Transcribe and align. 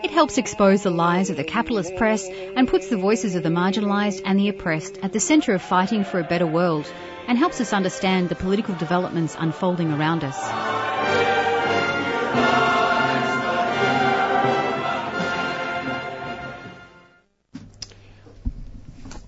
It 0.00 0.12
helps 0.12 0.38
expose 0.38 0.84
the 0.84 0.90
lies 0.90 1.28
of 1.28 1.36
the 1.36 1.42
capitalist 1.42 1.96
press 1.96 2.28
and 2.28 2.68
puts 2.68 2.86
the 2.86 2.96
voices 2.96 3.34
of 3.34 3.42
the 3.42 3.48
marginalised 3.48 4.22
and 4.24 4.38
the 4.38 4.48
oppressed 4.48 4.96
at 5.02 5.12
the 5.12 5.18
centre 5.18 5.54
of 5.54 5.60
fighting 5.62 6.04
for 6.04 6.20
a 6.20 6.24
better 6.24 6.46
world 6.46 6.86
and 7.26 7.36
helps 7.36 7.60
us 7.60 7.72
understand 7.72 8.28
the 8.28 8.36
political 8.36 8.76
developments 8.76 9.36
unfolding 9.36 9.92
around 9.92 10.22
us. 10.22 10.38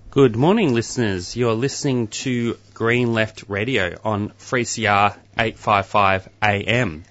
Good 0.09 0.37
morning, 0.37 0.73
listeners. 0.73 1.35
You're 1.35 1.53
listening 1.53 2.07
to 2.23 2.57
Green 2.73 3.13
Left 3.13 3.43
Radio 3.49 3.97
on 4.05 4.29
3CR 4.39 5.17
855 5.37 6.29
AM. 6.43 7.03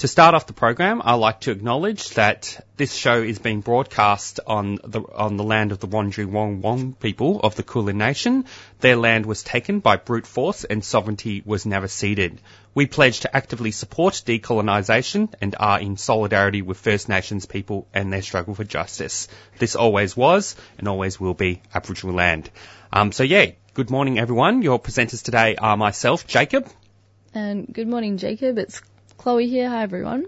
To 0.00 0.08
start 0.08 0.34
off 0.34 0.46
the 0.46 0.54
program, 0.54 1.02
I'd 1.04 1.16
like 1.16 1.40
to 1.40 1.50
acknowledge 1.50 2.08
that 2.14 2.66
this 2.78 2.94
show 2.94 3.20
is 3.20 3.38
being 3.38 3.60
broadcast 3.60 4.40
on 4.46 4.78
the 4.82 5.02
on 5.02 5.36
the 5.36 5.44
land 5.44 5.72
of 5.72 5.78
the 5.78 5.86
Wurundjeri 5.86 6.24
Wong 6.24 6.94
people 6.94 7.38
of 7.40 7.54
the 7.54 7.62
Kulin 7.62 7.98
Nation. 7.98 8.46
Their 8.78 8.96
land 8.96 9.26
was 9.26 9.42
taken 9.42 9.80
by 9.80 9.96
brute 9.96 10.26
force 10.26 10.64
and 10.64 10.82
sovereignty 10.82 11.42
was 11.44 11.66
never 11.66 11.86
ceded. 11.86 12.40
We 12.74 12.86
pledge 12.86 13.20
to 13.20 13.36
actively 13.36 13.72
support 13.72 14.14
decolonisation 14.14 15.34
and 15.38 15.54
are 15.60 15.78
in 15.78 15.98
solidarity 15.98 16.62
with 16.62 16.78
First 16.78 17.10
Nations 17.10 17.44
people 17.44 17.86
and 17.92 18.10
their 18.10 18.22
struggle 18.22 18.54
for 18.54 18.64
justice. 18.64 19.28
This 19.58 19.76
always 19.76 20.16
was 20.16 20.56
and 20.78 20.88
always 20.88 21.20
will 21.20 21.34
be 21.34 21.60
Aboriginal 21.74 22.16
land. 22.16 22.48
Um, 22.90 23.12
so 23.12 23.22
yeah, 23.22 23.50
good 23.74 23.90
morning 23.90 24.18
everyone. 24.18 24.62
Your 24.62 24.80
presenters 24.80 25.22
today 25.22 25.56
are 25.56 25.76
myself, 25.76 26.26
Jacob. 26.26 26.70
And 27.32 27.72
good 27.72 27.86
morning, 27.86 28.16
Jacob. 28.16 28.58
It's 28.58 28.80
Chloe 29.20 29.46
here. 29.48 29.68
Hi, 29.68 29.82
everyone. 29.82 30.24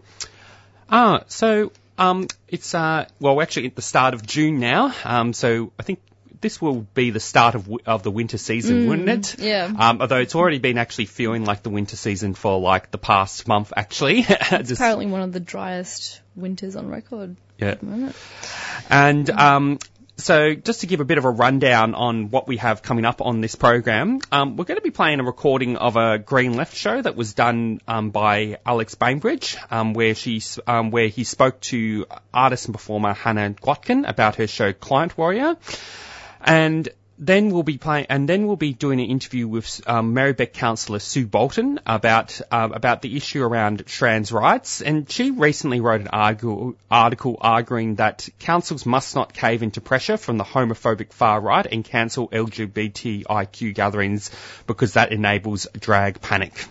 Ah, 0.90 1.22
so 1.28 1.72
um, 1.96 2.26
it's 2.48 2.74
uh, 2.74 3.06
well, 3.20 3.36
we're 3.36 3.42
actually 3.42 3.68
at 3.68 3.74
the 3.74 3.80
start 3.80 4.12
of 4.12 4.26
June 4.26 4.60
now. 4.60 4.94
Um, 5.02 5.32
so 5.32 5.72
I 5.80 5.82
think 5.82 6.00
this 6.42 6.60
will 6.60 6.82
be 6.92 7.08
the 7.10 7.18
start 7.18 7.54
of 7.54 7.70
of 7.86 8.02
the 8.02 8.10
winter 8.10 8.36
season, 8.36 8.82
Mm, 8.84 8.88
wouldn't 8.88 9.08
it? 9.08 9.40
yeah. 9.40 9.72
Um, 9.78 10.02
although 10.02 10.18
it's 10.18 10.34
already 10.34 10.58
been 10.58 10.76
actually 10.76 11.06
feeling 11.06 11.46
like 11.46 11.62
the 11.62 11.70
winter 11.70 11.96
season 11.96 12.34
for 12.34 12.60
like 12.60 12.90
the 12.90 12.98
past 12.98 13.48
month, 13.48 13.72
actually. 13.74 14.22
Just- 14.24 14.72
Apparently, 14.72 15.06
one 15.06 15.22
of 15.22 15.32
the 15.32 15.40
driest 15.40 16.20
winters 16.36 16.76
on 16.76 16.88
record 16.88 17.36
yeah. 17.56 17.68
at 17.68 17.80
the 17.80 17.86
moment. 17.86 18.14
And 18.90 19.30
um, 19.30 19.78
so, 20.18 20.54
just 20.54 20.82
to 20.82 20.86
give 20.86 21.00
a 21.00 21.04
bit 21.04 21.18
of 21.18 21.24
a 21.24 21.30
rundown 21.30 21.94
on 21.94 22.28
what 22.28 22.46
we 22.46 22.58
have 22.58 22.82
coming 22.82 23.04
up 23.04 23.22
on 23.22 23.40
this 23.40 23.54
program, 23.54 24.20
um, 24.30 24.56
we're 24.56 24.66
going 24.66 24.76
to 24.76 24.82
be 24.82 24.90
playing 24.90 25.20
a 25.20 25.24
recording 25.24 25.76
of 25.76 25.96
a 25.96 26.18
Green 26.18 26.54
Left 26.54 26.76
show 26.76 27.00
that 27.00 27.16
was 27.16 27.32
done 27.32 27.80
um, 27.88 28.10
by 28.10 28.58
Alex 28.64 28.94
Bainbridge, 28.94 29.56
um, 29.70 29.94
where 29.94 30.14
she 30.14 30.42
um, 30.66 30.90
where 30.90 31.08
he 31.08 31.24
spoke 31.24 31.60
to 31.62 32.06
artist 32.32 32.66
and 32.66 32.74
performer 32.74 33.14
Hannah 33.14 33.50
Gwatkin 33.50 34.06
about 34.06 34.36
her 34.36 34.46
show 34.46 34.72
Climate 34.72 35.16
Worrier, 35.16 35.56
and. 36.40 36.88
Then 37.24 37.50
we'll 37.50 37.62
be 37.62 37.78
playing, 37.78 38.06
and 38.08 38.28
then 38.28 38.48
we'll 38.48 38.56
be 38.56 38.72
doing 38.72 38.98
an 38.98 39.06
interview 39.06 39.46
with 39.46 39.80
um, 39.86 40.12
Merri-bek 40.12 40.54
councillor 40.54 40.98
Sue 40.98 41.24
Bolton 41.24 41.78
about 41.86 42.40
um, 42.50 42.72
about 42.72 43.00
the 43.00 43.16
issue 43.16 43.44
around 43.44 43.86
trans 43.86 44.32
rights. 44.32 44.82
And 44.82 45.08
she 45.08 45.30
recently 45.30 45.78
wrote 45.78 46.00
an 46.00 46.08
argu- 46.08 46.74
article 46.90 47.38
arguing 47.40 47.94
that 47.96 48.28
councils 48.40 48.84
must 48.84 49.14
not 49.14 49.32
cave 49.34 49.62
into 49.62 49.80
pressure 49.80 50.16
from 50.16 50.36
the 50.36 50.42
homophobic 50.42 51.12
far 51.12 51.40
right 51.40 51.64
and 51.64 51.84
cancel 51.84 52.26
LGBTIQ 52.28 53.72
gatherings 53.72 54.32
because 54.66 54.94
that 54.94 55.12
enables 55.12 55.68
drag 55.78 56.20
panic. 56.20 56.66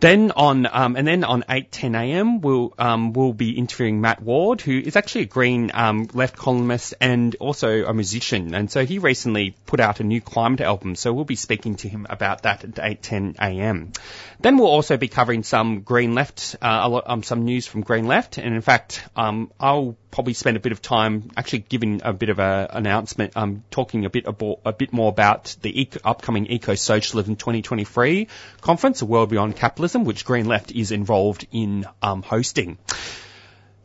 Then 0.00 0.32
on, 0.32 0.66
um, 0.66 0.96
and 0.96 1.06
then 1.06 1.24
on 1.24 1.42
8:10 1.42 1.94
a.m. 1.94 2.40
we'll 2.40 2.72
um, 2.78 3.12
we'll 3.12 3.34
be 3.34 3.50
interviewing 3.50 4.00
Mat 4.00 4.22
Ward, 4.22 4.62
who 4.62 4.78
is 4.78 4.96
actually 4.96 5.22
a 5.22 5.26
Green 5.26 5.70
um, 5.74 6.08
left 6.14 6.36
columnist 6.36 6.94
and 7.02 7.36
also 7.36 7.84
a 7.84 7.92
musician. 7.92 8.54
And 8.54 8.70
so 8.70 8.86
he 8.86 8.98
recently 8.98 9.54
put 9.66 9.78
out 9.78 10.00
a 10.00 10.04
new 10.04 10.22
climate 10.22 10.62
album. 10.62 10.96
So 10.96 11.12
we'll 11.12 11.26
be 11.26 11.36
speaking 11.36 11.76
to 11.76 11.88
him 11.88 12.06
about 12.08 12.42
that 12.42 12.64
at 12.64 12.74
8:10 12.76 13.36
a.m. 13.38 13.92
Then 14.40 14.56
we'll 14.56 14.68
also 14.68 14.96
be 14.96 15.08
covering 15.08 15.42
some 15.42 15.82
Green 15.82 16.14
left, 16.14 16.56
uh, 16.62 16.88
lot, 16.88 17.04
um, 17.06 17.22
some 17.22 17.44
news 17.44 17.66
from 17.66 17.82
Green 17.82 18.06
left, 18.06 18.38
and 18.38 18.54
in 18.54 18.62
fact, 18.62 19.06
um, 19.16 19.52
I'll 19.60 19.96
probably 20.10 20.34
spend 20.34 20.56
a 20.56 20.60
bit 20.60 20.72
of 20.72 20.82
time 20.82 21.30
actually 21.36 21.60
giving 21.60 22.00
a 22.04 22.12
bit 22.12 22.28
of 22.28 22.38
an 22.38 22.68
announcement, 22.70 23.36
um, 23.36 23.64
talking 23.70 24.04
a 24.04 24.10
bit 24.10 24.24
abo- 24.24 24.60
a 24.64 24.72
bit 24.72 24.92
more 24.92 25.08
about 25.08 25.56
the 25.62 25.82
eco- 25.82 26.00
upcoming 26.04 26.46
Eco 26.46 26.74
Socialism 26.74 27.36
2023 27.36 28.28
conference, 28.60 29.02
a 29.02 29.06
world 29.06 29.30
beyond 29.30 29.56
capitalism, 29.56 30.04
which 30.04 30.24
Green 30.24 30.46
Left 30.46 30.72
is 30.72 30.90
involved 30.92 31.46
in 31.52 31.86
um, 32.02 32.22
hosting. 32.22 32.78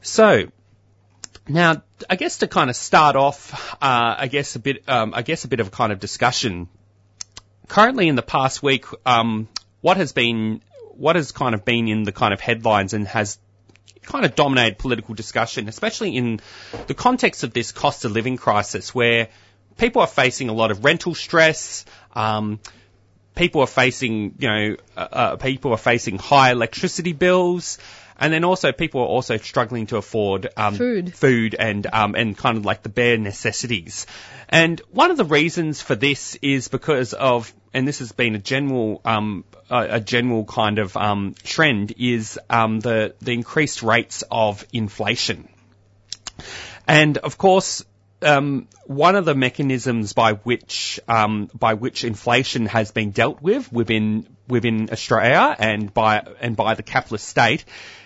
So. 0.02 0.52
Now, 1.48 1.84
I 2.10 2.16
guess 2.16 2.40
to 2.40 2.48
kind 2.48 2.72
of 2.72 2.76
start 2.76 3.16
off, 3.16 3.76
uh, 3.76 4.16
I 4.18 4.28
guess 4.28 4.56
a 4.56 4.60
bit, 4.60 4.84
um, 4.90 5.14
I 5.14 5.22
guess 5.22 5.44
a 5.44 5.48
bit 5.48 5.60
of 5.60 5.68
a 5.68 5.70
kind 5.70 5.92
of 5.92 6.00
discussion. 6.00 6.68
Currently, 7.68 8.08
in 8.08 8.16
the 8.16 8.24
past 8.24 8.64
week, 8.64 8.86
um, 9.06 9.48
what 9.82 9.98
has 9.98 10.12
been, 10.12 10.64
what 10.96 11.18
has 11.18 11.32
kind 11.32 11.54
of 11.54 11.64
been 11.64 11.88
in 11.88 12.02
the 12.02 12.12
kind 12.12 12.34
of 12.34 12.40
headlines 12.40 12.96
and 12.96 13.08
has 13.08 13.38
kind 14.06 14.26
of 14.26 14.36
dominated 14.36 14.78
political 14.78 15.16
discussion, 15.16 15.68
especially 15.68 16.16
in 16.16 16.40
the 16.88 16.94
context 16.94 17.44
of 17.44 17.54
this 17.54 17.72
cost 17.72 18.06
of 18.06 18.12
living 18.12 18.38
crisis 18.38 18.94
where 18.94 19.30
people 19.78 20.02
are 20.02 20.08
facing 20.08 20.50
a 20.50 20.54
lot 20.54 20.72
of 20.72 20.84
rental 20.84 21.16
stress, 21.16 21.86
um, 22.14 22.60
people 23.36 23.62
are 23.62 23.68
facing, 23.68 24.36
you 24.40 24.50
know, 24.50 24.76
uh, 24.96 25.08
uh, 25.12 25.36
people 25.36 25.72
are 25.72 25.78
facing 25.78 26.18
high 26.18 26.52
electricity 26.52 27.14
bills, 27.14 27.78
and 28.18 28.32
then 28.32 28.44
also 28.46 28.72
people 28.72 29.02
are 29.02 29.08
also 29.08 29.38
struggling 29.38 29.88
to 29.88 29.98
afford 29.98 30.48
um, 30.56 30.76
Food. 30.76 31.14
food 31.14 31.56
and 31.56 31.86
um, 31.92 32.16
and 32.16 32.38
kind 32.38 32.58
of 32.58 32.66
like 32.66 32.82
the 32.82 32.90
bare 32.90 33.18
necessities. 33.18 34.08
And 34.48 34.82
one 34.92 35.12
of 35.12 35.18
the 35.18 35.26
reasons 35.26 35.82
for 35.82 35.96
this 35.96 36.36
is 36.42 36.70
because 36.70 37.14
of, 37.14 37.54
and 37.76 37.86
this 37.86 38.00
has 38.00 38.14
been 38.14 38.36
a 38.36 38.40
general 38.40 39.02
um, 39.04 39.44
a, 39.70 39.96
a 39.96 40.00
general 40.00 40.46
kind 40.46 40.80
of 40.80 40.96
um, 40.96 41.36
trend, 41.44 41.94
is 41.98 42.40
um, 42.50 42.80
the 42.80 43.14
the 43.20 43.34
increased 43.34 43.84
rates 43.84 44.24
of 44.32 44.66
inflation. 44.72 45.50
And 46.88 47.18
of 47.18 47.38
course, 47.38 47.84
um, 48.22 48.70
one 48.86 49.18
of 49.18 49.26
the 49.26 49.36
mechanisms 49.36 50.14
by 50.14 50.34
which 50.34 51.02
um, 51.10 51.50
by 51.54 51.74
which 51.74 52.06
inflation 52.06 52.66
has 52.68 52.92
been 52.92 53.12
dealt 53.12 53.42
with 53.42 53.72
within 53.74 54.26
within 54.48 54.90
Australia 54.90 55.54
and 55.60 55.94
by 55.94 56.24
and 56.40 56.56
by 56.56 56.76
the 56.76 56.84
capitalist 56.84 57.28
state 57.28 57.66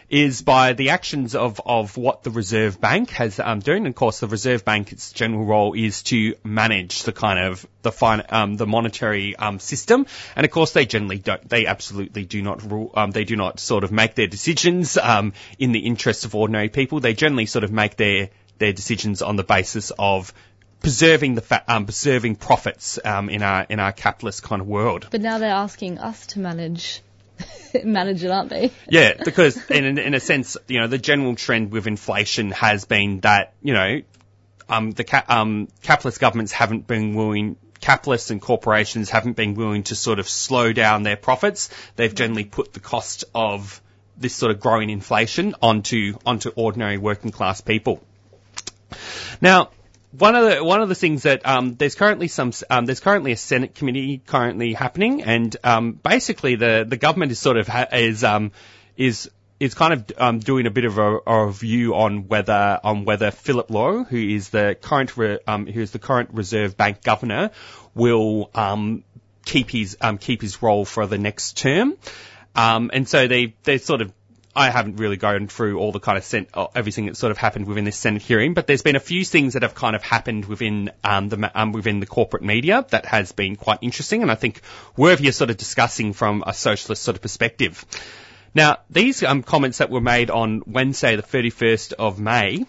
is 0.10 0.42
by 0.42 0.74
the 0.74 0.90
actions 0.90 1.36
of, 1.36 1.62
of 1.66 1.96
what 1.96 2.24
the 2.24 2.32
Reserve 2.32 2.82
Bank 2.82 3.12
has 3.12 3.40
um, 3.40 3.60
doing. 3.60 3.86
And 3.86 3.88
of 3.88 3.96
course, 3.96 4.20
the 4.20 4.28
Reserve 4.28 4.66
Bank, 4.66 4.92
its 4.92 5.12
general 5.12 5.46
role 5.46 5.74
is 5.74 6.04
to 6.04 6.36
manage 6.44 7.04
the 7.04 7.12
kind 7.12 7.40
of 7.40 7.66
the 7.82 7.92
fin- 7.92 8.24
um, 8.30 8.58
the 8.58 8.66
monetary 8.66 9.36
um, 9.36 9.60
system. 9.60 10.08
And 10.36 10.46
of 10.46 10.52
course, 10.52 10.74
they 10.74 10.86
generally 10.86 11.20
don't. 11.20 11.48
They 11.48 11.66
absolutely 11.68 12.26
do 12.26 12.42
not 12.42 12.64
rule. 12.64 12.92
Um, 12.96 13.12
they 13.12 13.24
do 13.24 13.36
not 13.36 13.60
sort 13.60 13.84
of 13.84 13.92
make 13.92 14.16
their 14.16 14.28
decisions 14.28 14.98
um, 14.98 15.34
in 15.60 15.72
the 15.72 15.80
interests 15.80 16.26
of 16.26 16.34
ordinary 16.36 16.70
people. 16.70 17.00
They 17.00 17.14
generally 17.14 17.46
sort 17.46 17.64
of 17.64 17.72
make 17.72 17.96
their 17.96 18.30
their 18.58 18.74
decisions 18.74 19.22
on 19.22 19.36
the 19.36 19.44
basis 19.44 19.92
of 19.98 20.34
preserving 20.82 21.36
the 21.36 21.42
fa- 21.42 21.64
um, 21.68 21.86
preserving 21.86 22.36
profits 22.36 23.00
um, 23.04 23.30
in 23.30 23.44
our 23.44 23.66
in 23.70 23.80
our 23.80 23.92
capitalist 23.92 24.44
kind 24.44 24.62
of 24.62 24.68
world. 24.68 25.08
But 25.12 25.22
now 25.22 25.38
they're 25.38 25.52
asking 25.52 26.00
us 26.00 26.28
to 26.28 26.40
manage 26.40 27.02
manage 27.84 28.24
it, 28.24 28.32
aren't 28.32 28.50
they? 28.50 28.72
Yeah, 28.90 29.14
because 29.24 29.70
in, 29.70 29.98
in 29.98 30.14
a 30.14 30.20
sense, 30.20 30.58
you 30.68 30.80
know, 30.80 30.88
the 30.88 30.98
general 30.98 31.36
trend 31.36 31.72
with 31.72 31.88
inflation 31.88 32.52
has 32.52 32.86
been 32.86 33.20
that, 33.22 33.54
you 33.62 33.74
know, 33.74 34.02
um, 34.68 34.92
the 34.92 35.04
ca- 35.04 35.26
um, 35.28 35.68
capitalist 35.82 36.20
governments 36.20 36.52
haven't 36.52 36.88
been 36.88 37.16
willing, 37.16 37.58
capitalists 37.82 38.30
and 38.30 38.42
corporations 38.42 39.10
haven't 39.10 39.36
been 39.36 39.56
willing 39.56 39.84
to 39.84 39.96
sort 39.96 40.20
of 40.20 40.30
slow 40.30 40.74
down 40.74 41.04
their 41.04 41.18
profits. 41.18 41.70
They've 41.96 42.14
generally 42.14 42.44
put 42.44 42.74
the 42.74 42.80
cost 42.80 43.26
of 43.34 43.82
this 44.18 44.36
sort 44.36 44.52
of 44.52 44.60
growing 44.60 44.90
inflation 44.90 45.56
onto 45.62 46.18
onto 46.26 46.52
ordinary 46.56 46.98
working 46.98 47.32
class 47.32 47.62
people. 47.62 48.04
Now, 49.42 49.70
one 50.12 50.36
of 50.36 50.50
the 50.50 50.64
one 50.64 50.82
of 50.82 50.90
the 50.90 50.96
things 50.96 51.24
that 51.24 51.46
um, 51.46 51.76
there's 51.76 51.96
currently 51.96 52.28
some 52.28 52.52
um, 52.70 52.86
there's 52.86 53.00
currently 53.00 53.32
a 53.32 53.38
Senate 53.38 53.76
committee 53.76 54.22
currently 54.26 54.74
happening, 54.74 55.24
and 55.24 55.56
um, 55.64 55.92
basically 55.94 56.56
the 56.56 56.86
the 56.88 56.98
government 56.98 57.32
is 57.32 57.40
sort 57.40 57.58
of 57.58 57.68
ha- 57.68 57.88
is 57.92 58.24
um, 58.24 58.52
is 58.98 59.30
is 59.60 59.74
kind 59.74 59.94
of 59.94 60.12
um, 60.18 60.40
doing 60.40 60.66
a 60.66 60.72
bit 60.72 60.86
of 60.86 60.98
a, 60.98 61.20
a 61.28 61.46
review 61.46 61.94
on 61.94 62.28
whether 62.28 62.80
on 62.84 63.06
whether 63.06 63.30
Philip 63.30 63.70
Lowe, 63.70 64.04
who 64.04 64.18
is 64.18 64.50
the 64.50 64.76
current 64.82 65.16
re, 65.16 65.40
um, 65.46 65.68
who 65.68 65.82
is 65.82 65.92
the 65.92 66.00
current 66.00 66.32
Reserve 66.34 66.76
Bank 66.76 67.04
governor, 67.04 67.52
will 67.94 68.50
um, 68.56 69.04
keep 69.46 69.70
his 69.70 69.98
um, 70.02 70.18
keep 70.18 70.42
his 70.42 70.62
role 70.62 70.86
for 70.86 71.06
the 71.06 71.18
next 71.18 71.58
term. 71.58 71.96
Um, 72.56 72.90
and 72.94 73.08
so 73.08 73.28
they 73.28 73.54
they 73.64 73.78
sort 73.78 74.02
of 74.02 74.12
I 74.60 74.72
haven't 74.72 74.98
really 74.98 75.16
gone 75.16 75.48
through 75.48 75.80
all 75.80 75.94
the 75.94 76.02
kind 76.02 76.18
of 76.18 76.26
sen- 76.26 76.48
uh, 76.54 76.68
everything 76.76 77.06
that 77.06 77.16
sort 77.16 77.32
of 77.32 77.38
happened 77.38 77.66
within 77.66 77.86
this 77.86 77.96
Senate 77.96 78.22
hearing, 78.22 78.54
but 78.54 78.68
there's 78.68 78.82
been 78.82 78.98
a 78.98 79.00
few 79.00 79.24
things 79.24 79.54
that 79.54 79.62
have 79.62 79.74
kind 79.74 79.96
of 79.96 80.04
happened 80.04 80.44
within 80.44 80.92
um, 81.02 81.30
the 81.30 81.52
um, 81.56 81.72
within 81.72 82.02
the 82.02 82.06
corporate 82.06 82.44
media 82.44 82.86
that 82.90 83.06
has 83.06 83.32
been 83.32 83.56
quite 83.56 83.80
interesting, 83.82 84.22
and 84.22 84.30
I 84.30 84.36
think 84.36 84.60
worthy 84.98 85.30
of 85.30 85.36
sort 85.36 85.50
of 85.50 85.56
discussing 85.56 86.12
from 86.12 86.44
a 86.46 86.54
socialist 86.54 87.04
sort 87.04 87.16
of 87.16 87.22
perspective. 87.22 87.86
Now, 88.54 88.80
these 88.90 89.24
um, 89.24 89.44
comments 89.44 89.78
that 89.78 89.90
were 89.90 90.02
made 90.02 90.30
on 90.30 90.64
Wednesday, 90.66 91.16
the 91.16 91.24
31st 91.24 91.94
of 91.94 92.20
May, 92.20 92.66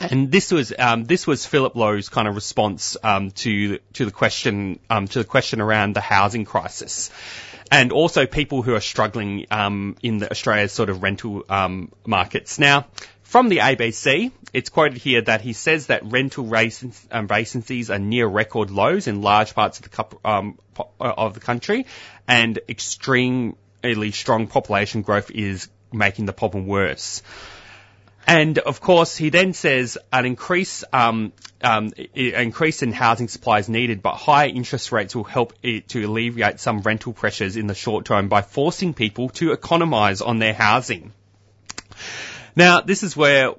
and 0.00 0.30
this 0.30 0.52
was 0.52 0.72
um, 0.78 1.04
this 1.04 1.26
was 1.26 1.44
Philip 1.44 1.76
Lowe's 1.76 2.08
kind 2.08 2.28
of 2.28 2.34
response 2.34 2.96
um, 3.02 3.30
to 3.32 3.78
to 3.94 4.04
the 4.06 4.10
question 4.10 4.78
um, 4.88 5.06
to 5.08 5.18
the 5.18 5.24
question 5.24 5.60
around 5.60 5.96
the 5.96 6.00
housing 6.00 6.46
crisis, 6.46 7.10
and 7.70 7.92
also 7.92 8.26
people 8.26 8.62
who 8.62 8.74
are 8.74 8.80
struggling 8.80 9.46
um, 9.50 9.96
in 10.02 10.18
the 10.18 10.30
Australia's 10.30 10.72
sort 10.72 10.90
of 10.90 11.02
rental 11.02 11.44
um, 11.48 11.92
markets. 12.06 12.58
Now, 12.58 12.86
from 13.22 13.50
the 13.50 13.58
ABC, 13.58 14.32
it's 14.54 14.70
quoted 14.70 14.96
here 14.96 15.20
that 15.22 15.42
he 15.42 15.52
says 15.52 15.88
that 15.88 16.02
rental 16.04 16.50
um, 17.10 17.28
vacancies 17.28 17.90
are 17.90 17.98
near 17.98 18.26
record 18.26 18.70
lows 18.70 19.06
in 19.06 19.20
large 19.20 19.54
parts 19.54 19.80
of 19.80 19.90
the 19.90 20.16
um, 20.24 20.58
of 20.98 21.34
the 21.34 21.40
country, 21.40 21.86
and 22.26 22.58
extremely 22.68 24.12
strong 24.12 24.46
population 24.46 25.02
growth 25.02 25.30
is 25.30 25.68
making 25.92 26.24
the 26.26 26.32
problem 26.32 26.66
worse. 26.66 27.22
And 28.28 28.58
of 28.58 28.82
course, 28.82 29.16
he 29.16 29.30
then 29.30 29.54
says 29.54 29.96
an 30.12 30.26
increase, 30.26 30.84
um, 30.92 31.32
um, 31.62 31.94
increase 32.14 32.82
in 32.82 32.92
housing 32.92 33.26
supply 33.26 33.58
is 33.60 33.70
needed, 33.70 34.02
but 34.02 34.16
higher 34.16 34.48
interest 34.48 34.92
rates 34.92 35.16
will 35.16 35.24
help 35.24 35.54
it 35.62 35.88
to 35.88 36.04
alleviate 36.04 36.60
some 36.60 36.82
rental 36.82 37.14
pressures 37.14 37.56
in 37.56 37.68
the 37.68 37.74
short 37.74 38.04
term 38.04 38.28
by 38.28 38.42
forcing 38.42 38.92
people 38.92 39.30
to 39.30 39.52
economise 39.52 40.20
on 40.20 40.40
their 40.40 40.52
housing. 40.52 41.14
Now, 42.54 42.82
this 42.82 43.02
is 43.02 43.16
where 43.16 43.54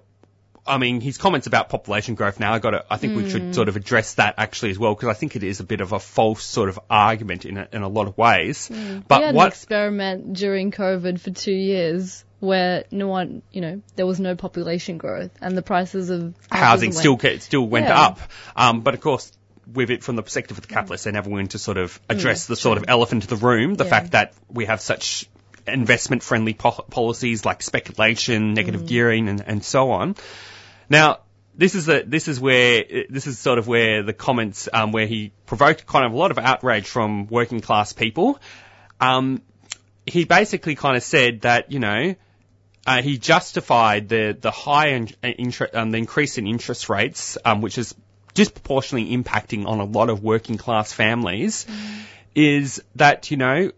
I 0.68 0.78
mean, 0.78 1.02
his 1.02 1.18
comments 1.18 1.48
about 1.48 1.70
population 1.70 2.14
growth 2.14 2.40
now, 2.40 2.54
I 2.54 2.60
got 2.60 2.72
to, 2.72 2.86
I 2.92 2.98
think 2.98 3.14
mm. 3.14 3.24
we 3.24 3.30
should 3.30 3.42
hmm. 3.42 3.52
sort 3.54 3.70
of 3.70 3.76
address 3.76 4.16
that 4.16 4.36
actually 4.38 4.70
as 4.70 4.78
well, 4.78 4.94
because 4.94 5.10
I 5.10 5.14
think 5.14 5.36
it 5.36 5.42
is 5.42 5.60
a 5.60 5.64
bit 5.64 5.82
of 5.82 5.94
a 5.94 6.00
false 6.00 6.44
sort 6.44 6.70
of 6.70 6.80
argument 6.92 7.46
in 7.46 7.58
a, 7.58 7.68
in 7.74 7.82
a 7.82 7.88
lot 7.88 8.08
of 8.08 8.16
ways. 8.20 8.70
Mm. 8.70 9.04
But 9.08 9.20
we 9.20 9.26
had 9.26 9.36
what, 9.36 9.46
an 9.46 9.48
experiment 9.48 10.34
during 10.34 10.70
COVID 10.70 11.20
for 11.20 11.32
two 11.32 11.54
years 11.54 12.24
where 12.40 12.86
no 12.92 13.08
one, 13.08 13.42
you 13.52 13.62
know, 13.62 13.82
there 13.96 14.06
was 14.06 14.20
no 14.20 14.36
population 14.36 14.98
growth 14.98 15.32
and 15.42 15.58
the 15.58 15.62
prices 15.62 16.10
of 16.10 16.34
housing 16.50 16.92
still 16.92 17.18
went, 17.22 17.42
still 17.42 17.68
went 17.68 17.88
yeah. 17.88 18.02
up. 18.02 18.20
Um, 18.56 18.82
but 18.82 18.94
of 18.94 19.02
course, 19.02 19.32
with 19.72 19.90
it 19.90 20.04
from 20.04 20.16
the 20.16 20.24
perspective 20.24 20.58
of 20.58 20.68
the 20.68 20.74
capitalists, 20.74 21.06
they 21.06 21.12
never 21.12 21.30
went 21.30 21.52
to 21.52 21.60
sort 21.60 21.78
of 21.78 22.00
address 22.10 22.46
mm, 22.46 22.48
the 22.48 22.56
sort 22.56 22.78
of 22.78 22.86
elephant 22.88 23.24
in 23.24 23.30
the 23.30 23.46
room, 23.46 23.76
the 23.76 23.84
yeah. 23.84 23.90
fact 23.90 24.12
that 24.12 24.34
we 24.50 24.66
have 24.66 24.82
such 24.82 25.28
investment 25.68 26.24
friendly 26.24 26.54
po- 26.54 26.86
policies 26.90 27.46
like 27.46 27.62
speculation, 27.62 28.54
negative 28.54 28.82
mm. 28.82 28.88
gearing, 28.88 29.30
and, 29.30 29.44
and 29.46 29.64
so 29.64 29.92
on. 29.92 30.16
Now, 30.90 31.20
this 31.56 31.76
is 31.76 31.86
the, 31.86 32.04
this 32.08 32.28
is 32.28 32.40
where 32.40 32.86
this 33.10 33.28
is 33.28 33.38
sort 33.38 33.60
of 33.60 33.68
where 33.68 34.02
the 34.02 34.14
comments 34.14 34.70
um, 34.72 34.92
where 34.92 35.06
he 35.06 35.34
provoked 35.46 35.86
kind 35.86 36.06
of 36.06 36.14
a 36.14 36.16
lot 36.16 36.32
of 36.32 36.38
outrage 36.38 36.88
from 36.88 37.28
working 37.28 37.60
class 37.60 37.92
people. 37.94 38.40
Um, 39.02 39.42
he 40.06 40.24
basically 40.24 40.76
kind 40.76 40.96
of 40.96 41.04
said 41.04 41.42
that 41.42 41.72
you 41.72 41.80
know 41.80 42.16
uh, 42.90 43.04
he 43.04 43.20
justified 43.20 44.10
the 44.10 44.36
the 44.40 44.50
high 44.50 44.88
in, 44.88 45.10
interest, 45.22 45.76
um, 45.76 45.92
the 45.92 46.00
increase 46.00 46.40
in 46.40 46.48
interest 46.48 46.90
rates, 46.90 47.38
um, 47.46 47.62
which 47.62 47.78
is 47.78 47.94
disproportionately 48.34 49.16
impacting 49.16 49.68
on 49.68 49.80
a 49.80 49.84
lot 49.84 50.10
of 50.10 50.24
working 50.24 50.58
class 50.58 50.92
families, 50.92 51.66
mm. 51.66 52.02
is 52.34 52.82
that 52.96 53.30
you 53.30 53.38
know 53.38 53.72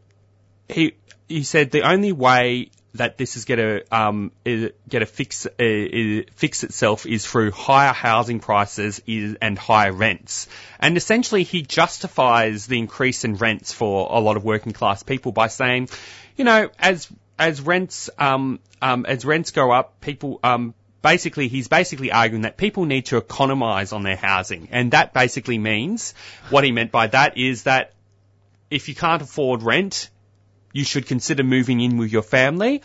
he 0.70 0.94
he 1.28 1.44
said 1.44 1.72
the 1.72 1.82
only 1.82 2.14
way 2.14 2.72
that 2.94 3.18
this 3.18 3.36
is 3.36 3.44
going 3.44 3.58
to 3.58 3.96
um, 3.96 4.32
get 4.46 5.02
a 5.02 5.06
fix 5.06 5.46
uh, 5.46 6.22
fix 6.36 6.64
itself 6.64 7.06
is 7.06 7.26
through 7.26 7.52
higher 7.52 7.92
housing 7.92 8.40
prices 8.40 9.02
is, 9.06 9.36
and 9.42 9.60
higher 9.60 9.92
rents. 9.92 10.48
And 10.80 10.96
essentially, 10.96 11.44
he 11.44 11.64
justifies 11.64 12.66
the 12.66 12.78
increase 12.78 13.26
in 13.26 13.36
rents 13.36 13.74
for 13.74 14.08
a 14.10 14.22
lot 14.22 14.38
of 14.38 14.46
working 14.46 14.72
class 14.72 15.04
people 15.04 15.34
by 15.34 15.48
saying, 15.48 15.90
you 16.38 16.46
know, 16.46 16.70
as 16.80 17.10
as 17.38 17.62
rents 17.62 18.10
um, 18.18 18.60
um, 18.82 19.06
as 19.06 19.26
rents 19.26 19.52
go 19.52 19.72
up, 19.72 20.00
people 20.02 20.40
um, 20.44 20.74
basically 21.02 21.48
he's 21.48 21.68
basically 21.68 22.12
arguing 22.12 22.44
that 22.44 22.58
people 22.58 22.86
need 22.86 23.08
to 23.08 23.18
economise 23.18 23.94
on 23.94 24.04
their 24.04 24.16
housing, 24.16 24.68
and 24.72 24.92
that 24.92 25.14
basically 25.14 25.58
means 25.58 26.14
what 26.50 26.64
he 26.64 26.72
meant 26.72 26.92
by 26.92 27.08
that 27.08 27.38
is 27.38 27.64
that 27.64 27.94
if 28.70 28.88
you 28.88 28.96
can't 28.96 29.22
afford 29.22 29.64
rent, 29.64 30.10
you 30.74 30.84
should 30.84 31.06
consider 31.06 31.44
moving 31.44 31.82
in 31.82 31.98
with 31.98 32.12
your 32.12 32.22
family, 32.22 32.82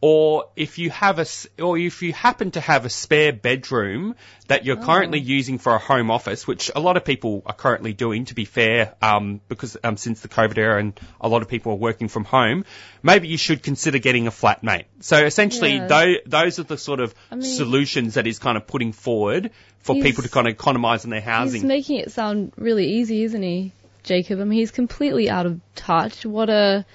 or 0.00 0.46
if 0.56 0.78
you 0.78 0.88
have 0.90 1.18
a, 1.18 1.26
or 1.62 1.76
if 1.76 2.00
you 2.02 2.12
happen 2.12 2.50
to 2.52 2.60
have 2.60 2.86
a 2.86 2.88
spare 2.88 3.32
bedroom 3.32 4.16
that 4.48 4.64
you're 4.64 4.78
oh. 4.78 4.84
currently 4.84 5.20
using 5.20 5.58
for 5.58 5.74
a 5.74 5.78
home 5.78 6.10
office, 6.10 6.46
which 6.46 6.70
a 6.74 6.80
lot 6.80 6.96
of 6.96 7.04
people 7.04 7.42
are 7.44 7.54
currently 7.54 7.92
doing, 7.92 8.24
to 8.24 8.34
be 8.34 8.46
fair, 8.46 8.94
um, 9.02 9.40
because 9.48 9.76
um, 9.84 9.98
since 9.98 10.20
the 10.20 10.28
COVID 10.28 10.56
era 10.56 10.80
and 10.80 10.98
a 11.20 11.28
lot 11.28 11.42
of 11.42 11.48
people 11.48 11.72
are 11.72 11.76
working 11.76 12.08
from 12.08 12.24
home, 12.24 12.64
maybe 13.02 13.28
you 13.28 13.36
should 13.36 13.62
consider 13.62 13.98
getting 13.98 14.26
a 14.26 14.30
flatmate. 14.30 14.84
So 15.00 15.22
essentially, 15.22 15.74
yeah. 15.76 15.86
those, 15.86 16.16
those 16.24 16.58
are 16.58 16.64
the 16.64 16.78
sort 16.78 17.00
of 17.00 17.14
I 17.30 17.34
mean, 17.34 17.42
solutions 17.42 18.14
that 18.14 18.24
he's 18.24 18.38
kind 18.38 18.56
of 18.56 18.66
putting 18.66 18.92
forward 18.92 19.50
for 19.80 19.94
people 19.96 20.22
to 20.22 20.30
kind 20.30 20.46
of 20.46 20.56
economise 20.56 21.04
on 21.04 21.10
their 21.10 21.20
housing. 21.20 21.60
He's 21.60 21.68
making 21.68 21.98
it 21.98 22.10
sound 22.10 22.52
really 22.56 22.86
easy, 22.86 23.22
isn't 23.24 23.42
he, 23.42 23.72
Jacob? 24.02 24.40
I 24.40 24.44
mean, 24.44 24.58
he's 24.58 24.70
completely 24.70 25.28
out 25.28 25.46
of 25.46 25.60
touch. 25.74 26.24
What 26.24 26.48
a 26.48 26.86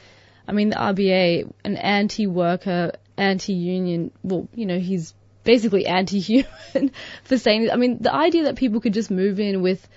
I 0.47 0.51
mean, 0.51 0.69
the 0.69 0.75
RBA, 0.75 1.51
an 1.63 1.77
anti-worker, 1.77 2.93
anti-union, 3.17 4.11
well, 4.23 4.47
you 4.53 4.65
know, 4.65 4.79
he's 4.79 5.13
basically 5.43 5.85
anti-human 5.85 6.91
for 7.23 7.37
saying, 7.37 7.71
I 7.71 7.75
mean, 7.75 7.97
the 8.01 8.13
idea 8.13 8.43
that 8.43 8.55
people 8.55 8.81
could 8.81 8.93
just 8.93 9.11
move 9.11 9.39
in 9.39 9.61
with 9.61 9.87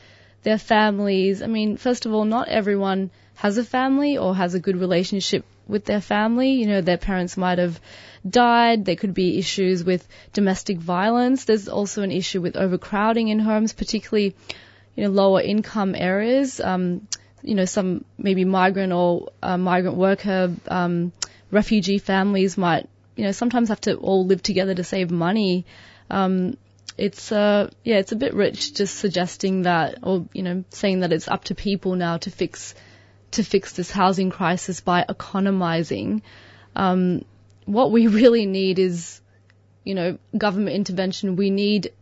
their 0.42 0.58
families, 0.58 1.42
I 1.42 1.46
mean, 1.46 1.76
first 1.76 2.06
of 2.06 2.12
all, 2.12 2.24
not 2.24 2.48
everyone 2.48 3.10
has 3.36 3.56
a 3.56 3.64
family 3.64 4.18
or 4.18 4.34
has 4.34 4.54
a 4.54 4.60
good 4.60 4.76
relationship 4.76 5.44
with 5.68 5.84
their 5.84 6.00
family. 6.00 6.52
You 6.52 6.66
know, 6.66 6.80
their 6.80 6.98
parents 6.98 7.36
might 7.36 7.58
have 7.58 7.80
died. 8.28 8.84
There 8.84 8.96
could 8.96 9.14
be 9.14 9.38
issues 9.38 9.84
with 9.84 10.06
domestic 10.32 10.78
violence. 10.78 11.44
There's 11.44 11.68
also 11.68 12.02
an 12.02 12.10
issue 12.10 12.40
with 12.40 12.56
overcrowding 12.56 13.28
in 13.28 13.38
homes, 13.38 13.72
particularly, 13.72 14.34
you 14.96 15.04
know, 15.04 15.10
lower 15.10 15.40
income 15.40 15.94
areas. 15.94 16.60
Um, 16.60 17.06
you 17.42 17.54
know, 17.54 17.64
some 17.64 18.04
maybe 18.16 18.44
migrant 18.44 18.92
or 18.92 19.30
uh, 19.42 19.56
migrant 19.56 19.96
worker, 19.96 20.54
um, 20.68 21.12
refugee 21.50 21.98
families 21.98 22.58
might, 22.58 22.88
you 23.16 23.24
know, 23.24 23.32
sometimes 23.32 23.68
have 23.68 23.80
to 23.82 23.96
all 23.96 24.26
live 24.26 24.42
together 24.42 24.74
to 24.74 24.84
save 24.84 25.10
money. 25.10 25.66
Um, 26.10 26.56
it's 26.96 27.30
uh, 27.30 27.70
yeah, 27.84 27.96
it's 27.96 28.12
a 28.12 28.16
bit 28.16 28.34
rich 28.34 28.74
just 28.74 28.98
suggesting 28.98 29.62
that, 29.62 29.98
or 30.02 30.26
you 30.32 30.42
know, 30.42 30.64
saying 30.70 31.00
that 31.00 31.12
it's 31.12 31.28
up 31.28 31.44
to 31.44 31.54
people 31.54 31.94
now 31.94 32.16
to 32.18 32.30
fix 32.30 32.74
to 33.32 33.44
fix 33.44 33.72
this 33.72 33.90
housing 33.90 34.30
crisis 34.30 34.80
by 34.80 35.04
economizing. 35.08 36.22
Um, 36.74 37.24
what 37.66 37.92
we 37.92 38.06
really 38.20 38.46
need 38.46 38.78
is, 38.78 39.20
you 39.84 39.94
know, 39.94 40.18
government 40.36 40.74
intervention. 40.74 41.36
We 41.36 41.50
need 41.50 41.92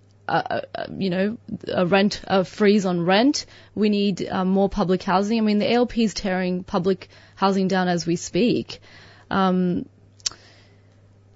you 0.96 1.10
know, 1.10 1.38
a 1.72 1.86
rent, 1.86 2.20
a 2.26 2.44
freeze 2.44 2.86
on 2.86 3.04
rent. 3.04 3.46
We 3.74 3.88
need 3.88 4.26
uh, 4.28 4.44
more 4.44 4.68
public 4.68 5.02
housing. 5.02 5.38
I 5.38 5.42
mean, 5.42 5.58
the 5.58 5.72
ALP 5.72 5.98
is 5.98 6.14
tearing 6.14 6.64
public 6.64 7.08
housing 7.34 7.68
down 7.68 7.88
as 7.88 8.06
we 8.06 8.16
speak. 8.16 8.80
Um, 9.30 9.86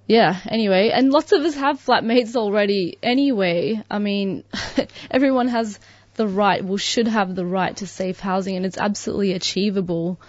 yeah, 0.07 0.41
anyway, 0.49 0.91
and 0.91 1.13
lots 1.13 1.31
of 1.31 1.43
us 1.43 1.55
have 1.55 1.79
flatmates 1.79 2.35
already 2.35 2.99
anyway. 3.01 3.81
I 3.89 4.01
mean, 4.01 4.43
everyone 5.11 5.47
has 5.49 5.79
the 6.15 6.27
right, 6.27 6.65
well, 6.65 6.79
should 6.79 7.07
have 7.07 7.35
the 7.37 7.47
right 7.47 7.77
to 7.77 7.87
safe 7.87 8.19
housing, 8.19 8.57
and 8.57 8.67
it's 8.67 8.77
absolutely 8.77 9.35
achievable. 9.35 10.21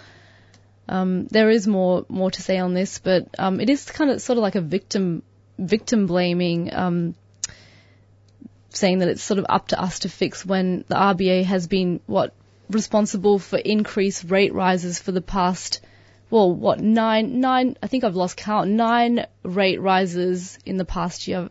Um, 0.88 1.26
there 1.26 1.50
is 1.50 1.66
more 1.66 2.06
more 2.08 2.30
to 2.30 2.42
say 2.42 2.58
on 2.58 2.74
this, 2.74 2.98
but 2.98 3.28
um, 3.38 3.60
it 3.60 3.68
is 3.68 3.90
kind 3.90 4.10
of 4.10 4.22
sort 4.22 4.36
of 4.36 4.42
like 4.42 4.54
a 4.54 4.60
victim 4.60 5.22
victim 5.58 6.06
blaming 6.06 6.72
um, 6.72 7.14
saying 8.76 8.98
that 8.98 9.08
it's 9.08 9.22
sort 9.22 9.38
of 9.38 9.46
up 9.48 9.68
to 9.68 9.80
us 9.80 10.00
to 10.00 10.08
fix 10.08 10.44
when 10.44 10.84
the 10.88 10.94
RBA 10.94 11.44
has 11.44 11.66
been 11.66 12.00
what 12.06 12.34
responsible 12.70 13.38
for 13.38 13.58
increased 13.58 14.24
rate 14.30 14.54
rises 14.54 14.98
for 14.98 15.12
the 15.12 15.20
past 15.20 15.80
well 16.30 16.52
what 16.52 16.80
nine 16.80 17.40
nine 17.40 17.76
I 17.82 17.86
think 17.86 18.04
I've 18.04 18.16
lost 18.16 18.36
count 18.36 18.70
nine 18.70 19.26
rate 19.42 19.80
rises 19.80 20.58
in 20.64 20.76
the 20.76 20.84
past 20.84 21.28
year. 21.28 21.50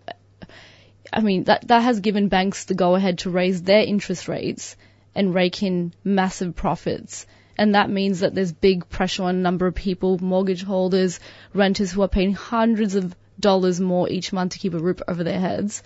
I 1.13 1.21
mean 1.21 1.43
that 1.45 1.67
that 1.67 1.81
has 1.81 1.99
given 1.99 2.27
banks 2.27 2.65
the 2.65 2.73
go 2.73 2.95
ahead 2.95 3.19
to 3.19 3.29
raise 3.29 3.61
their 3.61 3.83
interest 3.83 4.27
rates 4.27 4.75
and 5.13 5.33
rake 5.33 5.61
in 5.61 5.93
massive 6.03 6.55
profits. 6.55 7.25
And 7.57 7.75
that 7.75 7.89
means 7.89 8.21
that 8.21 8.33
there's 8.33 8.51
big 8.51 8.89
pressure 8.89 9.23
on 9.23 9.35
a 9.35 9.39
number 9.39 9.67
of 9.67 9.75
people, 9.75 10.17
mortgage 10.19 10.63
holders, 10.63 11.19
renters 11.53 11.91
who 11.91 12.01
are 12.01 12.07
paying 12.07 12.33
hundreds 12.33 12.95
of 12.95 13.13
dollars 13.39 13.79
more 13.79 14.09
each 14.09 14.31
month 14.31 14.53
to 14.53 14.59
keep 14.59 14.73
a 14.73 14.79
roof 14.79 15.01
over 15.07 15.23
their 15.23 15.39
heads. 15.39 15.83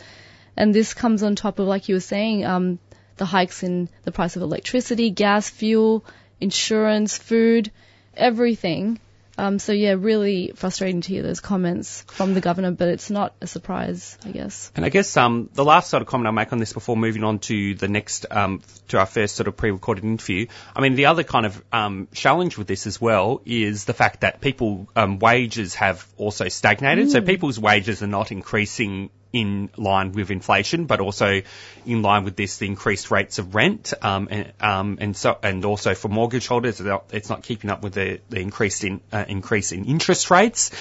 And 0.58 0.74
this 0.74 0.94
comes 0.94 1.24
on 1.24 1.36
top 1.36 1.60
of, 1.60 1.68
like 1.68 1.90
you 1.90 1.96
were 1.96 2.02
saying, 2.02 2.46
um, 2.46 2.80
the 3.18 3.26
hikes 3.26 3.64
in 3.64 3.90
the 4.04 4.12
price 4.12 4.36
of 4.36 4.42
electricity, 4.42 5.10
gas, 5.10 5.50
fuel, 5.50 6.06
insurance, 6.40 7.18
food, 7.18 7.72
everything. 8.16 9.00
Um, 9.38 9.60
so 9.60 9.74
yeah, 9.74 9.96
really 9.98 10.54
frustrating 10.56 11.02
to 11.02 11.10
hear 11.10 11.22
those 11.22 11.42
comments 11.42 12.04
from 12.08 12.34
the 12.34 12.42
governor, 12.42 12.72
but 12.72 12.88
it's 12.88 13.10
not 13.10 13.36
a 13.42 13.48
surprise, 13.48 14.18
I 14.24 14.32
guess. 14.32 14.72
And 14.76 14.86
I 14.86 14.90
guess 14.90 15.18
um, 15.18 15.50
the 15.54 15.66
last 15.66 15.90
sort 15.90 16.02
of 16.02 16.08
comment 16.08 16.28
I'll 16.28 16.34
make 16.34 16.54
on 16.54 16.60
this 16.60 16.72
before 16.72 16.96
moving 16.96 17.24
on 17.26 17.40
to 17.40 17.76
the 17.76 17.90
next, 17.90 18.26
um, 18.32 18.62
to 18.90 19.00
our 19.00 19.06
first 19.06 19.36
sort 19.36 19.48
of 19.48 19.58
pre-recorded 19.58 20.06
interview. 20.06 20.48
I 20.74 20.82
mean, 20.82 20.96
the 20.96 21.08
other 21.08 21.24
kind 21.24 21.46
of 21.46 21.62
um, 21.74 22.08
challenge 22.14 22.58
with 22.58 22.68
this 22.68 22.88
as 22.88 23.02
well 23.02 23.42
is 23.46 23.84
the 23.84 23.94
fact 23.94 24.22
that 24.22 24.40
people 24.40 24.88
um, 24.96 25.20
wages 25.20 25.76
have 25.76 26.08
also 26.16 26.48
stagnated. 26.48 27.08
Mm. 27.08 27.12
So 27.12 27.22
people's 27.22 27.60
wages 27.60 28.02
are 28.04 28.08
not 28.08 28.32
increasing 28.32 29.10
in 29.36 29.70
line 29.76 30.14
with 30.14 30.32
inflation, 30.32 30.86
but 30.86 31.02
also 31.02 31.42
in 31.86 32.02
line 32.02 32.24
with 32.24 32.38
this, 32.38 32.58
the 32.58 32.68
increased 32.68 33.12
rates 33.12 33.38
of 33.38 33.54
rent, 33.54 33.94
um, 34.02 34.30
and, 34.32 34.54
um, 34.62 34.98
and 35.02 35.18
so, 35.18 35.38
and 35.44 35.66
also 35.66 35.94
for 35.94 36.08
mortgage 36.08 36.48
holders, 36.48 36.82
it's 37.12 37.30
not 37.30 37.44
keeping 37.44 37.70
up 37.70 37.84
with 37.84 37.94
the, 37.94 38.22
the 38.30 38.40
increase 38.40 38.82
in, 38.86 39.02
uh, 39.12 39.26
increase 39.28 39.74
in 39.74 39.84
interest 39.86 40.32
rates. 40.32 40.72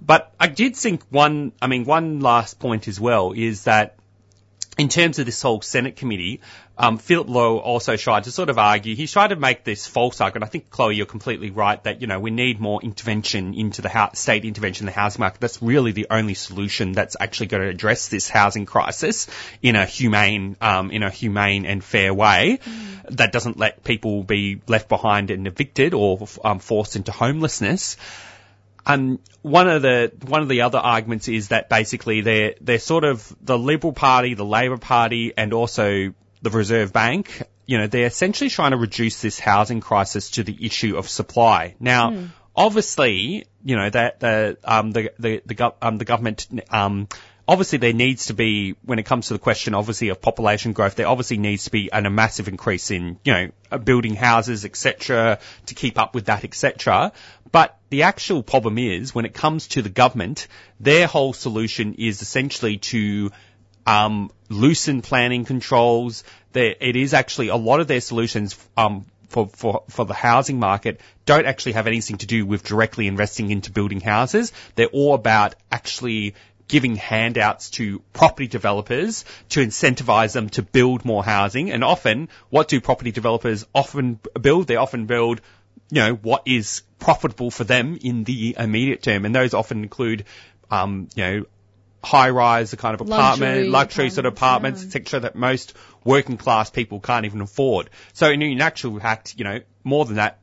But 0.00 0.32
I 0.40 0.46
did 0.46 0.76
think 0.76 1.02
one, 1.10 1.52
I 1.60 1.66
mean, 1.66 1.84
one 1.84 2.20
last 2.20 2.58
point 2.58 2.88
as 2.88 2.98
well 2.98 3.32
is 3.32 3.64
that 3.64 3.96
in 4.78 4.88
terms 4.88 5.18
of 5.18 5.26
this 5.26 5.42
whole 5.42 5.60
Senate 5.60 5.96
committee, 5.96 6.40
um, 6.78 6.96
Philip 6.96 7.28
Lowe 7.28 7.58
also 7.58 7.96
tried 7.96 8.24
to 8.24 8.30
sort 8.30 8.48
of 8.48 8.58
argue, 8.58 8.96
he 8.96 9.06
tried 9.06 9.28
to 9.28 9.36
make 9.36 9.64
this 9.64 9.86
false 9.86 10.20
argument. 10.20 10.48
I 10.48 10.50
think, 10.50 10.70
Chloe, 10.70 10.94
you're 10.94 11.06
completely 11.06 11.50
right 11.50 11.82
that, 11.84 12.00
you 12.00 12.06
know, 12.06 12.18
we 12.18 12.30
need 12.30 12.60
more 12.60 12.80
intervention 12.80 13.52
into 13.52 13.82
the 13.82 13.90
house, 13.90 14.18
state 14.18 14.44
intervention 14.44 14.84
in 14.84 14.86
the 14.86 14.98
housing 14.98 15.20
market. 15.20 15.40
That's 15.40 15.60
really 15.60 15.92
the 15.92 16.06
only 16.10 16.34
solution 16.34 16.92
that's 16.92 17.16
actually 17.20 17.48
going 17.48 17.64
to 17.64 17.68
address 17.68 18.08
this 18.08 18.30
housing 18.30 18.64
crisis 18.64 19.26
in 19.60 19.76
a 19.76 19.84
humane, 19.84 20.56
um, 20.60 20.90
in 20.90 21.02
a 21.02 21.10
humane 21.10 21.66
and 21.66 21.84
fair 21.84 22.14
way 22.14 22.60
mm. 22.62 23.16
that 23.16 23.32
doesn't 23.32 23.58
let 23.58 23.84
people 23.84 24.22
be 24.22 24.62
left 24.66 24.88
behind 24.88 25.30
and 25.30 25.46
evicted 25.46 25.92
or 25.92 26.26
um, 26.44 26.60
forced 26.60 26.96
into 26.96 27.12
homelessness. 27.12 27.98
And 28.86 29.18
one 29.42 29.68
of 29.68 29.82
the 29.82 30.12
one 30.26 30.42
of 30.42 30.48
the 30.48 30.62
other 30.62 30.78
arguments 30.78 31.28
is 31.28 31.48
that 31.48 31.68
basically 31.68 32.22
they're 32.22 32.54
they're 32.60 32.78
sort 32.78 33.04
of 33.04 33.36
the 33.40 33.58
Liberal 33.58 33.92
Party, 33.92 34.34
the 34.34 34.44
Labor 34.44 34.78
Party, 34.78 35.32
and 35.36 35.52
also 35.52 36.14
the 36.42 36.50
Reserve 36.50 36.92
Bank, 36.92 37.42
you 37.70 37.78
know, 37.78 37.86
they're 37.86 38.06
essentially 38.06 38.50
trying 38.50 38.72
to 38.72 38.76
reduce 38.76 39.22
this 39.22 39.38
housing 39.38 39.80
crisis 39.80 40.30
to 40.30 40.42
the 40.42 40.66
issue 40.66 40.96
of 40.96 41.08
supply. 41.08 41.76
Now, 41.78 42.10
mm. 42.10 42.30
obviously, 42.56 43.46
you 43.64 43.76
know, 43.76 43.88
that 43.88 44.18
the, 44.18 44.58
um, 44.64 44.90
the, 44.90 45.12
the, 45.20 45.40
the, 45.46 45.74
um, 45.80 45.98
the 45.98 46.04
government, 46.04 46.48
um, 46.70 47.06
obviously 47.50 47.78
there 47.78 47.92
needs 47.92 48.26
to 48.26 48.34
be, 48.34 48.76
when 48.84 49.00
it 49.00 49.06
comes 49.06 49.26
to 49.26 49.32
the 49.32 49.40
question, 49.40 49.74
obviously, 49.74 50.10
of 50.10 50.22
population 50.22 50.72
growth, 50.72 50.94
there 50.94 51.08
obviously 51.08 51.36
needs 51.36 51.64
to 51.64 51.72
be 51.72 51.90
an, 51.90 52.06
a 52.06 52.10
massive 52.10 52.46
increase 52.46 52.92
in, 52.92 53.18
you 53.24 53.32
know, 53.32 53.50
uh, 53.72 53.78
building 53.78 54.14
houses, 54.14 54.64
etc., 54.64 55.40
to 55.66 55.74
keep 55.74 55.98
up 55.98 56.14
with 56.14 56.26
that, 56.26 56.44
etc. 56.44 57.10
But 57.50 57.76
the 57.88 58.04
actual 58.04 58.44
problem 58.44 58.78
is, 58.78 59.12
when 59.12 59.24
it 59.24 59.34
comes 59.34 59.66
to 59.68 59.82
the 59.82 59.88
government, 59.88 60.46
their 60.78 61.08
whole 61.08 61.32
solution 61.32 61.94
is 61.94 62.22
essentially 62.22 62.76
to 62.76 63.32
um, 63.84 64.30
loosen 64.48 65.02
planning 65.02 65.44
controls. 65.44 66.22
There, 66.52 66.76
it 66.80 66.94
is 66.94 67.14
actually 67.14 67.48
a 67.48 67.56
lot 67.56 67.80
of 67.80 67.88
their 67.88 68.00
solutions 68.00 68.56
um, 68.76 69.06
for, 69.28 69.48
for, 69.48 69.82
for 69.88 70.04
the 70.04 70.14
housing 70.14 70.60
market 70.60 71.00
don't 71.24 71.46
actually 71.46 71.72
have 71.72 71.86
anything 71.86 72.18
to 72.18 72.26
do 72.26 72.44
with 72.44 72.64
directly 72.64 73.06
investing 73.06 73.50
into 73.50 73.70
building 73.70 74.00
houses. 74.00 74.52
They're 74.74 74.86
all 74.86 75.14
about 75.14 75.54
actually 75.70 76.34
giving 76.70 76.94
handouts 76.94 77.70
to 77.70 77.98
property 78.12 78.46
developers 78.46 79.24
to 79.48 79.60
incentivize 79.60 80.32
them 80.32 80.48
to 80.48 80.62
build 80.62 81.04
more 81.04 81.24
housing. 81.24 81.72
And 81.72 81.82
often, 81.82 82.28
what 82.48 82.68
do 82.68 82.80
property 82.80 83.10
developers 83.10 83.66
often 83.74 84.20
build? 84.40 84.68
They 84.68 84.76
often 84.76 85.06
build, 85.06 85.40
you 85.90 86.00
know, 86.00 86.14
what 86.14 86.44
is 86.46 86.82
profitable 87.00 87.50
for 87.50 87.64
them 87.64 87.98
in 88.00 88.22
the 88.22 88.54
immediate 88.56 89.02
term. 89.02 89.24
And 89.24 89.34
those 89.34 89.52
often 89.52 89.82
include, 89.82 90.26
um, 90.70 91.08
you 91.16 91.24
know, 91.24 91.46
high 92.04 92.30
rise, 92.30 92.70
the 92.70 92.76
kind 92.76 92.94
of 92.94 93.00
apartment, 93.00 93.40
luxury, 93.40 93.68
luxury 93.68 94.10
sort 94.10 94.26
of 94.26 94.34
apartments, 94.34 94.82
yeah. 94.82 94.86
etc., 94.86 95.20
that 95.20 95.34
most 95.34 95.74
working 96.04 96.36
class 96.36 96.70
people 96.70 97.00
can't 97.00 97.26
even 97.26 97.40
afford. 97.40 97.90
So 98.12 98.30
in, 98.30 98.42
in 98.42 98.60
actual 98.60 99.00
fact, 99.00 99.34
you 99.36 99.42
know, 99.42 99.58
more 99.82 100.04
than 100.04 100.16
that, 100.16 100.38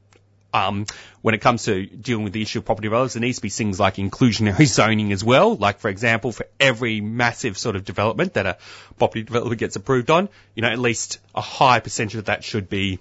um, 0.53 0.85
when 1.21 1.35
it 1.35 1.41
comes 1.41 1.63
to 1.65 1.85
dealing 1.85 2.23
with 2.23 2.33
the 2.33 2.41
issue 2.41 2.59
of 2.59 2.65
property 2.65 2.87
developers, 2.87 3.13
there 3.13 3.21
needs 3.21 3.37
to 3.37 3.41
be 3.41 3.49
things 3.49 3.79
like 3.79 3.95
inclusionary 3.95 4.65
zoning 4.67 5.11
as 5.11 5.23
well. 5.23 5.55
Like, 5.55 5.79
for 5.79 5.89
example, 5.89 6.31
for 6.31 6.47
every 6.59 7.01
massive 7.01 7.57
sort 7.57 7.75
of 7.75 7.85
development 7.85 8.35
that 8.35 8.45
a 8.45 8.57
property 8.97 9.23
developer 9.23 9.55
gets 9.55 9.75
approved 9.75 10.09
on, 10.09 10.29
you 10.55 10.61
know, 10.61 10.69
at 10.69 10.79
least 10.79 11.19
a 11.35 11.41
high 11.41 11.79
percentage 11.79 12.15
of 12.15 12.25
that 12.25 12.43
should 12.43 12.69
be 12.69 12.99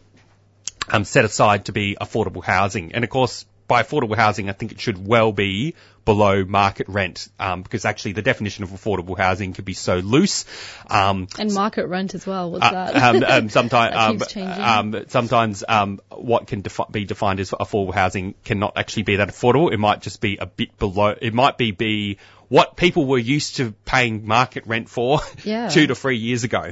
um, 0.91 1.05
set 1.05 1.25
aside 1.25 1.67
to 1.67 1.73
be 1.73 1.97
affordable 2.01 2.43
housing. 2.43 2.93
And 2.93 3.05
of 3.05 3.11
course, 3.11 3.47
by 3.67 3.83
affordable 3.83 4.17
housing, 4.17 4.49
I 4.49 4.53
think 4.53 4.73
it 4.73 4.81
should 4.81 5.05
well 5.07 5.33
be 5.33 5.75
below 6.05 6.45
market 6.45 6.89
rent, 6.89 7.29
um, 7.39 7.63
because 7.63 7.85
actually 7.85 8.13
the 8.13 8.23
definition 8.23 8.63
of 8.63 8.71
affordable 8.71 9.19
housing 9.19 9.53
could 9.53 9.65
be 9.65 9.75
so 9.75 9.97
loose. 9.97 10.45
Um, 10.89 11.27
and 11.39 11.53
market 11.53 11.89
rent 11.89 12.15
as 12.15 12.25
well. 12.27 12.51
What's 12.53 12.65
uh, 12.65 12.71
that? 12.71 12.97
Um, 13.07 13.25
um 13.29 13.49
sometimes, 13.49 14.23
um, 14.37 14.95
um, 14.95 15.05
sometimes 15.09 15.65
what 16.11 16.47
can 16.47 16.61
defi- 16.63 16.85
be 16.91 17.05
defined 17.05 17.41
as 17.41 17.51
affordable 17.51 17.95
housing 17.95 18.35
cannot 18.45 18.77
actually 18.77 19.03
be 19.03 19.17
that 19.17 19.29
affordable. 19.29 19.73
It 19.73 19.79
might 19.79 20.01
just 20.01 20.21
be 20.21 20.39
a 20.39 20.47
bit 20.47 20.79
below. 20.79 21.15
It 21.21 21.35
might 21.35 21.59
be 21.59 21.73
be 21.73 22.19
what 22.49 22.77
people 22.77 23.07
were 23.07 23.19
used 23.19 23.57
to 23.57 23.73
paying 23.85 24.27
market 24.27 24.67
rent 24.67 24.89
for 24.89 25.21
yeah. 25.45 25.69
two 25.69 25.87
to 25.89 25.95
three 25.95 26.19
years 26.19 26.45
ago. 26.45 26.71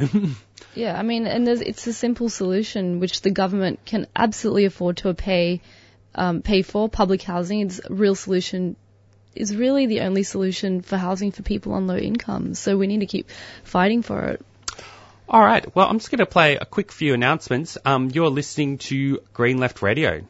yeah, 0.75 0.99
I 0.99 1.03
mean, 1.03 1.27
and 1.27 1.49
it's 1.49 1.87
a 1.87 1.93
simple 1.93 2.29
solution 2.29 3.01
which 3.01 3.23
the 3.23 3.31
government 3.31 3.81
can 3.85 4.07
absolutely 4.15 4.67
afford 4.67 4.99
to 4.99 5.13
pay 5.15 5.61
um, 6.15 6.43
pay 6.43 6.63
for 6.63 6.89
public 6.89 7.23
housing. 7.23 7.61
It's 7.61 7.81
a 7.85 7.93
real 7.93 8.15
solution 8.15 8.77
is 9.35 9.55
really 9.55 9.87
the 9.87 10.01
only 10.03 10.23
solution 10.23 10.81
for 10.81 10.97
housing 10.97 11.33
for 11.33 11.43
people 11.43 11.73
on 11.73 11.87
low 11.87 11.97
incomes. 11.97 12.59
So 12.59 12.77
we 12.77 12.87
need 12.87 13.01
to 13.01 13.07
keep 13.07 13.29
fighting 13.65 14.03
for 14.03 14.23
it. 14.23 14.45
All 15.29 15.41
right. 15.41 15.75
Well, 15.75 15.89
I'm 15.89 15.99
just 15.99 16.11
going 16.11 16.19
to 16.19 16.27
play 16.27 16.57
a 16.57 16.65
quick 16.65 16.93
few 16.93 17.15
announcements. 17.15 17.79
Um, 17.85 18.11
you're 18.11 18.29
listening 18.29 18.79
to 18.79 19.21
Green 19.33 19.59
Left 19.59 19.83
Radio. 19.83 20.23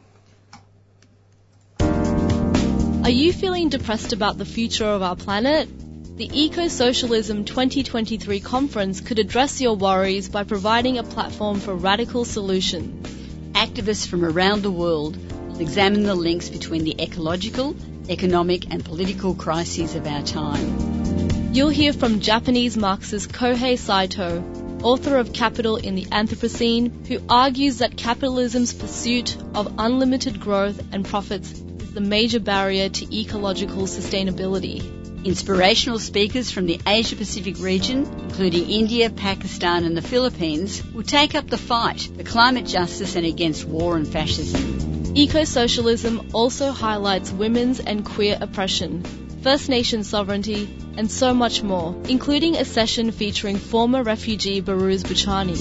Are 1.79 3.09
you 3.09 3.33
feeling 3.33 3.69
depressed 3.69 4.13
about 4.13 4.37
the 4.37 4.45
future 4.45 4.85
of 4.85 5.03
our 5.03 5.15
planet? 5.15 5.69
The 6.17 6.29
Eco 6.33 6.69
Socialism 6.69 7.43
2023 7.43 8.39
conference 8.39 9.01
could 9.01 9.19
address 9.19 9.59
your 9.59 9.75
worries 9.75 10.29
by 10.29 10.43
providing 10.43 10.97
a 10.97 11.03
platform 11.03 11.59
for 11.59 11.75
radical 11.75 12.23
solutions. 12.23 13.05
Activists 13.51 14.07
from 14.07 14.23
around 14.23 14.63
the 14.63 14.71
world 14.71 15.17
examine 15.59 16.03
the 16.03 16.15
links 16.15 16.49
between 16.49 16.83
the 16.83 17.01
ecological, 17.01 17.75
economic, 18.09 18.71
and 18.71 18.83
political 18.83 19.35
crises 19.35 19.95
of 19.95 20.05
our 20.07 20.21
time. 20.21 21.53
You'll 21.53 21.69
hear 21.69 21.93
from 21.93 22.19
Japanese 22.19 22.75
Marxist 22.75 23.31
Kohei 23.31 23.77
Saito, 23.79 24.43
author 24.83 25.17
of 25.17 25.33
Capital 25.33 25.77
in 25.77 25.95
the 25.95 26.05
Anthropocene, 26.05 27.07
who 27.07 27.19
argues 27.29 27.77
that 27.77 27.97
capitalism's 27.97 28.73
pursuit 28.73 29.37
of 29.55 29.73
unlimited 29.77 30.39
growth 30.39 30.81
and 30.91 31.05
profits 31.05 31.51
is 31.51 31.93
the 31.93 32.01
major 32.01 32.39
barrier 32.39 32.89
to 32.89 33.17
ecological 33.17 33.83
sustainability. 33.83 34.83
Inspirational 35.25 35.97
speakers 35.97 36.51
from 36.51 36.67
the 36.67 36.79
Asia 36.85 37.15
Pacific 37.15 37.57
region, 37.59 38.05
including 38.19 38.69
India, 38.69 39.09
Pakistan, 39.09 39.83
and 39.83 39.97
the 39.97 40.01
Philippines, 40.03 40.83
will 40.93 41.03
take 41.03 41.33
up 41.33 41.49
the 41.49 41.57
fight 41.57 42.01
for 42.15 42.23
climate 42.23 42.67
justice 42.67 43.15
and 43.15 43.25
against 43.25 43.65
war 43.65 43.97
and 43.97 44.07
fascism. 44.07 44.94
Eco-socialism 45.17 46.31
also 46.33 46.71
highlights 46.71 47.31
women's 47.31 47.79
and 47.79 48.03
queer 48.03 48.37
oppression, 48.41 49.01
First 49.43 49.69
Nation 49.69 50.03
sovereignty, 50.03 50.67
and 50.97 51.09
so 51.09 51.33
much 51.33 51.63
more, 51.63 51.95
including 52.09 52.57
a 52.57 52.65
session 52.65 53.11
featuring 53.11 53.55
former 53.55 54.03
refugee 54.03 54.61
Behrouz 54.61 55.03
Boochani. 55.03 55.55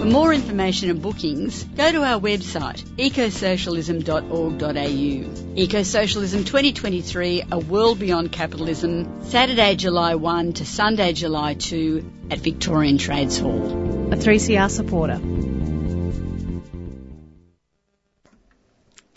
For 0.00 0.06
more 0.06 0.32
information 0.32 0.88
and 0.88 1.02
bookings, 1.02 1.64
go 1.64 1.92
to 1.92 2.04
our 2.04 2.18
website 2.18 2.82
ecosocialism.org.au. 2.96 5.66
Ecosocialism 5.66 6.46
2023, 6.46 7.42
A 7.52 7.58
World 7.58 7.98
Beyond 7.98 8.32
Capitalism, 8.32 9.22
Saturday, 9.24 9.76
July 9.76 10.14
1 10.14 10.54
to 10.54 10.64
Sunday, 10.64 11.12
July 11.12 11.52
2 11.52 12.02
at 12.30 12.38
Victorian 12.38 12.96
Trades 12.96 13.38
Hall. 13.38 13.62
A 14.10 14.16
3CR 14.16 14.70
supporter. 14.70 15.20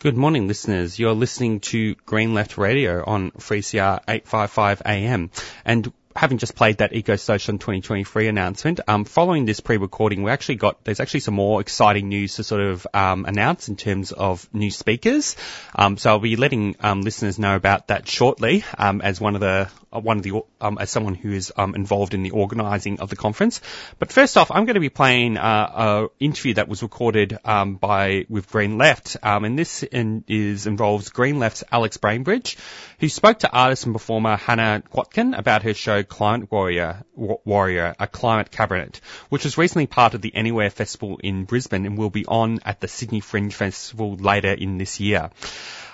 Good 0.01 0.15
morning, 0.15 0.47
listeners. 0.47 0.97
You're 0.97 1.11
listening 1.11 1.59
to 1.59 1.93
Green 2.05 2.33
Left 2.33 2.57
Radio 2.57 3.03
on 3.05 3.31
3CR 3.31 3.99
855 4.07 4.81
AM. 4.85 5.29
And 5.65 5.91
having 6.19 6.37
just 6.37 6.53
played 6.53 6.79
that 6.79 6.91
Ecosocialism 6.91 7.61
2023 7.61 8.27
announcement, 8.27 8.81
um, 8.89 9.05
following 9.05 9.45
this 9.45 9.61
pre-recording, 9.61 10.21
we 10.21 10.29
actually 10.29 10.55
got 10.55 10.83
there's 10.83 10.99
actually 10.99 11.21
some 11.21 11.33
more 11.33 11.61
exciting 11.61 12.09
news 12.09 12.35
to 12.35 12.43
sort 12.43 12.59
of 12.59 12.85
um, 12.93 13.23
announce 13.23 13.69
in 13.69 13.77
terms 13.77 14.11
of 14.11 14.53
new 14.53 14.69
speakers. 14.69 15.37
Um, 15.73 15.95
so 15.95 16.09
I'll 16.09 16.19
be 16.19 16.35
letting 16.35 16.75
um, 16.81 17.03
listeners 17.03 17.39
know 17.39 17.55
about 17.55 17.87
that 17.87 18.05
shortly 18.05 18.65
um, 18.77 18.99
as 18.99 19.21
one 19.21 19.35
of 19.35 19.39
the 19.39 19.69
uh, 19.93 20.01
one 20.01 20.17
of 20.17 20.23
the 20.23 20.41
um, 20.59 20.77
as 20.77 20.89
someone 20.89 21.15
who 21.15 21.31
is 21.31 21.53
involved 21.57 22.13
in 22.13 22.21
the 22.23 22.31
organising 22.31 22.99
of 22.99 23.09
the 23.09 23.15
conference. 23.15 23.61
But 23.97 24.11
first 24.11 24.35
off, 24.35 24.51
I'm 24.51 24.65
going 24.65 24.73
to 24.73 24.81
be 24.81 24.89
playing 24.89 25.37
uh, 25.37 25.69
an 25.73 26.09
interview 26.19 26.55
that 26.55 26.67
was 26.67 26.83
recorded 26.83 27.37
by 27.45 28.25
with 28.27 28.51
Green 28.51 28.77
Left, 28.77 29.15
and 29.23 29.57
this 29.57 29.83
in, 29.83 30.25
is 30.27 30.67
involves 30.67 31.09
Green 31.09 31.39
Left's 31.39 31.63
Alex 31.71 31.95
Bainbridge, 31.95 32.57
who 32.99 33.07
spoke 33.07 33.39
to 33.39 33.49
artist 33.49 33.85
and 33.85 33.95
performer 33.95 34.35
Hannah 34.35 34.83
Gwatkin 34.93 35.37
about 35.37 35.63
her 35.63 35.73
show 35.73 36.03
Climate 36.09 36.51
Worrier, 36.51 37.03
Worrier, 37.15 37.95
a 37.99 38.07
climate 38.07 38.51
cabaret, 38.51 38.91
which 39.29 39.43
was 39.45 39.57
recently 39.57 39.87
part 39.87 40.13
of 40.13 40.21
the 40.21 40.35
Anywhere 40.35 40.69
Festival 40.69 41.19
in 41.23 41.45
Brisbane 41.45 41.85
and 41.85 41.97
will 41.97 42.09
be 42.09 42.25
on 42.25 42.59
at 42.65 42.81
the 42.81 42.87
Sydney 42.87 43.21
Fringe 43.21 43.53
Festival 43.53 44.15
later 44.15 44.51
in 44.51 44.77
this 44.77 44.99
year. 44.99 45.29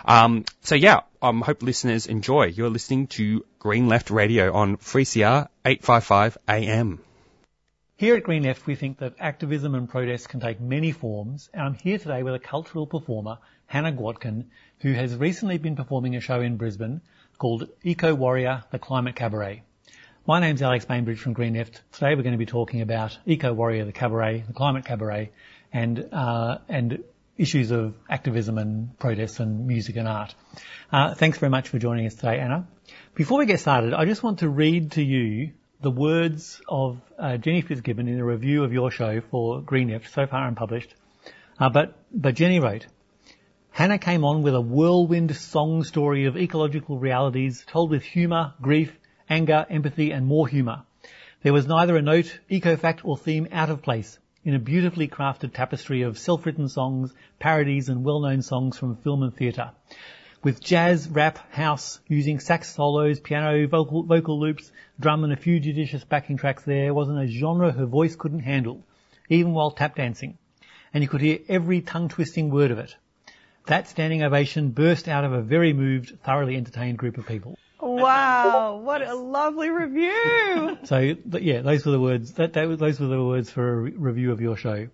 Um, 0.05 0.45
so 0.61 0.75
yeah, 0.75 1.01
I 1.21 1.29
um, 1.29 1.41
hope 1.41 1.63
listeners 1.63 2.07
enjoy. 2.07 2.45
You're 2.45 2.69
listening 2.69 3.07
to 3.07 3.45
Green 3.59 3.87
Left 3.87 4.09
Radio 4.09 4.53
on 4.53 4.77
3CR 4.77 5.47
855 5.65 6.37
AM. 6.47 6.99
Here 7.97 8.15
at 8.15 8.23
Green 8.23 8.43
Left, 8.43 8.67
we 8.67 8.75
think 8.75 8.99
that 8.99 9.15
activism 9.19 9.73
and 9.73 9.89
protest 9.89 10.29
can 10.29 10.41
take 10.41 10.59
many 10.59 10.91
forms, 10.91 11.49
and 11.53 11.63
I'm 11.63 11.73
here 11.75 11.97
today 11.97 12.23
with 12.23 12.35
a 12.35 12.39
cultural 12.39 12.85
performer, 12.85 13.37
Hannah 13.67 13.93
Gwatkin, 13.93 14.45
who 14.79 14.93
has 14.93 15.15
recently 15.15 15.57
been 15.57 15.75
performing 15.75 16.15
a 16.15 16.19
show 16.19 16.41
in 16.41 16.57
Brisbane 16.57 17.01
called 17.37 17.69
Eco 17.83 18.13
Warrior, 18.13 18.63
the 18.71 18.79
Climate 18.79 19.15
Cabaret. 19.15 19.63
My 20.27 20.39
name's 20.39 20.63
Alex 20.63 20.85
Bainbridge 20.85 21.19
from 21.19 21.33
Green. 21.33 21.53
Today 21.53 22.15
we're 22.15 22.23
going 22.23 22.31
to 22.31 22.39
be 22.39 22.47
talking 22.47 22.81
about 22.81 23.15
Eco 23.27 23.53
Warrior, 23.53 23.85
the 23.85 23.91
Cabaret, 23.91 24.43
the 24.47 24.53
Climate 24.53 24.83
Cabaret, 24.83 25.29
and 25.71 26.09
uh, 26.11 26.57
and 26.67 27.03
issues 27.37 27.69
of 27.69 27.93
activism 28.09 28.57
and 28.57 28.97
protests 28.97 29.39
and 29.39 29.67
music 29.67 29.97
and 29.97 30.07
art. 30.07 30.33
Uh, 30.91 31.13
thanks 31.13 31.37
very 31.37 31.51
much 31.51 31.69
for 31.69 31.77
joining 31.77 32.07
us 32.07 32.15
today, 32.15 32.39
Anna. 32.39 32.67
Before 33.13 33.37
we 33.37 33.45
get 33.45 33.59
started, 33.59 33.93
I 33.93 34.05
just 34.05 34.23
want 34.23 34.39
to 34.39 34.49
read 34.49 34.93
to 34.93 35.03
you 35.03 35.51
the 35.81 35.91
words 35.91 36.59
of 36.67 36.99
uh, 37.19 37.37
Jenny 37.37 37.61
Fitzgibbon 37.61 38.07
in 38.07 38.19
a 38.19 38.25
review 38.25 38.63
of 38.63 38.73
your 38.73 38.89
show 38.89 39.21
for 39.29 39.61
Green 39.61 40.01
so 40.11 40.25
far 40.25 40.47
unpublished. 40.47 40.95
Uh, 41.59 41.69
but, 41.69 41.99
but 42.11 42.33
Jenny 42.33 42.59
wrote, 42.59 42.87
Hannah 43.69 43.99
came 43.99 44.25
on 44.25 44.41
with 44.41 44.55
a 44.55 44.61
whirlwind 44.61 45.35
song 45.35 45.83
story 45.83 46.25
of 46.25 46.35
ecological 46.35 46.97
realities 46.97 47.63
told 47.67 47.91
with 47.91 48.01
humour, 48.01 48.55
grief, 48.59 48.91
anger, 49.29 49.65
empathy 49.69 50.11
and 50.11 50.25
more 50.25 50.47
humour. 50.47 50.83
There 51.43 51.53
was 51.53 51.67
neither 51.67 51.95
a 51.95 52.01
note, 52.01 52.39
eco-fact 52.49 53.05
or 53.05 53.17
theme 53.17 53.47
out 53.51 53.69
of 53.69 53.81
place 53.81 54.19
in 54.43 54.53
a 54.53 54.59
beautifully 54.59 55.07
crafted 55.07 55.53
tapestry 55.53 56.03
of 56.03 56.19
self-written 56.19 56.69
songs, 56.69 57.13
parodies 57.39 57.89
and 57.89 58.03
well-known 58.03 58.41
songs 58.43 58.77
from 58.77 58.95
film 58.95 59.23
and 59.23 59.35
theatre. 59.35 59.71
With 60.43 60.61
jazz, 60.61 61.09
rap, 61.09 61.39
house, 61.51 61.99
using 62.07 62.39
sax 62.39 62.71
solos, 62.75 63.19
piano, 63.19 63.67
vocal, 63.67 64.03
vocal 64.03 64.39
loops, 64.39 64.71
drum 64.99 65.23
and 65.23 65.33
a 65.33 65.35
few 65.35 65.59
judicious 65.59 66.03
backing 66.03 66.37
tracks 66.37 66.63
there 66.63 66.93
wasn't 66.93 67.23
a 67.23 67.27
genre 67.27 67.71
her 67.71 67.87
voice 67.87 68.15
couldn't 68.15 68.41
handle, 68.41 68.83
even 69.29 69.53
while 69.53 69.71
tap 69.71 69.95
dancing. 69.95 70.37
And 70.93 71.03
you 71.03 71.09
could 71.09 71.21
hear 71.21 71.39
every 71.49 71.81
tongue-twisting 71.81 72.51
word 72.51 72.69
of 72.69 72.77
it. 72.77 72.95
That 73.65 73.87
standing 73.87 74.21
ovation 74.21 74.69
burst 74.69 75.07
out 75.07 75.23
of 75.23 75.33
a 75.33 75.41
very 75.41 75.73
moved, 75.73 76.19
thoroughly 76.23 76.55
entertained 76.55 76.99
group 76.99 77.17
of 77.17 77.25
people. 77.25 77.57
Wow, 77.85 78.77
what 78.83 79.03
a 79.03 79.13
lovely 79.13 79.69
review. 79.69 80.77
so 80.85 81.15
yeah, 81.33 81.61
those 81.61 81.85
were 81.85 81.91
the 81.91 81.99
words. 81.99 82.33
That, 82.33 82.53
that 82.53 82.79
those 82.79 82.99
were 82.99 83.07
the 83.07 83.23
words 83.23 83.51
for 83.51 83.71
a 83.71 83.75
re- 83.75 83.93
review 83.95 84.31
of 84.31 84.41
your 84.41 84.57
show. 84.57 84.87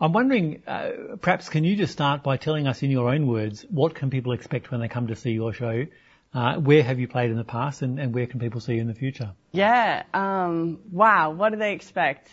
I'm 0.00 0.12
wondering, 0.12 0.62
uh, 0.66 1.16
perhaps 1.20 1.50
can 1.50 1.64
you 1.64 1.76
just 1.76 1.92
start 1.92 2.22
by 2.22 2.38
telling 2.38 2.66
us 2.66 2.82
in 2.82 2.90
your 2.90 3.10
own 3.10 3.26
words 3.26 3.66
what 3.68 3.94
can 3.94 4.08
people 4.08 4.32
expect 4.32 4.70
when 4.70 4.80
they 4.80 4.88
come 4.88 5.08
to 5.08 5.16
see 5.16 5.32
your 5.32 5.52
show? 5.52 5.86
Uh, 6.32 6.56
where 6.56 6.82
have 6.82 6.98
you 6.98 7.06
played 7.06 7.30
in 7.30 7.36
the 7.36 7.44
past, 7.44 7.82
and, 7.82 8.00
and 8.00 8.12
where 8.14 8.26
can 8.26 8.40
people 8.40 8.60
see 8.60 8.74
you 8.74 8.80
in 8.80 8.88
the 8.88 8.94
future? 8.94 9.32
Yeah, 9.52 10.02
um, 10.14 10.80
wow, 10.90 11.30
what 11.30 11.50
do 11.50 11.58
they 11.58 11.74
expect? 11.74 12.28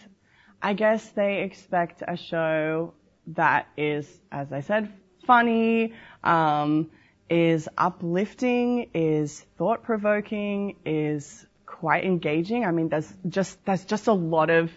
I 0.62 0.74
guess 0.74 1.08
they 1.10 1.44
expect 1.44 2.02
a 2.08 2.16
show 2.16 2.94
that 3.28 3.68
is, 3.78 4.08
as 4.32 4.52
I 4.52 4.62
said, 4.62 4.92
funny. 5.28 5.94
Um, 6.24 6.90
is 7.32 7.70
uplifting, 7.78 8.90
is 8.94 9.40
thought 9.58 9.84
provoking, 9.84 10.76
is 10.86 11.46
quite 11.66 12.04
engaging. 12.04 12.66
I 12.66 12.72
mean, 12.72 12.90
there's 12.90 13.12
just, 13.30 13.64
there's 13.66 13.86
just 13.86 14.08
a 14.08 14.14
lot 14.14 14.50
of, 14.50 14.70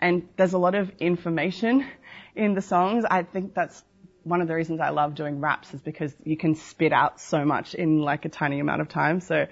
and 0.00 0.28
there's 0.36 0.52
a 0.52 0.58
lot 0.58 0.74
of 0.74 0.90
information 0.98 1.86
in 2.34 2.54
the 2.54 2.60
songs. 2.60 3.04
I 3.08 3.22
think 3.22 3.54
that's 3.54 3.84
one 4.24 4.40
of 4.40 4.48
the 4.48 4.54
reasons 4.56 4.80
I 4.80 4.88
love 4.88 5.14
doing 5.14 5.40
raps 5.40 5.72
is 5.74 5.80
because 5.80 6.12
you 6.24 6.36
can 6.36 6.56
spit 6.56 6.92
out 6.92 7.20
so 7.20 7.44
much 7.44 7.74
in 7.74 8.00
like 8.00 8.24
a 8.24 8.28
tiny 8.28 8.58
amount 8.58 8.80
of 8.80 8.88
time. 8.88 9.20
So 9.20 9.46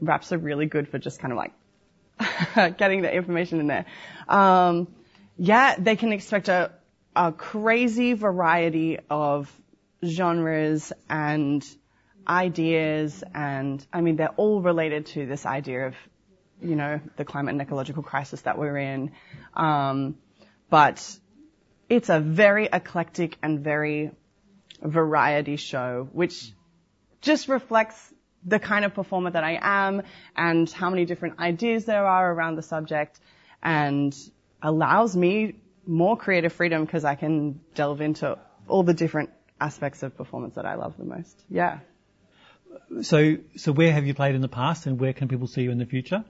raps 0.00 0.30
are 0.30 0.38
really 0.38 0.66
good 0.66 0.88
for 0.88 1.00
just 1.00 1.18
kind 1.18 1.32
of 1.32 1.38
like 1.38 2.76
getting 2.78 3.02
the 3.02 3.12
information 3.12 3.58
in 3.58 3.66
there. 3.66 3.84
Um, 4.28 4.86
yeah, 5.36 5.74
they 5.76 5.96
can 5.96 6.12
expect 6.12 6.48
a, 6.48 6.70
a 7.16 7.32
crazy 7.32 8.12
variety 8.12 9.00
of 9.10 9.52
genres 10.04 10.92
and 11.10 11.66
ideas 12.28 13.22
and, 13.34 13.84
I 13.92 14.00
mean, 14.00 14.16
they're 14.16 14.34
all 14.36 14.60
related 14.60 15.06
to 15.06 15.26
this 15.26 15.46
idea 15.46 15.86
of, 15.86 15.94
you 16.60 16.76
know, 16.76 17.00
the 17.16 17.24
climate 17.24 17.52
and 17.52 17.62
ecological 17.62 18.02
crisis 18.02 18.42
that 18.42 18.58
we're 18.58 18.78
in. 18.78 19.12
Um, 19.54 20.16
but 20.70 21.18
it's 21.88 22.08
a 22.08 22.20
very 22.20 22.68
eclectic 22.72 23.36
and 23.42 23.60
very 23.60 24.10
variety 24.82 25.56
show, 25.56 26.08
which 26.12 26.52
just 27.20 27.48
reflects 27.48 28.12
the 28.44 28.58
kind 28.58 28.84
of 28.84 28.94
performer 28.94 29.30
that 29.30 29.44
I 29.44 29.58
am 29.60 30.02
and 30.36 30.70
how 30.70 30.90
many 30.90 31.04
different 31.04 31.38
ideas 31.38 31.84
there 31.84 32.06
are 32.06 32.32
around 32.32 32.56
the 32.56 32.62
subject 32.62 33.18
and 33.62 34.16
allows 34.62 35.16
me 35.16 35.56
more 35.86 36.16
creative 36.16 36.52
freedom 36.52 36.84
because 36.84 37.04
I 37.04 37.14
can 37.14 37.60
delve 37.74 38.00
into 38.00 38.38
all 38.68 38.82
the 38.82 38.94
different 38.94 39.30
aspects 39.60 40.02
of 40.02 40.16
performance 40.16 40.54
that 40.56 40.66
I 40.66 40.74
love 40.74 40.96
the 40.96 41.04
most. 41.04 41.44
Yeah. 41.50 41.80
So, 43.02 43.36
so 43.56 43.72
where 43.72 43.92
have 43.92 44.06
you 44.06 44.14
played 44.14 44.34
in 44.34 44.40
the 44.40 44.48
past, 44.48 44.86
and 44.86 44.98
where 44.98 45.12
can 45.12 45.28
people 45.28 45.46
see 45.46 45.62
you 45.62 45.70
in 45.70 45.78
the 45.78 45.86
future? 45.86 46.24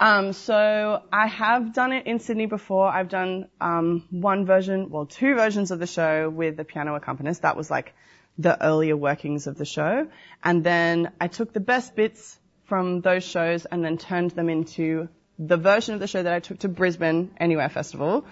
Um, 0.00 0.32
so 0.32 1.02
I 1.12 1.26
have 1.26 1.74
done 1.74 1.92
it 1.92 2.06
in 2.06 2.20
Sydney 2.20 2.46
before. 2.46 2.88
I've 2.88 3.08
done 3.08 3.48
um, 3.60 4.04
one 4.10 4.46
version, 4.46 4.90
well, 4.90 5.06
two 5.06 5.34
versions 5.34 5.70
of 5.70 5.80
the 5.80 5.86
show 5.88 6.30
with 6.30 6.56
the 6.56 6.64
piano 6.64 6.94
accompanist. 6.94 7.42
That 7.42 7.56
was 7.56 7.70
like 7.70 7.94
the 8.38 8.62
earlier 8.64 8.96
workings 8.96 9.48
of 9.48 9.58
the 9.58 9.64
show, 9.64 10.06
and 10.44 10.62
then 10.62 11.12
I 11.20 11.26
took 11.26 11.52
the 11.52 11.60
best 11.60 11.96
bits 11.96 12.38
from 12.66 13.00
those 13.00 13.24
shows 13.24 13.64
and 13.64 13.84
then 13.84 13.98
turned 13.98 14.30
them 14.32 14.48
into 14.48 15.08
the 15.38 15.56
version 15.56 15.94
of 15.94 16.00
the 16.00 16.06
show 16.06 16.22
that 16.22 16.32
I 16.32 16.40
took 16.40 16.60
to 16.60 16.68
Brisbane 16.68 17.32
Anywhere 17.38 17.68
Festival. 17.68 18.26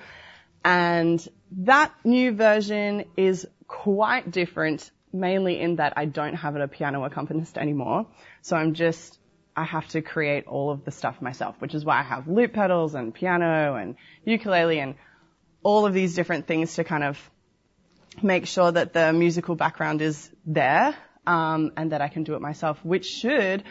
And 0.65 1.27
that 1.53 1.93
new 2.05 2.33
version 2.33 3.05
is 3.17 3.47
quite 3.67 4.31
different 4.31 4.91
mainly 5.13 5.61
in 5.61 5.77
that 5.77 5.95
I 5.97 6.05
don't 6.05 6.35
have 6.35 6.57
a 6.57 6.69
piano 6.69 7.05
accompanist 7.05 7.59
anymore. 7.59 8.07
So 8.43 8.57
I'm 8.57 8.75
just, 8.75 9.19
I 9.55 9.65
have 9.65 9.89
to 9.89 10.03
create 10.03 10.47
all 10.47 10.71
of 10.71 10.85
the 10.85 10.91
stuff 10.91 11.23
myself, 11.23 11.57
which 11.61 11.75
is 11.75 11.85
why 11.85 12.01
I 12.01 12.03
have 12.03 12.29
loop 12.29 12.53
pedals 12.53 12.95
and 12.95 13.15
piano 13.15 13.75
and 13.75 13.97
ukulele 14.25 14.81
and 14.81 14.95
all 15.63 15.87
of 15.87 15.95
these 15.95 16.15
different 16.15 16.47
things 16.47 16.75
to 16.75 16.85
kind 16.85 17.05
of 17.05 17.19
make 18.23 18.47
sure 18.47 18.71
that 18.73 18.93
the 18.93 19.13
musical 19.13 19.55
background 19.55 20.01
is 20.03 20.31
there 20.45 20.97
um, 21.27 21.73
and 21.77 21.93
that 21.93 22.01
I 22.01 22.09
can 22.09 22.25
do 22.25 22.35
it 22.35 22.41
myself, 22.41 22.79
which 22.85 23.07
should 23.07 23.65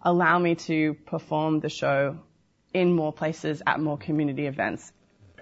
allow 0.00 0.38
me 0.38 0.54
to 0.54 0.94
perform 0.94 1.60
the 1.60 1.68
show 1.68 2.18
in 2.72 2.94
more 2.94 3.12
places 3.12 3.62
at 3.66 3.80
more 3.80 3.98
community 3.98 4.46
events. 4.46 4.92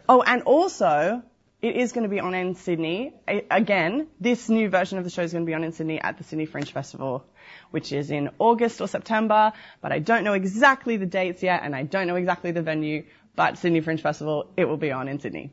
Oh, 0.09 0.23
and 0.23 0.43
also 0.43 1.23
it 1.63 1.77
is 1.77 1.93
going 1.93 2.05
to 2.05 2.09
be 2.09 2.21
on 2.21 2.35
in 2.35 2.55
Sydney. 2.55 3.13
Again, 3.51 4.07
this 4.19 4.49
new 4.49 4.69
version 4.69 4.99
of 4.99 5.05
the 5.05 5.11
show 5.11 5.23
is 5.23 5.33
going 5.33 5.45
to 5.45 5.51
be 5.51 5.55
on 5.55 5.63
in 5.63 5.73
Sydney 5.73 6.01
at 6.01 6.17
the 6.17 6.25
Sydney 6.25 6.47
Fringe 6.47 6.73
Festival, 6.73 7.25
which 7.71 7.93
is 7.93 8.11
in 8.11 8.31
August 8.39 8.81
or 8.81 8.89
September, 8.89 9.53
but 9.83 9.93
I 9.93 9.99
don't 9.99 10.25
know 10.25 10.33
exactly 10.33 10.97
the 10.97 11.07
dates 11.07 11.43
yet 11.43 11.63
and 11.63 11.77
I 11.77 11.83
don't 11.83 12.07
know 12.07 12.17
exactly 12.17 12.53
the 12.53 12.63
venue, 12.63 13.05
but 13.37 13.59
Sydney 13.59 13.81
Fringe 13.81 14.01
Festival, 14.01 14.51
it 14.57 14.65
will 14.65 14.79
be 14.79 14.91
on 14.91 15.09
in 15.09 15.21
Sydney. 15.21 15.51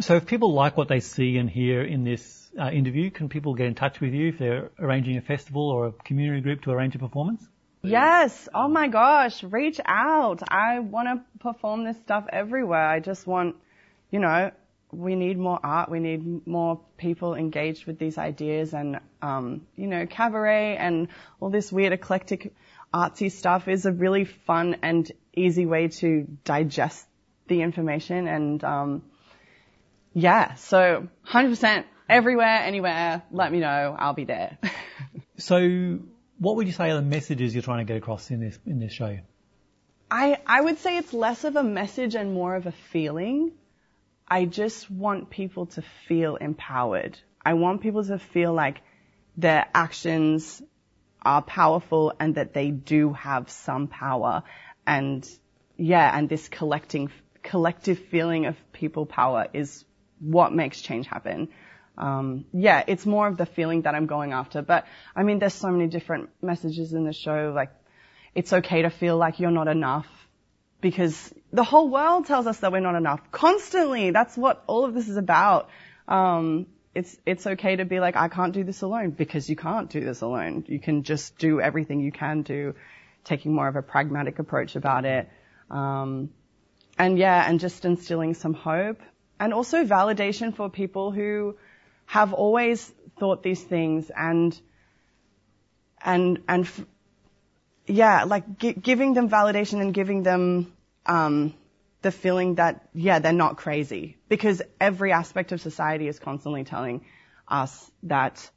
So 0.00 0.14
if 0.16 0.24
people 0.24 0.52
like 0.52 0.76
what 0.76 0.88
they 0.88 1.00
see 1.00 1.36
and 1.36 1.50
hear 1.50 1.82
in 1.82 2.04
this 2.04 2.48
uh, 2.58 2.70
interview, 2.70 3.10
can 3.10 3.28
people 3.28 3.54
get 3.54 3.66
in 3.66 3.74
touch 3.74 4.00
with 4.00 4.14
you 4.14 4.28
if 4.28 4.38
they're 4.38 4.70
arranging 4.78 5.16
a 5.16 5.20
festival 5.20 5.68
or 5.68 5.88
a 5.88 5.92
community 5.92 6.40
group 6.40 6.62
to 6.62 6.70
arrange 6.70 6.94
a 6.94 6.98
performance? 6.98 7.46
Yes. 7.82 8.48
Oh 8.54 8.68
my 8.68 8.88
gosh. 8.88 9.42
Reach 9.42 9.80
out. 9.84 10.42
I 10.48 10.78
want 10.78 11.08
to 11.08 11.38
perform 11.40 11.84
this 11.84 11.96
stuff 11.98 12.26
everywhere. 12.30 12.86
I 12.86 13.00
just 13.00 13.26
want, 13.26 13.56
you 14.10 14.20
know, 14.20 14.52
we 14.92 15.14
need 15.14 15.38
more 15.38 15.58
art. 15.62 15.90
We 15.90 16.00
need 16.00 16.46
more 16.46 16.80
people 16.96 17.34
engaged 17.34 17.86
with 17.86 17.98
these 17.98 18.18
ideas 18.18 18.74
and, 18.74 19.00
um, 19.22 19.66
you 19.76 19.86
know, 19.86 20.06
cabaret 20.06 20.76
and 20.76 21.08
all 21.40 21.50
this 21.50 21.72
weird 21.72 21.92
eclectic 21.92 22.54
artsy 22.92 23.30
stuff 23.30 23.68
is 23.68 23.86
a 23.86 23.92
really 23.92 24.24
fun 24.24 24.76
and 24.82 25.10
easy 25.34 25.66
way 25.66 25.88
to 25.88 26.26
digest 26.44 27.06
the 27.48 27.62
information 27.62 28.26
and, 28.26 28.64
um, 28.64 29.02
yeah, 30.12 30.54
so 30.54 31.08
100% 31.28 31.84
everywhere, 32.08 32.62
anywhere, 32.64 33.22
let 33.30 33.52
me 33.52 33.60
know, 33.60 33.96
I'll 33.98 34.14
be 34.14 34.24
there. 34.24 34.58
so, 35.38 35.98
what 36.38 36.56
would 36.56 36.66
you 36.66 36.72
say 36.72 36.90
are 36.90 36.96
the 36.96 37.02
messages 37.02 37.54
you're 37.54 37.62
trying 37.62 37.86
to 37.86 37.90
get 37.90 37.96
across 37.96 38.30
in 38.30 38.40
this 38.40 38.58
in 38.66 38.80
this 38.80 38.92
show? 38.92 39.18
I 40.10 40.38
I 40.46 40.60
would 40.60 40.78
say 40.78 40.96
it's 40.96 41.12
less 41.12 41.44
of 41.44 41.56
a 41.56 41.62
message 41.62 42.14
and 42.14 42.34
more 42.34 42.56
of 42.56 42.66
a 42.66 42.72
feeling. 42.72 43.52
I 44.30 44.44
just 44.44 44.88
want 44.88 45.28
people 45.28 45.66
to 45.66 45.82
feel 46.06 46.36
empowered. 46.36 47.18
I 47.44 47.54
want 47.54 47.80
people 47.80 48.04
to 48.04 48.18
feel 48.18 48.52
like 48.52 48.80
their 49.36 49.66
actions 49.74 50.62
are 51.22 51.42
powerful 51.42 52.12
and 52.20 52.36
that 52.36 52.54
they 52.54 52.70
do 52.70 53.12
have 53.12 53.50
some 53.50 53.88
power. 53.88 54.44
And 54.86 55.28
yeah, 55.76 56.16
and 56.16 56.28
this 56.28 56.48
collecting, 56.48 57.10
collective 57.42 57.98
feeling 57.98 58.46
of 58.46 58.56
people 58.72 59.04
power 59.04 59.48
is 59.52 59.84
what 60.20 60.52
makes 60.52 60.80
change 60.80 61.06
happen. 61.08 61.48
Um, 61.98 62.44
yeah, 62.52 62.84
it's 62.86 63.04
more 63.04 63.26
of 63.26 63.36
the 63.36 63.46
feeling 63.46 63.82
that 63.82 63.94
I'm 63.96 64.06
going 64.06 64.32
after. 64.32 64.62
But 64.62 64.86
I 65.16 65.24
mean, 65.24 65.40
there's 65.40 65.54
so 65.54 65.70
many 65.70 65.88
different 65.88 66.30
messages 66.40 66.92
in 66.92 67.04
the 67.04 67.12
show. 67.12 67.52
Like, 67.54 67.72
it's 68.34 68.52
okay 68.52 68.82
to 68.82 68.90
feel 68.90 69.16
like 69.16 69.40
you're 69.40 69.50
not 69.50 69.66
enough 69.66 70.06
because 70.80 71.34
the 71.52 71.64
whole 71.64 71.88
world 71.88 72.26
tells 72.26 72.46
us 72.46 72.58
that 72.60 72.72
we're 72.72 72.80
not 72.80 72.94
enough 72.94 73.20
constantly. 73.30 74.10
That's 74.10 74.36
what 74.36 74.62
all 74.66 74.84
of 74.84 74.94
this 74.94 75.08
is 75.08 75.16
about. 75.16 75.68
Um, 76.06 76.66
it's 76.94 77.16
it's 77.24 77.46
okay 77.46 77.76
to 77.76 77.84
be 77.84 78.00
like 78.00 78.16
I 78.16 78.28
can't 78.28 78.52
do 78.52 78.64
this 78.64 78.82
alone 78.82 79.10
because 79.10 79.48
you 79.48 79.56
can't 79.56 79.88
do 79.90 80.00
this 80.00 80.22
alone. 80.22 80.64
You 80.66 80.80
can 80.80 81.02
just 81.02 81.38
do 81.38 81.60
everything 81.60 82.00
you 82.00 82.12
can 82.12 82.42
do, 82.42 82.74
taking 83.24 83.52
more 83.54 83.68
of 83.68 83.76
a 83.76 83.82
pragmatic 83.82 84.38
approach 84.38 84.76
about 84.76 85.04
it. 85.04 85.28
Um, 85.70 86.30
and 86.98 87.18
yeah, 87.18 87.48
and 87.48 87.60
just 87.60 87.84
instilling 87.84 88.34
some 88.34 88.54
hope 88.54 89.00
and 89.38 89.54
also 89.54 89.84
validation 89.84 90.54
for 90.54 90.68
people 90.68 91.10
who 91.12 91.56
have 92.06 92.32
always 92.32 92.92
thought 93.18 93.42
these 93.42 93.62
things 93.62 94.10
and 94.14 94.60
and 96.02 96.42
and 96.48 96.68
yeah, 97.86 98.24
like 98.24 98.58
gi- 98.58 98.74
giving 98.74 99.14
them 99.14 99.28
validation 99.28 99.80
and 99.80 99.94
giving 99.94 100.22
them 100.22 100.72
um, 101.10 101.54
the 102.02 102.12
feeling 102.12 102.54
that 102.54 102.88
yeah 102.94 103.18
they're 103.18 103.32
not 103.32 103.56
crazy. 103.56 104.16
Because 104.28 104.62
every 104.80 105.12
aspect 105.12 105.52
of 105.52 105.60
society 105.60 106.06
is 106.06 106.18
constantly 106.18 106.64
telling 106.64 107.04
us 107.48 107.90
that 108.04 108.48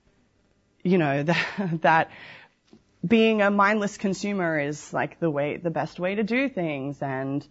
you 0.84 0.98
know 0.98 1.24
that, 1.32 1.82
that 1.82 2.12
being 3.06 3.42
a 3.42 3.52
mindless 3.52 3.98
consumer 3.98 4.60
is 4.60 4.94
like 4.94 5.20
the 5.20 5.30
way 5.30 5.58
the 5.58 5.72
best 5.72 6.00
way 6.00 6.16
to 6.16 6.24
do 6.24 6.48
things. 6.48 7.02
And 7.02 7.46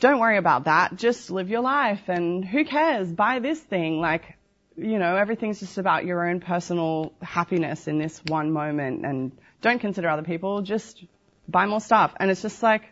don't 0.00 0.18
worry 0.18 0.38
about 0.38 0.64
that. 0.64 0.96
Just 0.96 1.30
live 1.30 1.48
your 1.48 1.60
life. 1.60 2.08
And 2.08 2.44
who 2.44 2.64
cares? 2.64 3.10
Buy 3.10 3.38
this 3.38 3.60
thing. 3.60 4.00
Like 4.00 4.36
you 4.76 4.98
know 4.98 5.16
everything's 5.16 5.60
just 5.60 5.78
about 5.78 6.04
your 6.04 6.28
own 6.28 6.40
personal 6.40 7.12
happiness 7.22 7.86
in 7.86 7.98
this 7.98 8.20
one 8.26 8.50
moment. 8.50 9.06
And 9.06 9.32
don't 9.60 9.78
consider 9.78 10.08
other 10.08 10.24
people. 10.24 10.62
Just 10.62 11.04
buy 11.48 11.66
more 11.66 11.80
stuff. 11.80 12.12
And 12.18 12.28
it's 12.30 12.42
just 12.42 12.60
like 12.62 12.82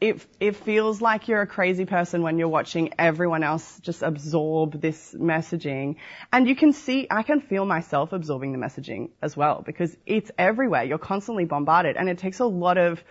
it, 0.00 0.24
it 0.38 0.54
feels 0.54 1.00
like 1.00 1.26
you're 1.26 1.40
a 1.40 1.46
crazy 1.46 1.84
person 1.84 2.22
when 2.22 2.38
you're 2.38 2.48
watching 2.48 2.94
everyone 2.98 3.42
else 3.42 3.80
just 3.80 4.02
absorb 4.02 4.80
this 4.80 5.12
messaging. 5.14 5.96
And 6.32 6.48
you 6.48 6.54
can 6.54 6.72
see, 6.72 7.08
I 7.10 7.24
can 7.24 7.40
feel 7.40 7.64
myself 7.64 8.12
absorbing 8.12 8.52
the 8.52 8.58
messaging 8.58 9.10
as 9.20 9.36
well 9.36 9.62
because 9.66 9.96
it's 10.06 10.30
everywhere. 10.38 10.84
You're 10.84 10.98
constantly 10.98 11.46
bombarded 11.46 11.96
and 11.96 12.08
it 12.08 12.18
takes 12.18 12.38
a 12.38 12.46
lot 12.46 12.78
of 12.78 13.02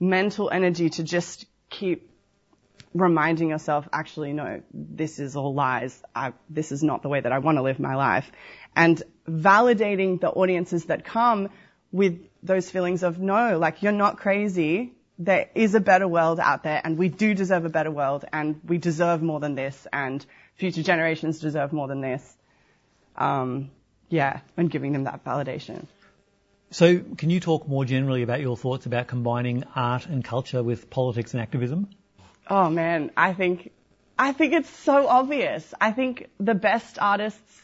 mental 0.00 0.50
energy 0.50 0.90
to 0.90 1.04
just 1.04 1.46
keep 1.70 2.10
reminding 2.94 3.50
yourself, 3.50 3.88
actually, 3.92 4.32
no, 4.32 4.60
this 4.72 5.20
is 5.20 5.36
all 5.36 5.54
lies. 5.54 6.02
I, 6.16 6.32
this 6.50 6.72
is 6.72 6.82
not 6.82 7.02
the 7.02 7.08
way 7.08 7.20
that 7.20 7.30
I 7.30 7.38
want 7.38 7.58
to 7.58 7.62
live 7.62 7.78
my 7.78 7.94
life. 7.94 8.30
And 8.74 9.00
validating 9.28 10.20
the 10.20 10.30
audiences 10.30 10.86
that 10.86 11.04
come 11.04 11.50
with 11.92 12.26
those 12.42 12.68
feelings 12.68 13.04
of, 13.04 13.20
no, 13.20 13.56
like 13.56 13.84
you're 13.84 13.92
not 13.92 14.18
crazy 14.18 14.94
there 15.18 15.48
is 15.54 15.74
a 15.74 15.80
better 15.80 16.08
world 16.08 16.40
out 16.40 16.62
there 16.64 16.80
and 16.82 16.98
we 16.98 17.08
do 17.08 17.34
deserve 17.34 17.64
a 17.64 17.68
better 17.68 17.90
world 17.90 18.24
and 18.32 18.60
we 18.66 18.78
deserve 18.78 19.22
more 19.22 19.40
than 19.40 19.54
this 19.54 19.86
and 19.92 20.24
future 20.56 20.82
generations 20.82 21.38
deserve 21.38 21.72
more 21.72 21.88
than 21.88 22.00
this. 22.00 22.36
Um, 23.16 23.70
yeah, 24.08 24.40
and 24.56 24.70
giving 24.70 24.92
them 24.92 25.04
that 25.04 25.24
validation. 25.24 25.86
So, 26.70 26.98
can 26.98 27.30
you 27.30 27.38
talk 27.38 27.68
more 27.68 27.84
generally 27.84 28.22
about 28.22 28.40
your 28.40 28.56
thoughts 28.56 28.86
about 28.86 29.06
combining 29.06 29.64
art 29.76 30.06
and 30.06 30.24
culture 30.24 30.62
with 30.62 30.90
politics 30.90 31.32
and 31.32 31.40
activism? 31.40 31.88
Oh 32.48 32.68
man, 32.68 33.12
I 33.16 33.32
think, 33.32 33.70
I 34.18 34.32
think 34.32 34.52
it's 34.52 34.70
so 34.70 35.06
obvious. 35.06 35.72
I 35.80 35.92
think 35.92 36.28
the 36.38 36.54
best 36.54 36.98
artists 37.00 37.62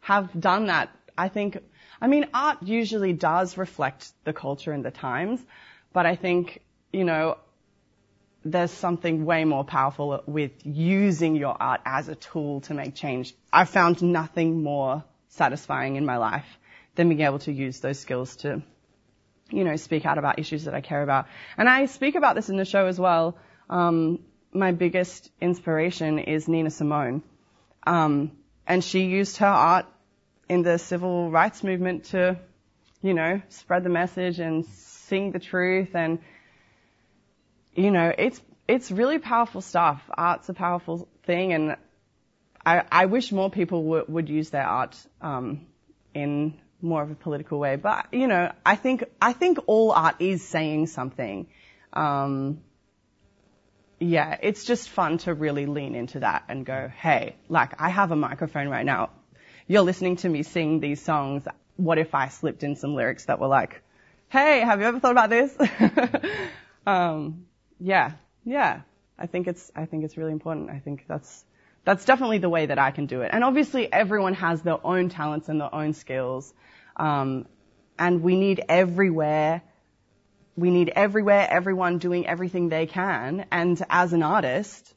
have 0.00 0.30
done 0.38 0.66
that. 0.66 0.90
I 1.18 1.28
think, 1.28 1.58
I 2.00 2.06
mean, 2.06 2.26
art 2.32 2.62
usually 2.62 3.12
does 3.12 3.58
reflect 3.58 4.12
the 4.24 4.32
culture 4.32 4.72
and 4.72 4.84
the 4.84 4.90
times, 4.92 5.40
but 5.92 6.06
I 6.06 6.14
think 6.14 6.62
you 6.92 7.04
know, 7.04 7.38
there's 8.44 8.70
something 8.70 9.24
way 9.24 9.44
more 9.44 9.64
powerful 9.64 10.22
with 10.26 10.52
using 10.64 11.36
your 11.36 11.56
art 11.60 11.80
as 11.84 12.08
a 12.08 12.14
tool 12.14 12.60
to 12.62 12.74
make 12.74 12.94
change. 12.94 13.34
I've 13.52 13.68
found 13.68 14.02
nothing 14.02 14.62
more 14.62 15.04
satisfying 15.28 15.96
in 15.96 16.04
my 16.04 16.16
life 16.16 16.46
than 16.94 17.08
being 17.08 17.20
able 17.20 17.38
to 17.40 17.52
use 17.52 17.80
those 17.80 17.98
skills 17.98 18.36
to, 18.36 18.62
you 19.50 19.64
know, 19.64 19.76
speak 19.76 20.04
out 20.04 20.18
about 20.18 20.38
issues 20.38 20.64
that 20.64 20.74
I 20.74 20.80
care 20.80 21.02
about. 21.02 21.26
And 21.56 21.68
I 21.68 21.86
speak 21.86 22.16
about 22.16 22.34
this 22.34 22.48
in 22.48 22.56
the 22.56 22.64
show 22.64 22.86
as 22.86 22.98
well. 22.98 23.38
Um, 23.70 24.18
my 24.52 24.72
biggest 24.72 25.30
inspiration 25.40 26.18
is 26.18 26.48
Nina 26.48 26.70
Simone. 26.70 27.22
Um, 27.86 28.32
and 28.66 28.82
she 28.82 29.04
used 29.04 29.38
her 29.38 29.46
art 29.46 29.86
in 30.48 30.62
the 30.62 30.78
civil 30.78 31.30
rights 31.30 31.62
movement 31.62 32.04
to, 32.06 32.38
you 33.00 33.14
know, 33.14 33.40
spread 33.48 33.84
the 33.84 33.88
message 33.88 34.38
and 34.40 34.66
sing 34.66 35.30
the 35.30 35.38
truth 35.38 35.94
and 35.94 36.18
you 37.74 37.90
know, 37.90 38.12
it's 38.16 38.40
it's 38.68 38.90
really 38.90 39.18
powerful 39.18 39.60
stuff. 39.60 40.02
Art's 40.16 40.48
a 40.48 40.54
powerful 40.54 41.08
thing, 41.24 41.52
and 41.52 41.76
I, 42.64 42.84
I 42.90 43.06
wish 43.06 43.32
more 43.32 43.50
people 43.50 43.82
w- 43.82 44.04
would 44.08 44.28
use 44.28 44.50
their 44.50 44.66
art 44.66 44.96
um, 45.20 45.66
in 46.14 46.58
more 46.80 47.02
of 47.02 47.10
a 47.10 47.14
political 47.14 47.58
way. 47.58 47.76
But 47.76 48.06
you 48.12 48.26
know, 48.26 48.52
I 48.64 48.76
think 48.76 49.04
I 49.20 49.32
think 49.32 49.58
all 49.66 49.92
art 49.92 50.16
is 50.20 50.46
saying 50.46 50.88
something. 50.88 51.48
Um, 51.92 52.60
yeah, 53.98 54.36
it's 54.42 54.64
just 54.64 54.88
fun 54.88 55.18
to 55.18 55.34
really 55.34 55.66
lean 55.66 55.94
into 55.94 56.20
that 56.20 56.44
and 56.48 56.66
go, 56.66 56.90
hey, 56.94 57.36
like 57.48 57.80
I 57.80 57.88
have 57.88 58.10
a 58.10 58.16
microphone 58.16 58.68
right 58.68 58.84
now. 58.84 59.10
You're 59.68 59.82
listening 59.82 60.16
to 60.16 60.28
me 60.28 60.42
sing 60.42 60.80
these 60.80 61.00
songs. 61.00 61.44
What 61.76 61.98
if 61.98 62.14
I 62.14 62.28
slipped 62.28 62.64
in 62.64 62.74
some 62.76 62.94
lyrics 62.94 63.26
that 63.26 63.38
were 63.38 63.46
like, 63.46 63.80
hey, 64.28 64.60
have 64.60 64.80
you 64.80 64.86
ever 64.86 64.98
thought 64.98 65.12
about 65.12 65.30
this? 65.30 65.56
um, 66.86 67.46
yeah, 67.82 68.12
yeah. 68.44 68.82
I 69.18 69.26
think 69.26 69.48
it's 69.48 69.70
I 69.74 69.86
think 69.86 70.04
it's 70.04 70.16
really 70.16 70.32
important. 70.32 70.70
I 70.70 70.78
think 70.78 71.04
that's 71.08 71.44
that's 71.84 72.04
definitely 72.04 72.38
the 72.38 72.48
way 72.48 72.66
that 72.66 72.78
I 72.78 72.92
can 72.92 73.06
do 73.06 73.22
it. 73.22 73.30
And 73.32 73.42
obviously, 73.42 73.92
everyone 73.92 74.34
has 74.34 74.62
their 74.62 74.84
own 74.86 75.08
talents 75.08 75.48
and 75.48 75.60
their 75.60 75.74
own 75.74 75.92
skills, 75.92 76.54
um, 76.96 77.46
and 77.98 78.22
we 78.22 78.36
need 78.36 78.62
everywhere. 78.68 79.62
We 80.54 80.70
need 80.70 80.92
everywhere, 80.94 81.48
everyone 81.50 81.98
doing 81.98 82.26
everything 82.26 82.68
they 82.68 82.86
can. 82.86 83.46
And 83.50 83.82
as 83.88 84.12
an 84.12 84.22
artist, 84.22 84.94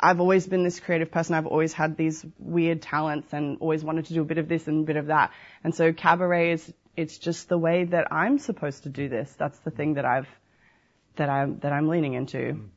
I've 0.00 0.20
always 0.20 0.46
been 0.46 0.62
this 0.62 0.78
creative 0.78 1.10
person. 1.10 1.34
I've 1.34 1.46
always 1.46 1.72
had 1.72 1.96
these 1.96 2.24
weird 2.38 2.80
talents 2.80 3.32
and 3.32 3.58
always 3.60 3.82
wanted 3.82 4.06
to 4.06 4.14
do 4.14 4.22
a 4.22 4.24
bit 4.24 4.38
of 4.38 4.48
this 4.48 4.68
and 4.68 4.84
a 4.84 4.86
bit 4.86 4.96
of 4.96 5.06
that. 5.06 5.32
And 5.64 5.74
so 5.74 5.92
cabaret 5.92 6.52
is, 6.52 6.72
it's 6.96 7.18
just 7.18 7.48
the 7.48 7.58
way 7.58 7.84
that 7.84 8.12
I'm 8.12 8.38
supposed 8.38 8.84
to 8.84 8.88
do 8.88 9.08
this. 9.08 9.34
That's 9.36 9.58
the 9.60 9.72
thing 9.72 9.94
that 9.94 10.04
I've 10.04 10.28
that 11.18 11.28
I'm 11.28 11.58
that 11.60 11.72
I'm 11.72 11.88
leaning 11.88 12.14
into. 12.14 12.70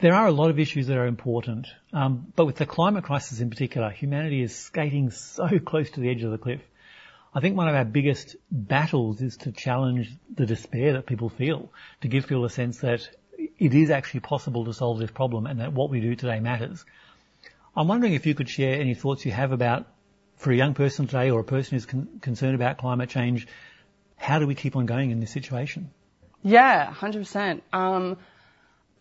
There 0.00 0.14
are 0.14 0.26
a 0.26 0.32
lot 0.32 0.50
of 0.50 0.58
issues 0.58 0.88
that 0.88 0.98
are 0.98 1.06
important, 1.06 1.68
um, 1.92 2.30
but 2.36 2.44
with 2.44 2.56
the 2.56 2.66
climate 2.66 3.04
crisis 3.04 3.40
in 3.40 3.48
particular, 3.48 3.90
humanity 3.90 4.42
is 4.42 4.54
skating 4.54 5.10
so 5.10 5.48
close 5.64 5.90
to 5.92 6.00
the 6.00 6.10
edge 6.10 6.22
of 6.22 6.30
the 6.30 6.38
cliff. 6.38 6.60
I 7.34 7.40
think 7.40 7.56
one 7.56 7.68
of 7.68 7.74
our 7.74 7.84
biggest 7.84 8.36
battles 8.50 9.20
is 9.20 9.36
to 9.38 9.52
challenge 9.52 10.10
the 10.34 10.46
despair 10.46 10.94
that 10.94 11.06
people 11.06 11.28
feel, 11.28 11.70
to 12.00 12.08
give 12.08 12.26
people 12.26 12.44
a 12.44 12.50
sense 12.50 12.78
that 12.78 13.08
it 13.58 13.74
is 13.74 13.90
actually 13.90 14.20
possible 14.20 14.64
to 14.64 14.74
solve 14.74 14.98
this 14.98 15.10
problem 15.10 15.46
and 15.46 15.60
that 15.60 15.72
what 15.72 15.90
we 15.90 16.00
do 16.00 16.14
today 16.14 16.40
matters. 16.40 16.84
I'm 17.76 17.88
wondering 17.88 18.14
if 18.14 18.24
you 18.26 18.34
could 18.34 18.48
share 18.48 18.80
any 18.80 18.94
thoughts 18.94 19.26
you 19.26 19.32
have 19.32 19.52
about, 19.52 19.86
for 20.36 20.50
a 20.50 20.56
young 20.56 20.72
person 20.72 21.06
today 21.06 21.30
or 21.30 21.40
a 21.40 21.44
person 21.44 21.74
who's 21.74 21.84
con- 21.86 22.20
concerned 22.22 22.54
about 22.54 22.78
climate 22.78 23.10
change, 23.10 23.46
how 24.16 24.38
do 24.38 24.46
we 24.46 24.54
keep 24.54 24.76
on 24.76 24.86
going 24.86 25.10
in 25.10 25.20
this 25.20 25.30
situation? 25.30 25.90
Yeah, 26.46 26.92
hundred 26.92 27.22
percent. 27.22 27.64
Um, 27.72 28.18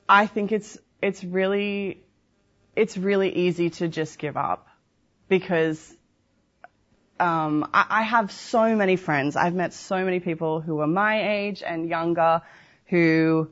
I 0.10 0.26
think 0.26 0.52
it's 0.52 0.80
it's 1.00 1.24
really 1.24 2.02
it's 2.76 2.98
really 2.98 3.30
easy 3.36 3.70
to 3.70 3.88
just 3.88 4.18
give 4.18 4.36
up 4.36 4.68
because 5.30 5.96
um, 7.20 7.70
I, 7.72 7.86
I 7.90 8.02
have 8.02 8.32
so 8.32 8.76
many 8.76 8.96
friends. 8.96 9.36
I've 9.36 9.54
met 9.54 9.74
so 9.74 10.04
many 10.04 10.20
people 10.20 10.60
who 10.60 10.80
are 10.80 10.88
my 10.88 11.38
age 11.38 11.62
and 11.62 11.88
younger 11.88 12.42
who 12.88 13.50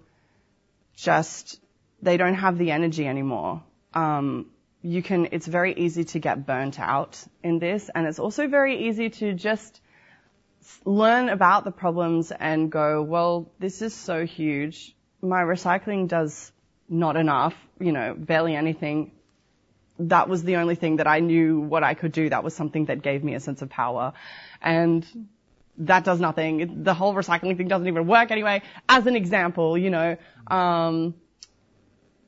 just, 0.95 1.59
they 2.01 2.17
don't 2.17 2.35
have 2.35 2.57
the 2.57 2.71
energy 2.71 3.07
anymore. 3.07 3.61
Um, 3.93 4.47
you 4.81 5.03
can, 5.03 5.29
it's 5.31 5.47
very 5.47 5.73
easy 5.73 6.03
to 6.05 6.19
get 6.19 6.47
burnt 6.47 6.79
out 6.79 7.23
in 7.43 7.59
this 7.59 7.89
and 7.93 8.07
it's 8.07 8.19
also 8.19 8.47
very 8.47 8.87
easy 8.87 9.09
to 9.11 9.33
just 9.33 9.79
learn 10.85 11.29
about 11.29 11.63
the 11.63 11.71
problems 11.71 12.31
and 12.31 12.71
go, 12.71 13.01
well, 13.01 13.51
this 13.59 13.81
is 13.81 13.93
so 13.93 14.25
huge. 14.25 14.95
My 15.21 15.41
recycling 15.41 16.07
does 16.07 16.51
not 16.89 17.15
enough, 17.15 17.55
you 17.79 17.91
know, 17.91 18.13
barely 18.17 18.55
anything. 18.55 19.11
That 19.99 20.27
was 20.27 20.43
the 20.43 20.57
only 20.57 20.75
thing 20.75 20.97
that 20.97 21.07
I 21.07 21.19
knew 21.19 21.59
what 21.59 21.83
I 21.83 21.93
could 21.93 22.11
do. 22.11 22.29
That 22.29 22.43
was 22.43 22.53
something 22.55 22.85
that 22.85 23.01
gave 23.01 23.23
me 23.23 23.35
a 23.35 23.39
sense 23.39 23.61
of 23.61 23.69
power. 23.69 24.13
And 24.61 25.05
that 25.77 26.03
does 26.03 26.19
nothing. 26.19 26.83
The 26.83 26.93
whole 26.93 27.13
recycling 27.13 27.57
thing 27.57 27.67
doesn't 27.67 27.87
even 27.87 28.07
work 28.07 28.31
anyway. 28.31 28.61
As 28.87 29.07
an 29.07 29.15
example, 29.15 29.77
you 29.77 29.89
know, 29.89 30.17
um, 30.47 31.15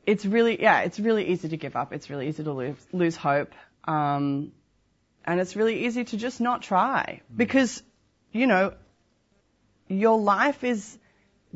it's 0.06 0.26
really, 0.26 0.62
yeah, 0.62 0.82
it's 0.82 1.00
really 1.00 1.28
easy 1.30 1.50
to 1.50 1.58
give 1.58 1.76
up. 1.76 1.94
It's 1.94 2.10
really 2.10 2.28
easy 2.28 2.44
to 2.44 2.54
lose, 2.54 2.88
lose 2.92 3.16
hope. 3.16 3.54
Um, 3.86 4.52
and 5.26 5.40
it's 5.40 5.56
really 5.56 5.86
easy 5.86 6.04
to 6.06 6.18
just 6.18 6.40
not 6.40 6.62
try 6.62 7.22
because, 7.36 7.82
you 8.36 8.48
know, 8.48 8.74
your 9.88 10.20
life 10.20 10.66
is 10.66 10.98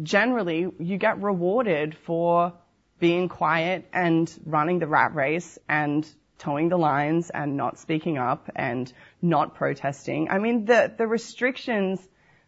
generally, 0.02 0.68
you 0.80 0.98
get 0.98 1.22
rewarded 1.22 1.96
for 2.06 2.54
being 3.00 3.28
quiet 3.28 3.86
and 3.92 4.34
running 4.46 4.80
the 4.80 4.88
rat 4.88 5.14
race 5.14 5.60
and 5.68 6.08
towing 6.38 6.70
the 6.70 6.78
lines 6.78 7.30
and 7.30 7.58
not 7.58 7.80
speaking 7.80 8.18
up 8.18 8.50
and 8.56 8.92
not 9.22 9.56
protesting. 9.56 10.30
I 10.30 10.40
mean, 10.40 10.64
the, 10.66 10.92
the 10.98 11.06
restrictions, 11.06 12.00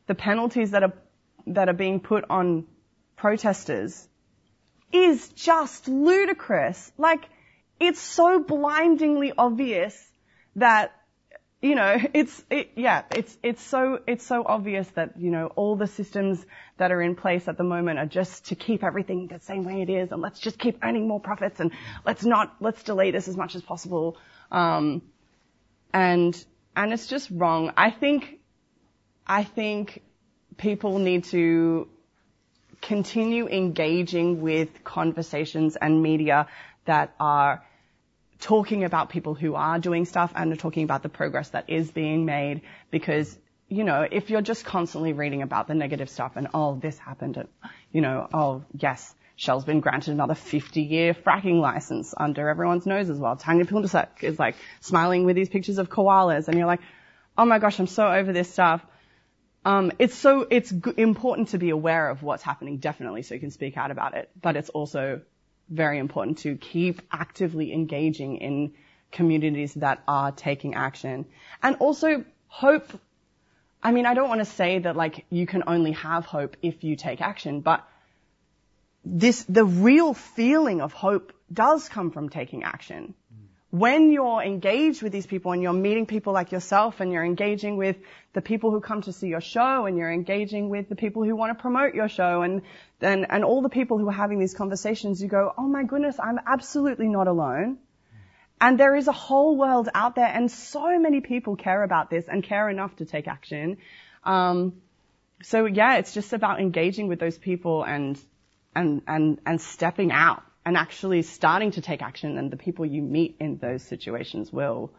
the 0.08 0.16
penalties 0.16 0.72
that 0.72 0.84
are, 0.84 0.94
that 1.48 1.68
are 1.68 1.74
being 1.74 2.00
put 2.00 2.24
on 2.30 2.68
protesters 3.18 4.08
is 4.94 5.28
just 5.30 5.90
ludicrous. 5.90 6.90
Like, 6.98 7.28
it's 7.82 8.00
so 8.00 8.40
blindingly 8.42 9.34
obvious 9.38 10.10
that 10.56 10.96
you 11.62 11.76
know, 11.76 11.96
it's, 12.14 12.44
it, 12.50 12.72
yeah, 12.76 13.04
it's, 13.12 13.38
it's 13.44 13.62
so, 13.62 14.00
it's 14.08 14.26
so 14.26 14.44
obvious 14.46 14.88
that, 14.96 15.20
you 15.20 15.30
know, 15.30 15.48
all 15.56 15.76
the 15.76 15.86
systems 15.86 16.44
that 16.78 16.92
are 16.92 17.02
in 17.02 17.16
place 17.16 17.48
at 17.48 17.58
the 17.58 17.64
moment 17.64 18.00
are 18.00 18.08
just 18.08 18.46
to 18.48 18.56
keep 18.56 18.84
everything 18.84 19.28
the 19.28 19.40
same 19.40 19.64
way 19.64 19.84
it 19.84 19.90
is 19.90 20.12
and 20.12 20.22
let's 20.22 20.40
just 20.40 20.58
keep 20.58 20.80
earning 20.84 21.08
more 21.08 21.20
profits 21.20 21.60
and 21.60 21.72
let's 22.04 22.26
not, 22.26 22.56
let's 22.60 22.82
delay 22.82 23.12
this 23.12 23.28
as 23.28 23.38
much 23.38 23.56
as 23.56 23.62
possible. 23.62 24.18
Um, 24.52 25.04
and, 25.94 26.44
and 26.76 26.94
it's 26.94 27.06
just 27.06 27.30
wrong. 27.30 27.74
I 27.78 27.92
think, 27.92 28.40
I 29.28 29.44
think 29.44 30.02
people 30.58 30.98
need 30.98 31.26
to 31.26 31.88
continue 32.82 33.48
engaging 33.48 34.42
with 34.42 34.84
conversations 34.84 35.76
and 35.76 36.02
media 36.02 36.48
that 36.86 37.14
are 37.20 37.64
talking 38.42 38.84
about 38.84 39.10
people 39.10 39.34
who 39.36 39.56
are 39.56 39.80
doing 39.80 40.04
stuff 40.04 40.34
and 40.36 40.60
talking 40.60 40.84
about 40.84 41.04
the 41.04 41.10
progress 41.10 41.50
that 41.50 41.70
is 41.70 41.92
being 41.92 42.26
made 42.26 42.62
because 42.90 43.38
you 43.72 43.86
know, 43.86 44.06
if 44.12 44.30
you're 44.30 44.42
just 44.42 44.66
constantly 44.66 45.14
reading 45.14 45.44
about 45.44 45.70
the 45.70 45.74
negative 45.74 46.10
stuff 46.10 46.34
and, 46.36 46.50
oh, 46.54 46.76
this 46.76 46.98
happened 46.98 47.38
and, 47.38 47.48
you 47.94 48.02
know, 48.02 48.28
oh, 48.34 48.66
yes, 48.78 49.16
Shell's 49.38 49.64
been 49.64 49.80
granted 49.80 50.12
another 50.12 50.36
50 50.36 50.82
year 50.82 51.14
fracking 51.14 51.62
license 51.62 52.14
under 52.18 52.50
everyone's 52.50 52.86
nose 52.86 53.10
as 53.10 53.18
well. 53.18 53.38
Tanya 53.38 53.66
is 54.22 54.38
like 54.38 54.56
smiling 54.82 55.24
with 55.24 55.38
these 55.38 55.48
pictures 55.48 55.78
of 55.78 55.90
koalas 55.90 56.50
and 56.50 56.58
you're 56.58 56.68
like, 56.68 56.82
oh 57.38 57.46
my 57.46 57.60
gosh, 57.60 57.80
I'm 57.80 57.88
so 57.88 58.06
over 58.06 58.34
this 58.34 58.52
stuff. 58.52 58.86
Um, 59.64 59.94
it's 60.00 60.16
so, 60.16 60.46
it's 60.50 60.74
important 60.98 61.50
to 61.50 61.58
be 61.58 61.70
aware 61.70 62.10
of 62.10 62.24
what's 62.24 62.44
happening, 62.44 62.78
definitely, 62.78 63.22
so 63.22 63.36
you 63.36 63.40
can 63.40 63.52
speak 63.52 63.78
out 63.78 63.90
about 63.90 64.16
it. 64.16 64.30
But 64.40 64.58
it's 64.58 64.70
also 64.70 65.22
very 65.70 66.00
important 66.00 66.40
to 66.40 66.56
keep 66.56 67.02
actively 67.12 67.74
engaging 67.74 68.38
in 68.38 68.74
communities 69.12 69.74
that 69.76 70.02
are 70.08 70.32
taking 70.32 70.74
action. 70.76 71.26
And 71.62 71.76
also 71.78 72.26
hope, 72.48 72.88
I 73.84 73.92
mean, 73.92 74.06
I 74.06 74.14
don't 74.14 74.30
want 74.30 74.40
to 74.42 74.46
say 74.46 74.80
that 74.80 74.96
like 74.96 75.26
you 75.30 75.46
can 75.46 75.64
only 75.68 75.92
have 75.94 76.26
hope 76.26 76.58
if 76.62 76.84
you 76.84 76.96
take 76.96 77.22
action, 77.22 77.62
but 77.62 77.88
this, 79.04 79.44
the 79.50 79.66
real 79.66 80.14
feeling 80.14 80.82
of 80.82 80.94
hope 80.94 81.34
does 81.52 81.90
come 81.90 82.12
from 82.12 82.30
taking 82.30 82.64
action 82.64 83.14
when 83.72 84.12
you're 84.12 84.42
engaged 84.42 85.02
with 85.02 85.14
these 85.14 85.26
people 85.26 85.54
and 85.54 85.64
you're 85.64 85.72
meeting 85.72 86.06
people 86.06 86.34
like 86.34 86.52
yourself 86.52 87.00
and 87.00 87.12
you're 87.12 87.24
engaging 87.24 87.78
with 87.78 87.96
the 88.34 88.42
people 88.42 88.70
who 88.70 88.82
come 88.82 89.02
to 89.02 89.14
see 89.14 89.28
your 89.30 89.40
show 89.40 89.86
and 89.86 89.98
you're 89.98 90.12
engaging 90.12 90.70
with 90.70 90.90
the 90.90 90.96
people 90.96 91.24
who 91.24 91.36
want 91.38 91.58
to 91.58 91.62
promote 91.62 91.96
your 91.96 92.10
show 92.10 92.42
and 92.42 92.64
then 93.00 93.26
and 93.30 93.46
all 93.46 93.62
the 93.62 93.70
people 93.70 93.98
who 93.98 94.10
are 94.10 94.14
having 94.14 94.40
these 94.40 94.54
conversations, 94.54 95.22
you 95.22 95.30
go, 95.30 95.54
oh 95.58 95.68
my 95.68 95.84
goodness, 95.84 96.18
I'm 96.22 96.38
absolutely 96.46 97.08
not 97.08 97.30
alone. 97.30 97.78
And 98.60 98.78
there 98.78 98.96
is 98.96 99.08
a 99.08 99.14
whole 99.14 99.56
world 99.56 99.88
out 99.96 100.16
there 100.16 100.28
and 100.28 100.52
so 100.52 101.00
many 101.00 101.22
people 101.22 101.56
care 101.56 101.82
about 101.82 102.10
this 102.10 102.26
and 102.28 102.44
care 102.44 102.70
enough 102.70 102.94
to 102.98 103.06
take 103.06 103.28
action. 103.28 103.78
Um, 104.26 104.82
so 105.44 105.66
yeah, 105.66 105.96
it's 105.96 106.14
just 106.14 106.34
about 106.34 106.60
engaging 106.60 107.08
with 107.08 107.20
those 107.20 107.38
people 107.38 107.84
and, 107.84 108.20
and, 108.76 109.02
and, 109.08 109.40
and 109.46 109.62
stepping 109.62 110.12
out 110.12 110.44
and 110.66 110.78
actually 110.78 111.22
starting 111.24 111.72
to 111.72 111.82
take 111.82 112.02
action 112.02 112.38
and 112.38 112.52
the 112.52 112.58
people 112.58 112.86
you 112.86 113.02
meet 113.02 113.36
in 113.40 113.58
those 113.58 113.82
situations 113.84 114.52
will 114.54 114.92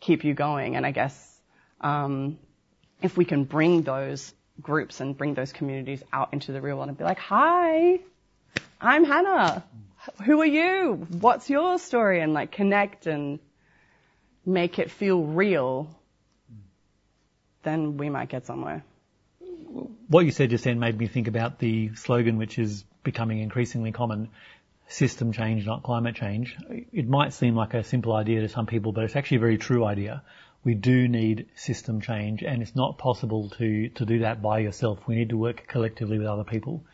keep 0.00 0.24
you 0.24 0.34
going. 0.34 0.76
And 0.76 0.84
I 0.84 0.90
guess, 0.90 1.40
um, 1.80 2.38
if 3.02 3.16
we 3.16 3.24
can 3.24 3.44
bring 3.44 3.82
those 3.82 4.34
groups 4.60 5.00
and 5.00 5.16
bring 5.16 5.34
those 5.34 5.52
communities 5.52 6.02
out 6.12 6.30
into 6.32 6.52
the 6.52 6.60
real 6.60 6.76
world 6.76 6.88
and 6.88 6.98
be 6.98 7.04
like, 7.04 7.18
hi, 7.18 8.00
I'm 8.80 9.04
Hannah. 9.04 9.64
Who 10.24 10.40
are 10.40 10.46
you? 10.46 11.06
What's 11.20 11.50
your 11.50 11.78
story? 11.78 12.20
And 12.20 12.32
like 12.32 12.52
connect 12.52 13.06
and 13.06 13.38
make 14.44 14.78
it 14.78 14.90
feel 14.90 15.22
real, 15.22 15.88
then 17.64 17.96
we 17.96 18.08
might 18.08 18.28
get 18.28 18.46
somewhere. 18.46 18.84
What 20.08 20.24
you 20.24 20.30
said 20.30 20.50
just 20.50 20.64
then 20.64 20.78
made 20.78 20.96
me 20.96 21.08
think 21.08 21.26
about 21.26 21.58
the 21.58 21.94
slogan 21.96 22.38
which 22.38 22.58
is 22.58 22.84
becoming 23.02 23.40
increasingly 23.40 23.92
common, 23.92 24.28
system 24.88 25.32
change, 25.32 25.66
not 25.66 25.82
climate 25.82 26.14
change. 26.14 26.56
It 26.92 27.08
might 27.08 27.32
seem 27.32 27.56
like 27.56 27.74
a 27.74 27.82
simple 27.82 28.12
idea 28.12 28.40
to 28.42 28.48
some 28.48 28.66
people, 28.66 28.92
but 28.92 29.04
it's 29.04 29.16
actually 29.16 29.38
a 29.38 29.40
very 29.40 29.58
true 29.58 29.84
idea. 29.84 30.22
We 30.64 30.74
do 30.74 31.08
need 31.08 31.46
system 31.54 32.00
change 32.00 32.42
and 32.42 32.62
it's 32.62 32.74
not 32.74 32.98
possible 32.98 33.50
to, 33.50 33.88
to 33.90 34.06
do 34.06 34.20
that 34.20 34.42
by 34.42 34.60
yourself. 34.60 35.06
We 35.06 35.16
need 35.16 35.30
to 35.30 35.36
work 35.36 35.66
collectively 35.66 36.18
with 36.18 36.26
other 36.26 36.44
people. 36.44 36.84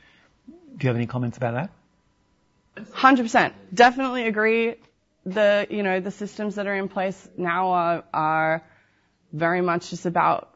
Do 0.46 0.84
you 0.84 0.88
have 0.88 0.96
any 0.96 1.06
comments 1.06 1.36
about 1.36 1.54
that? 1.54 2.84
100%. 2.92 3.52
Definitely 3.72 4.26
agree. 4.26 4.76
The, 5.24 5.66
you 5.70 5.82
know, 5.82 6.00
the 6.00 6.10
systems 6.10 6.56
that 6.56 6.66
are 6.66 6.74
in 6.74 6.88
place 6.88 7.28
now 7.36 7.70
are, 7.70 8.04
are 8.12 8.64
very 9.32 9.60
much 9.60 9.90
just 9.90 10.06
about 10.06 10.48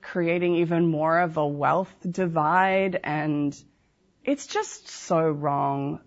creating 0.00 0.56
even 0.56 0.86
more 0.86 1.18
of 1.20 1.36
a 1.36 1.46
wealth 1.46 1.94
divide 2.08 2.98
and 3.04 3.60
it's 4.24 4.46
just 4.46 4.88
so 4.88 5.20
wrong 5.20 6.00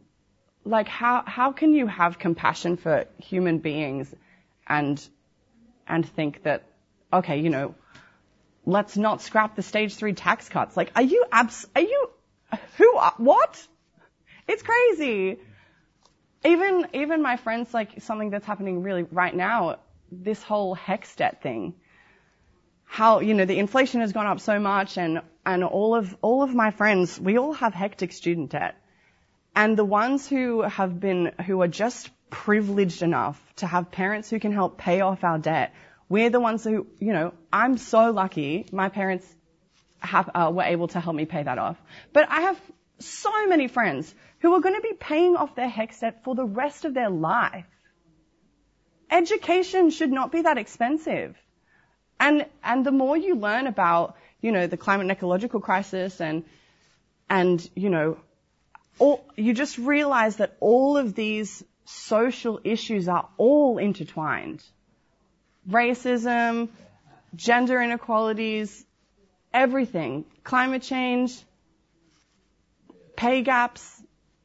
like 0.64 0.88
how 0.88 1.24
how 1.26 1.52
can 1.52 1.74
you 1.74 1.88
have 1.88 2.20
compassion 2.20 2.78
for 2.78 3.06
human 3.18 3.60
beings 3.60 4.14
and 4.68 5.04
and 5.88 6.08
think 6.08 6.44
that 6.44 6.64
okay 7.12 7.40
you 7.40 7.50
know 7.50 7.76
let's 8.66 8.96
not 8.98 9.22
scrap 9.22 9.56
the 9.56 9.62
stage 9.62 9.96
three 9.96 10.14
tax 10.14 10.50
cuts? 10.50 10.78
Like 10.78 10.92
are 10.96 11.02
you 11.02 11.26
abs 11.32 11.68
are 11.76 11.82
you 11.82 12.10
who 12.78 13.00
what? 13.18 13.68
It's 14.48 14.64
crazy. 14.64 15.40
Even 16.44 16.88
even 16.94 17.22
my 17.22 17.38
friends 17.38 17.74
like 17.74 18.02
something 18.02 18.30
that's 18.30 18.46
happening 18.46 18.84
really 18.84 19.04
right 19.04 19.36
now 19.36 19.78
this 20.12 20.44
whole 20.44 20.76
HECS 20.76 21.16
debt 21.16 21.42
thing 21.42 21.74
how 22.86 23.22
you 23.22 23.34
know 23.34 23.46
the 23.46 23.58
inflation 23.58 24.02
has 24.02 24.12
gone 24.12 24.28
up 24.28 24.40
so 24.40 24.60
much 24.60 24.98
and 24.98 25.22
and 25.46 25.64
all 25.64 25.96
of 25.96 26.16
all 26.22 26.44
of 26.44 26.54
my 26.54 26.72
friends 26.72 27.20
we 27.20 27.38
all 27.38 27.54
have 27.54 27.74
hectic 27.74 28.12
student 28.12 28.52
debt 28.52 28.76
and 29.56 29.78
the 29.78 29.86
ones 29.86 30.28
who 30.28 30.62
have 30.62 31.00
been, 31.00 31.34
who 31.46 31.62
are 31.62 31.68
just 31.68 32.10
privileged 32.30 33.02
enough 33.02 33.42
to 33.58 33.68
have 33.68 33.92
parents 33.92 34.30
who 34.30 34.40
can 34.40 34.54
help 34.54 34.78
pay 34.78 35.02
off 35.02 35.24
our 35.24 35.38
debt, 35.38 35.74
we're 36.10 36.30
the 36.30 36.40
ones 36.40 36.64
who, 36.64 36.88
you 37.00 37.14
know, 37.14 37.34
I'm 37.52 37.78
so 37.78 38.12
lucky 38.12 38.66
my 38.72 38.90
parents 38.90 39.28
have, 40.00 40.30
uh, 40.34 40.52
were 40.54 40.64
able 40.64 40.88
to 40.90 41.00
help 41.00 41.16
me 41.16 41.26
pay 41.26 41.44
that 41.44 41.58
off. 41.58 41.78
But 42.14 42.30
I 42.30 42.42
have 42.42 42.62
so 43.00 43.48
many 43.48 43.68
friends 43.68 44.14
who 44.40 44.54
are 44.54 44.62
going 44.62 44.76
to 44.76 44.82
be 44.82 44.94
paying 44.94 45.36
off 45.36 45.56
their 45.56 45.70
HECS 45.70 46.00
debt 46.00 46.24
for 46.24 46.34
the 46.36 46.46
rest 46.46 46.86
of 46.86 46.94
their 46.94 47.10
life. 47.10 47.66
Education 49.10 49.90
should 49.90 50.12
not 50.12 50.32
be 50.32 50.42
that 50.42 50.58
expensive. 50.58 51.38
And, 52.20 52.46
and 52.64 52.86
the 52.86 52.92
more 52.92 53.18
you 53.18 53.36
learn 53.36 53.68
about, 53.68 54.16
you 54.42 54.52
know, 54.52 54.68
the 54.68 54.78
climate 54.78 55.06
and 55.06 55.12
ecological 55.12 55.60
crisis 55.60 56.22
and, 56.22 56.46
and, 57.30 57.68
you 57.76 57.90
know, 57.90 58.18
all, 59.00 59.26
you 59.36 59.54
just 59.54 59.78
realize 59.78 60.38
that 60.38 60.56
all 60.60 60.98
of 60.98 61.16
these 61.16 61.64
social 61.86 62.60
issues 62.64 63.08
are 63.08 63.28
all 63.38 63.78
intertwined. 63.78 64.64
Racism, 65.70 66.70
gender 67.36 67.82
inequalities, 67.82 68.86
everything. 69.54 70.26
Climate 70.44 70.82
change, 70.82 71.40
pay 73.16 73.42
gaps, 73.42 74.02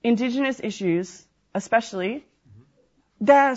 Indigenous 0.06 0.61
issues, 0.62 1.26
especially, 1.52 2.24
they're, 3.20 3.56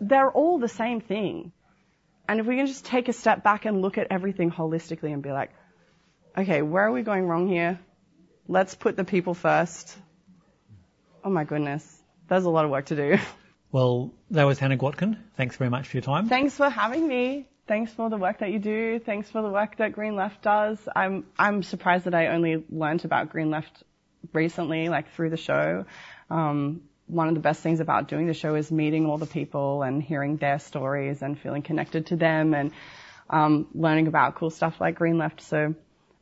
they're 0.00 0.30
all 0.30 0.58
the 0.58 0.66
same 0.66 1.02
thing. 1.02 1.52
And 2.26 2.40
if 2.40 2.46
we 2.46 2.56
can 2.56 2.66
just 2.66 2.86
take 2.86 3.10
a 3.10 3.12
step 3.12 3.44
back 3.44 3.66
and 3.66 3.82
look 3.82 3.98
at 3.98 4.06
everything 4.10 4.50
holistically 4.50 5.12
and 5.12 5.22
be 5.22 5.32
like, 5.32 5.50
okay, 6.38 6.62
where 6.62 6.84
are 6.86 6.92
we 6.92 7.02
going 7.02 7.26
wrong 7.26 7.46
here? 7.46 7.78
Let's 8.48 8.74
put 8.74 8.96
the 8.96 9.04
people 9.04 9.34
first. 9.34 9.94
Oh 11.24 11.30
my 11.30 11.44
goodness. 11.44 12.02
There's 12.28 12.44
a 12.44 12.50
lot 12.50 12.64
of 12.64 12.70
work 12.70 12.86
to 12.86 12.96
do. 12.96 13.18
Well, 13.72 14.12
that 14.30 14.44
was 14.44 14.58
Hannah 14.58 14.76
Gwatkin. 14.76 15.16
Thanks 15.38 15.56
very 15.56 15.70
much 15.70 15.88
for 15.88 15.96
your 15.96 16.02
time. 16.02 16.28
Thanks 16.28 16.54
for 16.54 16.68
having 16.68 17.08
me. 17.08 17.48
Thanks 17.66 17.90
for 17.90 18.10
the 18.10 18.18
work 18.18 18.40
that 18.40 18.50
you 18.50 18.58
do. 18.58 18.98
Thanks 18.98 19.30
for 19.30 19.40
the 19.40 19.48
work 19.48 19.78
that 19.78 19.92
Green 19.92 20.14
Left 20.14 20.42
does. 20.42 20.78
I'm 20.94 21.24
I'm 21.38 21.62
surprised 21.62 22.04
that 22.04 22.14
I 22.14 22.26
only 22.26 22.64
learned 22.68 23.06
about 23.06 23.30
Green 23.30 23.50
Left 23.50 23.82
recently, 24.34 24.90
like 24.90 25.10
through 25.14 25.30
the 25.30 25.38
show. 25.38 25.86
Um, 26.28 26.82
one 27.06 27.28
of 27.28 27.34
the 27.34 27.40
best 27.40 27.62
things 27.62 27.80
about 27.80 28.08
doing 28.08 28.26
the 28.26 28.34
show 28.34 28.54
is 28.56 28.70
meeting 28.70 29.06
all 29.06 29.16
the 29.16 29.26
people 29.26 29.82
and 29.82 30.02
hearing 30.02 30.36
their 30.36 30.58
stories 30.58 31.22
and 31.22 31.38
feeling 31.38 31.62
connected 31.62 32.06
to 32.08 32.16
them 32.16 32.52
and 32.52 32.72
um, 33.30 33.68
learning 33.74 34.06
about 34.06 34.34
cool 34.34 34.50
stuff 34.50 34.82
like 34.82 34.96
Green 34.96 35.16
Left. 35.16 35.40
So 35.40 35.74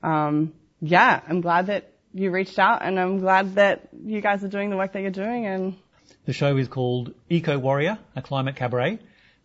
um, 0.05 0.53
yeah, 0.81 1.21
I'm 1.29 1.41
glad 1.41 1.67
that 1.67 1.93
you 2.13 2.31
reached 2.31 2.59
out 2.59 2.83
and 2.83 2.99
I'm 2.99 3.21
glad 3.21 3.55
that 3.55 3.89
you 4.05 4.21
guys 4.21 4.43
are 4.45 4.49
doing 4.49 4.71
the 4.71 4.77
work 4.77 4.93
that 4.93 5.03
you're 5.03 5.11
doing 5.11 5.47
and 5.47 5.77
The 6.27 6.33
show 6.33 6.57
is 6.57 6.69
called 6.69 7.15
Eco 7.29 7.59
Warrior, 7.59 7.99
a 8.17 8.23
climate 8.23 8.57
cabaret. 8.57 8.99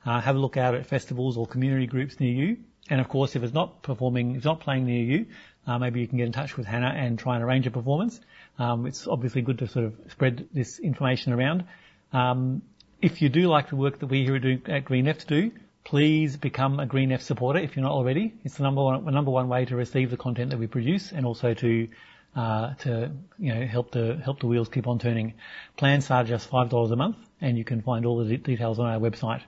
Uh, 0.06 0.22
have 0.22 0.36
a 0.36 0.40
look 0.40 0.58
out 0.58 0.76
at 0.76 0.86
festivals 0.86 1.38
or 1.38 1.48
community 1.48 1.88
groups 1.88 2.20
near 2.20 2.34
you. 2.34 2.58
And 2.90 3.02
of 3.02 3.08
course, 3.10 3.36
if 3.36 3.44
it's 3.44 3.54
not 3.54 3.82
performing, 3.82 4.32
if 4.32 4.38
it's 4.38 4.46
not 4.46 4.60
playing 4.60 4.86
near 4.86 5.04
you, 5.04 5.26
uh, 5.66 5.80
maybe 5.80 6.00
you 6.00 6.08
can 6.08 6.18
get 6.18 6.28
in 6.28 6.32
touch 6.32 6.58
with 6.58 6.68
Hannah 6.68 6.94
and 6.96 7.18
try 7.18 7.36
and 7.36 7.44
arrange 7.44 7.66
a 7.66 7.72
performance. 7.72 8.20
Um, 8.60 8.86
it's 8.86 9.08
obviously 9.08 9.42
good 9.42 9.60
to 9.60 9.68
sort 9.68 9.86
of 9.86 9.96
spread 10.12 10.48
this 10.54 10.78
information 10.80 11.34
around. 11.34 11.66
Um, 12.14 12.62
if 13.02 13.22
you 13.22 13.30
do 13.30 13.48
like 13.48 13.70
the 13.70 13.76
work 13.76 14.00
that 14.00 14.08
we 14.08 14.24
here 14.24 14.36
at 14.36 14.42
Do- 14.44 14.62
at 14.68 14.86
Green 14.86 15.06
Left 15.06 15.28
do, 15.28 15.52
please 15.84 16.38
become 16.38 16.80
a 16.80 16.86
Green 16.86 17.10
Left 17.10 17.24
supporter 17.24 17.60
if 17.60 17.76
you're 17.76 17.84
not 17.84 17.92
already. 17.92 18.34
It's 18.44 18.56
the 18.56 18.64
number 18.64 18.84
one, 18.84 19.06
the 19.06 19.12
number 19.12 19.32
one 19.32 19.48
way 19.48 19.66
to 19.66 19.76
receive 19.76 20.12
the 20.12 20.18
content 20.18 20.52
that 20.52 20.60
we 20.60 20.68
produce 20.68 21.12
and 21.12 21.26
also 21.26 21.54
to 21.56 21.88
uh, 22.36 22.74
to 22.76 23.12
you 23.40 23.54
know 23.54 23.66
help 23.66 23.92
the 23.92 24.20
help 24.24 24.40
the 24.40 24.48
wheels 24.48 24.70
keep 24.70 24.88
on 24.88 25.00
turning. 25.00 25.34
Plans 25.78 26.10
at 26.12 26.26
just 26.26 26.50
five 26.50 26.70
dollars 26.70 26.92
a 26.92 26.96
month, 26.96 27.18
and 27.42 27.58
you 27.58 27.64
can 27.64 27.82
find 27.82 28.06
all 28.06 28.24
the 28.24 28.26
de- 28.26 28.38
details 28.38 28.80
on 28.80 28.86
our 28.88 29.00
website. 29.00 29.42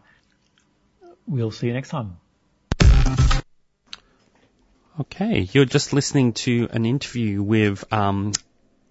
We'll 1.27 1.51
see 1.51 1.67
you 1.67 1.73
next 1.73 1.89
time. 1.89 2.17
Okay, 4.99 5.47
you're 5.51 5.65
just 5.65 5.93
listening 5.93 6.33
to 6.33 6.69
an 6.71 6.85
interview 6.85 7.43
with 7.43 7.83
um, 7.93 8.31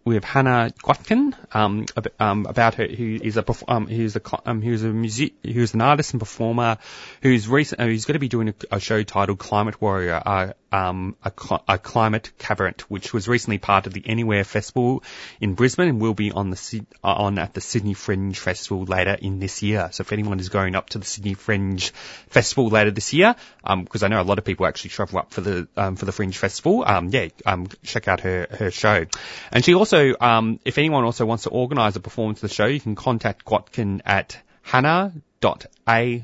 with 0.04 0.22
Hannah 0.22 0.72
Gwatkin 0.84 1.34
um, 1.52 1.86
um, 2.20 2.46
about 2.46 2.76
her, 2.76 2.86
who 2.86 3.18
is 3.20 3.36
a 3.36 3.44
um, 3.66 3.88
who's 3.88 4.14
a 4.14 4.20
um, 4.48 4.62
who's 4.62 4.84
a 4.84 4.88
music 4.88 5.34
who's 5.42 5.74
an 5.74 5.80
artist 5.80 6.12
and 6.12 6.20
performer 6.20 6.78
who's 7.22 7.48
recent 7.48 7.80
uh, 7.80 7.86
who's 7.86 8.04
going 8.04 8.14
to 8.14 8.20
be 8.20 8.28
doing 8.28 8.50
a, 8.50 8.76
a 8.76 8.80
show 8.80 9.02
titled 9.02 9.40
Climate 9.40 9.82
Worrier, 9.82 10.22
uh, 10.24 10.52
um, 10.72 11.16
a, 11.24 11.32
cl- 11.36 11.64
a 11.68 11.78
climate 11.78 12.32
cabaret, 12.38 12.74
which 12.88 13.12
was 13.12 13.28
recently 13.28 13.58
part 13.58 13.86
of 13.86 13.92
the 13.92 14.02
Anywhere 14.04 14.44
Festival 14.44 15.02
in 15.40 15.54
Brisbane 15.54 15.88
and 15.88 16.00
will 16.00 16.14
be 16.14 16.32
on 16.32 16.50
the 16.50 16.84
uh, 17.02 17.12
on 17.12 17.38
at 17.38 17.54
the 17.54 17.60
Sydney 17.60 17.94
Fringe 17.94 18.38
Festival 18.38 18.84
later 18.84 19.16
in 19.20 19.38
this 19.38 19.62
year. 19.62 19.88
So 19.92 20.02
if 20.02 20.12
anyone 20.12 20.40
is 20.40 20.48
going 20.48 20.74
up 20.74 20.90
to 20.90 20.98
the 20.98 21.04
Sydney 21.04 21.34
Fringe 21.34 21.90
Festival 22.28 22.68
later 22.68 22.90
this 22.90 23.12
year, 23.12 23.36
because 23.64 24.02
I 24.02 24.08
know 24.08 24.20
a 24.20 24.24
lot 24.24 24.38
of 24.38 24.44
people 24.44 24.66
actually 24.66 24.90
travel 24.90 25.18
up 25.18 25.32
for 25.32 25.40
the 25.40 25.68
um, 25.76 25.96
for 25.96 26.04
the 26.04 26.12
Fringe 26.12 26.36
Festival, 26.36 26.84
um, 26.86 27.08
yeah, 27.10 27.28
um, 27.44 27.68
check 27.82 28.08
out 28.08 28.20
her 28.20 28.46
her 28.50 28.70
show. 28.70 29.06
And 29.52 29.64
she 29.64 29.74
also, 29.74 30.14
um, 30.20 30.60
if 30.64 30.78
anyone 30.78 31.04
also 31.04 31.26
wants 31.26 31.44
to 31.44 31.50
organise 31.50 31.96
a 31.96 32.00
performance 32.00 32.42
of 32.42 32.50
the 32.50 32.54
show, 32.54 32.66
you 32.66 32.80
can 32.80 32.94
contact 32.96 33.44
Gwatkin 33.44 34.00
at 34.04 34.40
hannah.a.c 34.62 36.22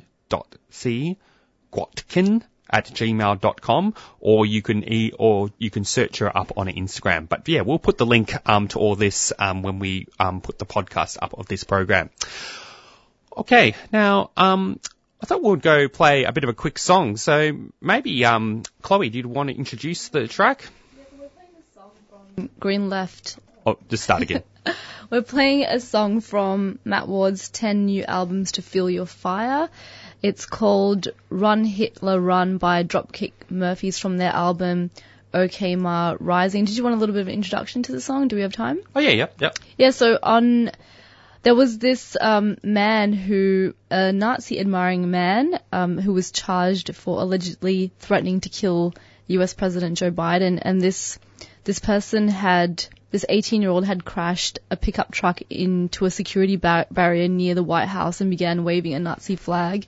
Gwatkin 1.72 2.42
at 2.72 2.86
gmail.com 2.86 3.94
or 4.20 4.46
you 4.46 4.62
can 4.62 4.90
e- 4.90 5.12
or 5.18 5.50
you 5.58 5.70
can 5.70 5.84
search 5.84 6.18
her 6.18 6.36
up 6.36 6.52
on 6.56 6.66
Instagram. 6.68 7.28
But 7.28 7.48
yeah, 7.48 7.60
we'll 7.60 7.78
put 7.78 7.98
the 7.98 8.06
link 8.06 8.34
um, 8.48 8.68
to 8.68 8.78
all 8.78 8.96
this 8.96 9.32
um, 9.38 9.62
when 9.62 9.78
we 9.78 10.08
um, 10.18 10.40
put 10.40 10.58
the 10.58 10.66
podcast 10.66 11.18
up 11.20 11.34
of 11.34 11.46
this 11.46 11.64
program. 11.64 12.10
Okay, 13.36 13.74
now 13.92 14.30
um, 14.36 14.78
I 15.22 15.26
thought 15.26 15.42
we'd 15.42 15.62
go 15.62 15.88
play 15.88 16.24
a 16.24 16.32
bit 16.32 16.44
of 16.44 16.50
a 16.50 16.54
quick 16.54 16.78
song. 16.78 17.16
So 17.16 17.52
maybe 17.80 18.24
um, 18.24 18.62
Chloe, 18.82 19.10
do 19.10 19.18
you 19.18 19.28
want 19.28 19.50
to 19.50 19.56
introduce 19.56 20.08
the 20.08 20.26
track? 20.26 20.64
Green 22.58 22.88
Left. 22.88 23.38
Oh, 23.66 23.78
just 23.88 24.04
start 24.04 24.22
again. 24.22 24.42
We're 25.10 25.22
playing 25.22 25.64
a 25.64 25.78
song 25.78 26.20
from 26.20 26.78
Mat 26.84 27.06
Ward's 27.06 27.50
10 27.50 27.86
new 27.86 28.02
albums 28.04 28.52
to 28.52 28.62
Fuel 28.62 28.88
Your 28.88 29.06
Fire. 29.06 29.68
It's 30.22 30.46
called 30.46 31.08
Run 31.30 31.64
Hitler 31.64 32.20
Run 32.20 32.58
by 32.58 32.84
Dropkick 32.84 33.32
Murphys 33.50 33.98
from 33.98 34.18
their 34.18 34.32
album 34.32 34.90
Okemah 35.34 36.18
Rising. 36.20 36.64
Did 36.64 36.76
you 36.76 36.84
want 36.84 36.94
a 36.94 36.98
little 36.98 37.14
bit 37.14 37.22
of 37.22 37.28
an 37.28 37.34
introduction 37.34 37.82
to 37.84 37.92
the 37.92 38.00
song? 38.00 38.28
Do 38.28 38.36
we 38.36 38.42
have 38.42 38.52
time? 38.52 38.80
oh 38.94 39.00
yeah, 39.00 39.10
yeah, 39.10 39.26
yeah. 39.40 39.50
Yeah, 39.76 39.90
so 39.90 40.18
on 40.22 40.70
there 41.42 41.56
was 41.56 41.78
this 41.78 42.16
um, 42.20 42.56
man 42.62 43.12
who, 43.12 43.74
a 43.90 44.12
Nazi 44.12 44.60
admiring 44.60 45.10
man, 45.10 45.58
um, 45.72 45.98
who 45.98 46.12
was 46.12 46.30
charged 46.30 46.94
for 46.94 47.20
allegedly 47.20 47.90
threatening 47.98 48.40
to 48.42 48.48
kill 48.48 48.94
U.S. 49.26 49.54
President 49.54 49.98
Joe 49.98 50.12
Biden, 50.12 50.60
and 50.62 50.80
this 50.80 51.18
this 51.64 51.80
person 51.80 52.28
had 52.28 52.84
this 53.12 53.26
18 53.28 53.60
year 53.62 53.70
old 53.70 53.84
had 53.84 54.04
crashed 54.04 54.58
a 54.70 54.76
pickup 54.76 55.12
truck 55.12 55.42
into 55.50 56.06
a 56.06 56.10
security 56.10 56.56
bar- 56.56 56.86
barrier 56.90 57.28
near 57.28 57.54
the 57.54 57.62
White 57.62 57.88
House 57.88 58.20
and 58.20 58.30
began 58.30 58.64
waving 58.64 58.94
a 58.94 58.98
Nazi 58.98 59.36
flag. 59.36 59.86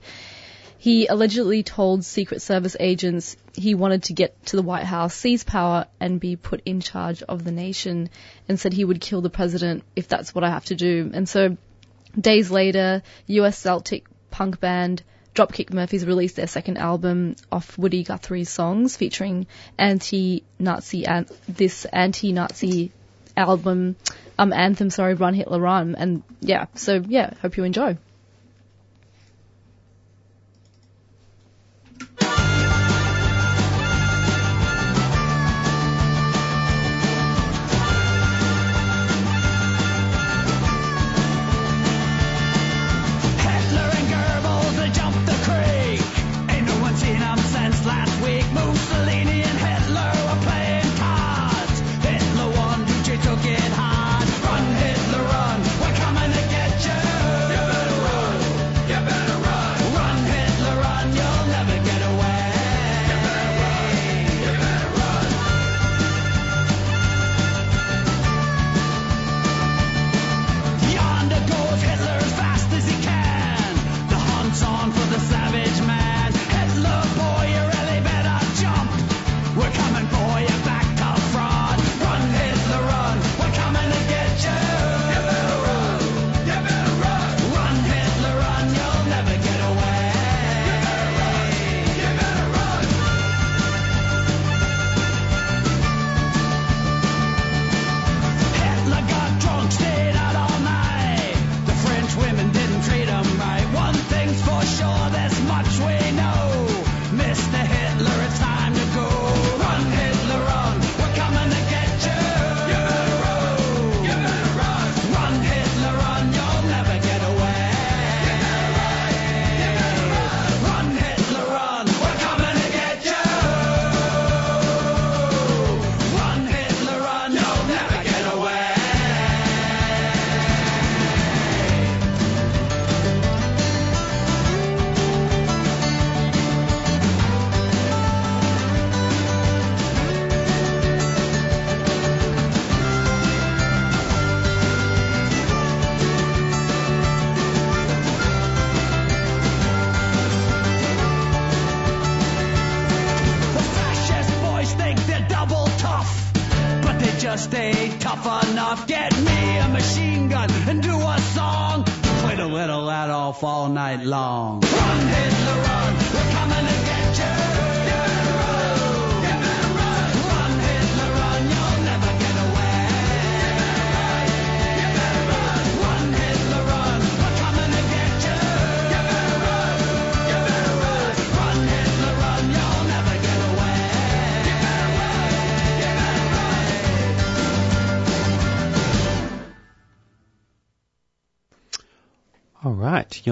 He 0.77 1.07
allegedly 1.07 1.63
told 1.63 2.05
Secret 2.05 2.43
Service 2.43 2.77
agents 2.79 3.35
he 3.53 3.73
wanted 3.73 4.03
to 4.03 4.13
get 4.13 4.45
to 4.47 4.55
the 4.55 4.61
White 4.61 4.83
House, 4.83 5.15
seize 5.15 5.43
power, 5.43 5.87
and 5.99 6.19
be 6.19 6.35
put 6.35 6.61
in 6.65 6.79
charge 6.79 7.23
of 7.23 7.43
the 7.43 7.51
nation, 7.51 8.09
and 8.47 8.59
said 8.59 8.73
he 8.73 8.85
would 8.85 9.01
kill 9.01 9.21
the 9.21 9.31
president 9.31 9.83
if 9.95 10.07
that's 10.07 10.35
what 10.35 10.43
I 10.43 10.51
have 10.51 10.65
to 10.65 10.75
do. 10.75 11.09
And 11.11 11.27
so, 11.27 11.57
days 12.19 12.51
later, 12.51 13.01
US 13.25 13.57
Celtic 13.57 14.05
punk 14.29 14.59
band 14.59 15.01
Dropkick 15.33 15.73
Murphys 15.73 16.05
released 16.05 16.37
their 16.37 16.47
second 16.47 16.77
album 16.77 17.35
off 17.51 17.77
Woody 17.77 18.03
Guthrie's 18.03 18.49
songs, 18.49 18.95
featuring 18.95 19.47
anti-Nazi 19.77 21.05
and 21.05 21.27
this 21.49 21.83
anti-Nazi 21.85 22.91
album 23.37 23.95
um 24.37 24.53
anthem, 24.53 24.89
sorry, 24.89 25.13
Run 25.13 25.33
Hitler 25.33 25.59
Run, 25.59 25.95
and 25.95 26.23
yeah, 26.41 26.65
so 26.75 27.01
yeah, 27.07 27.31
hope 27.41 27.57
you 27.57 27.63
enjoy. 27.63 27.97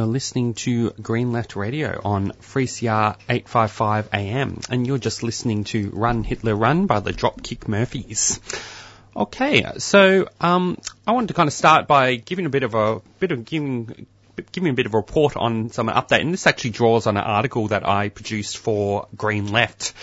You're 0.04 0.12
listening 0.12 0.54
to 0.56 0.90
Green 1.02 1.32
Left 1.32 1.56
Radio 1.56 2.02
on 2.04 2.34
3CR 2.34 3.16
855 3.30 4.10
AM, 4.12 4.60
and 4.70 4.86
you're 4.86 4.98
just 4.98 5.24
listening 5.24 5.64
to 5.64 5.92
Run 5.92 6.26
Hitler 6.26 6.58
Run 6.58 6.88
by 6.88 7.00
the 7.00 7.14
Dropkick 7.14 7.70
Murphys. 7.70 8.42
Okay, 9.16 9.64
so 9.78 10.28
um, 10.42 10.78
I 11.08 11.14
wanted 11.14 11.28
to 11.28 11.36
kind 11.36 11.48
of 11.48 11.54
start 11.54 11.88
by 11.88 12.16
giving 12.16 12.46
a 12.46 12.50
bit 12.50 12.64
of 12.64 12.76
a 12.76 13.00
bit 13.20 13.32
of 13.32 13.46
giving 13.46 14.06
giving 14.52 14.72
a 14.72 14.74
bit 14.74 14.88
of 14.88 14.94
a 14.94 14.98
report 14.98 15.38
on 15.38 15.70
some 15.70 15.88
update, 15.88 16.20
and 16.20 16.34
this 16.34 16.48
actually 16.48 16.72
draws 16.72 17.08
on 17.08 17.16
an 17.16 17.24
article 17.24 17.70
that 17.70 17.88
I 17.88 18.10
produced 18.10 18.58
for 18.58 19.08
Green 19.16 19.54
Left, 19.54 19.94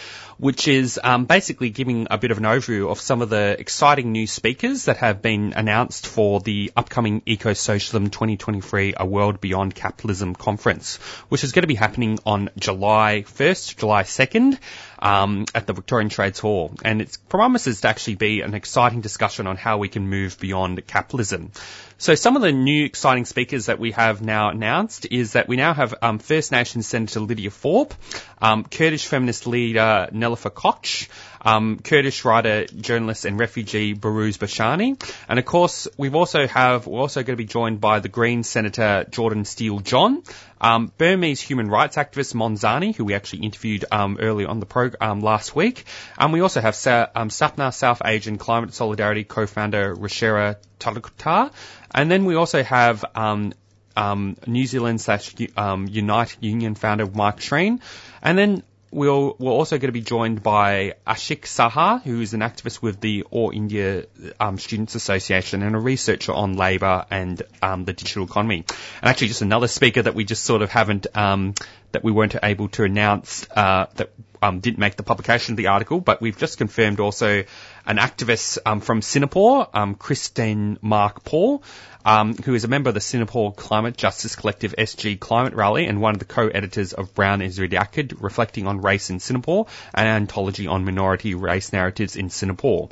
which 0.40 0.68
is 0.68 0.98
um, 1.04 1.26
basically 1.26 1.68
giving 1.68 2.06
a 2.10 2.16
bit 2.16 2.30
of 2.30 2.38
an 2.38 2.44
overview 2.44 2.90
of 2.90 2.98
some 2.98 3.20
of 3.20 3.28
the 3.28 3.56
exciting 3.60 4.10
new 4.10 4.26
speakers 4.26 4.86
that 4.86 4.96
have 4.96 5.20
been 5.20 5.52
announced 5.54 6.06
for 6.06 6.40
the 6.40 6.72
upcoming 6.74 7.20
Ecosocialism 7.20 8.10
2023 8.10 8.94
A 8.96 9.04
World 9.04 9.40
Beyond 9.42 9.74
Capitalism 9.74 10.34
conference, 10.34 10.96
which 11.28 11.44
is 11.44 11.52
going 11.52 11.62
to 11.62 11.68
be 11.68 11.74
happening 11.74 12.18
on 12.24 12.48
July 12.58 13.24
1st, 13.26 13.76
July 13.76 14.02
2nd. 14.02 14.58
Um, 15.02 15.46
at 15.54 15.66
the 15.66 15.72
Victorian 15.72 16.10
Trades 16.10 16.38
Hall, 16.38 16.74
and 16.84 17.00
it 17.00 17.16
promises 17.30 17.80
to 17.80 17.88
actually 17.88 18.16
be 18.16 18.42
an 18.42 18.52
exciting 18.52 19.00
discussion 19.00 19.46
on 19.46 19.56
how 19.56 19.78
we 19.78 19.88
can 19.88 20.06
move 20.10 20.38
beyond 20.38 20.86
capitalism. 20.86 21.52
So 21.96 22.14
some 22.14 22.34
of 22.34 22.40
the 22.40 22.50
new 22.50 22.84
exciting 22.84 23.26
speakers 23.26 23.66
that 23.66 23.78
we 23.78 23.92
have 23.92 24.22
now 24.22 24.48
announced 24.48 25.06
is 25.10 25.32
that 25.32 25.48
we 25.48 25.56
now 25.56 25.74
have 25.74 25.94
um, 26.00 26.18
First 26.18 26.50
Nations 26.50 26.86
Senator 26.86 27.20
Lydia 27.20 27.50
Thorpe, 27.50 27.94
um, 28.40 28.64
Kurdish 28.64 29.06
feminist 29.06 29.46
leader 29.46 30.08
Nilüfer 30.30 30.50
Koç, 30.50 31.08
um, 31.44 31.78
Kurdish 31.78 32.24
writer, 32.24 32.66
journalist, 32.66 33.24
and 33.24 33.38
refugee 33.38 33.94
Behrouz 33.94 34.38
Boochani, 34.38 34.96
and 35.28 35.38
of 35.38 35.44
course 35.44 35.88
we've 35.96 36.14
also 36.14 36.46
have 36.46 36.86
we're 36.86 37.00
also 37.00 37.22
going 37.22 37.36
to 37.36 37.42
be 37.42 37.44
joined 37.44 37.80
by 37.80 38.00
the 38.00 38.08
Green 38.08 38.42
Senator 38.42 39.06
Jordan 39.10 39.44
Steele 39.44 39.80
John, 39.80 40.22
um, 40.60 40.92
Burmese 40.98 41.40
human 41.40 41.68
rights 41.68 41.96
activist 41.96 42.34
Monzani, 42.34 42.94
who 42.94 43.04
we 43.04 43.14
actually 43.14 43.40
interviewed 43.40 43.84
um, 43.90 44.18
earlier 44.20 44.48
on 44.48 44.60
the 44.60 44.66
program 44.66 45.10
um, 45.10 45.20
last 45.20 45.56
week, 45.56 45.84
and 46.18 46.32
we 46.32 46.40
also 46.40 46.60
have 46.60 46.74
Sa- 46.74 47.08
um, 47.14 47.28
Sapna 47.28 47.72
South 47.72 48.02
Asian 48.04 48.38
Climate 48.38 48.74
Solidarity 48.74 49.24
co-founder 49.24 49.96
Rashera 49.96 50.56
Taluktar, 50.78 51.52
and 51.94 52.10
then 52.10 52.24
we 52.24 52.34
also 52.34 52.62
have 52.62 53.04
um, 53.14 53.52
um, 53.96 54.36
New 54.46 54.66
Zealand 54.66 55.00
slash 55.00 55.34
um, 55.56 55.86
Unite 55.88 56.36
Union 56.40 56.74
founder 56.74 57.06
Mike 57.06 57.40
Treen, 57.40 57.80
and 58.22 58.38
then 58.38 58.62
we'll, 58.90 59.36
we're 59.38 59.52
also 59.52 59.78
going 59.78 59.88
to 59.88 59.92
be 59.92 60.00
joined 60.00 60.42
by 60.42 60.94
Ashik 61.06 61.42
Saha, 61.42 62.02
who 62.02 62.20
is 62.20 62.34
an 62.34 62.40
activist 62.40 62.82
with 62.82 63.00
the 63.00 63.24
All 63.30 63.50
India 63.50 64.06
um, 64.38 64.58
Students 64.58 64.94
Association 64.94 65.62
and 65.62 65.74
a 65.74 65.78
researcher 65.78 66.32
on 66.32 66.54
labour 66.56 67.06
and 67.10 67.42
um, 67.62 67.84
the 67.84 67.92
digital 67.92 68.24
economy. 68.24 68.64
And 69.02 69.10
actually, 69.10 69.28
just 69.28 69.42
another 69.42 69.68
speaker 69.68 70.02
that 70.02 70.14
we 70.14 70.24
just 70.24 70.44
sort 70.44 70.62
of 70.62 70.70
haven't, 70.70 71.06
um, 71.16 71.54
that 71.92 72.04
we 72.04 72.12
weren't 72.12 72.36
able 72.42 72.68
to 72.70 72.84
announce 72.84 73.46
uh, 73.50 73.86
that 73.96 74.10
um, 74.42 74.60
didn't 74.60 74.78
make 74.78 74.96
the 74.96 75.02
publication 75.02 75.52
of 75.52 75.56
the 75.56 75.68
article, 75.68 76.00
but 76.00 76.20
we've 76.20 76.38
just 76.38 76.58
confirmed 76.58 77.00
also 77.00 77.44
an 77.90 77.96
activist 77.96 78.58
um, 78.64 78.80
from 78.80 79.02
Singapore, 79.02 79.66
um, 79.74 79.96
Christine 79.96 80.78
Mark 80.80 81.24
Paul, 81.24 81.64
um, 82.04 82.36
who 82.36 82.54
is 82.54 82.62
a 82.62 82.68
member 82.68 82.88
of 82.88 82.94
the 82.94 83.00
Singapore 83.00 83.52
Climate 83.52 83.96
Justice 83.96 84.36
Collective 84.36 84.76
SG 84.78 85.18
Climate 85.18 85.54
Rally 85.54 85.86
and 85.86 86.00
one 86.00 86.14
of 86.14 86.20
the 86.20 86.24
co-editors 86.24 86.92
of 86.92 87.12
Brown 87.16 87.42
is 87.42 87.58
Redacted, 87.58 88.22
reflecting 88.22 88.68
on 88.68 88.80
race 88.80 89.10
in 89.10 89.18
Singapore, 89.18 89.66
an 89.92 90.06
anthology 90.06 90.68
on 90.68 90.84
minority 90.84 91.34
race 91.34 91.72
narratives 91.72 92.14
in 92.14 92.30
Singapore. 92.30 92.90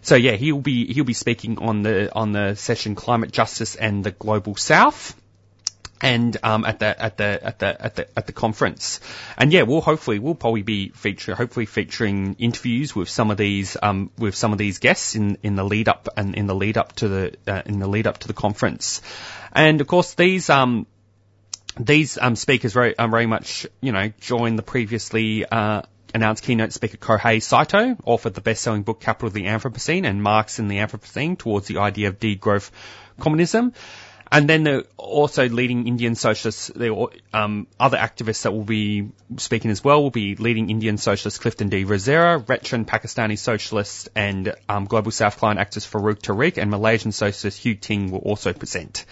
So 0.00 0.14
yeah, 0.14 0.32
he'll 0.32 0.58
be 0.58 0.90
he'll 0.90 1.04
be 1.04 1.12
speaking 1.12 1.58
on 1.58 1.82
the 1.82 2.10
on 2.14 2.32
the 2.32 2.54
session 2.54 2.94
Climate 2.94 3.32
Justice 3.32 3.76
and 3.76 4.02
the 4.02 4.10
Global 4.10 4.56
South 4.56 5.19
and 6.00 6.36
um, 6.42 6.64
at 6.64 6.78
the 6.78 7.02
at 7.02 7.16
the 7.16 7.40
at 7.42 7.58
the 7.58 7.82
at 7.84 7.96
the 7.96 8.18
at 8.18 8.26
the 8.26 8.32
conference. 8.32 9.00
And 9.36 9.52
yeah, 9.52 9.62
we'll 9.62 9.80
hopefully 9.80 10.18
we'll 10.18 10.34
probably 10.34 10.62
be 10.62 10.88
feature 10.90 11.34
hopefully 11.34 11.66
featuring 11.66 12.36
interviews 12.38 12.94
with 12.94 13.08
some 13.08 13.30
of 13.30 13.36
these 13.36 13.76
um, 13.82 14.10
with 14.18 14.34
some 14.34 14.52
of 14.52 14.58
these 14.58 14.78
guests 14.78 15.14
in 15.14 15.38
in 15.42 15.56
the 15.56 15.64
lead 15.64 15.88
up 15.88 16.08
and 16.16 16.34
in 16.34 16.46
the 16.46 16.54
lead 16.54 16.78
up 16.78 16.94
to 16.96 17.08
the 17.08 17.34
uh, 17.46 17.62
in 17.66 17.78
the 17.78 17.88
lead 17.88 18.06
up 18.06 18.18
to 18.18 18.28
the 18.28 18.34
conference. 18.34 19.02
And 19.52 19.80
of 19.80 19.86
course 19.86 20.14
these 20.14 20.48
um 20.48 20.86
these 21.78 22.18
um 22.18 22.36
speakers 22.36 22.72
very 22.72 22.96
um, 22.98 23.10
very 23.10 23.26
much 23.26 23.66
you 23.80 23.92
know 23.92 24.12
join 24.20 24.56
the 24.56 24.62
previously 24.62 25.44
uh 25.44 25.82
announced 26.14 26.42
keynote 26.42 26.72
speaker 26.72 26.96
Kohei 26.96 27.42
Saito, 27.42 27.96
author 28.04 28.28
of 28.28 28.34
the 28.34 28.40
best-selling 28.40 28.82
book 28.82 29.00
Capital 29.00 29.28
of 29.28 29.32
the 29.32 29.44
Anthropocene 29.44 30.04
and 30.04 30.20
Marx 30.20 30.58
in 30.58 30.66
the 30.66 30.78
Anthropocene 30.78 31.38
towards 31.38 31.68
the 31.68 31.78
idea 31.78 32.08
of 32.08 32.18
degrowth 32.18 32.70
communism. 33.20 33.72
And 34.32 34.48
then 34.48 34.62
the 34.62 34.86
also 34.96 35.48
leading 35.48 35.88
Indian 35.88 36.14
socialists, 36.14 36.68
the 36.68 37.08
um, 37.32 37.66
other 37.80 37.96
activists 37.98 38.42
that 38.42 38.52
will 38.52 38.64
be 38.64 39.10
speaking 39.38 39.72
as 39.72 39.82
well 39.82 40.02
will 40.02 40.10
be 40.10 40.36
leading 40.36 40.70
Indian 40.70 40.98
socialist 40.98 41.40
Clifton 41.40 41.68
D'Rozario, 41.68 42.44
veteran 42.44 42.84
Pakistani 42.84 43.36
socialist 43.36 44.08
and 44.14 44.54
um, 44.68 44.84
Global 44.84 45.10
South 45.10 45.36
client 45.36 45.58
activist 45.58 45.88
Farooq 45.90 46.20
Tariq, 46.20 46.58
and 46.58 46.70
Malaysian 46.70 47.10
socialist 47.10 47.58
Hugh 47.58 47.74
Ting 47.74 48.12
will 48.12 48.20
also 48.20 48.52
present. 48.52 49.04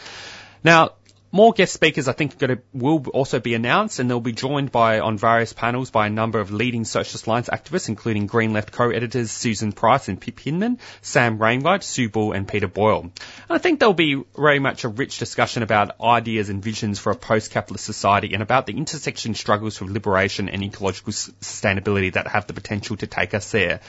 Now, 0.62 0.92
more 1.30 1.52
guest 1.52 1.74
speakers, 1.74 2.08
I 2.08 2.12
think, 2.12 2.38
gonna, 2.38 2.58
will 2.72 3.06
also 3.08 3.38
be 3.38 3.54
announced, 3.54 3.98
and 3.98 4.08
they'll 4.08 4.20
be 4.20 4.32
joined 4.32 4.72
by 4.72 5.00
on 5.00 5.18
various 5.18 5.52
panels 5.52 5.90
by 5.90 6.06
a 6.06 6.10
number 6.10 6.40
of 6.40 6.50
leading 6.50 6.84
Socialist 6.84 7.26
Alliance 7.26 7.48
activists, 7.48 7.88
including 7.88 8.26
Green 8.26 8.52
Left 8.52 8.72
co-editors 8.72 9.30
Susan 9.30 9.72
Price 9.72 10.08
and 10.08 10.20
Pip 10.20 10.40
Hinman, 10.40 10.78
Sam 11.02 11.38
Wainwright, 11.38 11.84
Sue 11.84 12.08
Bull, 12.08 12.32
and 12.32 12.48
Peter 12.48 12.66
Boyle. 12.66 13.00
And 13.00 13.12
I 13.50 13.58
think 13.58 13.78
there'll 13.78 13.92
be 13.92 14.22
very 14.36 14.58
much 14.58 14.84
a 14.84 14.88
rich 14.88 15.18
discussion 15.18 15.62
about 15.62 16.00
ideas 16.00 16.48
and 16.48 16.62
visions 16.62 16.98
for 16.98 17.12
a 17.12 17.16
post-capitalist 17.16 17.84
society, 17.84 18.32
and 18.32 18.42
about 18.42 18.66
the 18.66 18.72
intersection 18.72 19.34
struggles 19.34 19.76
for 19.76 19.84
liberation 19.84 20.48
and 20.48 20.62
ecological 20.62 21.12
sustainability 21.12 22.12
that 22.14 22.26
have 22.26 22.46
the 22.46 22.54
potential 22.54 22.96
to 22.96 23.06
take 23.06 23.34
us 23.34 23.50
there. 23.50 23.80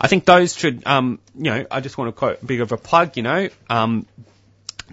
I 0.00 0.08
think 0.08 0.24
those 0.24 0.56
should, 0.56 0.86
um, 0.86 1.18
you 1.34 1.50
know, 1.50 1.66
I 1.70 1.80
just 1.80 1.98
want 1.98 2.08
to 2.08 2.18
quote 2.18 2.42
a 2.42 2.46
bit 2.46 2.60
of 2.60 2.72
a 2.72 2.78
plug, 2.78 3.18
you 3.18 3.22
know, 3.22 3.50
um, 3.68 4.06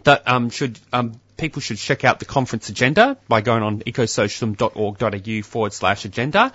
that 0.03 0.27
um, 0.27 0.49
should 0.49 0.77
um, 0.91 1.19
people 1.37 1.61
should 1.61 1.77
check 1.77 2.03
out 2.03 2.19
the 2.19 2.25
conference 2.25 2.69
agenda 2.69 3.17
by 3.27 3.41
going 3.41 3.63
on 3.63 3.79
ecosocialism.org.au 3.79 5.43
forward 5.43 5.73
slash 5.73 6.05
agenda. 6.05 6.51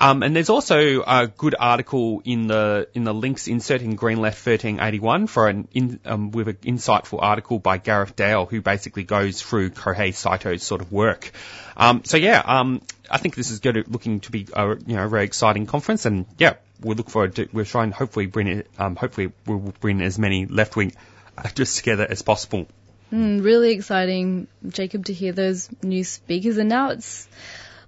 Um, 0.00 0.22
and 0.22 0.34
there's 0.34 0.48
also 0.48 1.02
a 1.02 1.26
good 1.26 1.54
article 1.58 2.22
in 2.24 2.46
the 2.46 2.88
in 2.94 3.04
the 3.04 3.12
links 3.12 3.48
insert 3.48 3.82
in 3.82 3.96
Green 3.96 4.18
Left 4.18 4.38
1381 4.38 5.26
for 5.26 5.46
an 5.46 5.68
in, 5.72 6.00
um, 6.06 6.30
with 6.30 6.48
an 6.48 6.56
insightful 6.62 7.18
article 7.20 7.58
by 7.58 7.76
Gareth 7.76 8.16
Dale 8.16 8.46
who 8.46 8.62
basically 8.62 9.04
goes 9.04 9.42
through 9.42 9.70
Kohei 9.70 10.14
Saito's 10.14 10.62
sort 10.62 10.80
of 10.80 10.90
work. 10.90 11.30
Um, 11.76 12.02
so 12.04 12.16
yeah, 12.16 12.42
um, 12.42 12.80
I 13.10 13.18
think 13.18 13.34
this 13.34 13.50
is 13.50 13.60
to, 13.60 13.84
looking 13.88 14.20
to 14.20 14.30
be 14.30 14.48
a 14.54 14.68
you 14.86 14.96
know 14.96 15.04
a 15.04 15.08
very 15.08 15.24
exciting 15.24 15.66
conference, 15.66 16.06
and 16.06 16.24
yeah, 16.38 16.54
we 16.80 16.94
look 16.94 17.10
forward 17.10 17.34
to 17.36 17.50
we're 17.52 17.66
trying 17.66 17.92
hopefully 17.92 18.24
bring 18.24 18.46
it 18.46 18.70
um, 18.78 18.96
hopefully 18.96 19.32
we'll 19.44 19.74
bring 19.80 20.00
as 20.00 20.18
many 20.18 20.46
left 20.46 20.76
wing 20.76 20.94
actors 21.36 21.76
together 21.76 22.06
as 22.08 22.22
possible. 22.22 22.66
Mm, 23.12 23.42
really 23.42 23.72
exciting, 23.72 24.46
Jacob, 24.68 25.06
to 25.06 25.12
hear 25.12 25.32
those 25.32 25.68
new 25.82 26.04
speakers. 26.04 26.58
And 26.58 26.68
now 26.68 26.90
it's 26.90 27.28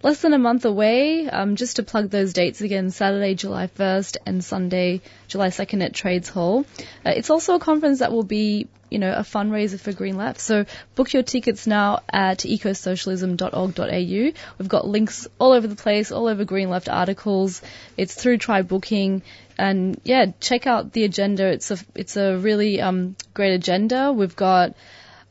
less 0.03 0.21
than 0.21 0.33
a 0.33 0.39
month 0.39 0.65
away. 0.65 1.29
Um, 1.29 1.55
just 1.55 1.77
to 1.77 1.85
plug 1.85 2.11
those 2.11 2.33
dates 2.33 2.61
again, 2.61 2.91
Saturday, 2.91 3.35
July 3.35 3.69
1st 3.69 4.17
and 4.27 4.45
Sunday, 4.45 5.01
July 5.29 5.49
2nd 5.49 5.85
at 5.85 5.95
Trades 5.95 6.29
Hall. 6.29 6.67
Uh, 7.07 7.13
it's 7.15 7.31
also 7.31 7.55
a 7.55 7.61
conference 7.61 8.01
that 8.01 8.11
will 8.11 8.25
be, 8.25 8.67
you 8.91 8.99
know, 8.99 9.13
a 9.13 9.21
fundraiser 9.21 9.79
for 9.79 9.93
Green 9.93 10.17
Left. 10.17 10.41
So 10.41 10.65
book 10.97 11.13
your 11.13 11.23
tickets 11.23 11.69
now 11.69 12.01
at 12.13 12.41
ecosocialism.org.au. 12.41 14.41
We've 14.59 14.69
got 14.69 14.89
links 14.89 15.29
all 15.39 15.53
over 15.53 15.69
the 15.69 15.77
place, 15.77 16.11
all 16.11 16.27
over 16.27 16.45
Green 16.45 16.69
Left 16.69 16.89
articles. 16.89 17.63
It's 17.97 18.15
through 18.15 18.39
Try 18.39 18.63
Booking. 18.63 19.23
And 19.57 20.01
yeah, 20.03 20.33
check 20.41 20.67
out 20.67 20.93
the 20.93 21.05
agenda. 21.05 21.47
It's 21.47 21.71
a, 21.71 21.79
it's 21.95 22.17
a 22.17 22.37
really, 22.37 22.81
um, 22.81 23.15
great 23.35 23.55
agenda. 23.55 24.13
We've 24.13 24.35
got, 24.35 24.75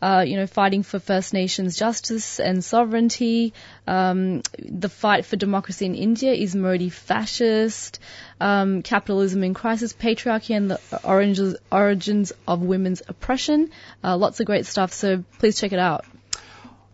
uh, 0.02 0.24
you 0.26 0.36
know, 0.36 0.48
fighting 0.48 0.84
for 0.84 1.00
First 1.00 1.34
Nations 1.34 1.78
justice 1.78 2.40
and 2.40 2.64
sovereignty. 2.64 3.54
Um, 3.88 4.42
the 4.58 4.90
fight 4.90 5.26
for 5.26 5.36
democracy 5.36 5.86
in 5.86 5.96
India 5.96 6.34
is 6.34 6.56
Modi 6.56 6.90
fascist. 6.90 8.00
Um, 8.40 8.82
capitalism 8.82 9.44
in 9.44 9.54
crisis, 9.54 9.94
patriarchy 9.94 10.56
and 10.56 10.72
the 10.72 10.80
origins, 11.04 11.56
origins 11.72 12.34
of 12.48 12.62
women's 12.62 13.04
oppression. 13.08 13.70
Uh, 14.04 14.18
lots 14.18 14.40
of 14.40 14.48
great 14.48 14.66
stuff. 14.66 14.92
So 14.94 15.24
please 15.38 15.60
check 15.60 15.74
it 15.74 15.80
out. 15.80 16.06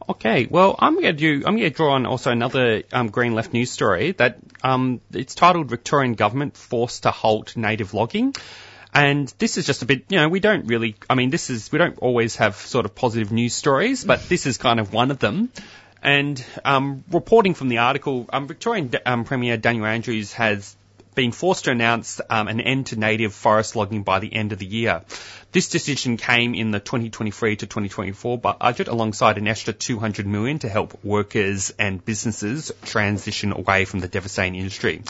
Okay, 0.10 0.47
well, 0.49 0.76
I'm 0.80 0.93
going 0.93 1.05
to 1.05 1.14
do. 1.14 1.43
I'm 1.45 1.58
going 1.58 1.70
to 1.70 1.76
draw 1.76 1.95
on 1.95 2.05
also 2.05 2.32
another 2.32 2.84
um, 2.93 3.10
Green 3.10 3.34
Left 3.34 3.51
news 3.51 3.72
story 3.72 4.14
that 4.14 4.38
um, 4.64 5.01
it's 5.12 5.36
titled 5.36 5.70
"Victorian 5.70 6.14
Government 6.14 6.55
Forced 6.55 7.03
to 7.03 7.12
Halt 7.12 7.58
Native 7.58 7.93
Logging." 7.93 8.34
And 8.98 9.32
this 9.38 9.60
is 9.60 9.68
just 9.68 9.84
a 9.84 9.86
bit, 9.86 10.06
you 10.10 10.18
know, 10.18 10.28
we 10.28 10.39
don't 10.39 10.66
really, 10.66 10.95
I 11.08 11.14
mean, 11.14 11.30
this 11.30 11.52
is, 11.52 11.72
we 11.72 11.78
don't 11.78 12.00
always 12.00 12.38
have 12.38 12.56
sort 12.56 12.86
of 12.86 12.95
positive 12.95 13.32
news 13.32 13.54
stories, 13.54 14.04
but 14.04 14.28
this 14.28 14.48
is 14.48 14.58
kind 14.58 14.80
of 14.80 14.91
one 14.91 15.12
of 15.12 15.20
them. 15.20 15.52
And 16.02 16.43
um, 16.66 17.04
reporting 17.12 17.54
from 17.54 17.68
the 17.68 17.78
article, 17.78 18.26
um, 18.34 18.48
Victorian 18.48 18.91
um, 19.06 19.24
Premier 19.24 19.56
Daniel 19.56 19.86
Andrews 19.86 20.34
has 20.34 20.76
been 21.14 21.32
forced 21.32 21.66
to 21.66 21.72
announce 21.72 22.20
um, 22.28 22.48
an 22.48 22.60
end 22.60 22.88
to 22.88 22.95
native 22.95 23.36
forest 23.36 23.76
logging 23.76 24.02
by 24.02 24.18
the 24.18 24.34
end 24.34 24.52
of 24.52 24.58
the 24.58 24.66
year. 24.66 25.04
This 25.52 25.70
decision 25.70 26.18
came 26.18 26.56
in 26.56 26.72
the 26.72 26.80
2023 26.80 27.58
to 27.58 27.68
2024 27.68 28.39
budget 28.39 28.88
alongside 28.88 29.38
an 29.38 29.48
extra 29.48 29.74
200 29.74 30.26
million 30.26 30.58
to 30.60 30.70
help 30.70 31.04
workers 31.04 31.72
and 31.78 32.04
businesses 32.04 32.72
transition 32.84 33.52
away 33.52 33.86
from 33.86 34.00
the 34.00 34.08
devastating 34.08 34.56
industry. 34.56 35.04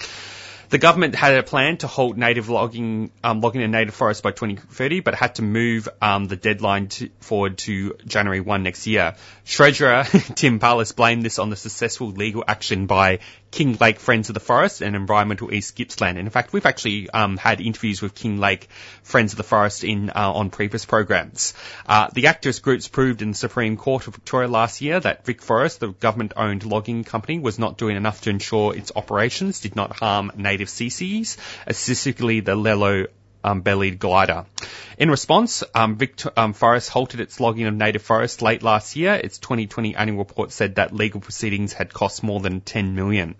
The 0.69 0.77
government 0.77 1.15
had 1.15 1.35
a 1.35 1.43
plan 1.43 1.77
to 1.77 1.87
halt 1.87 2.17
native 2.17 2.49
logging, 2.49 3.11
um, 3.23 3.39
logging 3.39 3.61
in 3.61 3.71
native 3.71 3.93
forests 3.93 4.21
by 4.21 4.31
2030, 4.31 4.99
but 4.99 5.15
had 5.15 5.35
to 5.35 5.41
move 5.41 5.87
um, 6.01 6.25
the 6.25 6.35
deadline 6.35 6.89
to, 6.89 7.09
forward 7.19 7.57
to 7.59 7.95
January 8.05 8.41
1 8.41 8.63
next 8.63 8.85
year. 8.85 9.15
Treasurer 9.45 10.03
Tim 10.35 10.59
Pallas 10.59 10.91
blamed 10.91 11.23
this 11.23 11.39
on 11.39 11.49
the 11.49 11.55
successful 11.55 12.09
legal 12.09 12.43
action 12.47 12.85
by 12.85 13.19
Kinglake 13.57 13.97
Friends 13.97 14.29
of 14.29 14.35
the 14.35 14.39
Forest 14.39 14.81
and 14.81 14.95
Environmental 14.95 15.51
East 15.51 15.75
Gippsland. 15.75 16.19
And 16.19 16.27
in 16.27 16.29
fact, 16.29 16.53
we've 16.53 16.67
actually 16.67 17.09
um, 17.09 17.37
had 17.37 17.59
interviews 17.59 18.03
with 18.03 18.13
Kinglake 18.13 18.67
Friends 19.01 19.33
of 19.33 19.37
the 19.37 19.43
Forest 19.43 19.83
in 19.83 20.11
uh, 20.11 20.31
on 20.31 20.51
previous 20.51 20.85
programs. 20.85 21.55
Uh, 21.87 22.07
the 22.13 22.25
activist 22.25 22.61
groups 22.61 22.87
proved 22.87 23.23
in 23.23 23.29
the 23.29 23.35
Supreme 23.35 23.75
Court 23.75 24.05
of 24.05 24.13
Victoria 24.13 24.47
last 24.47 24.79
year 24.81 24.99
that 24.99 25.25
Vic 25.25 25.41
Forest, 25.41 25.79
the 25.79 25.87
government-owned 25.87 26.65
logging 26.65 27.03
company, 27.03 27.39
was 27.39 27.57
not 27.57 27.79
doing 27.79 27.97
enough 27.97 28.21
to 28.21 28.29
ensure 28.29 28.75
its 28.75 28.91
operations 28.95 29.59
did 29.59 29.75
not 29.75 29.91
harm 29.91 30.31
native 30.35 30.69
species, 30.69 31.37
specifically 31.71 32.41
the 32.41 32.55
yellow 32.55 33.07
um, 33.47 33.61
bellied 33.61 33.97
glider. 33.97 34.45
In 34.97 35.09
response, 35.09 35.63
um, 35.73 35.95
Victor, 35.95 36.31
um, 36.35 36.53
Forest 36.53 36.89
halted 36.89 37.19
its 37.19 37.39
logging 37.39 37.65
of 37.65 37.73
native 37.73 38.01
forests 38.01 38.41
late 38.41 38.61
last 38.61 38.95
year. 38.95 39.13
Its 39.13 39.37
2020 39.37 39.95
annual 39.95 40.19
report 40.19 40.51
said 40.51 40.75
that 40.75 40.93
legal 40.93 41.21
proceedings 41.21 41.73
had 41.73 41.93
cost 41.93 42.23
more 42.23 42.39
than 42.39 42.61
10 42.61 42.95
million. 42.95 43.35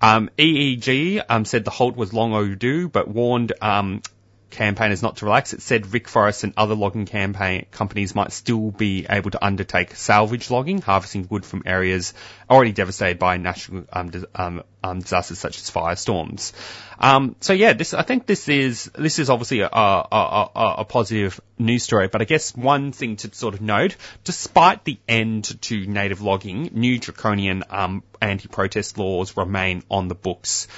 Um, 0.00 0.30
EEG 0.38 1.22
um, 1.28 1.44
said 1.44 1.64
the 1.64 1.70
halt 1.70 1.96
was 1.96 2.12
long 2.12 2.32
overdue, 2.34 2.88
but 2.88 3.08
warned 3.08 3.52
um, 3.60 4.02
campaigners 4.50 5.02
not 5.02 5.18
to 5.18 5.26
relax. 5.26 5.52
It 5.52 5.62
said 5.62 5.84
Vic 5.84 6.08
Forest 6.08 6.44
and 6.44 6.52
other 6.56 6.74
logging 6.74 7.06
campaign 7.06 7.66
companies 7.70 8.14
might 8.14 8.32
still 8.32 8.70
be 8.70 9.06
able 9.08 9.30
to 9.32 9.44
undertake 9.44 9.94
salvage 9.94 10.50
logging, 10.50 10.80
harvesting 10.80 11.26
wood 11.28 11.44
from 11.44 11.62
areas 11.66 12.14
already 12.48 12.72
devastated 12.72 13.18
by 13.18 13.36
natural 13.36 13.84
um, 13.92 14.10
um, 14.34 14.62
um, 14.82 15.00
disasters 15.00 15.38
such 15.38 15.58
as 15.58 15.70
firestorms. 15.70 16.52
Um, 16.98 17.36
so 17.40 17.52
yeah, 17.52 17.72
this 17.72 17.92
I 17.92 18.02
think 18.02 18.26
this 18.26 18.48
is 18.48 18.90
this 18.94 19.18
is 19.18 19.28
obviously 19.28 19.60
a, 19.60 19.68
a, 19.68 20.06
a, 20.12 20.74
a, 20.78 20.84
positive 20.84 21.40
news 21.58 21.82
story. 21.82 22.08
But 22.08 22.22
I 22.22 22.24
guess 22.24 22.56
one 22.56 22.92
thing 22.92 23.16
to 23.16 23.34
sort 23.34 23.54
of 23.54 23.60
note, 23.60 23.96
despite 24.24 24.84
the 24.84 24.98
end 25.08 25.60
to 25.62 25.86
native 25.86 26.22
logging, 26.22 26.70
new 26.72 26.98
draconian 26.98 27.64
um, 27.68 28.02
anti-protest 28.20 28.96
laws 28.96 29.36
remain 29.36 29.82
on 29.90 30.08
the 30.08 30.14
books. 30.14 30.68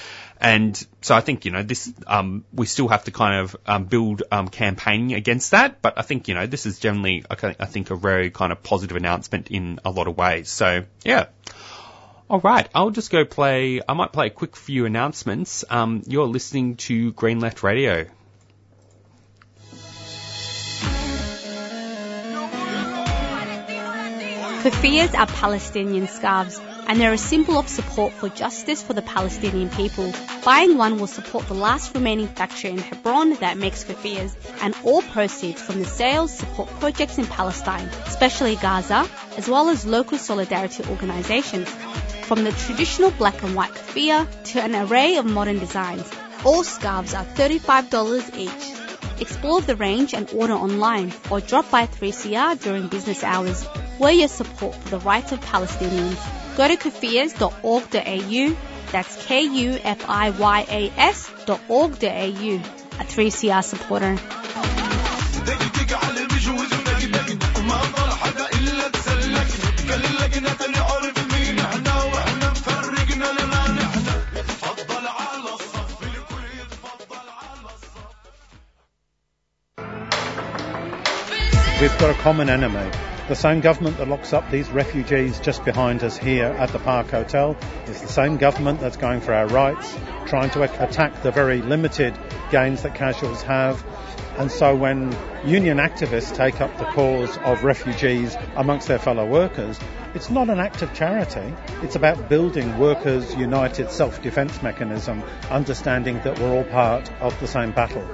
And 0.40 0.86
so 1.00 1.16
I 1.16 1.20
think, 1.20 1.44
you 1.44 1.50
know, 1.50 1.64
this, 1.64 1.92
um, 2.06 2.44
we 2.52 2.66
still 2.66 2.88
have 2.88 3.04
to 3.04 3.10
kind 3.10 3.40
of, 3.40 3.56
um, 3.66 3.84
build, 3.86 4.22
um, 4.30 4.48
campaigning 4.48 5.14
against 5.14 5.50
that. 5.50 5.82
But 5.82 5.98
I 5.98 6.02
think, 6.02 6.28
you 6.28 6.34
know, 6.34 6.46
this 6.46 6.64
is 6.64 6.78
generally, 6.78 7.24
I 7.28 7.66
think, 7.66 7.90
a 7.90 7.96
very 7.96 8.30
kind 8.30 8.52
of 8.52 8.62
positive 8.62 8.96
announcement 8.96 9.48
in 9.48 9.80
a 9.84 9.90
lot 9.90 10.06
of 10.06 10.16
ways. 10.16 10.48
So, 10.48 10.84
yeah. 11.04 11.26
All 12.30 12.40
right, 12.40 12.68
I'll 12.74 12.90
just 12.90 13.10
go 13.10 13.24
play. 13.24 13.80
I 13.88 13.94
might 13.94 14.12
play 14.12 14.26
a 14.26 14.30
quick 14.30 14.54
few 14.54 14.84
announcements. 14.84 15.64
Um, 15.70 16.02
you're 16.06 16.26
listening 16.26 16.76
to 16.76 17.12
Green 17.12 17.40
Left 17.40 17.62
Radio. 17.62 18.04
Kufiyas 24.62 25.14
are 25.18 25.26
Palestinian 25.26 26.06
scarves 26.06 26.60
and 26.88 27.00
they're 27.00 27.12
a 27.12 27.18
symbol 27.18 27.58
of 27.58 27.68
support 27.68 28.12
for 28.12 28.28
justice 28.28 28.82
for 28.82 28.94
the 28.94 29.02
Palestinian 29.02 29.68
people. 29.70 30.12
Buying 30.44 30.76
one 30.76 30.98
will 30.98 31.06
support 31.06 31.46
the 31.46 31.54
last 31.54 31.94
remaining 31.94 32.26
factory 32.26 32.70
in 32.70 32.78
Hebron 32.78 33.34
that 33.40 33.58
makes 33.58 33.84
kufiyas, 33.84 34.34
and 34.62 34.74
all 34.84 35.02
proceeds 35.02 35.60
from 35.60 35.80
the 35.80 35.84
sales 35.84 36.32
support 36.32 36.68
projects 36.80 37.18
in 37.18 37.26
Palestine, 37.26 37.88
especially 38.06 38.56
Gaza, 38.56 39.06
as 39.36 39.48
well 39.48 39.68
as 39.68 39.84
local 39.86 40.16
solidarity 40.16 40.82
organizations. 40.88 41.68
From 42.28 42.44
the 42.44 42.52
traditional 42.52 43.10
black 43.10 43.42
and 43.42 43.56
white 43.56 43.72
kufiya 43.72 44.28
to 44.52 44.60
an 44.60 44.74
array 44.76 45.16
of 45.16 45.24
modern 45.24 45.58
designs, 45.58 46.06
all 46.44 46.62
scarves 46.62 47.14
are 47.14 47.24
$35 47.24 48.36
each. 48.36 49.20
Explore 49.22 49.62
the 49.62 49.76
range 49.76 50.12
and 50.12 50.30
order 50.34 50.52
online 50.52 51.14
or 51.30 51.40
drop 51.40 51.70
by 51.70 51.86
3CR 51.86 52.60
during 52.62 52.88
business 52.88 53.24
hours. 53.24 53.66
We're 53.98 54.10
your 54.10 54.28
support 54.28 54.74
for 54.74 54.90
the 54.90 54.98
rights 54.98 55.32
of 55.32 55.40
Palestinians. 55.40 56.18
Go 56.58 56.68
to 56.68 56.76
kufiyas.org.au. 56.76 58.56
That's 58.92 59.24
K-U-F-I-Y-A-S 59.24 59.70
dot. 61.46 61.60
A 61.70 62.32
3CR 63.04 63.64
supporter. 63.64 64.18
We've 81.80 81.96
got 81.98 82.10
a 82.10 82.14
common 82.14 82.50
enemy 82.50 82.90
the 83.28 83.36
same 83.36 83.60
government 83.60 83.98
that 83.98 84.08
locks 84.08 84.32
up 84.32 84.50
these 84.50 84.70
refugees 84.70 85.38
just 85.38 85.62
behind 85.62 86.02
us 86.02 86.16
here 86.16 86.46
at 86.46 86.70
the 86.70 86.78
Park 86.78 87.10
Hotel 87.10 87.54
is 87.86 88.00
the 88.00 88.08
same 88.08 88.38
government 88.38 88.80
that's 88.80 88.96
going 88.96 89.20
for 89.20 89.34
our 89.34 89.46
rights, 89.46 89.94
trying 90.24 90.48
to 90.50 90.62
attack 90.62 91.22
the 91.22 91.30
very 91.30 91.60
limited 91.60 92.18
gains 92.50 92.82
that 92.84 92.94
casuals 92.94 93.42
have. 93.42 93.84
And 94.38 94.50
so 94.50 94.74
when 94.74 95.14
union 95.44 95.76
activists 95.76 96.34
take 96.34 96.62
up 96.62 96.78
the 96.78 96.86
cause 96.86 97.36
of 97.44 97.64
refugees 97.64 98.34
amongst 98.56 98.88
their 98.88 98.98
fellow 98.98 99.26
workers, 99.26 99.78
it's 100.14 100.30
not 100.30 100.48
an 100.48 100.58
act 100.58 100.80
of 100.80 100.94
charity. 100.94 101.54
It's 101.82 101.96
about 101.96 102.30
building 102.30 102.78
workers' 102.78 103.36
united 103.36 103.90
self-defense 103.90 104.62
mechanism, 104.62 105.22
understanding 105.50 106.18
that 106.24 106.38
we're 106.38 106.54
all 106.54 106.64
part 106.64 107.12
of 107.20 107.38
the 107.40 107.46
same 107.46 107.72
battle. 107.72 108.08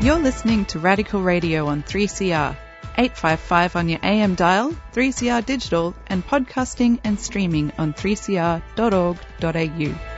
You're 0.00 0.20
listening 0.20 0.64
to 0.66 0.78
Radical 0.78 1.22
Radio 1.22 1.66
on 1.66 1.82
3CR, 1.82 2.56
855 2.96 3.74
on 3.74 3.88
your 3.88 3.98
AM 4.04 4.36
dial, 4.36 4.72
3CR 4.92 5.44
digital, 5.44 5.92
and 6.06 6.24
podcasting 6.24 7.00
and 7.02 7.18
streaming 7.18 7.72
on 7.78 7.94
3cr.org.au. 7.94 10.17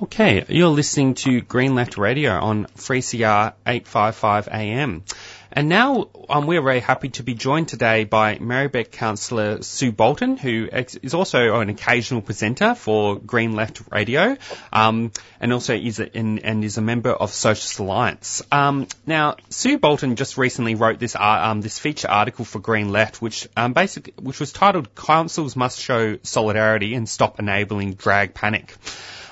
Okay, 0.00 0.44
you're 0.46 0.68
listening 0.68 1.14
to 1.14 1.40
Green 1.40 1.74
Left 1.74 1.98
Radio 1.98 2.30
on 2.30 2.66
3CR 2.76 3.54
855 3.66 4.46
AM. 4.46 5.02
And 5.50 5.68
now 5.68 6.08
um, 6.30 6.46
we're 6.46 6.62
very 6.62 6.78
happy 6.78 7.08
to 7.08 7.24
be 7.24 7.34
joined 7.34 7.66
today 7.66 8.04
by 8.04 8.38
Merri-bek 8.38 8.92
councillor 8.92 9.60
Sue 9.62 9.90
Bolton, 9.90 10.36
who 10.36 10.68
is 10.72 11.14
also 11.14 11.58
an 11.58 11.68
occasional 11.68 12.22
presenter 12.22 12.76
for 12.76 13.18
Green 13.18 13.56
Left 13.56 13.82
Radio, 13.90 14.36
um, 14.72 15.10
and 15.40 15.52
also 15.52 15.74
is 15.74 15.98
a, 15.98 16.16
in, 16.16 16.38
and 16.38 16.62
is 16.62 16.78
a 16.78 16.82
member 16.82 17.10
of 17.10 17.32
Socialist 17.32 17.80
Alliance. 17.80 18.40
Um, 18.52 18.86
now, 19.04 19.34
Sue 19.48 19.78
Bolton 19.78 20.14
just 20.14 20.38
recently 20.38 20.76
wrote 20.76 21.00
this 21.00 21.16
uh, 21.16 21.20
um, 21.22 21.60
this 21.60 21.80
feature 21.80 22.08
article 22.08 22.44
for 22.44 22.60
Green 22.60 22.92
Left, 22.92 23.20
which 23.20 23.48
um, 23.56 23.72
basically 23.72 24.12
which 24.22 24.38
was 24.38 24.52
titled 24.52 24.94
"Councils 24.94 25.56
Must 25.56 25.80
Show 25.80 26.18
Solidarity 26.22 26.94
and 26.94 27.08
Stop 27.08 27.40
Enabling 27.40 27.94
Drag 27.94 28.32
Panic." 28.32 28.76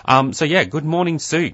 Um, 0.07 0.33
so 0.33 0.45
yeah, 0.45 0.65
good 0.65 0.85
morning, 0.85 1.19
Sue. 1.19 1.53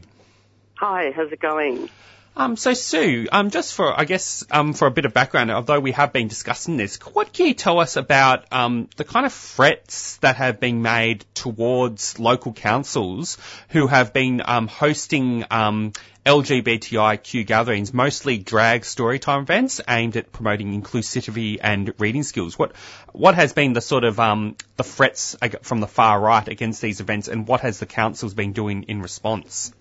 Hi, 0.74 1.10
how's 1.14 1.32
it 1.32 1.40
going? 1.40 1.88
Um, 2.34 2.56
so 2.56 2.72
Sue, 2.72 3.28
um, 3.30 3.50
just 3.50 3.74
for 3.74 3.98
I 3.98 4.04
guess 4.04 4.44
um, 4.50 4.72
for 4.72 4.86
a 4.86 4.90
bit 4.90 5.04
of 5.04 5.12
background, 5.12 5.50
although 5.50 5.80
we 5.80 5.92
have 5.92 6.12
been 6.12 6.28
discussing 6.28 6.76
this, 6.76 6.96
what 7.12 7.32
can 7.32 7.46
you 7.46 7.54
tell 7.54 7.78
us 7.78 7.96
about 7.96 8.50
um, 8.52 8.88
the 8.96 9.04
kind 9.04 9.26
of 9.26 9.32
threats 9.32 10.16
that 10.18 10.36
have 10.36 10.58
been 10.58 10.80
made 10.80 11.24
towards 11.34 12.18
local 12.18 12.52
councils 12.52 13.36
who 13.68 13.86
have 13.86 14.12
been 14.12 14.42
um, 14.44 14.66
hosting 14.66 15.44
um, 15.50 15.92
LGBTIQ 16.24 17.46
gatherings, 17.46 17.92
mostly 17.92 18.38
drag 18.38 18.82
storytime 18.82 19.42
events 19.42 19.80
aimed 19.88 20.16
at 20.16 20.30
promoting 20.30 20.80
inclusivity 20.80 21.58
and 21.60 21.92
reading 21.98 22.22
skills? 22.22 22.56
What 22.56 22.76
what 23.10 23.34
has 23.34 23.52
been 23.52 23.72
the 23.72 23.80
sort 23.80 24.04
of 24.04 24.20
um, 24.20 24.56
the 24.76 24.84
threats 24.84 25.36
from 25.62 25.80
the 25.80 25.88
far 25.88 26.20
right 26.20 26.46
against 26.46 26.80
these 26.80 27.00
events, 27.00 27.26
and 27.26 27.48
what 27.48 27.62
has 27.62 27.80
the 27.80 27.86
councils 27.86 28.34
been 28.34 28.52
doing 28.52 28.84
in 28.84 29.02
response? 29.02 29.72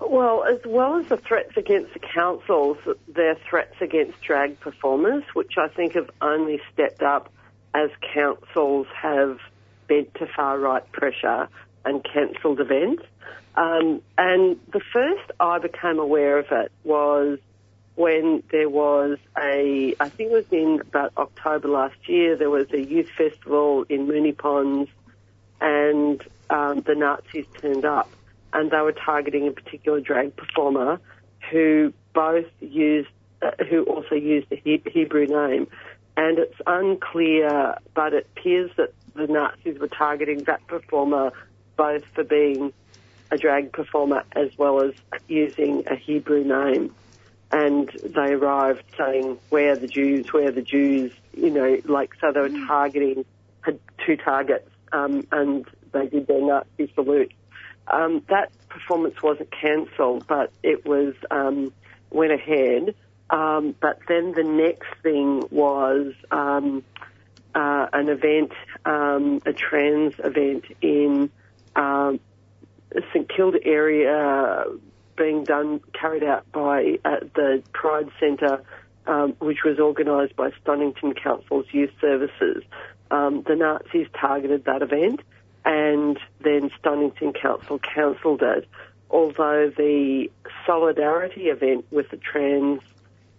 Well, 0.00 0.44
as 0.44 0.60
well 0.64 0.96
as 0.96 1.06
the 1.08 1.18
threats 1.18 1.56
against 1.58 1.92
the 1.92 2.00
councils, 2.00 2.78
there 3.08 3.32
are 3.32 3.38
threats 3.48 3.74
against 3.82 4.20
drag 4.22 4.58
performers, 4.60 5.24
which 5.34 5.58
I 5.58 5.68
think 5.68 5.92
have 5.92 6.10
only 6.22 6.62
stepped 6.72 7.02
up 7.02 7.30
as 7.74 7.90
councils 8.14 8.86
have 8.94 9.40
bent 9.88 10.14
to 10.14 10.26
far 10.26 10.58
right 10.58 10.90
pressure 10.92 11.48
and 11.84 12.02
cancelled 12.02 12.60
events. 12.60 13.02
Um, 13.56 14.02
and 14.18 14.58
the 14.72 14.80
first 14.92 15.30
I 15.38 15.58
became 15.58 15.98
aware 15.98 16.38
of 16.38 16.46
it 16.50 16.72
was 16.82 17.38
when 17.94 18.42
there 18.50 18.68
was 18.68 19.18
a, 19.38 19.94
I 20.00 20.08
think 20.08 20.32
it 20.32 20.34
was 20.34 20.46
in 20.50 20.80
about 20.80 21.12
October 21.16 21.68
last 21.68 22.08
year, 22.08 22.36
there 22.36 22.50
was 22.50 22.66
a 22.72 22.80
youth 22.80 23.08
festival 23.16 23.84
in 23.88 24.08
Moonee 24.08 24.36
Ponds 24.36 24.90
and 25.60 26.20
um, 26.50 26.80
the 26.80 26.96
Nazis 26.96 27.46
turned 27.60 27.84
up 27.84 28.10
and 28.52 28.70
they 28.70 28.80
were 28.80 28.92
targeting 28.92 29.46
a 29.46 29.52
particular 29.52 30.00
drag 30.00 30.34
performer 30.34 31.00
who 31.50 31.92
both 32.12 32.46
used, 32.60 33.10
uh, 33.42 33.52
who 33.70 33.84
also 33.84 34.16
used 34.16 34.50
a 34.50 34.56
he- 34.56 34.82
Hebrew 34.90 35.26
name. 35.26 35.68
And 36.16 36.38
it's 36.38 36.60
unclear, 36.66 37.76
but 37.94 38.14
it 38.14 38.26
appears 38.36 38.70
that 38.76 38.92
the 39.14 39.26
Nazis 39.26 39.78
were 39.78 39.88
targeting 39.88 40.44
that 40.44 40.66
performer 40.66 41.32
both 41.76 42.04
for 42.14 42.24
being 42.24 42.72
a 43.30 43.38
drag 43.38 43.72
performer 43.72 44.24
as 44.32 44.50
well 44.58 44.80
as 44.80 44.92
using 45.28 45.84
a 45.86 45.96
Hebrew 45.96 46.44
name. 46.44 46.94
And 47.50 47.90
they 48.02 48.32
arrived 48.32 48.82
saying, 48.98 49.38
where 49.50 49.72
are 49.72 49.76
the 49.76 49.86
Jews, 49.86 50.32
where 50.32 50.48
are 50.48 50.52
the 50.52 50.62
Jews, 50.62 51.12
you 51.36 51.50
know, 51.50 51.78
like, 51.84 52.10
so 52.20 52.32
they 52.32 52.40
were 52.40 52.66
targeting, 52.66 53.24
had 53.60 53.78
two 54.04 54.16
targets, 54.16 54.68
um, 54.92 55.26
and 55.30 55.64
they 55.92 56.06
did 56.06 56.26
their 56.26 56.42
Nazi 56.42 56.92
salute. 56.94 57.32
Um, 57.86 58.22
that 58.28 58.50
performance 58.68 59.22
wasn't 59.22 59.50
cancelled, 59.52 60.26
but 60.26 60.50
it 60.62 60.84
was 60.84 61.14
um, 61.30 61.72
went 62.10 62.32
ahead. 62.32 62.94
Um, 63.30 63.74
but 63.80 64.00
then 64.08 64.32
the 64.32 64.42
next 64.44 64.88
thing 65.02 65.46
was 65.50 66.12
um, 66.30 66.82
uh, 67.54 67.86
an 67.92 68.08
event, 68.08 68.52
um, 68.84 69.40
a 69.46 69.52
trans 69.52 70.14
event 70.18 70.64
in 70.80 71.30
um, 71.76 72.20
St 73.12 73.28
Kilda 73.28 73.58
area, 73.64 74.64
being 75.16 75.44
done 75.44 75.80
carried 75.92 76.24
out 76.24 76.50
by 76.52 76.98
uh, 77.04 77.16
the 77.34 77.62
Pride 77.72 78.10
Centre, 78.18 78.62
um, 79.06 79.34
which 79.38 79.64
was 79.64 79.78
organised 79.78 80.36
by 80.36 80.50
Stonnington 80.64 81.16
Council's 81.20 81.66
Youth 81.72 81.92
Services. 82.00 82.62
the 83.10 83.56
Nazis 83.56 84.08
targeted 84.18 84.64
that 84.64 84.82
event 84.82 85.20
and 85.64 86.18
then 86.40 86.70
Stonnington 86.82 87.34
Council 87.40 87.78
cancelled 87.78 88.42
it. 88.42 88.68
Although 89.10 89.70
the 89.76 90.30
solidarity 90.66 91.44
event 91.44 91.86
with 91.90 92.10
the 92.10 92.16
trans 92.16 92.80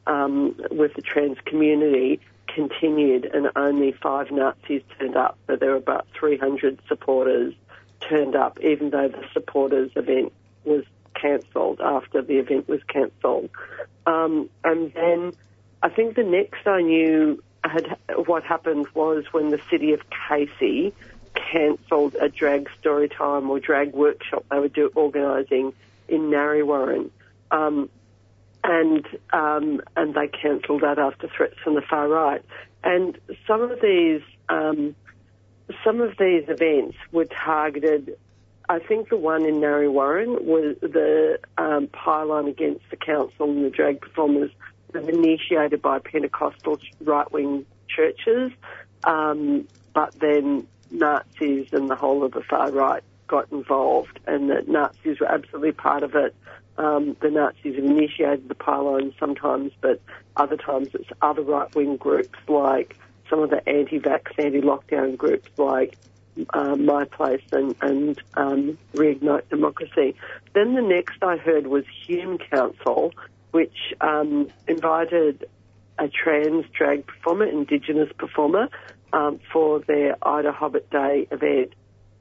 um, 0.07 0.55
with 0.71 0.93
the 0.93 1.01
trans 1.01 1.37
community 1.45 2.19
continued, 2.47 3.25
and 3.25 3.49
only 3.55 3.91
five 3.91 4.29
Nazis 4.31 4.83
turned 4.97 5.15
up, 5.15 5.37
but 5.47 5.59
there 5.59 5.71
were 5.71 5.77
about 5.77 6.07
300 6.17 6.79
supporters 6.87 7.53
turned 8.09 8.35
up, 8.35 8.59
even 8.61 8.89
though 8.89 9.07
the 9.07 9.23
supporters 9.33 9.91
event 9.95 10.31
was 10.63 10.83
cancelled 11.13 11.79
after 11.81 12.21
the 12.21 12.37
event 12.37 12.67
was 12.67 12.81
cancelled. 12.87 13.49
Um, 14.05 14.49
and 14.63 14.93
then 14.93 15.33
I 15.81 15.89
think 15.89 16.15
the 16.15 16.23
next 16.23 16.67
I 16.67 16.81
knew 16.81 17.43
had 17.63 17.97
what 18.27 18.43
happened 18.43 18.87
was 18.93 19.25
when 19.31 19.49
the 19.49 19.59
city 19.69 19.93
of 19.93 20.01
Casey 20.29 20.93
cancelled 21.33 22.15
a 22.21 22.29
drag 22.29 22.69
story 22.79 23.09
time 23.09 23.49
or 23.49 23.59
drag 23.59 23.93
workshop 23.93 24.45
they 24.49 24.59
were 24.59 24.67
do, 24.67 24.91
organising 24.95 25.73
in 26.07 26.29
Narre 26.29 26.63
Um, 27.51 27.89
and 28.63 29.05
um, 29.31 29.81
and 29.95 30.13
they 30.13 30.27
cancelled 30.27 30.81
that 30.81 30.97
after 30.97 31.27
threats 31.27 31.55
from 31.63 31.75
the 31.75 31.81
far 31.81 32.07
right. 32.07 32.43
And 32.83 33.17
some 33.47 33.61
of 33.61 33.79
these 33.81 34.21
um, 34.49 34.95
some 35.83 36.01
of 36.01 36.17
these 36.17 36.43
events 36.47 36.97
were 37.11 37.25
targeted. 37.25 38.17
I 38.67 38.79
think 38.79 39.09
the 39.09 39.17
one 39.17 39.45
in 39.45 39.59
Narre 39.59 39.91
Warren 39.91 40.45
was 40.45 40.75
the 40.81 41.39
um, 41.57 41.87
pylon 41.87 42.47
against 42.47 42.89
the 42.89 42.97
council 42.97 43.49
and 43.49 43.63
the 43.63 43.69
drag 43.69 44.01
performers 44.01 44.51
was 44.93 45.07
initiated 45.07 45.81
by 45.81 45.99
Pentecostal 45.99 46.79
right 47.01 47.31
wing 47.31 47.65
churches, 47.87 48.51
um, 49.03 49.67
but 49.93 50.13
then 50.19 50.67
Nazis 50.91 51.69
and 51.73 51.89
the 51.89 51.95
whole 51.95 52.23
of 52.23 52.31
the 52.31 52.41
far 52.41 52.71
right 52.71 53.03
got 53.27 53.51
involved, 53.51 54.19
and 54.27 54.49
the 54.49 54.63
Nazis 54.67 55.19
were 55.19 55.31
absolutely 55.31 55.71
part 55.71 56.03
of 56.03 56.15
it. 56.15 56.35
Um, 56.77 57.15
the 57.21 57.29
Nazis 57.29 57.75
have 57.75 57.85
initiated 57.85 58.49
the 58.49 58.55
pylons 58.55 59.13
sometimes, 59.19 59.71
but 59.81 60.01
other 60.35 60.57
times 60.57 60.89
it's 60.93 61.09
other 61.21 61.41
right-wing 61.41 61.97
groups 61.97 62.37
like 62.47 62.97
some 63.29 63.41
of 63.41 63.49
the 63.49 63.67
anti-vax, 63.67 64.37
anti-lockdown 64.37 65.17
groups 65.17 65.49
like 65.57 65.97
uh, 66.53 66.75
My 66.75 67.05
Place 67.05 67.43
and, 67.51 67.75
and 67.81 68.21
um, 68.35 68.77
Reignite 68.93 69.49
Democracy. 69.49 70.15
Then 70.53 70.75
the 70.75 70.81
next 70.81 71.23
I 71.23 71.37
heard 71.37 71.67
was 71.67 71.85
Hume 72.05 72.37
Council, 72.37 73.13
which 73.51 73.93
um, 74.01 74.49
invited 74.67 75.47
a 75.97 76.07
trans 76.09 76.65
drag 76.77 77.07
performer, 77.07 77.45
Indigenous 77.45 78.11
performer, 78.17 78.67
um, 79.13 79.39
for 79.51 79.79
their 79.79 80.15
IDAHOBIT 80.15 80.89
Day 80.89 81.27
event. 81.31 81.73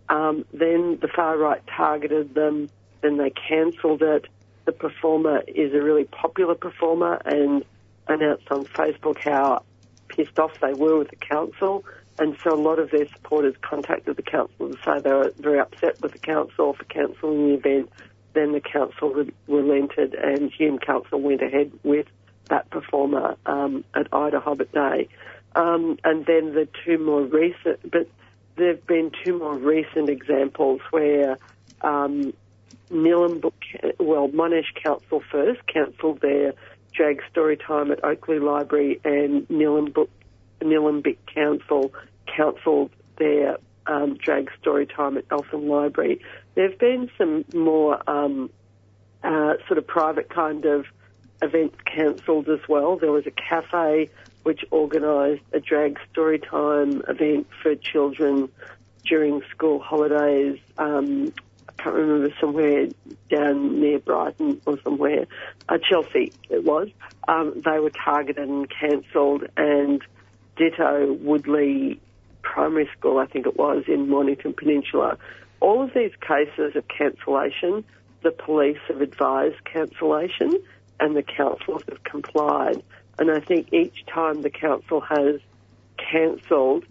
Um, 0.08 0.44
then 0.52 0.98
the 1.00 1.08
far 1.08 1.36
right 1.36 1.62
targeted 1.66 2.34
them, 2.34 2.68
then 3.00 3.16
they 3.16 3.30
cancelled 3.30 4.02
it. 4.02 4.26
The 4.64 4.72
performer 4.72 5.42
is 5.46 5.74
a 5.74 5.82
really 5.82 6.04
popular 6.04 6.54
performer 6.54 7.20
and 7.24 7.64
announced 8.06 8.50
on 8.50 8.64
Facebook 8.64 9.18
how 9.18 9.64
pissed 10.08 10.38
off 10.38 10.60
they 10.60 10.72
were 10.72 10.98
with 10.98 11.10
the 11.10 11.16
council. 11.16 11.84
And 12.18 12.36
so 12.42 12.54
a 12.54 12.60
lot 12.60 12.78
of 12.78 12.90
their 12.90 13.08
supporters 13.08 13.54
contacted 13.60 14.16
the 14.16 14.22
council 14.22 14.70
to 14.70 14.76
say 14.84 15.00
they 15.00 15.12
were 15.12 15.32
very 15.38 15.58
upset 15.58 16.00
with 16.00 16.12
the 16.12 16.18
council 16.18 16.74
for 16.74 16.84
cancelling 16.84 17.48
the 17.48 17.54
event. 17.54 17.90
Then 18.34 18.52
the 18.52 18.60
council 18.60 19.10
re- 19.10 19.32
relented 19.48 20.14
and 20.14 20.50
Hume 20.52 20.78
Council 20.78 21.20
went 21.20 21.42
ahead 21.42 21.72
with 21.82 22.06
that 22.48 22.70
performer 22.70 23.36
um, 23.46 23.84
at 23.94 24.10
IDAHOBIT 24.10 24.72
Day. 24.72 25.08
Um, 25.56 25.98
and 26.04 26.26
then 26.26 26.54
the 26.54 26.68
two 26.84 26.98
more 26.98 27.22
recent, 27.22 27.90
but 27.90 28.08
there 28.56 28.68
have 28.68 28.86
been 28.86 29.10
two 29.24 29.38
more 29.38 29.56
recent 29.56 30.08
examples 30.08 30.80
where 30.90 31.38
um, 31.80 32.32
Nillumbik, 32.90 33.52
well, 33.98 34.28
Monash 34.28 34.74
Council 34.82 35.22
first 35.30 35.66
cancelled 35.66 36.20
their 36.20 36.54
drag 36.94 37.20
Storytime 37.34 37.90
at 37.90 38.02
Oakleigh 38.04 38.40
Library, 38.40 39.00
and 39.04 39.46
Nillumbik, 39.48 40.08
Nillumbik 40.60 41.18
Council 41.26 41.92
cancelled 42.26 42.90
their 43.18 43.58
um, 43.86 44.16
drag 44.16 44.50
Storytime 44.62 45.18
at 45.18 45.24
Eltham 45.30 45.68
Library. 45.68 46.20
There 46.54 46.68
have 46.68 46.78
been 46.78 47.10
some 47.18 47.44
more 47.52 47.98
um, 48.08 48.50
uh, 49.22 49.54
sort 49.66 49.78
of 49.78 49.86
private 49.86 50.30
kind 50.30 50.64
of 50.64 50.86
events 51.42 51.76
cancelled 51.84 52.48
as 52.48 52.60
well. 52.68 52.96
There 52.96 53.12
was 53.12 53.26
a 53.26 53.30
cafe 53.30 54.10
which 54.44 54.64
organised 54.72 55.42
a 55.52 55.60
drag 55.60 55.98
story 56.12 56.38
time 56.38 57.02
event 57.08 57.46
for 57.62 57.74
children 57.74 58.48
during 59.04 59.42
school 59.50 59.80
holidays. 59.80 60.58
Um, 60.78 61.32
can't 61.84 61.96
remember 61.96 62.34
somewhere 62.40 62.88
down 63.30 63.80
near 63.80 63.98
Brighton 63.98 64.60
or 64.64 64.80
somewhere, 64.82 65.26
uh, 65.68 65.78
Chelsea 65.78 66.32
it 66.48 66.64
was. 66.64 66.88
Um, 67.28 67.60
they 67.64 67.78
were 67.78 67.90
targeted 67.90 68.48
and 68.48 68.68
cancelled, 68.70 69.44
and 69.56 70.00
ditto 70.56 71.12
Woodley 71.12 72.00
Primary 72.42 72.88
School, 72.96 73.18
I 73.18 73.26
think 73.26 73.46
it 73.46 73.56
was 73.56 73.84
in 73.86 74.08
Mornington 74.08 74.54
Peninsula. 74.54 75.18
All 75.60 75.82
of 75.82 75.92
these 75.94 76.12
cases 76.20 76.74
of 76.74 76.88
cancellation, 76.88 77.84
the 78.22 78.30
police 78.30 78.78
have 78.88 79.02
advised 79.02 79.62
cancellation, 79.64 80.58
and 81.00 81.14
the 81.14 81.22
councils 81.22 81.82
have 81.88 82.02
complied. 82.04 82.82
And 83.18 83.30
I 83.30 83.40
think 83.40 83.72
each 83.72 84.06
time 84.06 84.42
the 84.42 84.50
council 84.50 85.00
has 85.02 85.40
cancelled, 85.98 86.84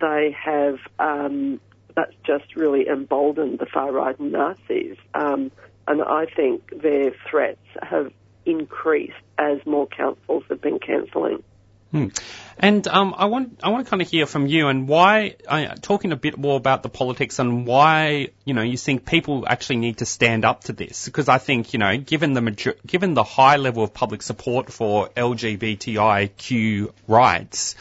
they 0.00 0.34
have, 0.44 0.78
um, 0.98 1.60
that's 1.94 2.14
just 2.24 2.56
really 2.56 2.88
emboldened 2.88 3.58
the 3.58 3.66
far 3.66 3.92
right 3.92 4.18
and 4.18 4.32
Nazis. 4.32 4.96
Um, 5.14 5.50
and 5.86 6.02
I 6.02 6.26
think 6.26 6.82
their 6.82 7.12
threats 7.30 7.66
have 7.82 8.12
increased 8.46 9.14
as 9.38 9.58
more 9.66 9.86
councils 9.86 10.44
have 10.48 10.60
been 10.60 10.78
cancelling. 10.78 11.42
Hmm. 11.90 12.08
And 12.56 12.86
um, 12.86 13.14
I 13.16 13.26
want 13.26 13.60
I 13.64 13.70
want 13.70 13.84
to 13.84 13.90
kind 13.90 14.00
of 14.00 14.08
hear 14.08 14.26
from 14.26 14.46
you 14.46 14.68
and 14.68 14.86
why 14.86 15.34
uh, 15.48 15.74
talking 15.80 16.12
a 16.12 16.16
bit 16.16 16.38
more 16.38 16.56
about 16.56 16.84
the 16.84 16.88
politics 16.88 17.40
and 17.40 17.66
why 17.66 18.28
you 18.44 18.54
know 18.54 18.62
you 18.62 18.76
think 18.76 19.06
people 19.06 19.44
actually 19.48 19.76
need 19.76 19.98
to 19.98 20.06
stand 20.06 20.44
up 20.44 20.64
to 20.64 20.72
this 20.72 21.06
because 21.06 21.28
I 21.28 21.38
think 21.38 21.72
you 21.72 21.80
know 21.80 21.96
given 21.96 22.34
the 22.34 22.42
major- 22.42 22.76
given 22.86 23.14
the 23.14 23.24
high 23.24 23.56
level 23.56 23.82
of 23.82 23.92
public 23.92 24.22
support 24.22 24.72
for 24.72 25.08
LGBTIQ 25.08 26.92
rights. 27.08 27.74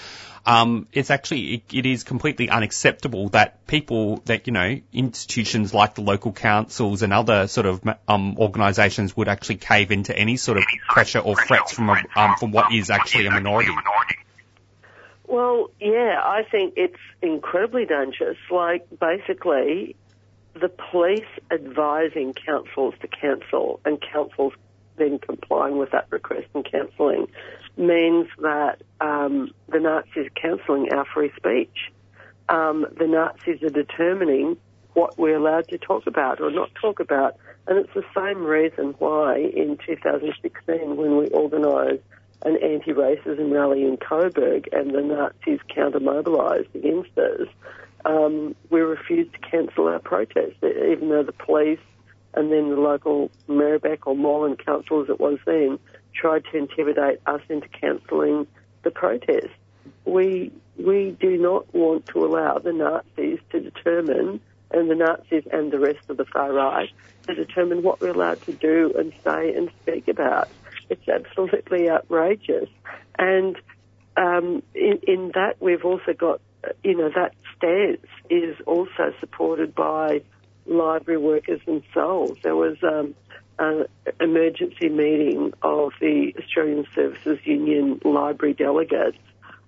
Um, 0.49 0.87
it's 0.91 1.11
actually 1.11 1.53
it, 1.53 1.63
it 1.71 1.85
is 1.85 2.03
completely 2.03 2.49
unacceptable 2.49 3.29
that 3.29 3.67
people 3.67 4.23
that 4.25 4.47
you 4.47 4.53
know 4.53 4.79
institutions 4.91 5.75
like 5.75 5.93
the 5.93 6.01
local 6.01 6.31
councils 6.33 7.03
and 7.03 7.13
other 7.13 7.47
sort 7.47 7.67
of 7.67 7.87
um, 8.07 8.35
organisations 8.35 9.15
would 9.15 9.27
actually 9.27 9.57
cave 9.57 9.91
into 9.91 10.17
any 10.17 10.37
sort 10.37 10.57
of 10.57 10.63
pressure 10.89 11.19
or 11.19 11.35
threats 11.35 11.73
from 11.73 11.89
a, 11.89 12.03
um, 12.15 12.35
from 12.39 12.51
what 12.51 12.73
is 12.73 12.89
actually 12.89 13.27
a 13.27 13.31
minority. 13.31 13.69
Well, 15.27 15.69
yeah, 15.79 16.19
I 16.19 16.41
think 16.49 16.73
it's 16.77 16.97
incredibly 17.21 17.85
dangerous. 17.85 18.39
Like, 18.49 18.87
basically, 18.99 19.95
the 20.55 20.69
police 20.69 21.29
advising 21.51 22.33
councils 22.33 22.95
to 23.01 23.07
cancel 23.07 23.81
and 23.85 24.01
councils 24.01 24.53
then 24.99 25.19
complying 25.19 25.77
with 25.77 25.91
that 25.91 26.07
request 26.11 26.47
and 26.53 26.69
cancelling 26.69 27.27
means 27.77 28.27
that 28.41 28.81
um, 29.01 29.51
the 29.69 29.79
Nazis 29.79 30.27
are 30.27 30.29
cancelling 30.29 30.91
our 30.91 31.05
free 31.05 31.31
speech. 31.37 31.91
Um, 32.49 32.85
the 32.97 33.07
Nazis 33.07 33.63
are 33.63 33.69
determining 33.69 34.57
what 34.93 35.17
we're 35.17 35.37
allowed 35.37 35.67
to 35.69 35.77
talk 35.77 36.07
about 36.07 36.41
or 36.41 36.51
not 36.51 36.69
talk 36.79 36.99
about. 36.99 37.37
And 37.67 37.77
it's 37.77 37.93
the 37.93 38.05
same 38.15 38.43
reason 38.43 38.95
why 38.99 39.37
in 39.37 39.77
2016, 39.85 40.97
when 40.97 41.17
we 41.17 41.29
organised 41.29 42.03
an 42.43 42.57
anti-racism 42.57 43.51
rally 43.51 43.83
in 43.83 43.97
Coburg 43.97 44.67
and 44.71 44.93
the 44.93 45.01
Nazis 45.01 45.59
counter-mobilised 45.73 46.73
against 46.75 47.17
us, 47.17 47.47
um, 48.05 48.55
we 48.69 48.81
refused 48.81 49.33
to 49.33 49.39
cancel 49.39 49.87
our 49.87 49.99
protest, 49.99 50.55
even 50.63 51.09
though 51.09 51.23
the 51.23 51.33
police 51.33 51.79
and 52.33 52.51
then 52.51 52.69
the 52.69 52.75
local 52.75 53.31
Merri-bek 53.47 54.05
or 54.07 54.15
Moreland 54.15 54.63
Council, 54.63 55.01
as 55.03 55.09
it 55.09 55.19
was 55.19 55.39
then, 55.45 55.79
tried 56.13 56.43
to 56.51 56.57
intimidate 56.57 57.19
us 57.25 57.41
into 57.49 57.67
cancelling 57.69 58.47
the 58.83 58.91
protest. 58.91 59.53
We 60.05 60.51
we 60.77 61.15
do 61.19 61.37
not 61.37 61.73
want 61.73 62.07
to 62.07 62.25
allow 62.25 62.57
the 62.59 62.71
Nazis 62.71 63.39
to 63.51 63.59
determine, 63.59 64.39
and 64.71 64.89
the 64.89 64.95
Nazis 64.95 65.43
and 65.51 65.71
the 65.71 65.79
rest 65.79 65.99
of 66.09 66.17
the 66.17 66.25
far 66.25 66.53
right, 66.53 66.89
to 67.27 67.35
determine 67.35 67.83
what 67.83 67.99
we're 67.99 68.09
allowed 68.09 68.41
to 68.43 68.53
do 68.53 68.93
and 68.97 69.11
say 69.23 69.53
and 69.53 69.69
speak 69.81 70.07
about. 70.07 70.47
It's 70.89 71.07
absolutely 71.07 71.89
outrageous. 71.89 72.69
And 73.17 73.57
um, 74.15 74.63
in, 74.73 74.99
in 75.07 75.31
that, 75.35 75.55
we've 75.59 75.83
also 75.83 76.13
got, 76.17 76.39
you 76.83 76.95
know, 76.95 77.09
that 77.13 77.33
stance 77.57 78.07
is 78.29 78.55
also 78.65 79.13
supported 79.19 79.75
by 79.75 80.21
library 80.65 81.19
workers 81.19 81.61
themselves. 81.65 82.39
There 82.43 82.55
was 82.55 82.77
um, 82.83 83.15
an 83.57 83.85
emergency 84.19 84.89
meeting 84.89 85.53
of 85.61 85.91
the 85.99 86.33
Australian 86.39 86.85
Services 86.95 87.39
Union 87.43 87.99
library 88.03 88.53
delegates 88.53 89.17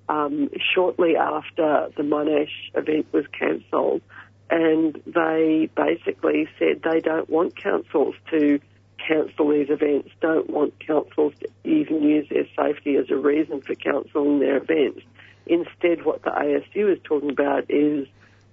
um, 0.09 0.49
shortly 0.73 1.15
after 1.15 1.89
the 1.95 2.03
Monash 2.03 2.51
event 2.73 3.07
was 3.11 3.25
cancelled, 3.27 4.01
and 4.49 5.01
they 5.05 5.69
basically 5.75 6.47
said 6.59 6.81
they 6.83 6.99
don't 6.99 7.29
want 7.29 7.55
councils 7.55 8.15
to 8.29 8.59
cancel 9.07 9.49
these 9.49 9.69
events, 9.69 10.09
don't 10.21 10.49
want 10.49 10.73
councils 10.85 11.33
to 11.39 11.47
even 11.63 12.03
use 12.03 12.27
their 12.29 12.45
safety 12.57 12.95
as 12.97 13.09
a 13.09 13.15
reason 13.15 13.61
for 13.61 13.75
cancelling 13.75 14.39
their 14.39 14.57
events. 14.57 15.01
Instead, 15.45 16.05
what 16.05 16.21
the 16.23 16.29
ASU 16.29 16.91
is 16.93 16.99
talking 17.03 17.31
about 17.31 17.65
is, 17.69 18.07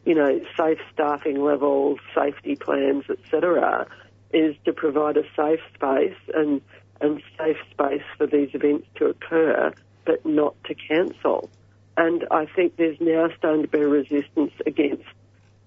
you 0.09 0.15
know, 0.15 0.41
safe 0.57 0.79
staffing 0.93 1.43
levels, 1.43 1.99
safety 2.15 2.57
plans, 2.57 3.05
etc., 3.11 3.87
is 4.33 4.57
to 4.65 4.73
provide 4.73 5.17
a 5.17 5.25
safe 5.37 5.61
space 5.75 6.17
and 6.35 6.61
and 7.01 7.23
safe 7.39 7.59
space 7.71 8.03
for 8.17 8.27
these 8.27 8.51
events 8.55 8.87
to 8.97 9.07
occur, 9.07 9.73
but 10.05 10.27
not 10.27 10.55
to 10.65 10.75
cancel. 10.75 11.49
And 11.97 12.27
I 12.31 12.47
think 12.47 12.77
there's 12.77 13.01
now 13.01 13.29
starting 13.39 13.63
to 13.63 13.69
be 13.69 13.79
resistance 13.79 14.53
against 14.67 15.05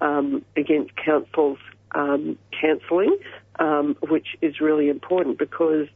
um, 0.01 0.43
against 0.57 0.95
councils 0.95 1.59
um, 1.93 2.37
cancelling 2.59 3.17
um, 3.61 3.95
which 4.01 4.27
is 4.41 4.59
really 4.59 4.89
important 4.89 5.37
because, 5.37 5.87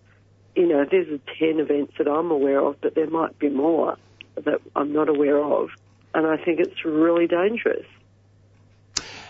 you 0.56 0.68
know, 0.68 0.86
there's 0.90 1.08
10 1.40 1.60
events 1.60 1.94
that 1.98 2.08
I'm 2.08 2.30
aware 2.32 2.60
of, 2.60 2.80
but 2.82 2.94
there 2.96 3.10
might 3.10 3.38
be 3.40 3.50
more 3.50 3.98
that 4.36 4.62
I'm 4.76 4.94
not 4.94 5.10
aware 5.10 5.42
of. 5.44 5.70
And 6.14 6.28
I 6.28 6.38
think 6.38 6.60
it's 6.60 6.86
really 6.86 7.28
dangerous. 7.28 7.86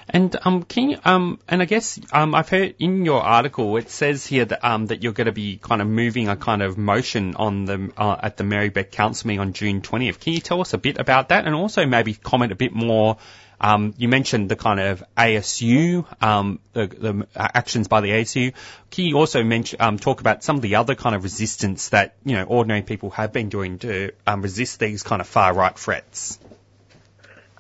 And 0.08 0.36
um, 0.44 0.64
can 0.64 0.92
you, 0.92 0.98
um, 1.04 1.40
and 1.48 1.62
I 1.62 1.66
guess 1.66 2.00
um, 2.14 2.36
I've 2.36 2.50
heard 2.50 2.76
in 2.80 3.06
your 3.06 3.22
article 3.22 3.76
it 3.78 3.90
says 3.90 4.26
here 4.26 4.46
that 4.46 4.64
um, 4.64 4.88
that 4.88 5.02
you're 5.02 5.14
going 5.14 5.26
to 5.26 5.32
be 5.32 5.58
kind 5.58 5.82
of 5.82 5.88
moving 5.88 6.28
a 6.30 6.36
kind 6.36 6.62
of 6.62 6.78
motion 6.78 7.36
on 7.36 7.66
the 7.66 7.92
uh, 7.98 8.16
at 8.22 8.38
the 8.38 8.44
Merri-bek 8.44 8.92
Council 8.92 9.28
meeting 9.28 9.40
on 9.40 9.54
June 9.54 9.82
20th. 9.82 10.20
Can 10.20 10.34
you 10.34 10.40
tell 10.40 10.62
us 10.62 10.74
a 10.74 10.78
bit 10.78 11.00
about 11.00 11.30
that, 11.30 11.46
and 11.46 11.56
also 11.56 11.86
maybe 11.86 12.14
comment 12.14 12.52
a 12.52 12.56
bit 12.56 12.74
more 12.74 13.18
um, 13.60 13.94
you 13.98 14.08
mentioned 14.08 14.50
the 14.50 14.56
kind 14.56 14.80
of 14.80 15.04
ASU, 15.18 16.06
um, 16.22 16.60
the, 16.74 16.88
the, 16.88 17.28
actions 17.36 17.88
by 17.88 18.02
the 18.02 18.10
ASU. 18.10 18.54
Can 18.92 19.06
you 19.06 19.18
also 19.18 19.44
mention, 19.44 19.82
um, 19.82 19.98
talk 19.98 20.20
about 20.20 20.44
some 20.44 20.58
of 20.58 20.62
the 20.62 20.76
other 20.76 20.96
kind 20.96 21.16
of 21.16 21.24
resistance 21.24 21.90
that 21.90 22.16
you 22.26 22.36
know 22.36 22.44
ordinary 22.44 22.82
people 22.82 23.12
have 23.12 23.32
been 23.32 23.50
doing 23.50 23.80
to 23.80 24.12
um, 24.28 24.42
resist 24.42 24.80
these 24.80 25.04
kind 25.04 25.22
of 25.22 25.28
far 25.28 25.54
right 25.54 25.78
threats? 25.78 26.40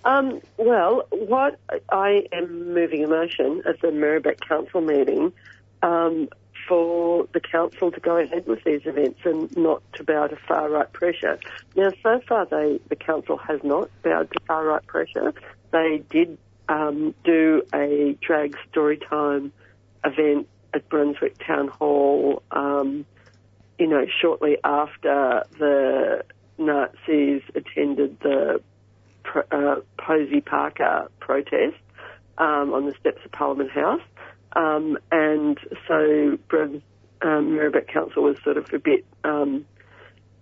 Um, 0.05 0.39
well, 0.57 1.07
what 1.09 1.59
I 1.91 2.27
am 2.31 2.73
moving 2.73 3.03
a 3.03 3.07
motion 3.07 3.63
at 3.67 3.81
the 3.81 3.91
Merri-bek 3.91 4.39
Council 4.47 4.79
meeting 4.79 5.33
um, 5.81 6.29
for 6.67 7.27
the 7.33 7.39
council 7.39 7.91
to 7.91 7.99
go 7.99 8.17
ahead 8.17 8.45
with 8.45 8.63
these 8.63 8.81
events 8.85 9.19
and 9.25 9.55
not 9.57 9.81
to 9.93 10.03
bow 10.03 10.27
to 10.27 10.35
far 10.47 10.69
right 10.69 10.91
pressure. 10.93 11.39
Now, 11.75 11.89
so 12.03 12.21
far, 12.27 12.45
they, 12.45 12.79
the 12.87 12.95
council 12.95 13.37
has 13.37 13.59
not 13.63 13.89
bowed 14.03 14.31
to 14.31 14.39
far 14.47 14.65
right 14.65 14.85
pressure. 14.85 15.33
They 15.71 16.03
did 16.09 16.37
um, 16.69 17.15
do 17.23 17.63
a 17.73 18.15
drag 18.21 18.55
story 18.69 18.97
time 18.97 19.51
event 20.03 20.47
at 20.75 20.87
Brunswick 20.87 21.35
Town 21.45 21.67
Hall, 21.67 22.43
um, 22.51 23.05
you 23.79 23.87
know, 23.87 24.05
shortly 24.21 24.57
after 24.63 25.43
the 25.57 26.23
Nazis 26.59 27.41
attended 27.55 28.19
the 28.19 28.61
uh, 29.51 29.81
Posie 29.97 30.41
Parker 30.41 31.09
protest 31.19 31.77
um, 32.37 32.73
on 32.73 32.85
the 32.85 32.93
steps 32.99 33.19
of 33.25 33.31
Parliament 33.31 33.71
House. 33.71 34.01
Um, 34.55 34.97
and 35.11 35.59
so 35.87 36.37
um, 37.21 37.55
Merri-bek 37.55 37.87
Council 37.87 38.23
was 38.23 38.37
sort 38.43 38.57
of 38.57 38.65
a 38.73 38.79
bit, 38.79 39.05
um, 39.23 39.65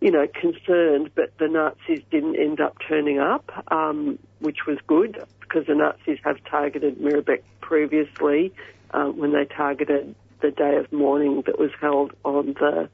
you 0.02 0.12
know, 0.12 0.28
concerned, 0.40 1.12
but 1.16 1.36
the 1.40 1.48
Nazis 1.48 2.04
didn't 2.12 2.36
end 2.36 2.60
up 2.60 2.78
turning 2.88 3.20
up, 3.20 3.50
um, 3.72 4.20
which 4.40 4.66
was 4.68 4.78
good 4.88 5.24
because 5.40 5.66
the 5.68 5.76
Nazis 5.76 6.20
have 6.24 6.44
targeted 6.46 7.00
Merri-bek 7.00 7.44
previously 7.62 8.54
uh, 8.92 9.06
when 9.06 9.34
they 9.34 9.46
targeted 9.46 10.16
the 10.42 10.52
day 10.52 10.76
of 10.76 10.92
mourning 10.92 11.44
that 11.46 11.58
was 11.58 11.72
held 11.80 12.12
on 12.24 12.54
the 12.54 12.90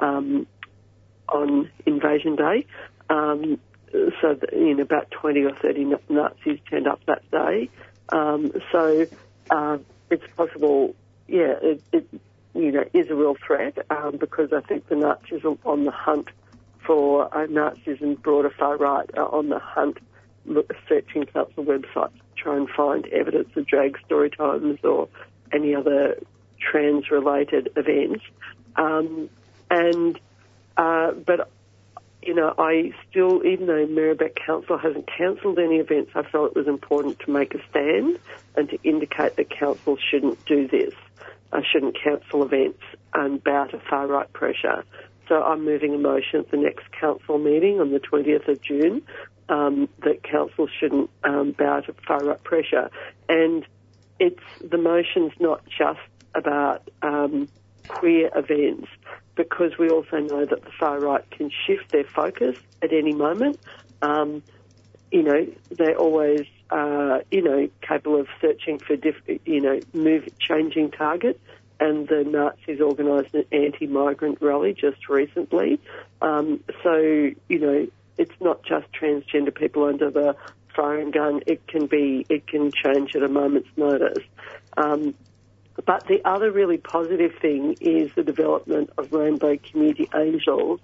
um, 0.00 0.46
on 1.28 1.70
Invasion 1.86 2.36
Day. 2.36 2.66
Um, 3.10 3.58
so, 3.92 4.34
that, 4.34 4.52
you 4.52 4.74
know, 4.74 4.82
about 4.82 5.10
20 5.10 5.44
or 5.44 5.54
30 5.54 5.96
Nazis 6.08 6.58
turned 6.68 6.86
up 6.86 7.00
that 7.06 7.28
day. 7.30 7.70
Um, 8.10 8.52
so, 8.72 9.06
uh, 9.50 9.78
it's 10.10 10.24
possible, 10.36 10.94
yeah, 11.26 11.54
it, 11.62 11.82
it 11.92 12.08
you 12.54 12.72
know 12.72 12.84
is 12.92 13.08
a 13.10 13.14
real 13.14 13.36
threat 13.46 13.78
um, 13.90 14.16
because 14.16 14.52
I 14.52 14.60
think 14.60 14.88
the 14.88 14.96
Nazis 14.96 15.44
are 15.44 15.56
on 15.64 15.84
the 15.84 15.90
hunt 15.90 16.28
for 16.84 17.34
uh, 17.36 17.46
Nazis 17.46 17.98
and 18.00 18.20
broader 18.20 18.50
far 18.50 18.76
right 18.76 19.08
are 19.16 19.32
on 19.32 19.48
the 19.50 19.58
hunt, 19.58 19.98
look, 20.46 20.74
searching 20.88 21.24
council 21.24 21.64
websites 21.64 22.12
to 22.12 22.34
try 22.34 22.56
and 22.56 22.68
find 22.68 23.06
evidence 23.08 23.50
of 23.56 23.66
drag 23.66 23.98
story 24.04 24.30
times 24.30 24.78
or 24.82 25.08
any 25.52 25.74
other 25.74 26.18
trans-related 26.58 27.70
events. 27.76 28.24
Um, 28.76 29.28
and 29.70 30.18
uh, 30.76 31.12
but 31.12 31.50
you 32.22 32.34
know, 32.34 32.54
I 32.58 32.92
still, 33.08 33.44
even 33.46 33.66
though 33.66 33.86
Merri-bek 33.86 34.36
Council 34.44 34.76
hasn't 34.76 35.08
cancelled 35.08 35.58
any 35.58 35.76
events, 35.76 36.12
I 36.14 36.22
felt 36.22 36.50
it 36.50 36.56
was 36.56 36.66
important 36.66 37.20
to 37.20 37.30
make 37.30 37.54
a 37.54 37.58
stand 37.70 38.18
and 38.56 38.68
to 38.70 38.78
indicate 38.82 39.36
that 39.36 39.50
council 39.50 39.96
shouldn't 40.10 40.44
do 40.44 40.66
this. 40.66 40.94
I 41.52 41.62
shouldn't 41.62 41.96
cancel 42.02 42.42
events 42.42 42.82
and 43.14 43.42
bow 43.42 43.66
to 43.66 43.78
far 43.88 44.06
right 44.06 44.30
pressure. 44.32 44.84
So 45.28 45.42
I'm 45.42 45.64
moving 45.64 45.94
a 45.94 45.98
motion 45.98 46.40
at 46.40 46.50
the 46.50 46.56
next 46.56 46.90
council 46.92 47.38
meeting 47.38 47.80
on 47.80 47.92
the 47.92 48.00
20th 48.00 48.48
of 48.48 48.60
June 48.62 49.02
um, 49.48 49.88
that 50.02 50.22
council 50.22 50.68
shouldn't 50.78 51.10
um, 51.24 51.52
bow 51.52 51.80
to 51.80 51.94
far 52.06 52.24
right 52.24 52.42
pressure. 52.42 52.90
And 53.28 53.64
it's 54.18 54.42
the 54.62 54.78
motion's 54.78 55.32
not 55.38 55.62
just 55.66 56.00
about 56.34 56.88
um, 57.02 57.48
queer 57.88 58.30
events 58.34 58.88
because 59.38 59.78
we 59.78 59.88
also 59.88 60.18
know 60.18 60.44
that 60.44 60.62
the 60.62 60.70
far 60.78 60.98
right 60.98 61.24
can 61.30 61.50
shift 61.66 61.90
their 61.92 62.04
focus 62.04 62.56
at 62.82 62.92
any 62.92 63.14
moment. 63.14 63.58
Um, 64.02 64.42
you 65.10 65.22
know, 65.22 65.46
they're 65.70 65.96
always, 65.96 66.44
uh, 66.70 67.20
you 67.30 67.40
know, 67.40 67.68
capable 67.80 68.20
of 68.20 68.26
searching 68.40 68.80
for, 68.80 68.96
diff- 68.96 69.40
you 69.46 69.60
know, 69.60 69.80
move 69.94 70.28
changing 70.38 70.90
targets. 70.90 71.38
And 71.80 72.08
the 72.08 72.24
Nazis 72.24 72.80
organised 72.80 73.32
an 73.34 73.44
anti-migrant 73.52 74.42
rally 74.42 74.74
just 74.74 75.08
recently. 75.08 75.80
Um, 76.20 76.64
so, 76.82 76.96
you 76.96 77.58
know, 77.60 77.86
it's 78.18 78.34
not 78.40 78.64
just 78.64 78.86
transgender 78.92 79.54
people 79.54 79.84
under 79.84 80.10
the 80.10 80.34
firing 80.74 81.12
gun. 81.12 81.40
It 81.46 81.64
can 81.68 81.86
be, 81.86 82.26
it 82.28 82.48
can 82.48 82.72
change 82.72 83.14
at 83.14 83.22
a 83.22 83.28
moment's 83.28 83.68
notice. 83.76 84.24
Um, 84.76 85.14
but 85.84 86.06
the 86.06 86.20
other 86.24 86.50
really 86.50 86.78
positive 86.78 87.32
thing 87.40 87.76
is 87.80 88.10
the 88.14 88.22
development 88.22 88.90
of 88.98 89.12
Rainbow 89.12 89.56
Community 89.58 90.08
Angels, 90.14 90.80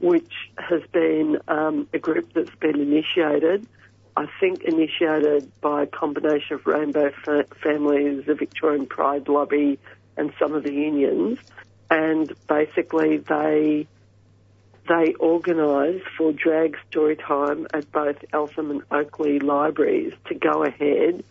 which 0.00 0.32
has 0.56 0.82
been 0.92 1.38
um, 1.48 1.88
a 1.92 1.98
group 1.98 2.32
that's 2.32 2.54
been 2.56 2.80
initiated, 2.80 3.66
I 4.16 4.26
think 4.40 4.62
initiated 4.62 5.50
by 5.60 5.82
a 5.82 5.86
combination 5.86 6.56
of 6.56 6.66
Rainbow 6.66 7.10
fa- 7.24 7.46
Families, 7.62 8.26
the 8.26 8.34
Victorian 8.34 8.86
Pride 8.86 9.28
Lobby, 9.28 9.78
and 10.16 10.32
some 10.38 10.54
of 10.54 10.64
the 10.64 10.72
unions. 10.72 11.38
And 11.90 12.32
basically, 12.48 13.18
they 13.18 13.86
they 14.88 15.14
organise 15.14 16.02
for 16.16 16.32
drag 16.32 16.76
story 16.88 17.16
time 17.16 17.66
at 17.74 17.90
both 17.92 18.16
Eltham 18.32 18.70
and 18.70 18.82
Oakleigh 18.90 19.42
libraries 19.42 20.14
to 20.28 20.34
go 20.34 20.64
ahead 20.64 21.24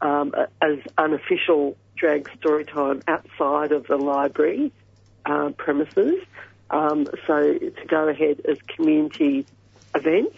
um, 0.00 0.34
as 0.60 0.78
unofficial 0.98 1.76
drag 2.04 2.28
story 2.38 2.66
time 2.66 3.00
outside 3.08 3.72
of 3.72 3.86
the 3.86 3.96
library 3.96 4.70
uh, 5.24 5.48
premises. 5.56 6.20
Um, 6.68 7.06
so 7.26 7.54
to 7.58 7.86
go 7.88 8.08
ahead 8.08 8.42
as 8.46 8.58
community 8.76 9.46
events 9.94 10.36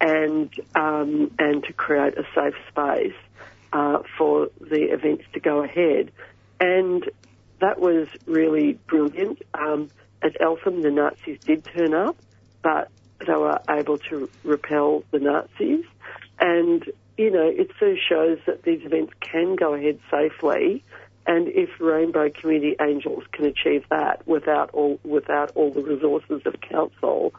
and 0.00 0.52
um, 0.74 1.30
and 1.38 1.62
to 1.62 1.72
create 1.72 2.14
a 2.18 2.24
safe 2.34 2.56
space 2.68 3.14
uh, 3.72 3.98
for 4.18 4.48
the 4.60 4.92
events 4.92 5.22
to 5.34 5.38
go 5.38 5.62
ahead. 5.62 6.10
And 6.58 7.08
that 7.60 7.78
was 7.78 8.08
really 8.26 8.72
brilliant. 8.88 9.42
Um, 9.54 9.90
at 10.22 10.36
Eltham, 10.40 10.82
the 10.82 10.90
Nazis 10.90 11.38
did 11.38 11.64
turn 11.66 11.94
up, 11.94 12.16
but 12.62 12.90
they 13.24 13.32
were 13.34 13.60
able 13.70 13.98
to 14.10 14.28
repel 14.42 15.04
the 15.12 15.20
Nazis. 15.20 15.84
And, 16.40 16.84
you 17.16 17.30
know, 17.30 17.48
it 17.48 17.70
sort 17.78 17.92
of 17.92 17.98
shows 18.08 18.38
that 18.46 18.62
these 18.62 18.84
events 18.84 19.12
can 19.20 19.56
go 19.56 19.74
ahead 19.74 19.98
safely. 20.10 20.84
And 21.26 21.48
if 21.48 21.70
Rainbow 21.80 22.30
Community 22.30 22.76
Angels 22.80 23.24
can 23.32 23.46
achieve 23.46 23.84
that 23.90 24.26
without 24.28 24.70
all 24.72 25.00
without 25.02 25.50
all 25.56 25.72
the 25.72 25.82
resources 25.82 26.42
of 26.44 26.60
council, 26.60 27.34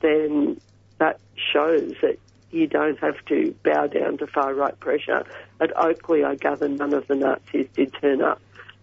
then 0.00 0.60
that 0.98 1.18
shows 1.52 1.94
that 2.02 2.18
you 2.52 2.66
don't 2.66 2.98
have 3.00 3.16
to 3.26 3.54
bow 3.64 3.86
down 3.86 4.18
to 4.18 4.26
far 4.26 4.54
right 4.54 4.78
pressure. 4.78 5.24
At 5.60 5.76
Oakleigh, 5.76 6.24
I 6.24 6.36
gather 6.36 6.68
none 6.68 6.92
of 6.92 7.08
the 7.08 7.16
Nazis 7.16 7.66
did 7.74 7.94
turn 8.00 8.22
up. 8.22 8.40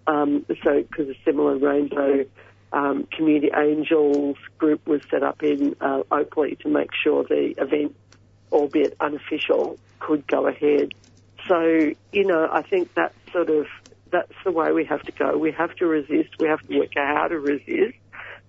Um, 0.07 0.45
so, 0.63 0.81
because 0.81 1.07
a 1.09 1.15
similar 1.23 1.57
Rainbow 1.57 2.25
um, 2.73 3.07
Community 3.15 3.51
Angels 3.55 4.37
group 4.57 4.85
was 4.87 5.01
set 5.09 5.23
up 5.23 5.43
in 5.43 5.75
uh, 5.79 6.01
Oakleigh 6.11 6.59
to 6.61 6.69
make 6.69 6.89
sure 7.03 7.23
the 7.23 7.53
event, 7.57 7.95
albeit 8.51 8.95
unofficial, 8.99 9.77
could 9.99 10.25
go 10.27 10.47
ahead. 10.47 10.93
So, 11.47 11.91
you 12.11 12.25
know, 12.25 12.47
I 12.51 12.61
think 12.61 12.93
that's 12.93 13.15
sort 13.31 13.49
of 13.49 13.65
that's 14.11 14.33
the 14.43 14.51
way 14.51 14.71
we 14.71 14.85
have 14.85 15.03
to 15.03 15.11
go. 15.11 15.37
We 15.37 15.51
have 15.51 15.75
to 15.75 15.85
resist. 15.85 16.29
We 16.39 16.47
have 16.47 16.65
to 16.67 16.79
work 16.79 16.97
out 16.97 17.17
how 17.17 17.27
to 17.27 17.39
resist 17.39 17.97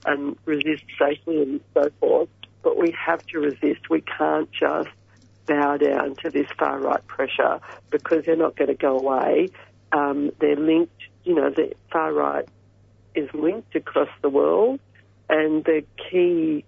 and 0.07 0.37
resist 0.45 0.85
safely 0.99 1.43
and 1.43 1.61
so 1.75 1.91
forth. 2.01 2.29
But 2.63 2.79
we 2.79 2.95
have 3.07 3.25
to 3.29 3.39
resist. 3.39 3.89
We 3.89 4.03
can't 4.03 4.51
just 4.53 4.89
bow 5.47 5.77
down 5.77 6.15
to 6.17 6.31
this 6.31 6.47
far 6.59 6.79
right 6.79 7.07
pressure 7.07 7.61
because 7.91 8.25
they're 8.25 8.37
not 8.37 8.57
going 8.57 8.69
to 8.69 8.75
go 8.75 8.99
away. 8.99 9.49
Um, 9.93 10.31
they're 10.41 10.57
linked. 10.57 11.03
You 11.25 11.35
know, 11.35 11.51
the 11.51 11.75
far 11.91 12.13
right 12.13 12.49
is 13.15 13.29
linked 13.35 13.75
across 13.75 14.09
the 14.23 14.29
world, 14.29 14.81
and 15.29 15.65
the 15.65 15.85
key 16.11 16.65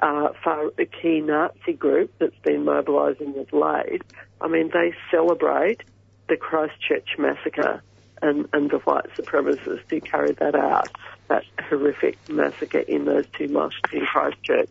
uh, 0.00 0.28
far, 0.42 0.70
the 0.76 0.86
key 0.86 1.20
Nazi 1.20 1.72
group 1.72 2.12
that's 2.18 2.38
been 2.42 2.64
mobilising 2.64 3.38
of 3.38 3.52
late. 3.52 4.02
I 4.40 4.48
mean, 4.48 4.70
they 4.72 4.94
celebrate 5.10 5.82
the 6.28 6.36
Christchurch 6.36 7.16
massacre 7.18 7.82
and, 8.22 8.48
and 8.52 8.70
the 8.70 8.78
white 8.78 9.06
supremacists 9.16 9.90
who 9.90 10.00
carried 10.00 10.36
that 10.38 10.54
out, 10.54 10.88
that 11.28 11.44
horrific 11.68 12.16
massacre 12.28 12.80
in 12.80 13.04
those 13.04 13.26
two 13.36 13.48
mosques 13.48 13.92
in 13.92 14.04
Christchurch. 14.06 14.70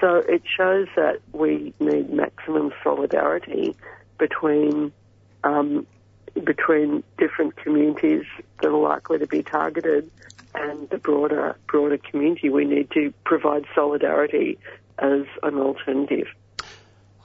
So 0.00 0.16
it 0.16 0.42
shows 0.56 0.88
that 0.96 1.20
we 1.32 1.74
need 1.78 2.10
maximum 2.10 2.72
solidarity 2.82 3.76
between 4.18 4.92
um, 5.44 5.86
between 6.44 7.02
different 7.18 7.56
communities 7.56 8.24
that 8.60 8.68
are 8.68 8.76
likely 8.76 9.18
to 9.18 9.26
be 9.26 9.42
targeted 9.42 10.10
and 10.54 10.88
the 10.90 10.98
broader 10.98 11.56
broader 11.66 11.98
community. 11.98 12.50
We 12.50 12.64
need 12.64 12.90
to 12.92 13.12
provide 13.24 13.64
solidarity 13.74 14.58
as 14.98 15.24
an 15.42 15.58
alternative. 15.58 16.28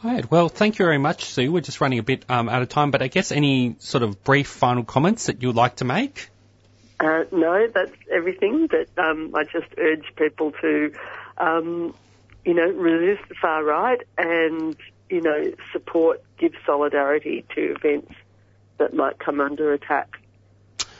All 0.03 0.11
right. 0.11 0.30
Well, 0.30 0.47
thank 0.47 0.78
you 0.78 0.86
very 0.86 0.99
much, 0.99 1.25
Sue. 1.25 1.51
We're 1.51 1.61
just 1.61 1.82
running 1.82 1.99
a 1.99 2.03
bit 2.03 2.23
um, 2.30 2.49
out 2.49 2.61
of 2.61 2.69
time, 2.69 2.91
but 2.91 3.01
I 3.01 3.07
guess 3.07 3.32
any 3.32 3.75
sort 3.80 4.03
of 4.03 4.23
brief 4.23 4.47
final 4.47 4.84
comments 4.84 5.25
that 5.25 5.41
you'd 5.41 5.55
like 5.55 5.78
to 5.78 5.86
make? 5.86 6.30
Uh, 6.99 7.23
no, 7.32 7.67
that's 7.67 7.95
everything. 8.11 8.67
But 8.67 8.89
um, 9.03 9.34
I 9.36 9.43
just 9.43 9.67
urge 9.78 10.05
people 10.15 10.51
to, 10.61 10.93
um, 11.38 11.95
you 12.45 12.53
know, 12.53 12.67
resist 12.69 13.28
the 13.30 13.36
far 13.36 13.63
right 13.63 14.01
and 14.17 14.75
you 15.09 15.21
know 15.21 15.51
support, 15.71 16.21
give 16.38 16.53
solidarity 16.65 17.45
to 17.55 17.75
events 17.75 18.13
that 18.78 18.93
might 18.93 19.17
come 19.19 19.41
under 19.41 19.73
attack. 19.73 20.19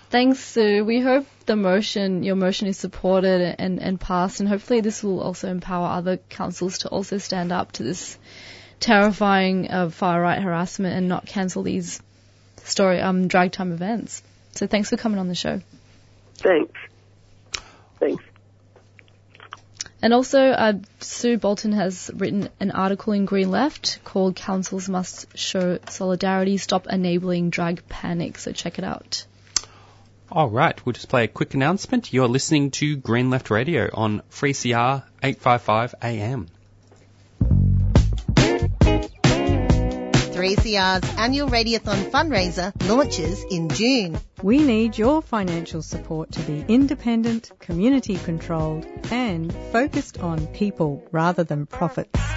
Thanks, 0.10 0.40
Sue. 0.40 0.86
We 0.86 1.02
hope 1.02 1.26
the 1.46 1.58
motion, 1.58 2.24
your 2.24 2.38
motion 2.38 2.68
is 2.68 2.78
supported 2.78 3.56
and, 3.60 3.82
and 3.82 4.00
passed, 4.00 4.40
and 4.40 4.48
hopefully 4.48 4.80
this 4.80 5.04
will 5.04 5.20
also 5.20 5.50
empower 5.50 5.88
other 5.88 6.16
councils 6.16 6.80
to 6.80 6.90
also 6.90 7.18
stand 7.18 7.52
up 7.52 7.74
to 7.74 7.84
this 7.84 8.18
terrifying 8.80 9.70
uh, 9.70 9.90
far 9.90 10.22
right 10.22 10.42
harassment 10.42 10.96
and 10.96 11.10
not 11.10 11.26
cancel 11.26 11.64
these 11.64 12.02
story 12.64 13.02
um, 13.02 13.28
drag 13.28 13.52
time 13.52 13.74
events. 13.74 14.24
So 14.52 14.66
thanks 14.66 14.90
for 14.90 14.98
coming 14.98 15.20
on 15.20 15.28
the 15.28 15.36
show. 15.36 15.62
Thanks. 16.36 16.80
Thanks. 18.00 18.24
And 20.02 20.14
also, 20.14 20.40
uh, 20.40 20.74
Sue 21.00 21.38
Bolton 21.38 21.74
has 21.74 22.12
written 22.14 22.50
an 22.60 22.72
article 22.72 23.14
in 23.14 23.26
Green 23.26 23.50
Left 23.50 24.00
called 24.04 24.36
Councils 24.36 24.88
Must 24.88 25.38
Show 25.38 25.80
Solidarity, 25.90 26.58
Stop 26.58 26.88
Enabling 26.88 27.50
Drag 27.50 27.86
Panic. 27.90 28.38
So 28.38 28.52
check 28.52 28.78
it 28.78 28.86
out. 28.86 29.26
All 30.30 30.50
right, 30.50 30.86
we'll 30.86 30.94
just 30.94 31.08
play 31.08 31.24
a 31.24 31.28
quick 31.30 31.54
announcement. 31.54 32.12
You're 32.12 32.28
listening 32.28 32.72
to 32.72 32.98
Green 32.98 33.30
Left 33.30 33.50
Radio 33.50 33.90
on 33.94 34.22
3CR 34.32 35.04
855 35.24 35.96
AM. 36.04 36.48
3CR's 40.38 41.18
annual 41.18 41.48
Radiothon 41.48 42.12
fundraiser 42.12 42.74
launches 42.90 43.44
in 43.50 43.70
June. 43.70 44.20
We 44.44 44.60
need 44.60 44.98
your 44.98 45.22
financial 45.22 45.82
support 45.82 46.34
to 46.34 46.42
be 46.42 46.66
independent, 46.68 47.50
community 47.60 48.18
controlled, 48.18 48.86
and 49.10 49.52
focused 49.72 50.20
on 50.20 50.46
people 50.48 51.08
rather 51.12 51.46
than 51.46 51.66
profits. 51.66 52.37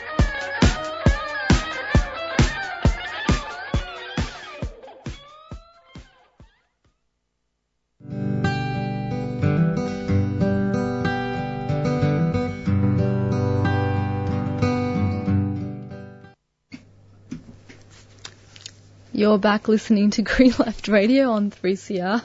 You're 19.13 19.37
back 19.37 19.67
listening 19.67 20.11
to 20.11 20.21
Green 20.21 20.53
Left 20.57 20.87
Radio 20.87 21.31
on 21.31 21.51
3CR. 21.51 22.23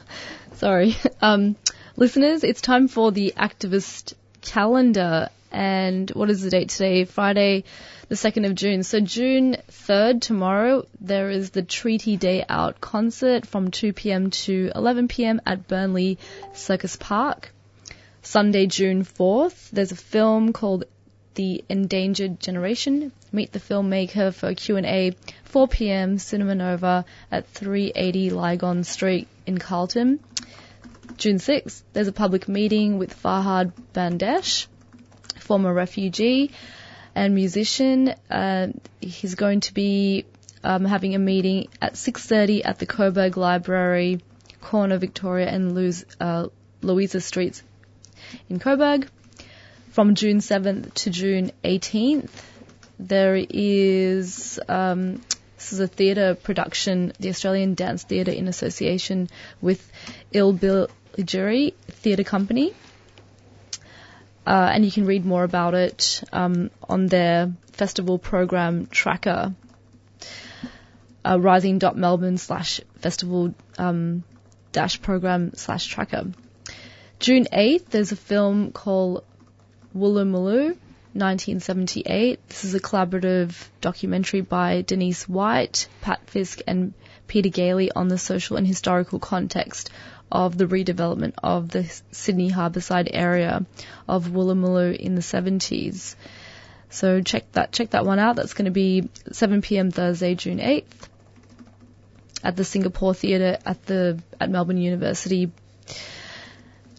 Sorry. 0.52 0.96
Um, 1.20 1.56
listeners, 1.96 2.44
it's 2.44 2.60
time 2.60 2.86
for 2.86 3.10
the 3.10 3.34
activist 3.36 4.14
calendar. 4.40 5.28
and 5.50 6.08
what 6.10 6.30
is 6.30 6.42
the 6.42 6.50
date 6.50 6.68
today? 6.68 7.04
Friday, 7.04 7.64
the 8.08 8.14
2nd 8.14 8.46
of 8.46 8.54
June. 8.54 8.84
So 8.84 9.00
June 9.00 9.56
3rd, 9.68 10.20
tomorrow, 10.20 10.86
there 11.00 11.28
is 11.28 11.50
the 11.50 11.62
Treaty 11.62 12.16
Day 12.16 12.44
Out 12.48 12.80
concert 12.80 13.46
from 13.46 13.72
2 13.72 13.92
p.m. 13.92 14.30
to 14.30 14.70
11 14.72 15.08
p.m. 15.08 15.40
at 15.44 15.66
Burnley 15.66 16.18
Circus 16.54 16.94
Park. 16.94 17.50
Sunday, 18.22 18.66
June 18.66 19.04
4th, 19.04 19.70
there's 19.70 19.90
a 19.90 19.96
film 19.96 20.52
called 20.52 20.84
The 21.36 21.64
Endangered 21.68 22.40
Generation. 22.40 23.12
Meet 23.30 23.52
the 23.52 23.60
filmmaker 23.60 24.34
for 24.34 24.54
Q&A, 24.54 25.14
4 25.44 25.68
p.m. 25.68 26.18
Cinema 26.18 26.54
Nova 26.54 27.04
at 27.30 27.46
380 27.48 28.30
Lygon 28.30 28.84
Street 28.84 29.28
in 29.46 29.58
Carlton. 29.58 30.18
June 31.18 31.36
6th, 31.36 31.82
there's 31.92 32.08
a 32.08 32.12
public 32.12 32.48
meeting 32.48 32.98
with 32.98 33.22
Farhad 33.22 33.72
Bandesh, 33.92 34.66
former 35.38 35.72
refugee 35.72 36.52
and 37.14 37.34
musician. 37.34 38.14
Uh, 38.30 38.68
he's 39.00 39.34
going 39.34 39.60
to 39.60 39.74
be 39.74 40.24
um, 40.64 40.84
having 40.84 41.14
a 41.14 41.18
meeting 41.18 41.68
at 41.82 41.94
6:30 41.94 42.62
at 42.64 42.78
the 42.78 42.86
Coburg 42.86 43.36
Library, 43.36 44.20
corner 44.60 44.96
Victoria 44.96 45.48
and 45.48 45.74
Luz, 45.74 46.06
uh, 46.18 46.48
Louisa 46.80 47.20
Streets 47.20 47.62
in 48.48 48.58
Coburg. 48.58 49.08
From 49.96 50.14
June 50.14 50.40
7th 50.40 50.92
to 50.92 51.08
June 51.08 51.52
18th, 51.64 52.28
there 52.98 53.34
is 53.34 54.60
um, 54.68 55.22
this 55.56 55.72
is 55.72 55.80
a 55.80 55.86
theatre 55.86 56.34
production, 56.34 57.14
the 57.18 57.30
Australian 57.30 57.72
Dance 57.72 58.04
Theatre 58.04 58.30
in 58.30 58.46
association 58.46 59.30
with 59.62 59.90
Ilbijerri 60.34 61.72
Theatre 61.88 62.24
Company. 62.24 62.74
Uh, 64.46 64.68
and 64.74 64.84
you 64.84 64.92
can 64.92 65.06
read 65.06 65.24
more 65.24 65.44
about 65.44 65.72
it 65.72 66.22
um, 66.30 66.70
on 66.86 67.06
their 67.06 67.54
festival 67.72 68.18
program 68.18 68.88
tracker, 68.88 69.54
uh, 71.24 71.40
rising.melbourne 71.40 72.36
slash 72.36 72.82
festival 72.96 73.54
um, 73.78 74.24
dash 74.72 75.00
program 75.00 75.54
slash 75.54 75.86
tracker. 75.86 76.26
June 77.18 77.46
8th, 77.50 77.86
there's 77.86 78.12
a 78.12 78.16
film 78.16 78.72
called 78.72 79.24
Woolloomooloo, 79.96 80.76
1978. 81.14 82.48
This 82.48 82.64
is 82.64 82.74
a 82.74 82.80
collaborative 82.80 83.54
documentary 83.80 84.42
by 84.42 84.82
Denise 84.82 85.26
White, 85.26 85.88
Pat 86.02 86.28
Fiske, 86.28 86.60
and 86.66 86.92
Peter 87.26 87.48
Gailey 87.48 87.90
on 87.90 88.08
the 88.08 88.18
social 88.18 88.58
and 88.58 88.66
historical 88.66 89.18
context 89.18 89.90
of 90.30 90.58
the 90.58 90.66
redevelopment 90.66 91.34
of 91.42 91.70
the 91.70 91.84
Sydney 92.10 92.50
Harbourside 92.50 93.08
area 93.10 93.64
of 94.06 94.26
Woolloomooloo 94.26 94.94
in 94.96 95.14
the 95.14 95.22
70s. 95.22 96.14
So 96.90 97.22
check 97.22 97.50
that 97.52 97.72
check 97.72 97.90
that 97.90 98.04
one 98.04 98.18
out. 98.18 98.36
That's 98.36 98.54
going 98.54 98.66
to 98.66 98.70
be 98.70 99.08
7 99.32 99.62
p.m. 99.62 99.90
Thursday, 99.90 100.34
June 100.34 100.58
8th, 100.58 101.08
at 102.44 102.56
the 102.56 102.64
Singapore 102.64 103.14
Theatre 103.14 103.58
at 103.64 103.84
the 103.86 104.22
at 104.40 104.50
Melbourne 104.50 104.78
University. 104.78 105.50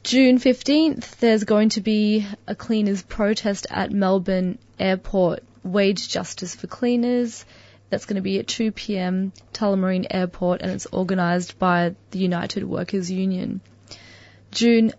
June 0.08 0.40
15th, 0.40 1.18
there's 1.18 1.44
going 1.44 1.68
to 1.68 1.82
be 1.82 2.26
a 2.48 2.56
cleaners 2.56 3.02
protest 3.02 3.68
at 3.70 3.92
Melbourne 3.92 4.58
Airport. 4.80 5.44
Wage 5.64 6.08
justice 6.08 6.56
for 6.56 6.66
cleaners. 6.66 7.44
That's 7.90 8.06
going 8.06 8.16
to 8.16 8.22
be 8.22 8.40
at 8.40 8.48
2 8.48 8.72
p.m. 8.72 9.34
Tullamarine 9.52 10.08
Airport 10.10 10.62
and 10.62 10.72
it's 10.72 10.88
organised 10.94 11.60
by 11.60 11.94
the 12.12 12.20
United 12.20 12.64
Workers 12.64 13.12
Union. 13.12 13.60
June 14.50 14.94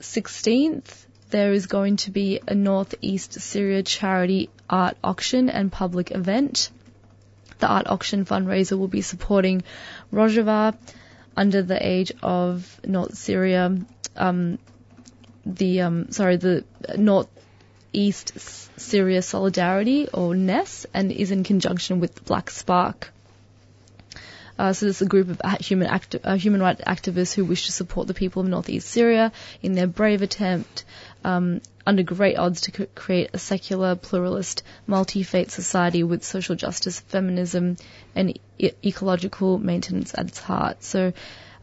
16th, 0.00 1.06
there 1.30 1.52
is 1.52 1.66
going 1.66 1.98
to 1.98 2.10
be 2.10 2.40
a 2.44 2.52
Northeast 2.56 3.34
Syria 3.34 3.84
charity 3.84 4.50
art 4.68 4.96
auction 5.04 5.50
and 5.50 5.70
public 5.70 6.10
event. 6.10 6.72
The 7.60 7.68
art 7.68 7.86
auction 7.86 8.24
fundraiser 8.24 8.76
will 8.76 8.88
be 8.88 9.02
supporting 9.02 9.62
Rojava 10.12 10.76
under 11.36 11.62
the 11.62 11.86
age 11.86 12.10
of 12.24 12.80
North 12.84 13.16
Syria, 13.16 13.78
um, 14.16 14.58
the 15.44 15.80
um, 15.82 16.10
sorry, 16.10 16.36
the 16.36 16.64
North 16.96 17.28
East 17.92 18.32
Syria 18.80 19.22
Solidarity, 19.22 20.08
or 20.12 20.34
NES, 20.34 20.86
and 20.94 21.12
is 21.12 21.30
in 21.30 21.44
conjunction 21.44 22.00
with 22.00 22.24
Black 22.24 22.50
Spark. 22.50 23.12
Uh, 24.58 24.72
so 24.72 24.86
this 24.86 24.96
is 24.96 25.02
a 25.02 25.08
group 25.08 25.28
of 25.28 25.60
human 25.60 25.88
acti- 25.88 26.20
uh, 26.22 26.36
human 26.36 26.60
rights 26.60 26.82
activists 26.86 27.34
who 27.34 27.44
wish 27.44 27.66
to 27.66 27.72
support 27.72 28.06
the 28.06 28.14
people 28.14 28.42
of 28.42 28.48
northeast 28.48 28.88
Syria 28.88 29.32
in 29.62 29.72
their 29.72 29.86
brave 29.86 30.22
attempt, 30.22 30.84
um, 31.24 31.60
under 31.86 32.02
great 32.02 32.36
odds, 32.36 32.60
to 32.62 32.72
c- 32.72 32.86
create 32.94 33.30
a 33.32 33.38
secular, 33.38 33.96
pluralist, 33.96 34.62
multi-faith 34.86 35.50
society 35.50 36.02
with 36.02 36.22
social 36.22 36.54
justice, 36.54 37.00
feminism, 37.00 37.76
and 38.14 38.38
e- 38.58 38.70
ecological 38.84 39.58
maintenance 39.58 40.14
at 40.16 40.28
its 40.28 40.38
heart. 40.38 40.84
So 40.84 41.12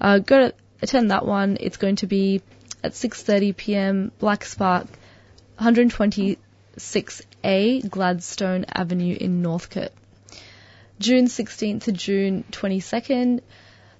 uh, 0.01 0.19
go 0.19 0.47
to 0.47 0.53
attend 0.81 1.11
that 1.11 1.25
one. 1.25 1.57
It's 1.59 1.77
going 1.77 1.97
to 1.97 2.07
be 2.07 2.41
at 2.83 2.93
6:30 2.93 3.55
p.m. 3.55 4.11
Black 4.19 4.45
Spark, 4.45 4.87
126A 6.77 7.89
Gladstone 7.89 8.65
Avenue 8.73 9.17
in 9.19 9.41
Northcote. 9.41 9.91
June 10.99 11.25
16th 11.27 11.83
to 11.83 11.91
June 11.93 12.43
22nd, 12.51 13.39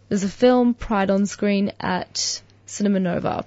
there's 0.09 0.23
a 0.25 0.29
film, 0.29 0.73
Pride 0.73 1.09
on 1.09 1.25
Screen, 1.25 1.71
at 1.79 2.41
Cinema 2.65 2.99
Nova. 2.99 3.45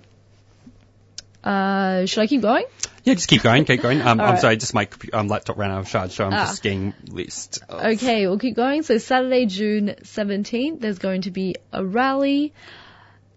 Uh, 1.45 2.07
should 2.07 2.23
I 2.23 2.27
keep 2.29 2.41
going? 2.41 2.65
Yeah, 3.05 3.15
just 3.15 3.29
keep 3.29 3.43
going, 3.43 3.65
keep 3.65 3.83
going. 3.83 4.01
Um, 4.01 4.07
I'm 4.21 4.31
right. 4.31 4.41
sorry, 4.41 4.57
just 4.57 4.73
my 4.75 4.89
um, 5.13 5.29
laptop 5.29 5.59
ran 5.59 5.71
out 5.71 5.81
of 5.81 5.89
charge, 5.89 6.13
so 6.13 6.25
I'm 6.25 6.33
Ah. 6.33 6.47
just 6.47 6.63
getting 6.63 6.95
list. 7.09 7.59
of- 7.69 7.85
Okay, 7.95 8.27
we'll 8.27 8.39
keep 8.39 8.55
going. 8.57 8.85
So 8.85 8.97
Saturday, 8.99 9.45
June 9.47 9.97
17th, 10.03 10.81
there's 10.81 10.99
going 10.99 11.23
to 11.23 11.31
be 11.31 11.57
a 11.73 11.85
rally. 11.85 12.53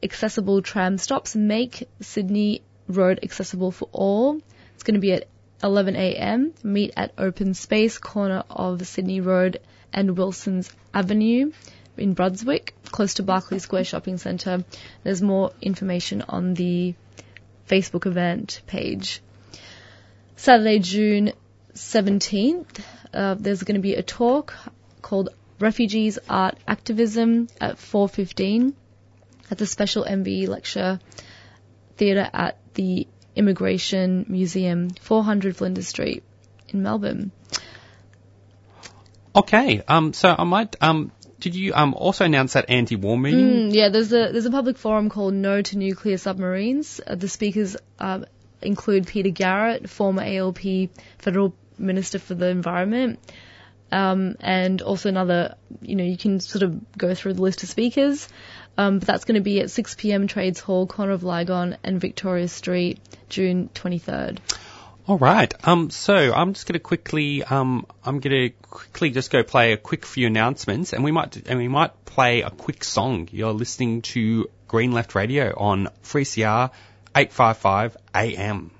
Accessible 0.03 0.61
tram 0.61 0.97
stops 0.97 1.35
make 1.35 1.87
Sydney 2.01 2.61
Road 2.87 3.19
accessible 3.23 3.71
for 3.71 3.89
all. 3.91 4.39
It's 4.73 4.83
going 4.83 4.95
to 4.95 4.99
be 4.99 5.13
at 5.13 5.27
11 5.63 5.95
a.m. 5.95 6.53
Meet 6.63 6.93
at 6.95 7.13
Open 7.17 7.53
Space, 7.53 7.97
corner 7.97 8.43
of 8.49 8.85
Sydney 8.85 9.21
Road 9.21 9.59
and 9.91 10.17
Wilson's 10.17 10.71
Avenue 10.93 11.51
in 11.97 12.13
Brunswick, 12.13 12.75
close 12.91 13.15
to 13.15 13.23
Barkly 13.23 13.59
Square 13.59 13.85
Shopping 13.85 14.17
Centre. 14.17 14.63
There's 15.03 15.21
more 15.21 15.51
information 15.61 16.21
on 16.21 16.53
the 16.53 16.93
Facebook 17.67 18.05
event 18.05 18.61
page. 18.67 19.21
Saturday, 20.35 20.79
June 20.79 21.31
17th, 21.73 22.79
uh, 23.13 23.35
there's 23.39 23.63
going 23.63 23.75
to 23.75 23.81
be 23.81 23.95
a 23.95 24.03
talk 24.03 24.53
called 25.01 25.29
Refugees 25.59 26.19
Art 26.29 26.57
Activism 26.67 27.47
at 27.61 27.77
4.15 27.77 28.73
at 29.51 29.57
the 29.57 29.65
Special 29.65 30.03
MBE 30.03 30.47
Lecture 30.47 30.99
Theatre 31.97 32.29
at 32.33 32.57
the 32.73 33.07
Immigration 33.35 34.25
Museum, 34.29 34.89
400 34.89 35.57
Flinders 35.57 35.87
Street 35.87 36.23
in 36.69 36.83
Melbourne. 36.83 37.31
Okay, 39.35 39.81
um, 39.87 40.13
so 40.13 40.33
I 40.37 40.45
might, 40.45 40.77
um, 40.81 41.11
did 41.39 41.55
you 41.55 41.73
um 41.73 41.93
also 41.93 42.25
announce 42.25 42.53
that 42.53 42.69
anti-war 42.69 43.17
meeting? 43.17 43.69
Mm, 43.69 43.73
yeah, 43.73 43.89
there's 43.89 44.11
a 44.13 44.31
there's 44.31 44.45
a 44.45 44.51
public 44.51 44.77
forum 44.77 45.09
called 45.09 45.33
No 45.33 45.61
to 45.61 45.77
Nuclear 45.77 46.17
Submarines. 46.17 47.01
Uh, 47.05 47.15
the 47.15 47.27
speakers 47.27 47.75
uh, 47.99 48.21
include 48.61 49.07
Peter 49.07 49.29
Garrett, 49.29 49.89
former 49.89 50.23
ALP 50.23 50.89
federal 51.19 51.53
minister 51.77 52.19
for 52.19 52.33
the 52.33 52.47
environment, 52.47 53.19
um, 53.91 54.37
and 54.39 54.81
also 54.81 55.09
another. 55.09 55.55
You 55.81 55.95
know, 55.95 56.03
you 56.03 56.17
can 56.17 56.39
sort 56.39 56.63
of 56.63 56.97
go 56.97 57.13
through 57.13 57.33
the 57.33 57.41
list 57.41 57.63
of 57.63 57.69
speakers. 57.69 58.29
Um, 58.77 58.99
but 58.99 59.07
that's 59.07 59.25
going 59.25 59.35
to 59.35 59.41
be 59.41 59.61
at 59.61 59.71
6 59.71 59.95
p.m. 59.95 60.27
Trades 60.27 60.59
Hall, 60.59 60.85
corner 60.85 61.13
of 61.13 61.23
Lygon 61.23 61.77
and 61.83 61.99
Victoria 61.99 62.47
Street, 62.47 62.99
June 63.29 63.69
23rd. 63.73 64.39
All 65.07 65.17
right. 65.17 65.53
Um, 65.67 65.91
so 65.91 66.15
I'm 66.15 66.53
just 66.53 66.67
going 66.67 66.73
to 66.73 66.79
quickly, 66.79 67.43
um, 67.43 67.85
I'm 68.03 68.19
going 68.19 68.49
to 68.49 68.55
quickly 68.69 69.11
just 69.11 69.31
go 69.31 69.43
play 69.43 69.73
a 69.73 69.77
quick 69.77 70.05
few 70.05 70.27
announcements, 70.27 70.93
and 70.93 71.03
we 71.03 71.11
might, 71.11 71.47
and 71.47 71.59
we 71.59 71.67
might 71.67 72.05
play 72.05 72.41
a 72.41 72.49
quick 72.49 72.83
song. 72.83 73.29
You're 73.31 73.53
listening 73.53 74.01
to 74.01 74.49
Green 74.67 74.91
Left 74.91 75.13
Radio 75.13 75.53
on 75.55 75.89
3CR 76.03 76.71
855 77.15 77.97
AM. 78.15 78.71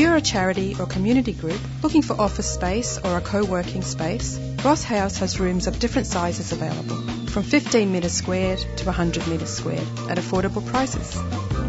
If 0.00 0.06
you're 0.06 0.16
a 0.16 0.22
charity 0.22 0.74
or 0.80 0.86
community 0.86 1.34
group 1.34 1.60
looking 1.82 2.00
for 2.00 2.18
office 2.18 2.50
space 2.50 2.98
or 3.04 3.18
a 3.18 3.20
co-working 3.20 3.82
space, 3.82 4.40
Ross 4.64 4.82
House 4.82 5.18
has 5.18 5.38
rooms 5.38 5.66
of 5.66 5.78
different 5.78 6.06
sizes 6.06 6.52
available, 6.52 6.96
from 7.26 7.42
15 7.42 7.92
metres 7.92 8.14
squared 8.14 8.60
to 8.78 8.86
100 8.86 9.28
metres 9.28 9.50
squared, 9.50 9.86
at 10.08 10.16
affordable 10.16 10.64
prices. 10.64 11.14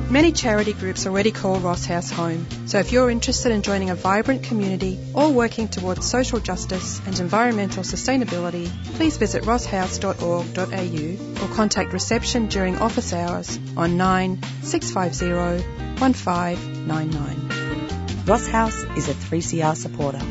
Many 0.10 0.32
charity 0.32 0.72
groups 0.72 1.06
already 1.06 1.32
call 1.32 1.60
Ross 1.60 1.86
House 1.86 2.10
home, 2.10 2.48
so 2.68 2.80
if 2.80 2.94
you're 2.94 3.12
interested 3.12 3.52
in 3.52 3.64
joining 3.64 3.90
a 3.90 3.96
vibrant 3.96 4.44
community 4.44 4.98
or 5.14 5.30
working 5.30 5.68
towards 5.68 6.10
social 6.10 6.40
justice 6.40 7.02
and 7.06 7.20
environmental 7.20 7.84
sustainability, 7.84 8.70
please 8.96 9.18
visit 9.18 9.44
rosshouse.org.au 9.44 11.44
or 11.44 11.54
contact 11.54 11.92
reception 11.92 12.48
during 12.48 12.78
office 12.78 13.12
hours 13.12 13.60
on 13.76 13.98
9 13.98 14.42
650 14.62 15.66
1599. 16.00 17.51
Ross 18.32 18.48
House 18.48 18.84
is 18.96 19.10
a 19.10 19.14
3CR 19.14 19.76
supporter. 19.76 20.22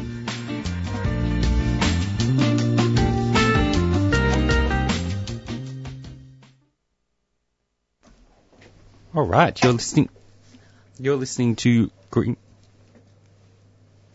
All 9.14 9.26
right, 9.26 9.62
you're 9.62 9.74
listening. 9.74 10.08
You're 10.98 11.16
listening 11.16 11.56
to 11.56 11.90
Green. 12.10 12.38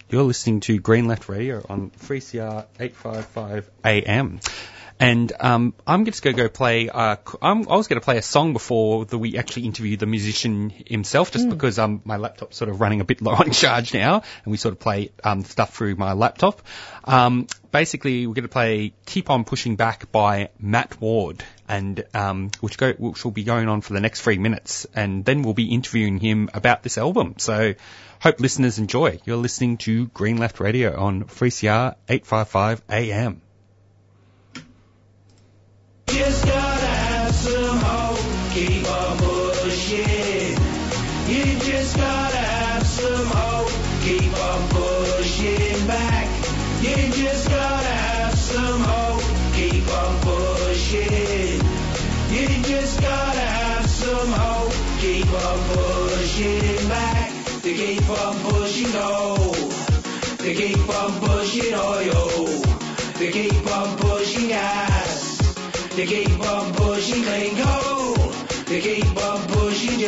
You're 0.10 0.24
listening 0.24 0.62
to 0.62 0.80
Green 0.80 1.08
Left 1.08 1.30
Radio 1.30 1.64
on 1.70 1.92
3CR 1.92 2.66
855 2.80 3.70
AM. 3.86 4.40
And 4.98 5.34
um, 5.42 5.74
I'm 5.86 6.06
just 6.06 6.24
going 6.24 6.36
to 6.38 6.42
go 6.44 6.48
play. 6.48 6.90
Uh, 6.90 7.18
I'm, 7.42 7.68
I 7.68 7.76
was 7.76 7.88
going 7.88 8.00
to 8.00 8.06
play 8.06 8.18
a 8.18 8.22
song 8.22 8.54
before 8.54 9.06
the, 9.06 9.18
we 9.18 9.38
actually 9.38 9.66
interview 9.66 9.98
the 9.98 10.06
musician 10.06 10.70
himself, 10.70 11.32
just 11.32 11.48
Mm. 11.48 11.50
because 11.50 11.78
um, 11.80 12.02
my 12.06 12.16
laptop's 12.16 12.56
sort 12.56 12.70
of 12.70 12.80
running 12.80 13.02
a 13.02 13.04
bit 13.04 13.22
low 13.28 13.34
on 13.34 13.52
charge 13.52 13.94
now, 13.94 14.16
and 14.46 14.52
we 14.52 14.56
sort 14.58 14.72
of 14.74 14.80
play 14.80 15.12
um, 15.24 15.44
stuff 15.44 15.76
through 15.76 15.96
my 15.96 16.14
laptop. 16.14 16.62
Um, 17.04 17.48
basically, 17.72 18.26
we're 18.26 18.36
going 18.36 18.44
to 18.44 18.50
play 18.50 18.94
"Keep 19.06 19.30
On 19.30 19.44
Pushing 19.44 19.76
Back" 19.76 20.12
by 20.14 20.50
Mat 20.60 21.00
Ward, 21.02 21.44
and 21.68 22.06
um, 22.14 22.52
which 22.62 22.78
go 22.78 22.94
which 22.94 23.26
will 23.26 23.32
be 23.32 23.44
going 23.44 23.68
on 23.68 23.82
for 23.82 23.92
the 23.92 24.02
next 24.02 24.22
three 24.22 24.38
minutes, 24.38 24.88
and 24.96 25.26
then 25.26 25.42
we'll 25.42 25.54
be 25.54 25.74
interviewing 25.74 26.20
him 26.20 26.50
about 26.54 26.84
this 26.84 26.98
album. 26.98 27.36
So. 27.38 27.74
Hope 28.22 28.40
listeners 28.40 28.80
enjoy. 28.80 29.20
You're 29.26 29.38
listening 29.38 29.78
to 29.80 30.08
Green 30.08 30.38
Left 30.38 30.60
Radio 30.62 30.98
on 30.98 31.26
3CR 31.26 31.96
855 32.08 32.82
AM. 32.90 33.42
Just 36.08 36.46
gotta 36.46 36.75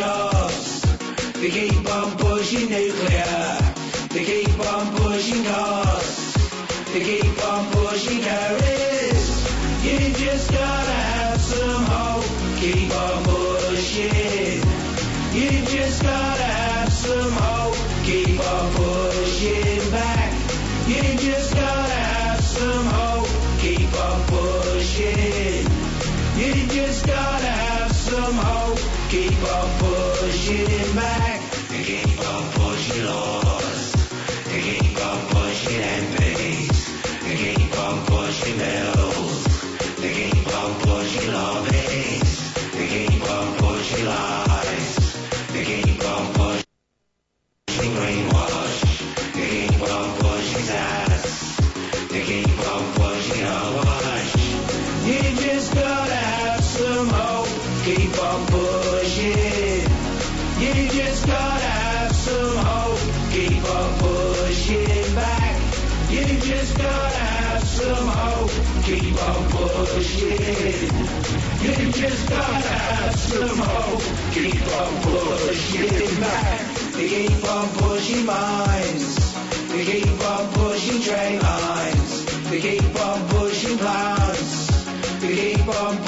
jobs. 0.07 0.81
To 1.33 1.76
Keep 29.09 29.41
on 29.41 29.79
pushing 29.79 30.95
back. 30.95 31.39
Keep 31.69 32.19
on 32.27 32.51
pushing 32.51 33.05
laws. 33.05 33.56
You 71.59 71.91
just 71.91 72.29
gotta 72.29 72.67
have 72.67 73.15
some 73.15 73.57
hope. 73.57 74.01
Keep 74.33 74.61
on 74.77 75.01
pushing 75.01 76.19
back. 76.21 76.75
To 76.93 77.07
keep 77.07 77.43
on 77.49 77.67
pushing 77.69 78.25
minds. 78.25 79.33
To 79.71 79.83
keep 79.83 80.21
on 80.21 80.53
pushing 80.53 81.01
train 81.01 81.39
lines. 81.39 82.25
To 82.49 82.59
keep 82.59 82.95
on 83.05 83.27
pushing 83.29 83.77
plans. 83.77 84.67
To 85.21 85.27
keep 85.27 85.67
on 85.67 86.06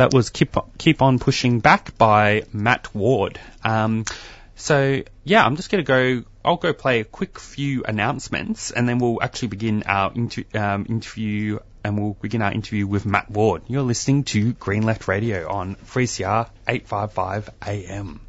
That 0.00 0.14
was 0.14 0.30
Keep, 0.30 0.56
Keep 0.78 1.02
On 1.02 1.18
Pushing 1.18 1.60
Back 1.60 1.98
by 1.98 2.44
Mat 2.54 2.88
Ward. 2.94 3.38
Um, 3.62 4.06
so, 4.56 5.02
yeah, 5.24 5.44
I'm 5.44 5.56
just 5.56 5.70
going 5.70 5.84
to 5.84 5.86
go, 5.86 6.24
I'll 6.42 6.56
go 6.56 6.72
play 6.72 7.00
a 7.00 7.04
quick 7.04 7.38
few 7.38 7.84
announcements 7.84 8.70
and 8.70 8.88
then 8.88 8.98
we'll 8.98 9.22
actually 9.22 9.48
begin 9.48 9.82
our 9.84 10.10
inter- 10.14 10.44
um, 10.54 10.86
interview 10.88 11.58
and 11.84 12.00
we'll 12.00 12.14
begin 12.14 12.40
our 12.40 12.50
interview 12.50 12.86
with 12.86 13.04
Mat 13.04 13.30
Ward. 13.30 13.64
You're 13.68 13.82
listening 13.82 14.24
to 14.24 14.54
Green 14.54 14.84
Left 14.84 15.06
Radio 15.06 15.46
on 15.50 15.76
3CR 15.76 16.48
855 16.66 17.50
AM. 17.66 18.20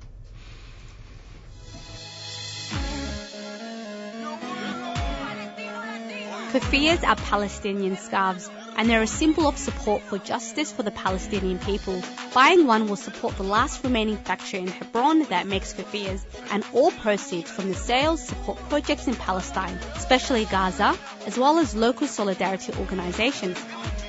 Kufiyas 6.52 7.08
are 7.08 7.16
Palestinian 7.16 7.96
scarves 7.96 8.50
and 8.78 8.90
they're 8.90 9.02
a 9.02 9.08
symbol 9.08 9.48
of 9.48 9.58
support 9.58 10.02
for 10.02 10.18
justice 10.18 10.72
for 10.72 10.84
the 10.84 10.92
Palestinian 10.92 11.60
people. 11.60 12.02
Buying 12.34 12.66
one 12.68 12.88
will 12.88 12.96
support 12.96 13.36
the 13.38 13.44
last 13.44 13.84
remaining 13.84 14.18
factory 14.18 14.60
in 14.60 14.68
Hebron 14.68 15.24
that 15.26 15.48
makes 15.48 15.74
keffiyehs, 15.74 16.22
and 16.52 16.66
all 16.74 16.92
proceeds 16.92 17.52
from 17.52 17.68
the 17.68 17.76
sales 17.76 18.24
support 18.24 18.58
projects 18.70 19.08
in 19.08 19.16
Palestine, 19.16 19.78
especially 19.96 20.46
Gaza, 20.46 20.98
as 21.26 21.38
well 21.38 21.60
as 21.60 21.76
local 21.76 22.08
solidarity 22.08 22.74
organizations. 22.80 23.58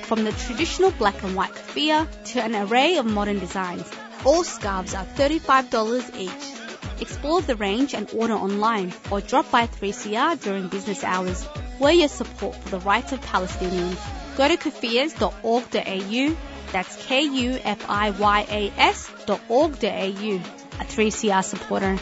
From 0.04 0.24
the 0.24 0.32
traditional 0.32 0.90
black 0.92 1.22
and 1.22 1.34
white 1.34 1.52
keffiyeh 1.52 2.24
to 2.32 2.42
an 2.42 2.54
array 2.54 2.96
of 2.96 3.06
modern 3.06 3.38
designs, 3.38 3.90
all 4.24 4.44
scarves 4.44 4.94
are 4.94 5.04
$35 5.04 6.16
each. 6.18 7.00
Explore 7.00 7.42
the 7.42 7.56
range 7.56 7.94
and 7.94 8.08
order 8.14 8.34
online 8.34 8.92
or 9.10 9.20
drop 9.20 9.50
by 9.50 9.66
3CR 9.66 10.40
during 10.40 10.68
business 10.68 11.02
hours. 11.02 11.48
We're 11.80 11.90
your 11.90 12.08
support 12.08 12.54
for 12.54 12.68
the 12.68 12.78
rights 12.78 13.12
of 13.12 13.20
Palestinians. 13.20 14.21
Go 14.36 14.48
to 14.48 14.56
kufiyas.org.au, 14.56 16.36
that's 16.72 17.06
K-U-F-I-Y-A-S 17.06 19.10
dot 19.26 19.40
org.au, 19.48 19.88
a 19.88 20.84
3CR 20.84 21.44
supporter. 21.44 21.98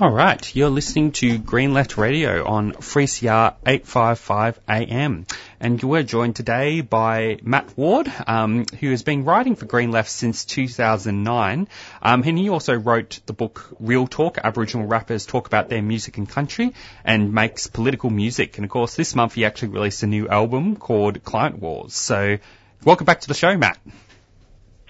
All 0.00 0.12
right, 0.12 0.54
you're 0.54 0.70
listening 0.70 1.10
to 1.10 1.38
Green 1.38 1.74
Left 1.74 1.98
Radio 1.98 2.46
on 2.46 2.70
3CR 2.70 3.56
855 3.66 4.60
AM. 4.68 5.26
And 5.58 5.82
we're 5.82 6.04
joined 6.04 6.36
today 6.36 6.82
by 6.82 7.38
Mat 7.42 7.76
Ward, 7.76 8.06
um, 8.28 8.64
who 8.78 8.90
has 8.90 9.02
been 9.02 9.24
writing 9.24 9.56
for 9.56 9.66
Green 9.66 9.90
Left 9.90 10.08
since 10.08 10.44
2009. 10.44 11.66
Um, 12.00 12.22
and 12.24 12.38
he 12.38 12.48
also 12.48 12.74
wrote 12.74 13.18
the 13.26 13.32
book 13.32 13.74
Real 13.80 14.06
Talk, 14.06 14.38
Aboriginal 14.38 14.86
Rappers 14.86 15.26
Talk 15.26 15.48
About 15.48 15.68
Their 15.68 15.82
Music 15.82 16.16
and 16.16 16.28
Country, 16.28 16.74
and 17.04 17.34
makes 17.34 17.66
political 17.66 18.10
music. 18.10 18.56
And 18.56 18.64
of 18.64 18.70
course, 18.70 18.94
this 18.94 19.16
month 19.16 19.34
he 19.34 19.44
actually 19.44 19.70
released 19.70 20.04
a 20.04 20.06
new 20.06 20.28
album 20.28 20.76
called 20.76 21.24
Climate 21.24 21.58
Wars. 21.58 21.94
So, 21.94 22.38
welcome 22.84 23.04
back 23.04 23.22
to 23.22 23.26
the 23.26 23.34
show, 23.34 23.58
Mat. 23.58 23.78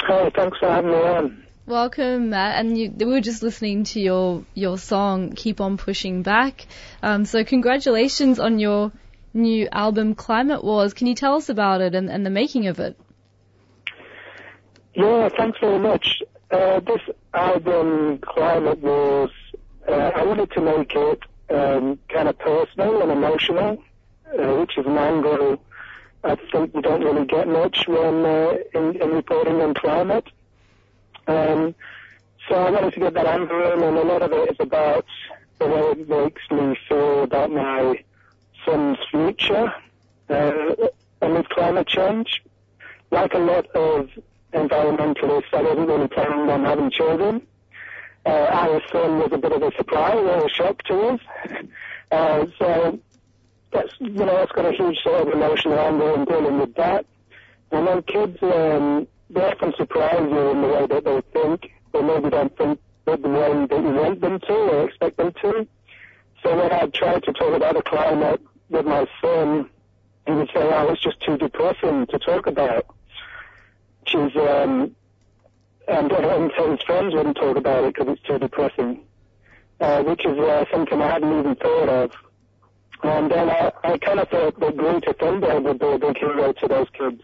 Hi, 0.01 0.29
thanks 0.37 0.59
for 0.59 0.69
having 0.69 0.91
me 0.91 0.99
on. 0.99 1.48
Welcome, 1.69 2.31
Mat. 2.31 2.59
And 2.59 2.79
you, 2.79 2.91
we 2.91 3.05
were 3.05 3.21
just 3.21 3.43
listening 3.43 3.85
to 3.93 4.01
your 4.01 4.43
your 4.55 4.79
song 4.79 5.33
"Keep 5.33 5.61
On 5.61 5.77
Pushing 5.77 6.23
Back." 6.23 6.67
Um, 7.03 7.27
so 7.27 7.45
congratulations 7.45 8.39
on 8.39 8.59
your 8.59 8.91
new 9.35 9.69
album 9.71 10.15
"Climate 10.15 10.65
Wars." 10.65 10.95
Can 10.95 11.09
you 11.09 11.15
tell 11.15 11.35
us 11.35 11.51
about 11.51 11.83
it 11.83 11.95
and, 11.95 12.09
and 12.09 12.25
the 12.25 12.31
making 12.31 12.69
of 12.69 12.81
it? 12.81 12.99
Yeah, 14.95 15.29
thanks 15.37 15.59
very 15.61 15.79
much. 15.79 16.23
Uh, 16.51 16.81
this 16.81 17.03
album, 17.35 18.21
Climate 18.23 18.79
Wars, 18.79 19.31
uh, 19.87 19.93
I 19.93 20.25
wanted 20.25 20.51
to 20.53 20.63
make 20.63 20.95
it 20.95 21.21
um, 21.51 21.99
kind 22.09 22.31
of 22.31 22.39
personal 22.39 23.03
and 23.03 23.13
emotional, 23.13 23.83
uh, 24.33 24.55
which 24.55 24.79
is 24.79 24.87
an 24.87 24.97
angle 24.97 25.61
I 26.25 26.37
think 26.51 26.75
you 26.75 26.83
don't 26.83 27.05
really 27.05 27.27
get 27.27 27.47
much 27.47 27.87
when 27.87 28.25
uh, 28.25 28.55
in, 28.75 29.01
in 29.01 29.11
reporting 29.11 29.61
on 29.61 29.75
climate. 29.75 30.25
Um, 31.29 31.75
so 32.49 32.55
I 32.55 32.71
wanted 32.71 32.95
to 32.95 33.01
get 33.01 33.15
that 33.15 33.27
angle 33.27 33.73
in, 33.73 33.83
and 33.83 33.97
a 33.99 34.03
lot 34.03 34.23
of 34.23 34.33
it 34.33 34.51
is 34.51 34.57
about 34.59 35.05
the 35.59 35.67
way 35.67 35.81
it 35.93 36.09
makes 36.09 36.43
me 36.51 36.77
feel 36.89 37.23
about 37.25 37.51
my 37.51 38.03
son's 38.65 38.99
future 39.11 39.73
uh, 40.31 40.75
amid 41.21 41.49
climate 41.51 41.87
change. 41.87 42.43
Like 43.11 43.35
a 43.35 43.39
lot 43.39 43.67
of 43.75 44.09
environmentalists, 44.55 45.53
I 45.53 45.63
wasn't 45.63 45.89
really 45.89 46.09
planning 46.09 46.49
on 46.51 46.65
having 46.65 46.91
children. 46.91 47.43
Uh, 48.25 48.31
our 48.31 48.81
son 48.91 49.19
was 49.19 49.31
a 49.33 49.39
bit 49.39 49.53
of 49.53 49.63
a 49.63 49.71
surprise 49.77 50.17
or 50.17 50.47
a 50.47 50.49
shock 50.51 50.83
to 50.85 51.01
us. 51.01 51.21
Uh, 52.11 52.47
so 52.59 52.99
that's 53.71 53.93
you 53.99 54.09
know 54.09 54.35
that's 54.35 54.53
got 54.53 54.65
a 54.65 54.73
huge 54.73 54.97
sort 55.03 55.29
of 55.29 55.35
emotional 55.35 55.79
angle 55.79 56.15
in 56.15 56.25
dealing 56.25 56.59
with 56.59 56.75
that. 56.77 57.05
And 57.71 57.87
then 57.87 58.01
kids, 58.05 58.39
um, 58.43 59.07
they 59.31 59.41
often 59.43 59.75
surprise 59.77 60.21
you 60.21 60.51
in 60.51 60.63
the 60.63 60.69
way 60.69 60.87
that 60.87 61.05
they 61.05 61.21
think. 61.33 61.73
They 61.93 62.03
maybe 62.03 62.31
don't 62.31 62.57
think 62.57 62.81
the 63.05 63.17
way 63.17 63.67
that 63.67 63.83
you 63.83 63.95
want 63.95 64.21
them 64.21 64.41
to 64.41 64.53
or 64.53 64.89
expect 64.89 65.17
them 65.17 65.33
to. 65.43 65.67
So 66.43 66.57
when 66.57 66.73
I 66.73 66.87
tried 66.87 67.25
to 67.25 67.33
talk 67.33 67.55
about 67.55 67.75
the 67.75 67.83
climate 67.83 68.41
with 68.71 68.87
my 68.87 69.07
son, 69.21 69.69
he 70.27 70.33
would 70.33 70.49
say, 70.49 70.61
"Oh, 70.63 70.93
it's 70.93 71.03
just 71.03 71.21
too 71.21 71.37
depressing 71.37 72.07
to 72.07 72.19
talk 72.19 72.47
about." 72.47 72.87
Which 74.01 74.15
is, 74.15 74.37
um, 74.37 74.95
and, 75.89 76.13
and 76.13 76.53
so 76.57 76.71
his 76.71 76.83
friends 76.83 77.15
wouldn't 77.15 77.37
talk 77.37 77.57
about 77.57 77.85
it 77.85 77.95
because 77.95 78.13
it's 78.13 78.23
too 78.23 78.39
depressing, 78.39 79.01
uh, 79.81 80.03
which 80.03 80.25
is 80.25 80.39
uh, 80.39 80.65
something 80.71 81.01
I 81.01 81.13
hadn't 81.13 81.39
even 81.39 81.55
thought 81.57 81.89
of. 81.89 82.13
And 83.03 83.31
then 83.31 83.49
I, 83.49 83.73
I 83.85 83.99
kind 83.99 84.21
of 84.21 84.29
thought 84.29 84.59
that 84.61 84.77
Greta 84.77 85.15
Thunberg 85.15 85.63
would 85.65 85.79
be 85.79 85.87
a 85.87 85.99
big 85.99 86.19
hero 86.19 86.53
to 86.53 86.69
those 86.69 86.89
kids. 86.91 87.23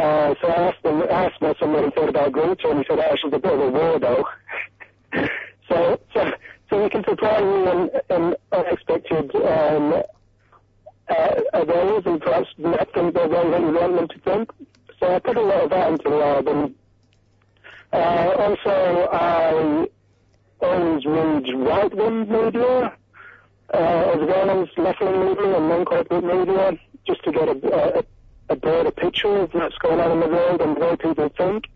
Uh, 0.00 0.34
so 0.40 0.48
I 0.48 0.68
asked 0.68 0.82
him, 0.82 1.02
I 1.02 1.24
asked 1.26 1.42
what 1.42 1.84
he 1.84 1.90
thought 1.90 2.08
about 2.08 2.32
Greta, 2.32 2.70
and 2.70 2.78
he 2.78 2.84
said, 2.88 2.98
oh, 2.98 3.16
she's 3.22 3.34
a 3.34 3.38
bit 3.38 3.52
of 3.52 3.60
a 3.60 3.70
weirdo. 3.70 4.24
so, 5.68 6.00
so, 6.14 6.30
so 6.70 6.82
we 6.82 6.88
can 6.88 7.04
surprise 7.04 7.42
you 7.42 7.70
in, 7.70 7.90
in 8.08 8.34
unexpected 8.50 9.34
um, 9.36 10.02
uh, 11.10 11.64
ways, 11.66 12.02
and 12.06 12.18
perhaps 12.18 12.48
not 12.56 12.88
think 12.94 13.12
the 13.12 13.28
way 13.28 13.50
that 13.50 13.60
you 13.60 13.72
want 13.72 13.96
them 13.96 14.08
to 14.08 14.18
think. 14.20 14.50
So 14.98 15.14
I 15.14 15.18
put 15.18 15.36
a 15.36 15.42
lot 15.42 15.64
of 15.64 15.70
that 15.70 15.92
into 15.92 16.08
the 16.08 16.24
album. 16.24 16.74
Uh, 17.92 18.32
also, 18.38 19.08
I 19.12 19.86
always 20.62 21.04
read 21.04 21.44
right-wing 21.56 22.20
media 22.20 22.96
uh, 23.74 23.76
as 23.76 24.18
well 24.18 24.62
as 24.62 24.68
left-wing 24.78 25.26
media 25.26 25.56
and 25.58 25.68
non-corporate 25.68 26.24
media, 26.24 26.72
just 27.06 27.22
to 27.24 27.32
get 27.32 27.48
a, 27.48 27.52
a, 27.52 27.98
a 27.98 28.04
broader 28.56 28.90
picture 28.90 29.36
of 29.36 29.54
what's 29.54 29.78
going 29.78 30.00
on 30.00 30.12
in 30.12 30.20
the 30.20 30.28
world 30.28 30.60
and 30.60 30.76
the 30.76 30.80
way 30.80 30.96
people 30.96 31.28
think. 31.30 31.66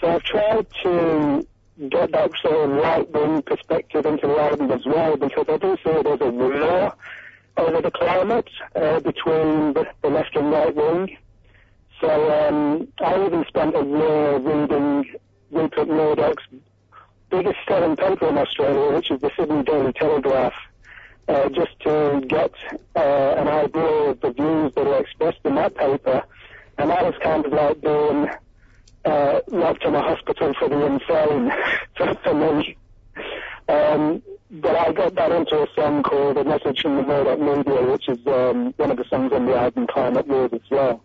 So 0.00 0.08
I've 0.08 0.22
tried 0.22 0.66
to 0.82 1.46
get 1.88 2.12
that 2.12 2.30
sort 2.40 2.70
of 2.70 2.76
right-wing 2.76 3.42
perspective 3.42 4.06
into 4.06 4.28
album 4.38 4.70
as 4.70 4.84
well, 4.84 5.16
because 5.16 5.46
I 5.48 5.56
do 5.56 5.76
see 5.84 6.02
there's 6.02 6.20
a 6.20 6.30
war 6.30 6.94
over 7.56 7.80
the 7.80 7.90
climate 7.90 8.48
uh, 8.74 9.00
between 9.00 9.72
the, 9.74 9.86
the 10.02 10.08
left 10.08 10.34
and 10.36 10.50
right 10.50 10.74
wing. 10.74 11.16
So 12.00 12.08
um, 12.48 12.88
I 13.00 13.26
even 13.26 13.44
spent 13.46 13.76
a 13.76 13.84
year 13.84 14.38
reading 14.38 15.14
Rupert 15.50 15.88
Murdoch's 15.88 16.44
biggest 17.30 17.58
selling 17.68 17.96
paper 17.96 18.28
in 18.28 18.38
Australia, 18.38 18.94
which 18.94 19.10
is 19.10 19.20
the 19.20 19.30
Sydney 19.36 19.62
Daily 19.62 19.92
Telegraph, 19.92 20.54
uh, 21.28 21.48
just 21.50 21.78
to 21.80 22.22
get 22.26 22.52
uh, 22.96 23.34
an 23.38 23.48
idea 23.48 24.10
of 24.10 24.20
the 24.20 24.30
views 24.32 24.72
that 24.74 24.86
are 24.86 25.00
expressed 25.00 25.38
in 25.44 25.54
that 25.56 25.74
paper. 25.74 26.22
And 26.78 26.90
that 26.90 27.04
was 27.04 27.14
kind 27.22 27.44
of 27.44 27.52
like 27.52 27.80
being 27.80 28.28
uh, 29.04 29.40
locked 29.48 29.84
in 29.84 29.94
a 29.94 30.02
hospital 30.02 30.52
for 30.58 30.68
the 30.68 30.86
insane 30.86 31.52
for, 32.22 32.34
me. 32.34 32.76
Um, 33.68 34.22
but 34.50 34.76
I 34.76 34.92
got 34.92 35.14
that 35.14 35.32
into 35.32 35.62
a 35.62 35.66
song 35.74 36.02
called 36.02 36.38
A 36.38 36.44
Message 36.44 36.82
from 36.82 36.96
the 36.96 37.02
Murdoch 37.02 37.38
Media, 37.38 37.82
which 37.90 38.08
is 38.08 38.18
um, 38.26 38.72
one 38.76 38.90
of 38.90 38.96
the 38.96 39.04
songs 39.08 39.32
on 39.32 39.46
the 39.46 39.56
album 39.56 39.86
Climate 39.86 40.26
Wars 40.26 40.50
as 40.52 40.70
well. 40.70 41.02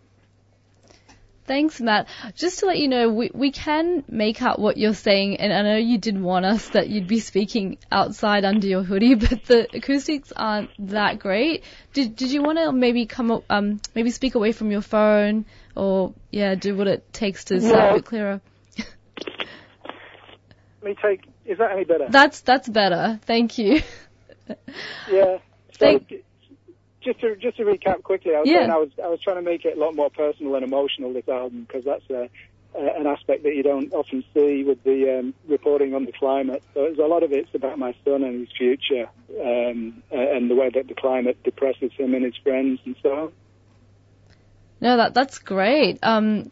Thanks, 1.47 1.79
Mat. 1.79 2.07
Just 2.35 2.59
to 2.59 2.65
let 2.65 2.77
you 2.77 2.89
know, 2.89 3.09
we, 3.09 3.31
we 3.33 3.51
can 3.51 4.03
make 4.09 4.41
out 4.41 4.59
what 4.59 4.75
you're 4.77 4.93
saying, 4.93 5.37
and 5.37 5.53
I 5.53 5.61
know 5.61 5.77
you 5.77 5.97
did 5.97 6.19
warn 6.21 6.43
us 6.43 6.67
that 6.69 6.89
you'd 6.89 7.07
be 7.07 7.19
speaking 7.21 7.77
outside 7.89 8.43
under 8.43 8.67
your 8.67 8.83
hoodie, 8.83 9.15
but 9.29 9.45
the 9.45 9.67
acoustics 9.73 10.33
aren't 10.35 10.69
that 10.89 11.19
great. 11.19 11.63
Did 11.93 12.17
Did 12.17 12.31
you 12.31 12.43
want 12.43 12.57
to 12.57 12.71
maybe 12.73 13.05
come 13.05 13.31
up, 13.31 13.43
um, 13.49 13.79
maybe 13.95 14.11
speak 14.11 14.35
away 14.35 14.51
from 14.51 14.71
your 14.71 14.81
phone, 14.81 15.45
or 15.75 16.13
yeah, 16.31 16.55
do 16.55 16.75
what 16.75 16.87
it 16.87 17.11
takes 17.13 17.45
to 17.45 17.61
sound 17.61 17.73
Yeah. 17.73 17.89
a 17.91 17.93
bit 17.95 18.05
clearer? 18.05 18.41
Let 20.81 20.83
me 20.83 20.95
take. 21.01 21.25
Is 21.45 21.57
that 21.59 21.71
any 21.71 21.85
better? 21.85 22.07
That's 22.09 22.41
that's 22.41 22.67
better. 22.67 23.19
Thank 23.23 23.57
you. 23.57 23.81
Yeah. 25.11 25.37
So 25.79 25.85
Thank- 25.85 26.25
just 27.07 27.21
to 27.21 27.35
just 27.37 27.57
to 27.57 27.63
recap 27.63 28.03
quickly, 28.03 28.35
I 28.35 28.39
was 28.41 28.49
Yeah. 28.49 28.73
I 28.73 28.77
was 28.77 28.89
I 29.03 29.07
was 29.07 29.21
trying 29.21 29.37
to 29.37 29.41
make 29.41 29.63
it 29.65 29.77
a 29.77 29.79
lot 29.79 29.95
more 29.95 30.09
personal 30.09 30.55
and 30.55 30.63
emotional 30.63 31.13
this 31.13 31.27
album 31.27 31.65
because 31.65 31.85
that's 31.85 32.09
a, 32.09 32.29
a, 32.75 32.99
an 32.99 33.07
aspect 33.07 33.43
that 33.43 33.55
you 33.55 33.63
don't 33.63 33.93
often 33.93 34.23
see 34.33 34.63
with 34.63 34.83
the 34.83 35.19
um, 35.19 35.33
reporting 35.47 35.95
on 35.95 36.05
the 36.05 36.11
climate. 36.11 36.61
So 36.73 36.87
a 36.87 37.07
lot 37.07 37.23
of 37.23 37.31
it's 37.31 37.53
about 37.55 37.79
my 37.79 37.95
son 38.03 38.23
and 38.23 38.41
his 38.41 38.49
future, 38.57 39.07
um, 39.39 40.03
uh, 40.11 40.17
and 40.17 40.49
the 40.49 40.55
way 40.55 40.69
that 40.69 40.87
the 40.87 40.95
climate 40.95 41.41
depresses 41.43 41.91
him 41.93 42.13
and 42.13 42.25
his 42.25 42.35
friends 42.43 42.79
and 42.85 42.95
so 43.01 43.11
on. 43.13 43.31
No, 44.81 44.97
that 44.97 45.13
that's 45.13 45.39
great. 45.39 45.99
Um, 46.03 46.49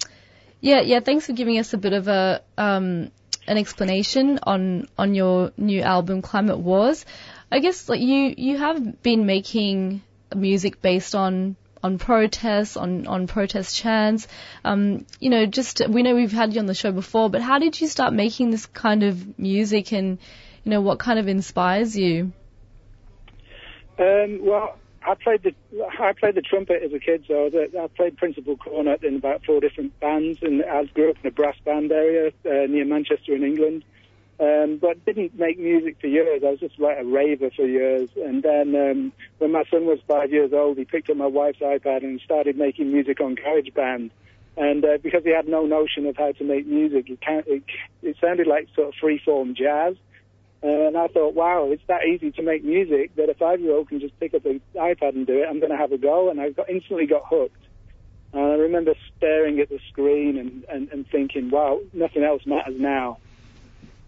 yeah, 0.62 0.82
yeah. 0.82 1.02
Thanks 1.02 1.26
for 1.26 1.34
giving 1.34 1.60
us 1.60 1.74
a 1.74 1.78
bit 1.78 1.94
of 1.94 2.08
a 2.08 2.42
um, 2.58 3.12
an 3.46 3.58
explanation 3.58 4.40
on 4.42 4.88
on 4.98 5.16
your 5.16 5.52
new 5.58 5.82
album, 5.82 6.22
Climate 6.22 6.60
Wars. 6.60 7.06
I 7.52 7.60
guess 7.60 7.90
like 7.90 8.00
you 8.00 8.34
you 8.38 8.58
have 8.58 9.04
been 9.04 9.26
making 9.26 10.02
music 10.36 10.82
based 10.82 11.16
on 11.16 11.56
on 11.84 12.00
protests, 12.00 12.78
on 12.78 13.06
on 13.06 13.28
protest 13.28 13.76
chants. 13.76 14.28
Um, 14.64 15.06
you 15.20 15.30
know, 15.30 15.46
just 15.46 15.88
we 15.88 16.04
know 16.04 16.16
we've 16.16 16.32
had 16.32 16.54
you 16.54 16.60
on 16.60 16.66
the 16.66 16.74
show 16.74 16.92
before, 16.92 17.30
but 17.30 17.42
how 17.42 17.60
did 17.60 17.80
you 17.80 17.88
start 17.88 18.14
making 18.14 18.50
this 18.50 18.66
kind 18.66 19.04
of 19.04 19.38
music, 19.38 19.92
and 19.92 20.18
you 20.64 20.72
know, 20.72 20.82
what 20.82 21.00
kind 21.00 21.20
of 21.20 21.28
inspires 21.28 21.96
you? 21.96 22.34
Um, 23.98 24.40
well, 24.44 24.78
I 25.08 25.14
played 25.14 25.44
the 25.44 25.54
I 26.00 26.14
played 26.14 26.36
the 26.36 26.42
trumpet 26.42 26.82
as 26.84 26.92
a 26.92 27.00
kid, 27.00 27.26
so 27.28 27.48
I, 27.48 27.88
played 27.96 28.18
principal 28.18 28.58
cornet 28.58 29.04
in 29.04 29.18
about 29.18 29.46
four 29.46 29.60
different 29.60 30.00
bands, 30.00 30.40
and 30.42 30.64
I 30.64 30.86
grew 30.86 31.12
up 31.12 31.18
in 31.24 31.28
a 31.28 31.32
brass 31.32 31.56
band 31.64 31.92
area 31.92 32.32
uh, 32.46 32.66
near 32.68 32.86
Manchester 32.86 33.36
in 33.36 33.44
England. 33.44 33.86
Um, 34.38 34.80
but 34.82 35.04
didn't 35.06 35.40
make 35.40 35.58
music 35.58 35.96
for 36.02 36.08
years. 36.08 36.44
I 36.44 36.52
was 36.52 36.60
just 36.60 36.78
like 36.78 36.98
a 37.00 37.06
raver 37.06 37.52
for 37.56 37.66
years. 37.66 38.10
And 38.18 38.44
then 38.44 38.76
um, 38.76 39.14
when 39.38 39.54
my 39.54 39.64
son 39.72 39.86
was 39.86 40.00
five 40.10 40.30
years 40.30 40.52
old, 40.52 40.78
he 40.78 40.84
picked 40.84 41.10
up 41.10 41.16
my 41.16 41.26
wife's 41.26 41.60
iPad 41.60 42.04
and 42.04 42.20
started 42.20 42.58
making 42.58 42.92
music 42.92 43.22
on 43.22 43.38
GarageBand. 43.38 44.12
And 44.58 44.84
uh, 44.84 44.98
because 45.02 45.24
he 45.24 45.30
had 45.30 45.48
no 45.48 45.66
notion 45.66 46.06
of 46.06 46.18
how 46.18 46.34
to 46.34 46.44
make 46.44 46.68
music, 46.68 47.10
it, 47.10 47.22
can, 47.22 47.44
it, 47.48 47.64
it 48.02 48.18
sounded 48.20 48.46
like 48.46 48.68
sort 48.76 48.90
of 48.90 48.94
free-form 48.96 49.56
jazz. 49.56 49.96
Uh, 50.62 50.88
and 50.88 50.98
I 50.98 51.08
thought, 51.08 51.34
wow, 51.34 51.70
it's 51.72 51.84
that 51.88 52.06
easy 52.06 52.32
to 52.32 52.42
make 52.42 52.64
music 52.64 53.16
that 53.16 53.30
a 53.30 53.36
five-year-old 53.36 53.88
can 53.88 54.02
just 54.02 54.20
pick 54.20 54.34
up 54.34 54.46
an 54.46 54.60
iPad 54.76 55.16
and 55.16 55.26
do 55.26 55.44
it. 55.44 55.48
I'm 55.50 55.60
going 55.60 55.72
to 55.72 55.78
have 55.78 55.94
a 55.94 55.98
go. 55.98 56.30
And 56.30 56.42
I 56.42 56.50
got, 56.50 56.70
instantly 56.70 57.06
got 57.06 57.24
hooked. 57.26 57.64
And 58.34 58.42
I 58.42 58.56
remember 58.56 58.96
staring 59.16 59.62
at 59.62 59.70
the 59.70 59.80
screen 59.90 60.38
and, 60.38 60.66
and, 60.66 60.90
and 60.90 61.08
thinking, 61.08 61.52
wow, 61.52 61.80
nothing 61.94 62.24
else 62.24 62.46
matters 62.46 62.76
now. 62.78 63.20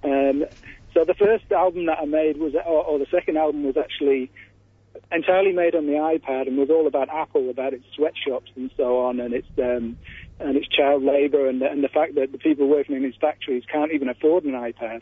Um, 0.03 0.45
so 0.93 1.03
the 1.05 1.13
first 1.13 1.51
album 1.51 1.85
that 1.87 1.99
I 1.99 2.05
made 2.05 2.37
was, 2.37 2.53
or, 2.55 2.85
or, 2.85 2.99
the 2.99 3.05
second 3.11 3.37
album 3.37 3.63
was 3.63 3.77
actually 3.77 4.31
entirely 5.11 5.51
made 5.51 5.75
on 5.75 5.85
the 5.85 5.93
iPad 5.93 6.47
and 6.47 6.57
was 6.57 6.69
all 6.69 6.87
about 6.87 7.09
Apple, 7.09 7.49
about 7.49 7.73
its 7.73 7.85
sweatshops 7.95 8.51
and 8.55 8.71
so 8.77 8.99
on, 8.99 9.19
and 9.19 9.33
its 9.33 9.47
um, 9.59 9.97
and 10.39 10.55
its 10.55 10.67
child 10.67 11.03
labour 11.03 11.47
and, 11.47 11.61
and 11.61 11.83
the 11.83 11.87
fact 11.87 12.15
that 12.15 12.31
the 12.31 12.37
people 12.37 12.67
working 12.67 12.95
in 12.95 13.03
its 13.05 13.17
factories 13.17 13.63
can't 13.71 13.91
even 13.91 14.09
afford 14.09 14.43
an 14.43 14.53
iPad. 14.53 15.01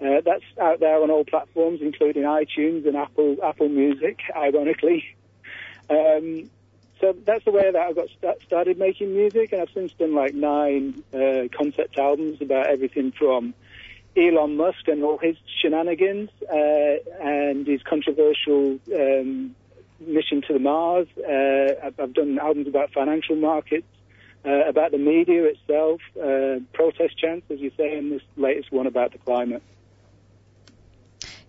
Uh, 0.00 0.20
that's 0.24 0.44
out 0.60 0.80
there 0.80 1.02
on 1.02 1.10
all 1.10 1.24
platforms, 1.24 1.80
including 1.80 2.22
iTunes 2.22 2.86
and 2.86 2.96
Apple 2.96 3.36
Apple 3.42 3.68
Music, 3.68 4.20
ironically. 4.34 5.04
Um, 5.88 6.50
so 7.00 7.14
that's 7.24 7.44
the 7.44 7.50
way 7.50 7.70
that 7.70 7.80
I 7.80 7.92
got 7.92 8.08
st- 8.20 8.42
started 8.46 8.78
making 8.78 9.14
music, 9.14 9.52
and 9.52 9.62
I've 9.62 9.70
since 9.74 9.92
done 9.92 10.14
like 10.14 10.34
nine 10.34 11.02
uh, 11.14 11.48
concept 11.56 11.98
albums 11.98 12.40
about 12.40 12.66
everything 12.66 13.12
from 13.12 13.54
Elon 14.16 14.56
Musk 14.56 14.88
and 14.88 15.02
all 15.04 15.18
his 15.18 15.36
shenanigans 15.60 16.30
uh, 16.50 16.96
and 17.20 17.66
his 17.66 17.82
controversial 17.82 18.78
um, 18.94 19.54
mission 20.00 20.42
to 20.42 20.52
the 20.52 20.58
Mars. 20.58 21.08
Uh, 21.18 21.90
I've 21.98 22.14
done 22.14 22.38
albums 22.38 22.68
about 22.68 22.92
financial 22.92 23.36
markets, 23.36 23.86
uh, 24.44 24.68
about 24.68 24.92
the 24.92 24.98
media 24.98 25.44
itself, 25.44 26.00
uh, 26.16 26.60
protest 26.72 27.18
chants, 27.18 27.50
as 27.50 27.60
you 27.60 27.70
say, 27.76 27.96
and 27.96 28.12
this 28.12 28.22
latest 28.36 28.72
one 28.72 28.86
about 28.86 29.12
the 29.12 29.18
climate. 29.18 29.62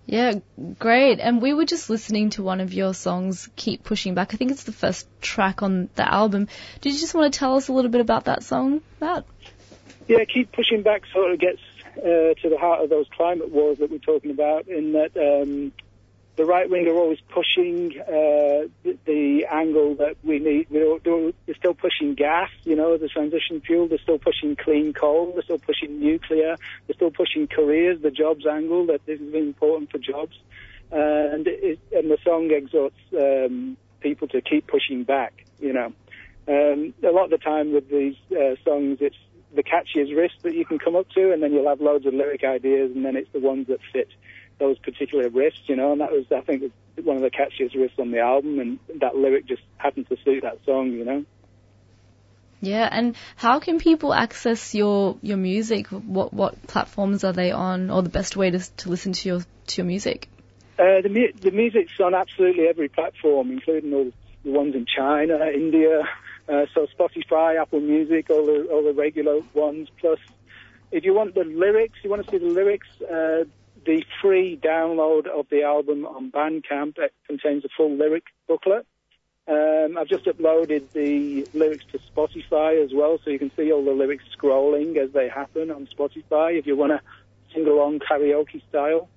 Yeah, 0.06 0.35
great. 0.80 1.19
And 1.19 1.41
we 1.41 1.53
were 1.53 1.65
just 1.65 1.89
listening 1.89 2.30
to 2.31 2.44
one 2.44 2.61
of 2.61 2.73
your 2.73 2.94
songs, 2.94 3.49
Keep 3.57 3.84
Pushing 3.84 4.14
Back. 4.14 4.34
I 4.34 4.38
think 4.38 4.52
it's 4.52 4.64
the 4.64 4.72
first 4.72 5.06
track 5.22 5.61
on 5.61 5.89
the 5.95 6.10
album. 6.10 6.48
Did 6.80 6.94
you 6.94 6.99
just 6.99 7.14
want 7.14 7.31
to 7.31 7.38
tell 7.38 7.56
us 7.56 7.68
a 7.68 7.73
little 7.73 7.91
bit 7.91 7.99
about 7.99 8.26
that 8.26 8.44
song, 8.44 8.81
Mat? 9.02 9.26
Yeah, 10.07 10.23
Keep 10.23 10.53
Pushing 10.53 10.81
Back 10.81 11.03
sort 11.11 11.34
of 11.34 11.39
gets 11.39 11.60
uh, 11.99 12.33
to 12.41 12.49
the 12.49 12.57
heart 12.57 12.83
of 12.83 12.89
those 12.89 13.07
climate 13.15 13.51
wars 13.51 13.77
that 13.79 13.91
we're 13.91 13.97
talking 13.97 14.31
about, 14.31 14.67
in 14.67 14.93
that 14.93 15.15
um, 15.17 15.71
the 16.37 16.45
right 16.45 16.69
wing 16.69 16.87
are 16.87 16.95
always 16.95 17.19
pushing 17.29 17.99
uh, 17.99 18.69
the, 18.83 18.97
the, 19.05 19.45
angle 19.51 19.95
that 19.95 20.17
we 20.23 20.37
need. 20.37 20.67
We're, 20.69 20.99
they're 21.45 21.55
still 21.55 21.73
pushing 21.73 22.13
gas, 22.13 22.49
you 22.63 22.75
know, 22.75 22.93
a 22.93 23.07
transition 23.07 23.59
fuel. 23.61 23.87
They're 23.87 23.97
still 23.97 24.19
pushing 24.19 24.55
clean 24.55 24.93
coal. 24.93 25.33
They're 25.33 25.43
still 25.43 25.57
pushing 25.57 25.99
nuclear. 25.99 26.55
They're 26.85 26.95
still 26.95 27.11
pushing 27.11 27.47
careers, 27.47 28.01
the 28.01 28.11
jobs 28.11 28.45
angle 28.45 28.85
that 28.85 29.05
this 29.07 29.19
is 29.19 29.33
important 29.33 29.89
for 29.89 29.97
jobs. 29.97 30.37
Uh, 30.91 30.95
and, 30.95 31.47
it, 31.47 31.79
and 31.91 32.09
the 32.09 32.17
song 32.23 32.51
exhorts 32.51 32.95
um, 33.17 33.75
people 33.99 34.27
to 34.27 34.39
keep 34.39 34.67
pushing 34.67 35.03
back, 35.03 35.43
you 35.59 35.73
know. 35.73 35.91
Um, 36.47 36.93
a 37.03 37.11
lot 37.11 37.25
of 37.25 37.31
the 37.31 37.39
time 37.39 37.73
with 37.73 37.89
these 37.89 38.15
uh, 38.31 38.55
songs, 38.63 38.99
it's 39.01 39.17
the 39.55 39.63
catchiest 39.63 40.11
riffs 40.13 40.41
that 40.43 40.53
you 40.53 40.65
can 40.65 40.79
come 40.79 40.95
up 40.95 41.09
to, 41.11 41.31
and 41.31 41.41
then 41.41 41.53
you'll 41.53 41.69
have 41.69 41.81
loads 41.81 42.05
of 42.05 42.13
lyric 42.13 42.43
ideas, 42.43 42.91
and 42.93 43.05
then 43.05 43.15
it's 43.15 43.31
the 43.31 43.39
ones 43.39 43.67
that 43.67 43.79
fit 43.93 44.09
those 44.59 44.77
particular 44.79 45.29
riffs, 45.29 45.67
you 45.67 45.75
know. 45.75 45.91
And 45.91 46.01
that 46.01 46.11
was, 46.11 46.25
I 46.35 46.41
think, 46.41 46.71
one 47.03 47.15
of 47.15 47.21
the 47.21 47.31
catchiest 47.31 47.75
riffs 47.75 47.99
on 47.99 48.11
the 48.11 48.19
album, 48.19 48.59
and 48.59 48.79
that 48.99 49.15
lyric 49.15 49.47
just 49.47 49.61
happened 49.77 50.07
to 50.09 50.17
suit 50.23 50.43
that 50.43 50.59
song, 50.65 50.91
you 50.91 51.05
know. 51.05 51.25
Yeah, 52.59 52.89
and 52.91 53.15
how 53.35 53.59
can 53.59 53.79
people 53.79 54.13
access 54.13 54.73
your 54.73 55.17
your 55.21 55.37
music? 55.37 55.87
What 55.87 56.33
what 56.33 56.65
platforms 56.65 57.23
are 57.23 57.33
they 57.33 57.51
on, 57.51 57.91
or 57.91 58.01
the 58.01 58.09
best 58.09 58.35
way 58.35 58.49
to 58.49 58.59
to 58.77 58.89
listen 58.89 59.13
to 59.13 59.29
your 59.29 59.39
to 59.67 59.81
your 59.81 59.85
music? 59.85 60.27
Uh, 60.79 61.01
the 61.01 61.09
mu- 61.09 61.39
the 61.39 61.51
music's 61.51 61.99
on 61.99 62.15
absolutely 62.15 62.67
every 62.67 62.89
platform, 62.89 63.51
including 63.51 63.93
all 63.93 64.11
the 64.43 64.51
ones 64.51 64.73
in 64.73 64.85
China, 64.87 65.37
India, 65.53 66.01
uh, 66.49 66.65
so 66.73 66.87
Spotify, 66.97 67.61
Apple 67.61 67.81
Music, 67.81 68.29
all 68.29 68.45
the 68.45 68.67
all 68.71 68.83
the 68.83 68.93
regular 68.93 69.41
ones. 69.53 69.89
Plus, 69.99 70.19
if 70.91 71.03
you 71.03 71.13
want 71.13 71.35
the 71.35 71.43
lyrics, 71.43 71.99
you 72.03 72.09
want 72.09 72.25
to 72.25 72.31
see 72.31 72.37
the 72.37 72.45
lyrics. 72.51 72.87
Uh, 73.01 73.43
the 73.85 74.03
free 74.21 74.59
download 74.61 75.27
of 75.27 75.47
the 75.49 75.63
album 75.63 76.05
on 76.05 76.29
Bandcamp 76.29 76.97
it 76.97 77.13
contains 77.25 77.63
a 77.63 77.69
full 77.77 77.95
lyric 77.95 78.23
booklet. 78.47 78.85
Um, 79.47 79.97
I've 79.97 80.09
just 80.09 80.25
uploaded 80.25 80.91
the 80.91 81.47
lyrics 81.53 81.85
to 81.93 81.99
Spotify 81.99 82.83
as 82.83 82.93
well, 82.93 83.17
so 83.23 83.29
you 83.29 83.39
can 83.39 83.51
see 83.55 83.71
all 83.71 83.85
the 83.85 83.91
lyrics 83.91 84.25
scrolling 84.37 84.97
as 84.97 85.11
they 85.11 85.29
happen 85.29 85.71
on 85.71 85.87
Spotify. 85.87 86.59
If 86.59 86.67
you 86.67 86.75
want 86.75 86.91
to 86.91 87.01
sing 87.53 87.65
along 87.65 87.99
karaoke 87.99 88.61
style. 88.69 89.09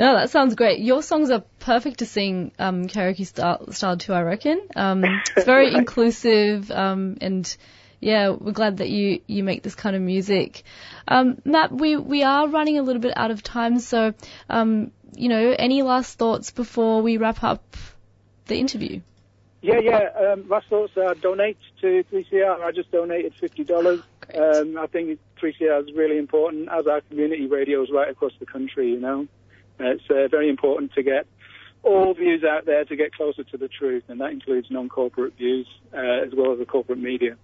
No, 0.00 0.14
that 0.14 0.30
sounds 0.30 0.54
great. 0.54 0.80
Your 0.80 1.02
songs 1.02 1.30
are 1.30 1.44
perfect 1.58 1.98
to 1.98 2.06
sing 2.06 2.52
um, 2.58 2.86
karaoke 2.86 3.26
style, 3.26 3.70
style 3.70 3.98
too, 3.98 4.14
I 4.14 4.22
reckon. 4.22 4.58
Um, 4.74 5.04
it's 5.36 5.44
very 5.44 5.66
right. 5.66 5.76
inclusive, 5.76 6.70
um, 6.70 7.18
and 7.20 7.54
yeah, 8.00 8.30
we're 8.30 8.52
glad 8.52 8.78
that 8.78 8.88
you, 8.88 9.20
you 9.26 9.44
make 9.44 9.62
this 9.62 9.74
kind 9.74 9.94
of 9.94 10.00
music. 10.00 10.62
Um, 11.06 11.42
Mat, 11.44 11.70
we, 11.70 11.96
we 11.96 12.22
are 12.22 12.48
running 12.48 12.78
a 12.78 12.82
little 12.82 13.02
bit 13.02 13.12
out 13.14 13.30
of 13.30 13.42
time, 13.42 13.78
so, 13.78 14.14
um, 14.48 14.90
you 15.16 15.28
know, 15.28 15.54
any 15.58 15.82
last 15.82 16.18
thoughts 16.18 16.50
before 16.50 17.02
we 17.02 17.18
wrap 17.18 17.44
up 17.44 17.76
the 18.46 18.56
interview? 18.56 19.02
Yeah, 19.60 19.80
yeah. 19.80 20.32
Um, 20.32 20.48
last 20.48 20.68
thoughts 20.68 20.96
are 20.96 21.14
donate 21.14 21.58
to 21.82 22.04
3CR. 22.10 22.62
I 22.62 22.72
just 22.72 22.90
donated 22.90 23.34
$50. 23.38 24.02
Um, 24.34 24.78
I 24.78 24.86
think 24.86 25.20
3CR 25.42 25.90
is 25.90 25.94
really 25.94 26.16
important, 26.16 26.70
as 26.72 26.86
our 26.86 27.02
community 27.02 27.48
radios 27.48 27.90
right 27.90 28.08
across 28.08 28.32
the 28.40 28.46
country, 28.46 28.92
you 28.92 28.98
know. 28.98 29.28
It's 29.80 30.10
uh, 30.10 30.28
very 30.28 30.48
important 30.48 30.92
to 30.94 31.02
get 31.02 31.26
all 31.82 32.14
views 32.14 32.44
out 32.44 32.66
there 32.66 32.84
to 32.84 32.96
get 32.96 33.14
closer 33.14 33.44
to 33.44 33.56
the 33.56 33.68
truth, 33.68 34.04
and 34.08 34.20
that 34.20 34.30
includes 34.30 34.70
non-corporate 34.70 35.34
views 35.36 35.66
uh, 35.94 35.96
as 35.96 36.32
well 36.34 36.52
as 36.52 36.58
the 36.58 36.66
corporate 36.66 36.98
media. 36.98 37.36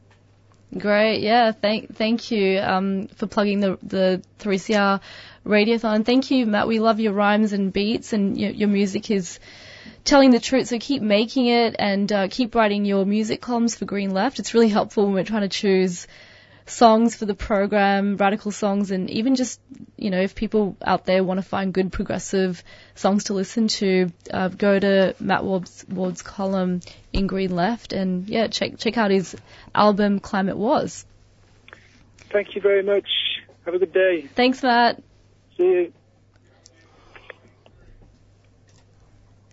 Great, 0.77 1.21
yeah. 1.21 1.53
Thank, 1.53 1.95
thank 1.95 2.31
you 2.31 2.59
um, 2.59 3.07
for 3.09 3.27
plugging 3.27 3.61
the 3.61 3.79
the 3.83 4.23
3CR 4.41 5.01
Radiothon. 5.47 6.05
Thank 6.05 6.31
you, 6.31 6.45
Mat. 6.45 6.67
We 6.67 6.81
love 6.81 7.01
your 7.01 7.13
rhymes 7.13 7.53
and 7.53 7.73
beats, 7.73 8.13
and 8.13 8.39
your, 8.39 8.51
your 8.51 8.69
music 8.69 9.11
is 9.11 9.39
telling 10.05 10.33
the 10.33 10.41
truth. 10.41 10.69
So 10.69 10.79
keep 10.79 11.03
making 11.03 11.47
it, 11.47 11.77
and 11.79 12.11
uh, 12.13 12.29
keep 12.29 12.55
writing 12.55 12.85
your 12.85 13.07
music 13.07 13.41
columns 13.41 13.77
for 13.77 13.85
Green 13.85 14.11
Left. 14.11 14.39
It's 14.39 14.55
really 14.55 14.69
helpful 14.69 15.05
when 15.05 15.15
we're 15.15 15.25
trying 15.25 15.43
to 15.43 15.49
choose 15.49 16.09
songs 16.67 17.15
for 17.15 17.27
the 17.27 17.35
program, 17.35 18.17
radical 18.17 18.51
songs, 18.51 18.91
and 18.91 19.09
even 19.11 19.37
just, 19.37 19.61
you 19.97 20.11
know, 20.11 20.21
if 20.21 20.35
people 20.35 20.77
out 20.85 21.07
there 21.07 21.23
want 21.23 21.39
to 21.39 21.43
find 21.43 21.73
good 21.73 21.93
progressive 21.93 22.63
songs 22.95 23.25
to 23.25 23.35
listen 23.35 23.69
to, 23.69 24.11
uh, 24.33 24.49
go 24.49 24.79
to 24.79 25.15
Mat 25.21 25.45
Ward's, 25.45 25.85
Ward's 25.89 26.23
column 26.23 26.81
in 27.13 27.27
Green 27.27 27.55
Left 27.55 27.93
and, 27.93 28.29
yeah, 28.29 28.49
check, 28.49 28.79
check 28.79 28.99
out 28.99 29.11
his 29.11 29.37
album 29.75 30.19
Climate 30.19 30.57
Wars. 30.57 31.07
Thank 32.31 32.55
you 32.57 32.61
very 32.61 32.83
much. 32.83 33.09
Have 33.65 33.75
a 33.75 33.79
good 33.79 33.93
day. 33.93 34.23
Thanks, 34.35 34.63
Mat. 34.63 35.03
See 35.57 35.63
you. 35.63 35.93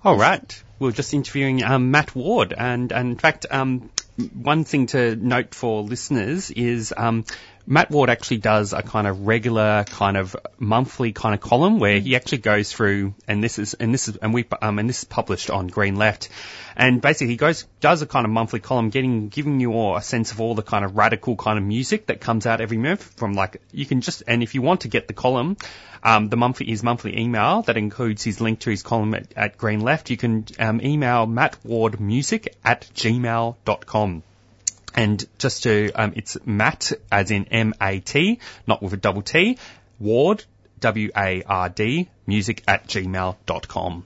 All 0.03 0.17
right. 0.17 0.63
We 0.79 0.89
are 0.89 0.91
just 0.91 1.13
interviewing 1.13 1.63
um, 1.63 1.91
Mat 1.91 2.13
Ward, 2.13 2.53
and, 2.57 2.91
and 2.91 3.11
in 3.11 3.17
fact, 3.17 3.45
um, 3.49 3.89
one 4.33 4.63
thing 4.63 4.87
to 4.87 5.15
note 5.15 5.55
for 5.55 5.81
listeners 5.81 6.51
is 6.51 6.93
um, 6.95 7.25
Mat 7.65 7.89
Ward 7.89 8.09
actually 8.09 8.37
does 8.37 8.73
a 8.73 8.81
kind 8.81 9.07
of 9.07 9.25
regular 9.25 9.85
kind 9.85 10.17
of 10.17 10.35
monthly 10.59 11.13
kind 11.13 11.33
of 11.33 11.39
column 11.39 11.79
where 11.79 11.97
he 11.97 12.17
actually 12.17 12.39
goes 12.39 12.73
through, 12.73 13.13
and 13.25 13.41
this 13.41 13.57
is 13.57 13.73
and 13.75 13.93
this 13.93 14.09
is 14.09 14.17
and 14.17 14.33
we 14.33 14.45
um, 14.61 14.79
and 14.79 14.89
this 14.89 14.99
is 14.99 15.03
published 15.05 15.49
on 15.49 15.67
Green 15.67 15.95
Left, 15.95 16.27
and 16.75 17.01
basically 17.01 17.27
he 17.27 17.37
goes 17.37 17.65
does 17.79 18.01
a 18.01 18.05
kind 18.05 18.25
of 18.25 18.31
monthly 18.31 18.59
column, 18.59 18.89
getting 18.89 19.29
giving 19.29 19.61
you 19.61 19.71
all 19.71 19.95
a 19.95 20.01
sense 20.01 20.33
of 20.33 20.41
all 20.41 20.55
the 20.55 20.61
kind 20.61 20.83
of 20.83 20.97
radical 20.97 21.37
kind 21.37 21.57
of 21.57 21.63
music 21.63 22.07
that 22.07 22.19
comes 22.19 22.45
out 22.45 22.59
every 22.59 22.77
month 22.77 23.01
from 23.15 23.33
like 23.33 23.61
you 23.71 23.85
can 23.85 24.01
just 24.01 24.23
and 24.27 24.43
if 24.43 24.55
you 24.55 24.61
want 24.61 24.81
to 24.81 24.89
get 24.89 25.07
the 25.07 25.13
column, 25.13 25.55
um, 26.03 26.27
the 26.27 26.35
monthly 26.35 26.65
his 26.65 26.83
monthly 26.83 27.17
email 27.17 27.61
that 27.61 27.77
includes 27.77 28.23
his 28.23 28.41
link 28.41 28.59
to 28.59 28.71
his 28.71 28.83
column 28.83 29.13
at, 29.13 29.33
at 29.37 29.57
Green 29.57 29.79
Left, 29.79 30.09
you 30.09 30.17
can 30.17 30.45
um, 30.59 30.81
email 30.81 31.27
matwardmusic 31.27 32.49
at 32.65 32.81
gmail.com. 32.93 34.23
And 34.95 35.23
just 35.37 35.63
to, 35.63 35.91
um, 35.93 36.13
it's 36.15 36.37
Mat, 36.45 36.91
as 37.11 37.31
in 37.31 37.45
M-A-T, 37.45 38.39
not 38.67 38.81
with 38.81 38.93
a 38.93 38.97
double 38.97 39.21
T, 39.21 39.57
Ward, 39.99 40.43
W-A-R-D, 40.79 42.09
music 42.27 42.63
at 42.67 42.87
gmail.com. 42.87 44.05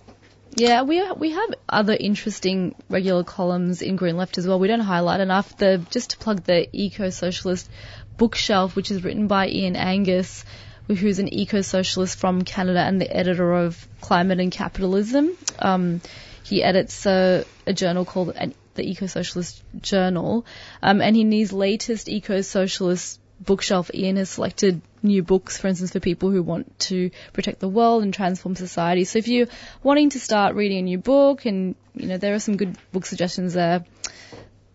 Yeah, 0.55 0.81
we 0.83 1.11
we 1.11 1.31
have 1.31 1.53
other 1.69 1.93
interesting 1.93 2.73
regular 2.89 3.23
columns 3.23 3.83
in 3.83 3.95
Green 3.95 4.17
Left 4.17 4.39
as 4.39 4.47
well. 4.47 4.57
We 4.57 4.67
don't 4.67 4.79
highlight 4.79 5.19
enough. 5.19 5.55
The 5.55 5.85
just 5.91 6.11
to 6.11 6.17
plug 6.17 6.45
the 6.45 6.67
Eco 6.75 7.11
Socialist 7.11 7.69
bookshelf, 8.17 8.75
which 8.75 8.89
is 8.89 9.03
written 9.03 9.27
by 9.27 9.49
Ian 9.49 9.75
Angus, 9.75 10.43
who's 10.87 11.19
an 11.19 11.31
eco 11.33 11.61
socialist 11.61 12.17
from 12.17 12.43
Canada 12.43 12.79
and 12.79 12.99
the 12.99 13.15
editor 13.15 13.53
of 13.53 13.87
Climate 14.01 14.39
and 14.39 14.51
Capitalism. 14.51 15.31
Um, 15.59 16.01
he 16.43 16.63
edits 16.63 17.05
a, 17.05 17.45
a 17.65 17.73
journal 17.73 18.05
called 18.05 18.29
an, 18.35 18.53
the 18.77 18.89
Eco 18.89 19.07
Socialist 19.07 19.61
Journal, 19.81 20.45
um, 20.81 21.01
and 21.01 21.17
in 21.17 21.31
his 21.31 21.51
latest 21.51 22.07
Eco 22.09 22.41
Socialist 22.41 23.19
bookshelf, 23.39 23.91
Ian 23.93 24.15
has 24.15 24.29
selected 24.29 24.81
new 25.03 25.21
books, 25.23 25.57
for 25.57 25.67
instance, 25.67 25.91
for 25.91 25.99
people 25.99 26.31
who 26.31 26.41
want 26.41 26.79
to 26.79 27.11
protect 27.33 27.59
the 27.59 27.67
world 27.67 28.03
and 28.03 28.13
transform 28.13 28.55
society. 28.55 29.03
So 29.03 29.19
if 29.19 29.27
you're 29.27 29.47
wanting 29.83 30.09
to 30.11 30.19
start 30.19 30.55
reading 30.55 30.79
a 30.79 30.81
new 30.83 30.97
book, 30.97 31.45
and 31.45 31.75
you 31.93 32.07
know 32.07 32.17
there 32.17 32.33
are 32.33 32.39
some 32.39 32.57
good 32.57 32.77
book 32.91 33.05
suggestions 33.05 33.53
there, 33.53 33.85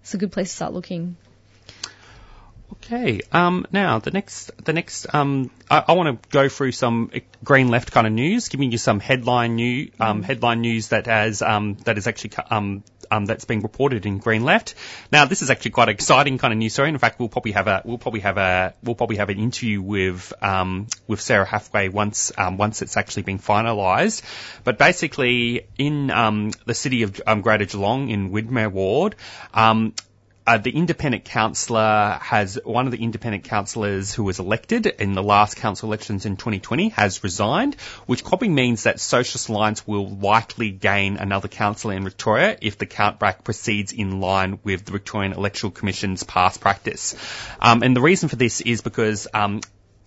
it's 0.02 0.14
a 0.14 0.18
good 0.18 0.32
place 0.32 0.50
to 0.50 0.56
start 0.56 0.72
looking. 0.72 1.16
Okay. 2.84 3.20
Um, 3.30 3.66
now 3.70 4.00
the 4.00 4.10
next, 4.10 4.50
the 4.64 4.72
next, 4.72 5.06
um, 5.14 5.50
I, 5.70 5.84
I 5.88 5.92
want 5.92 6.22
to 6.22 6.28
go 6.30 6.48
through 6.48 6.72
some 6.72 7.10
green 7.44 7.68
left 7.68 7.92
kind 7.92 8.06
of 8.06 8.12
news, 8.12 8.48
giving 8.48 8.72
you 8.72 8.78
some 8.78 8.98
headline 8.98 9.54
new, 9.54 9.90
um, 10.00 10.22
headline 10.22 10.62
news 10.62 10.88
that 10.88 11.06
has, 11.06 11.42
um, 11.42 11.74
that 11.84 11.96
is 11.96 12.06
actually, 12.08 12.32
um, 12.50 12.82
um, 13.12 13.26
that's 13.26 13.44
being 13.44 13.60
reported 13.60 14.06
in 14.06 14.18
Green 14.18 14.42
Left. 14.42 14.74
Now, 15.12 15.26
this 15.26 15.42
is 15.42 15.50
actually 15.50 15.72
quite 15.72 15.88
an 15.88 15.94
exciting 15.94 16.38
kind 16.38 16.52
of 16.52 16.58
news 16.58 16.72
story. 16.72 16.88
In 16.88 16.96
fact, 16.98 17.18
we'll 17.18 17.28
probably 17.28 17.52
have 17.52 17.68
a, 17.68 17.82
we'll 17.84 17.98
probably 17.98 18.20
have 18.20 18.38
a, 18.38 18.74
we'll 18.82 18.94
probably 18.94 19.16
have 19.16 19.28
an 19.28 19.38
interview 19.38 19.82
with, 19.82 20.32
um, 20.42 20.86
with 21.06 21.20
Sarah 21.20 21.44
Hathaway 21.44 21.88
once, 21.88 22.32
um, 22.38 22.56
once 22.56 22.80
it's 22.80 22.96
actually 22.96 23.24
been 23.24 23.38
finalised. 23.38 24.22
But 24.64 24.78
basically, 24.78 25.66
in 25.76 26.10
um, 26.10 26.52
the 26.64 26.74
city 26.74 27.02
of 27.02 27.20
um, 27.26 27.42
Greater 27.42 27.66
Geelong 27.66 28.08
in 28.08 28.30
Windermere 28.30 28.70
Ward, 28.70 29.14
um, 29.52 29.94
uh, 30.46 30.58
the 30.58 30.70
independent 30.70 31.24
councillor 31.24 32.18
has 32.20 32.58
one 32.64 32.86
of 32.86 32.92
the 32.92 33.02
independent 33.02 33.44
councillors 33.44 34.12
who 34.12 34.24
was 34.24 34.38
elected 34.38 34.86
in 34.86 35.12
the 35.12 35.22
last 35.22 35.56
council 35.56 35.88
elections 35.88 36.26
in 36.26 36.36
2020 36.36 36.90
has 36.90 37.22
resigned, 37.22 37.74
which 38.06 38.24
probably 38.24 38.48
means 38.48 38.84
that 38.84 38.98
Socialist 38.98 39.48
Alliance 39.48 39.86
will 39.86 40.08
likely 40.08 40.70
gain 40.70 41.16
another 41.16 41.48
councillor 41.48 41.94
in 41.94 42.04
Victoria 42.04 42.56
if 42.60 42.78
the 42.78 42.86
countback 42.86 43.44
proceeds 43.44 43.92
in 43.92 44.20
line 44.20 44.58
with 44.64 44.84
the 44.84 44.92
Victorian 44.92 45.32
Electoral 45.32 45.70
Commission's 45.70 46.24
past 46.24 46.60
practice. 46.60 47.14
Um, 47.60 47.82
and 47.82 47.94
the 47.94 48.00
reason 48.00 48.28
for 48.28 48.36
this 48.36 48.60
is 48.60 48.80
because 48.80 49.28
um, 49.32 49.60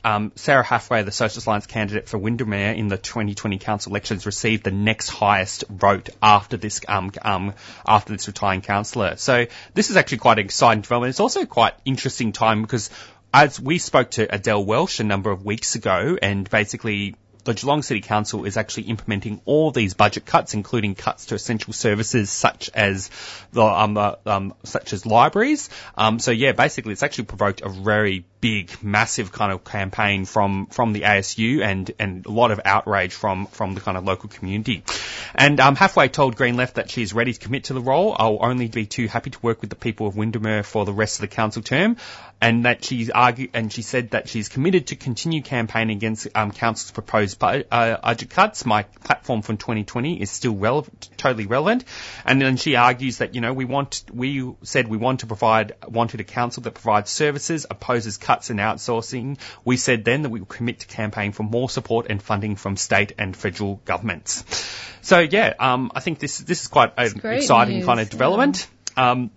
um, 0.06 0.32
Sarah 0.36 0.64
Hathaway, 0.64 1.02
the 1.02 1.12
Socialist 1.12 1.48
Alliance 1.48 1.66
candidate 1.66 2.08
for 2.08 2.20
Windermere 2.20 2.74
in 2.74 2.90
the 2.90 2.98
2020 2.98 3.58
council 3.58 3.92
elections, 3.92 4.28
received 4.28 4.64
the 4.64 4.72
next 4.72 5.10
highest 5.10 5.64
vote 5.68 6.10
after 6.22 6.58
this 6.58 6.80
um, 6.88 7.12
um, 7.24 7.54
after 7.88 8.14
this 8.14 8.28
retiring 8.28 8.62
councillor. 8.62 9.16
So 9.18 9.48
this 9.74 9.90
is 9.90 9.98
actually 9.98 10.20
quite 10.20 10.38
an 10.38 10.46
exciting 10.46 10.82
development. 10.82 11.10
It's 11.10 11.20
also 11.20 11.46
quite 11.46 11.74
interesting 11.86 12.34
time 12.34 12.62
because 12.62 12.92
as 13.34 13.60
we 13.60 13.80
spoke 13.80 14.12
to 14.12 14.34
Adele 14.34 14.64
Welsh 14.64 15.00
a 15.00 15.04
number 15.04 15.32
of 15.32 15.44
weeks 15.44 15.74
ago, 15.74 16.18
and 16.22 16.48
basically 16.48 17.16
the 17.46 17.54
Geelong 17.54 17.84
City 17.84 18.02
Council 18.02 18.46
is 18.46 18.58
actually 18.58 18.84
implementing 18.84 19.40
all 19.46 19.72
these 19.72 19.94
budget 19.94 20.26
cuts, 20.26 20.54
including 20.54 20.96
cuts 20.96 21.28
to 21.28 21.36
essential 21.36 21.74
services 21.74 22.30
such 22.30 22.70
as 22.74 23.10
the 23.54 23.64
um, 23.64 23.98
uh, 23.98 24.16
um, 24.26 24.54
such 24.64 24.94
as 24.94 25.06
libraries. 25.06 25.70
Um, 25.96 26.20
so 26.20 26.32
yeah, 26.32 26.52
basically, 26.52 26.94
it's 26.94 27.04
actually 27.04 27.26
provoked 27.26 27.62
a 27.62 27.70
very 27.70 28.26
big, 28.46 28.84
massive 28.84 29.32
kind 29.32 29.52
of 29.52 29.64
campaign 29.64 30.24
from 30.24 30.68
from 30.68 30.94
the 30.94 31.02
ASU 31.02 31.64
and 31.64 31.92
and 31.98 32.28
a 32.28 32.32
lot 32.32 32.52
of 32.52 32.62
outrage 32.64 33.12
from 33.12 33.48
from 33.48 33.74
the 33.74 33.82
kind 33.82 33.98
of 33.98 34.04
local 34.04 34.30
community. 34.30 34.84
And 35.34 35.60
um, 35.60 35.76
Hathaway 35.76 36.10
told 36.10 36.36
Green 36.36 36.56
Left 36.56 36.76
that 36.76 36.92
she's 36.92 37.12
ready 37.12 37.34
to 37.34 37.40
commit 37.40 37.64
to 37.66 37.74
the 37.74 37.82
role. 37.82 38.16
I'll 38.16 38.38
only 38.42 38.68
be 38.68 38.86
too 38.86 39.08
happy 39.08 39.32
to 39.32 39.40
work 39.42 39.62
with 39.62 39.72
the 39.72 39.76
people 39.76 40.06
of 40.06 40.16
Windermere 40.16 40.62
for 40.62 40.86
the 40.86 40.94
rest 40.94 41.18
of 41.18 41.22
the 41.22 41.36
council 41.36 41.64
term 41.64 41.98
and 42.42 42.66
that 42.66 42.84
she's 42.84 43.10
argued, 43.10 43.52
and 43.54 43.72
she 43.72 43.82
said 43.82 44.12
that 44.12 44.28
she's 44.28 44.50
committed 44.50 44.88
to 44.88 44.96
continue 44.96 45.42
campaigning 45.42 45.98
against 45.98 46.28
um, 46.36 46.52
council's 46.52 46.92
proposed 46.92 47.40
budget 47.40 47.68
uh, 47.72 48.16
cuts. 48.30 48.66
My 48.66 48.84
platform 48.84 49.42
from 49.42 49.58
2020 49.58 50.22
is 50.22 50.30
still 50.30 50.56
relevant, 50.56 51.10
totally 51.18 51.46
relevant. 51.46 51.86
And 52.26 52.42
then 52.42 52.58
she 52.58 52.76
argues 52.76 53.20
that 53.20 53.36
you 53.36 53.42
know 53.42 53.54
we 53.54 53.66
want, 53.66 54.04
we 54.14 54.54
said 54.64 54.88
we 54.88 54.98
want 54.98 55.22
to 55.22 55.28
provide, 55.28 55.74
wanted 55.88 56.20
a 56.20 56.24
council 56.24 56.64
that 56.64 56.74
provides 56.76 57.10
services, 57.10 57.66
opposes 57.70 58.18
cuts 58.18 58.35
and 58.50 58.60
outsourcing. 58.60 59.38
We 59.64 59.78
said 59.78 60.06
then 60.06 60.24
that 60.24 60.30
we 60.30 60.40
will 60.40 60.46
commit 60.46 60.80
to 60.80 60.88
campaign 60.88 61.32
for 61.32 61.44
more 61.44 61.70
support 61.70 62.08
and 62.10 62.22
funding 62.22 62.56
from 62.56 62.78
state 62.78 63.14
and 63.18 63.36
federal 63.36 63.82
governments. 63.86 64.44
So 65.02 65.20
yeah, 65.20 65.54
um, 65.60 65.92
I 65.94 66.00
think 66.00 66.20
this 66.20 66.40
this 66.40 66.62
is 66.62 66.68
quite 66.68 66.94
an 66.98 67.22
exciting 67.24 67.78
news, 67.78 67.86
kind 67.86 68.00
of 68.00 68.10
development. 68.10 68.68
Yeah. 68.98 69.12
Um, 69.12 69.32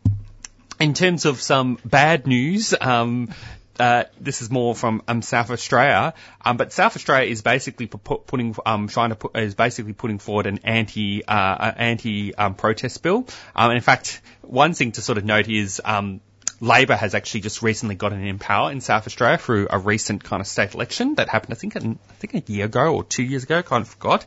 in 0.81 0.95
terms 0.95 1.25
of 1.25 1.41
some 1.41 1.79
bad 1.85 2.27
news, 2.27 2.75
um, 2.81 3.35
uh, 3.79 4.05
this 4.21 4.43
is 4.43 4.51
more 4.51 4.75
from 4.75 5.03
um, 5.07 5.23
South 5.23 5.51
Australia, 5.51 6.15
um, 6.45 6.57
but 6.57 6.73
South 6.73 6.97
Australia 6.97 7.31
is 7.31 7.43
basically 7.43 7.87
put, 7.87 8.27
putting, 8.27 8.55
um, 8.67 8.89
trying 8.89 9.11
to 9.11 9.15
put, 9.15 9.37
is 9.37 9.55
basically 9.55 9.93
putting 9.93 10.19
forward 10.19 10.47
an 10.47 10.61
anti, 10.65 11.25
uh, 11.25 11.73
anti 11.77 12.35
um, 12.35 12.55
protest 12.55 13.03
bill. 13.03 13.27
Um, 13.55 13.71
and 13.71 13.75
in 13.75 13.83
fact, 13.83 14.21
one 14.43 14.75
thing 14.75 14.93
to 14.93 15.03
sort 15.03 15.19
of 15.19 15.25
note 15.25 15.49
is 15.49 15.81
um, 15.85 16.21
Labor 16.61 16.97
has 16.97 17.15
actually 17.15 17.43
just 17.43 17.63
recently 17.63 17.95
gotten 17.95 18.25
in 18.25 18.39
power 18.39 18.73
in 18.73 18.81
South 18.81 19.07
Australia 19.07 19.39
through 19.39 19.69
a 19.71 19.79
recent 19.79 20.25
kind 20.25 20.41
of 20.41 20.47
state 20.47 20.75
election 20.75 21.15
that 21.15 21.29
happened, 21.29 21.55
I 21.55 21.57
think, 21.57 21.77
I 21.77 21.81
think 22.19 22.35
a 22.35 22.53
year 22.53 22.67
ago 22.67 22.95
or 22.95 23.05
two 23.05 23.23
years 23.23 23.45
ago, 23.45 23.63
kind 23.63 23.83
of 23.83 23.89
forgot. 23.89 24.27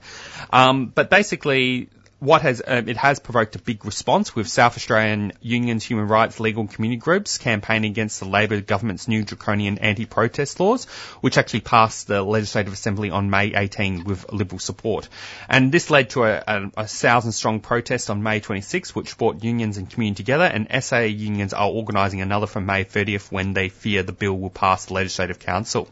Um, 0.52 0.88
but 0.88 1.10
basically, 1.10 1.90
what 2.22 2.44
has 2.44 2.62
um, 2.68 2.88
it 2.88 2.98
has 2.98 3.18
provoked 3.18 3.56
a 3.56 3.60
big 3.60 3.84
response 3.84 4.36
with 4.36 4.48
South 4.48 4.78
Australian 4.78 5.34
unions, 5.42 5.84
human 5.84 6.08
rights, 6.08 6.40
legal 6.40 6.62
and 6.62 6.72
community 6.72 7.00
groups 7.00 7.40
campaigning 7.40 7.90
against 7.90 8.20
the 8.20 8.28
Labor 8.28 8.62
government's 8.62 9.08
new 9.08 9.24
draconian 9.24 9.80
anti-protest 9.80 10.60
laws, 10.60 10.86
which 11.22 11.40
actually 11.40 11.62
passed 11.62 12.06
the 12.06 12.22
Legislative 12.22 12.74
Assembly 12.74 13.10
on 13.10 13.32
May 13.32 13.56
18 13.56 14.04
with 14.04 14.32
Liberal 14.32 14.60
support. 14.60 15.10
And 15.50 15.72
this 15.72 15.90
led 15.90 16.12
to 16.12 16.26
a, 16.26 16.44
a, 16.48 16.72
a 16.78 16.88
thousand-strong 16.88 17.62
protest 17.62 18.12
on 18.12 18.22
May 18.22 18.40
26, 18.40 18.94
which 18.94 19.18
brought 19.18 19.44
unions 19.44 19.78
and 19.78 19.90
community 19.90 20.24
together. 20.24 20.46
And 20.46 20.68
SA 20.84 21.00
unions 21.00 21.54
are 21.54 21.70
organising 21.70 22.22
another 22.22 22.46
for 22.46 22.62
May 22.62 22.86
30th 22.86 23.32
when 23.32 23.54
they 23.54 23.70
fear 23.70 24.04
the 24.04 24.14
bill 24.14 24.38
will 24.38 24.52
pass 24.52 24.86
the 24.86 24.94
Legislative 24.94 25.40
Council. 25.40 25.90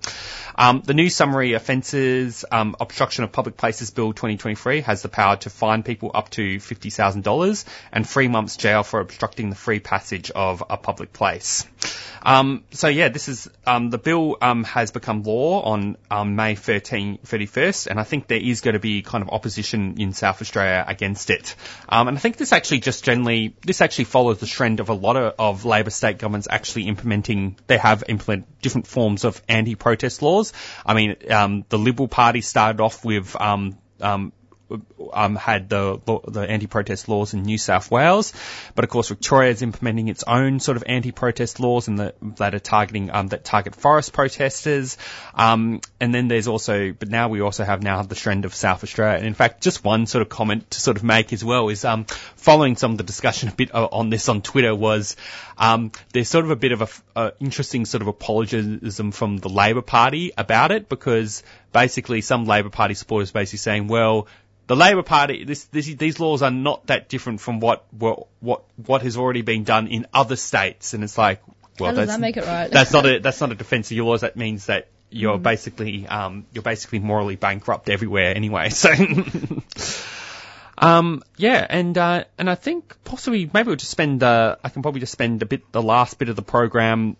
Um, 0.55 0.83
the 0.85 0.93
new 0.93 1.09
summary 1.09 1.53
offences 1.53 2.45
um, 2.51 2.75
obstruction 2.79 3.23
of 3.23 3.31
public 3.31 3.57
places 3.57 3.89
bill 3.89 4.13
2023 4.13 4.81
has 4.81 5.01
the 5.01 5.09
power 5.09 5.37
to 5.37 5.49
fine 5.49 5.81
people 5.81 6.11
up 6.19 6.29
to 6.31 6.57
$50,000 6.57 7.65
and 7.91 8.07
three 8.07 8.27
months 8.27 8.57
jail 8.57 8.83
for 8.83 8.99
obstructing 8.99 9.49
the 9.49 9.55
free 9.55 9.79
passage 9.79 10.29
of 10.31 10.63
a 10.69 10.77
public 10.77 11.13
place. 11.13 11.65
Um, 12.21 12.65
so 12.71 12.89
yeah, 12.89 13.09
this 13.09 13.29
is 13.29 13.49
um, 13.65 13.89
the 13.89 13.97
bill 13.97 14.37
um, 14.41 14.63
has 14.65 14.91
become 14.91 15.23
law 15.23 15.61
on 15.61 15.97
um, 16.11 16.35
May 16.35 16.55
13, 16.55 17.19
31st, 17.25 17.87
and 17.87 17.99
I 17.99 18.03
think 18.03 18.27
there 18.27 18.39
is 18.39 18.61
going 18.61 18.73
to 18.73 18.79
be 18.79 19.01
kind 19.01 19.21
of 19.21 19.29
opposition 19.29 19.95
in 19.99 20.13
South 20.13 20.41
Australia 20.41 20.83
against 20.85 21.29
it. 21.29 21.55
Um, 21.87 22.09
and 22.09 22.17
I 22.17 22.19
think 22.19 22.37
this 22.37 22.51
actually 22.51 22.81
just 22.81 23.03
generally 23.03 23.55
this 23.65 23.81
actually 23.81 24.05
follows 24.05 24.39
the 24.39 24.47
trend 24.47 24.79
of 24.79 24.89
a 24.89 24.93
lot 24.93 25.15
of, 25.15 25.35
of 25.39 25.65
Labor 25.65 25.91
state 25.91 26.17
governments 26.17 26.47
actually 26.51 26.87
implementing. 26.87 27.57
They 27.67 27.77
have 27.77 28.03
implemented 28.07 28.47
different 28.61 28.87
forms 28.87 29.23
of 29.23 29.41
anti-protest 29.47 30.21
laws. 30.21 30.51
I 30.85 30.93
mean, 30.93 31.15
um, 31.29 31.65
the 31.69 31.77
Liberal 31.77 32.09
Party 32.09 32.41
started 32.41 32.81
off 32.81 33.05
with 33.05 33.35
um, 33.39 33.77
had 35.13 35.69
the 35.69 35.99
the 36.27 36.41
anti-protest 36.41 37.09
laws 37.09 37.33
in 37.33 37.43
New 37.43 37.57
South 37.57 37.89
Wales, 37.91 38.33
but 38.75 38.83
of 38.83 38.89
course 38.89 39.09
Victoria 39.09 39.51
is 39.51 39.61
implementing 39.61 40.07
its 40.07 40.23
own 40.27 40.59
sort 40.59 40.77
of 40.77 40.83
anti-protest 40.85 41.59
laws 41.59 41.87
and 41.87 41.99
that 41.99 42.15
that 42.37 42.55
are 42.55 42.59
targeting 42.59 43.09
um, 43.11 43.27
that 43.27 43.43
target 43.43 43.75
forest 43.75 44.13
protesters. 44.13 44.97
Um, 45.33 45.81
and 45.99 46.13
then 46.13 46.27
there's 46.27 46.47
also, 46.47 46.93
but 46.93 47.09
now 47.09 47.29
we 47.29 47.41
also 47.41 47.63
have 47.63 47.83
now 47.83 48.01
the 48.03 48.15
trend 48.15 48.45
of 48.45 48.53
South 48.53 48.83
Australia. 48.83 49.17
And 49.17 49.27
in 49.27 49.33
fact, 49.33 49.61
just 49.61 49.83
one 49.83 50.05
sort 50.05 50.21
of 50.21 50.29
comment 50.29 50.69
to 50.71 50.79
sort 50.79 50.97
of 50.97 51.03
make 51.03 51.33
as 51.33 51.43
well 51.43 51.69
is 51.69 51.85
um, 51.85 52.05
following 52.35 52.75
some 52.75 52.91
of 52.91 52.97
the 52.97 53.03
discussion 53.03 53.49
a 53.49 53.51
bit 53.51 53.71
on 53.73 54.09
this 54.09 54.29
on 54.29 54.41
Twitter 54.41 54.75
was 54.75 55.15
um, 55.57 55.91
there's 56.13 56.29
sort 56.29 56.45
of 56.45 56.51
a 56.51 56.55
bit 56.55 56.71
of 56.71 56.81
a, 56.81 57.19
a 57.19 57.33
interesting 57.39 57.85
sort 57.85 58.01
of 58.01 58.07
apologism 58.07 59.11
from 59.11 59.37
the 59.37 59.49
Labor 59.49 59.81
Party 59.81 60.31
about 60.37 60.71
it 60.71 60.89
because 60.89 61.43
basically 61.71 62.21
some 62.21 62.45
Labor 62.45 62.69
Party 62.69 62.93
supporters 62.93 63.31
basically 63.31 63.57
saying, 63.59 63.87
well, 63.87 64.27
the 64.67 64.75
Labor 64.75 65.03
Party, 65.03 65.43
this, 65.43 65.65
this, 65.65 65.87
these 65.87 66.19
laws 66.19 66.41
are 66.41 66.51
not 66.51 66.87
that 66.87 67.09
different 67.09 67.41
from 67.41 67.59
what, 67.59 67.85
what, 67.91 68.27
what, 68.39 68.63
what 68.85 69.01
has 69.01 69.17
already 69.17 69.41
been 69.41 69.63
done 69.63 69.87
in 69.87 70.05
other 70.13 70.35
states. 70.35 70.93
And 70.93 71.03
it's 71.03 71.17
like, 71.17 71.41
well, 71.79 71.89
How 71.89 71.95
does 71.95 72.07
that 72.07 72.19
make 72.19 72.37
it 72.37 72.45
right? 72.45 72.69
that's 72.71 72.93
not 72.93 73.05
a, 73.05 73.19
that's 73.19 73.41
not 73.41 73.51
a 73.51 73.55
defense 73.55 73.89
of 73.89 73.97
your 73.97 74.05
laws. 74.05 74.21
That 74.21 74.35
means 74.35 74.67
that 74.67 74.87
you're 75.09 75.39
Mm. 75.39 75.43
basically, 75.43 76.07
um, 76.07 76.45
you're 76.53 76.61
basically 76.61 76.99
morally 76.99 77.35
bankrupt 77.35 77.89
everywhere 77.89 78.35
anyway. 78.35 78.69
So, 78.79 78.91
um, 80.77 81.23
yeah, 81.35 81.65
and, 81.67 81.97
uh, 81.97 82.25
and 82.37 82.49
I 82.49 82.55
think 82.55 82.95
possibly, 83.03 83.49
maybe 83.51 83.67
we'll 83.67 83.75
just 83.75 83.91
spend, 83.91 84.21
uh, 84.21 84.57
I 84.63 84.69
can 84.69 84.81
probably 84.83 85.01
just 85.01 85.11
spend 85.11 85.41
a 85.41 85.45
bit, 85.45 85.71
the 85.71 85.81
last 85.81 86.19
bit 86.19 86.29
of 86.29 86.35
the 86.35 86.41
program 86.41 87.17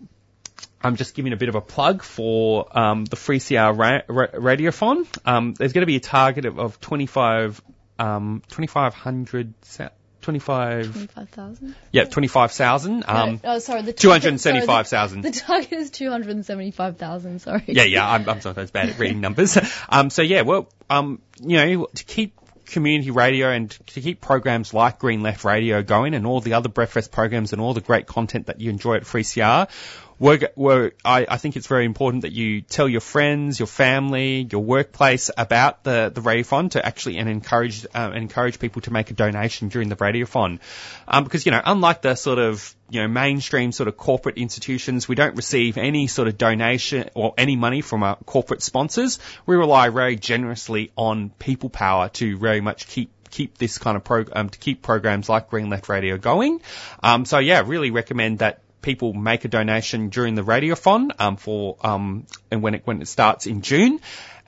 I'm 0.82 0.96
just 0.96 1.14
giving 1.14 1.32
a 1.32 1.36
bit 1.36 1.48
of 1.48 1.54
a 1.54 1.60
plug 1.60 2.02
for 2.02 2.66
um, 2.76 3.04
the 3.04 3.16
3CR 3.16 3.76
ra- 3.76 4.00
ra- 4.08 4.26
Radiothon. 4.54 5.06
Um, 5.26 5.54
there's 5.54 5.72
going 5.72 5.82
to 5.82 5.86
be 5.86 5.96
a 5.96 6.00
target 6.00 6.46
of, 6.46 6.58
of 6.58 6.80
25, 6.80 7.60
um, 7.98 8.42
2,500, 8.48 9.54
sa- 9.62 9.88
25, 10.22 10.92
25,000? 10.92 11.74
yeah, 11.92 12.04
25,000. 12.04 13.04
Um, 13.06 13.40
no, 13.42 13.54
oh, 13.54 13.58
sorry, 13.58 13.82
the 13.82 13.92
275,000. 13.92 15.22
The, 15.22 15.30
the 15.30 15.38
target 15.38 15.72
is 15.72 15.90
275,000, 15.90 17.40
sorry. 17.40 17.64
yeah, 17.68 17.84
yeah, 17.84 18.08
I'm, 18.08 18.28
I'm 18.28 18.40
sometimes 18.40 18.70
bad 18.70 18.90
at 18.90 18.98
reading 18.98 19.20
numbers. 19.20 19.56
Um, 19.88 20.08
so 20.10 20.22
yeah, 20.22 20.42
well, 20.42 20.68
um, 20.88 21.20
you 21.40 21.56
know, 21.56 21.88
to 21.94 22.04
keep 22.04 22.38
community 22.66 23.10
radio 23.10 23.50
and 23.50 23.70
to 23.88 24.00
keep 24.00 24.20
programs 24.20 24.72
like 24.72 24.98
Green 24.98 25.22
Left 25.22 25.44
Radio 25.44 25.82
going 25.82 26.14
and 26.14 26.26
all 26.26 26.40
the 26.40 26.54
other 26.54 26.68
Breakfast 26.68 27.10
programs 27.10 27.52
and 27.52 27.60
all 27.60 27.74
the 27.74 27.80
great 27.80 28.06
content 28.06 28.46
that 28.46 28.60
you 28.60 28.70
enjoy 28.70 28.96
at 28.96 29.02
3CR, 29.02 29.68
we're, 30.20 30.50
we're, 30.54 30.92
I, 31.02 31.26
I 31.26 31.38
think 31.38 31.56
it's 31.56 31.66
very 31.66 31.86
important 31.86 32.22
that 32.22 32.32
you 32.32 32.60
tell 32.60 32.86
your 32.86 33.00
friends, 33.00 33.58
your 33.58 33.66
family, 33.66 34.46
your 34.52 34.62
workplace 34.62 35.30
about 35.36 35.82
the, 35.82 36.12
the 36.14 36.20
radiothon 36.20 36.70
to 36.72 36.84
actually 36.84 37.16
and 37.16 37.26
encourage, 37.26 37.86
uh, 37.94 38.12
encourage 38.14 38.58
people 38.58 38.82
to 38.82 38.92
make 38.92 39.10
a 39.10 39.14
donation 39.14 39.68
during 39.68 39.88
the 39.88 39.96
radiothon. 39.96 40.60
Um, 41.08 41.24
because, 41.24 41.46
you 41.46 41.52
know, 41.52 41.62
unlike 41.64 42.02
the 42.02 42.16
sort 42.16 42.38
of, 42.38 42.76
you 42.90 43.00
know, 43.00 43.08
mainstream 43.08 43.72
sort 43.72 43.88
of 43.88 43.96
corporate 43.96 44.36
institutions, 44.36 45.08
we 45.08 45.14
don't 45.14 45.36
receive 45.36 45.78
any 45.78 46.06
sort 46.06 46.28
of 46.28 46.36
donation 46.36 47.08
or 47.14 47.32
any 47.38 47.56
money 47.56 47.80
from 47.80 48.02
our 48.02 48.16
corporate 48.26 48.62
sponsors. 48.62 49.20
We 49.46 49.56
rely 49.56 49.88
very 49.88 50.16
generously 50.16 50.92
on 50.96 51.30
people 51.30 51.70
power 51.70 52.10
to 52.10 52.36
very 52.36 52.60
much 52.60 52.86
keep 52.86 53.10
keep 53.30 53.56
this 53.58 53.78
kind 53.78 53.96
of 53.96 54.02
program 54.02 54.48
to 54.50 54.58
keep 54.58 54.82
programs 54.82 55.28
like 55.28 55.48
Green 55.48 55.70
Left 55.70 55.88
Radio 55.88 56.18
going. 56.18 56.60
Um, 57.00 57.24
so 57.24 57.38
yeah, 57.38 57.62
really 57.64 57.92
recommend 57.92 58.40
that 58.40 58.60
people 58.82 59.12
make 59.12 59.44
a 59.44 59.48
donation 59.48 60.08
during 60.08 60.34
the 60.34 60.42
radiothon 60.42 61.10
um, 61.18 61.36
for 61.36 61.76
um, 61.82 62.26
and 62.50 62.62
when 62.62 62.74
it 62.74 62.82
when 62.84 63.02
it 63.02 63.08
starts 63.08 63.46
in 63.46 63.62
June. 63.62 64.00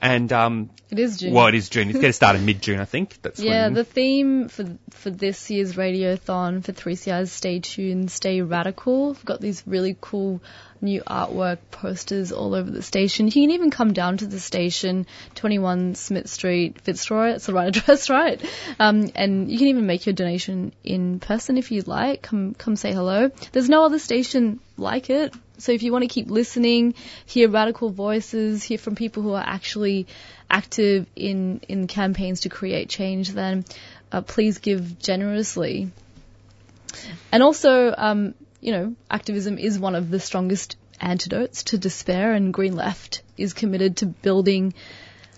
And 0.03 0.33
um, 0.33 0.69
It 0.91 0.99
is 0.99 1.17
June. 1.19 1.33
Well, 1.33 1.47
it 1.47 1.55
is 1.55 1.69
June. 1.69 1.87
It's 1.87 1.97
going 1.97 2.09
to 2.09 2.13
start 2.13 2.35
in 2.35 2.45
mid 2.45 2.61
June, 2.61 2.81
I 2.81 2.83
think. 2.83 3.21
That's 3.21 3.39
yeah, 3.39 3.67
when, 3.67 3.73
the 3.73 3.85
theme 3.85 4.49
for 4.49 4.77
for 4.89 5.09
this 5.09 5.49
year's 5.49 5.77
radiothon 5.77 6.61
for 6.61 6.73
3CR 6.73 7.21
is 7.21 7.31
Stay 7.31 7.61
Tuned, 7.61 8.11
Stay 8.11 8.41
Radical. 8.41 9.13
We've 9.13 9.23
got 9.23 9.39
these 9.39 9.63
really 9.65 9.95
cool 10.01 10.41
new 10.81 11.01
artwork 11.03 11.59
posters 11.71 12.33
all 12.33 12.53
over 12.53 12.69
the 12.69 12.81
station. 12.81 13.27
You 13.27 13.31
can 13.31 13.51
even 13.51 13.71
come 13.71 13.93
down 13.93 14.17
to 14.17 14.27
the 14.27 14.41
station, 14.41 15.07
21 15.35 15.95
Smith 15.95 16.27
Street, 16.27 16.81
Fitzroy. 16.81 17.29
It's 17.29 17.45
the 17.45 17.53
right 17.53 17.67
address, 17.77 18.09
right? 18.09 18.43
Um, 18.79 19.09
and 19.15 19.49
you 19.49 19.57
can 19.57 19.67
even 19.67 19.85
make 19.85 20.05
your 20.05 20.13
donation 20.13 20.73
in 20.83 21.21
person 21.21 21.57
if 21.57 21.71
you'd 21.71 21.87
like. 21.87 22.23
Come 22.23 22.55
come 22.55 22.75
say 22.75 22.91
hello. 22.91 23.31
There's 23.53 23.69
no 23.69 23.85
other 23.85 23.99
station 23.99 24.59
like 24.75 25.09
it. 25.09 25.33
So 25.57 25.71
if 25.71 25.83
you 25.83 25.91
want 25.91 26.03
to 26.03 26.07
keep 26.07 26.29
listening, 26.29 26.95
hear 27.25 27.49
radical 27.49 27.89
voices, 27.89 28.63
hear 28.63 28.77
from 28.77 28.95
people 28.95 29.23
who 29.23 29.33
are 29.33 29.43
actually 29.45 30.07
active 30.49 31.05
in, 31.15 31.61
in 31.67 31.87
campaigns 31.87 32.41
to 32.41 32.49
create 32.49 32.89
change, 32.89 33.29
then 33.29 33.65
uh, 34.11 34.21
please 34.21 34.57
give 34.57 34.99
generously. 34.99 35.91
And 37.31 37.43
also, 37.43 37.93
um, 37.95 38.35
you 38.61 38.71
know, 38.71 38.95
activism 39.09 39.57
is 39.57 39.77
one 39.79 39.95
of 39.95 40.09
the 40.09 40.19
strongest 40.19 40.77
antidotes 40.99 41.63
to 41.63 41.77
despair, 41.77 42.33
and 42.33 42.53
Green 42.53 42.75
Left 42.75 43.21
is 43.37 43.53
committed 43.53 43.97
to 43.97 44.05
building, 44.05 44.73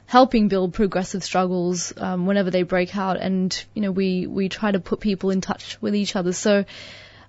helping 0.06 0.48
build 0.48 0.74
progressive 0.74 1.24
struggles 1.24 1.94
um, 1.98 2.26
whenever 2.26 2.52
they 2.52 2.64
break 2.64 2.96
out, 2.96 3.18
and 3.18 3.66
you 3.74 3.82
know, 3.82 3.92
we 3.92 4.28
we 4.28 4.50
try 4.50 4.72
to 4.72 4.80
put 4.80 5.00
people 5.00 5.32
in 5.32 5.42
touch 5.42 5.82
with 5.82 5.96
each 5.96 6.16
other. 6.16 6.34
So, 6.34 6.66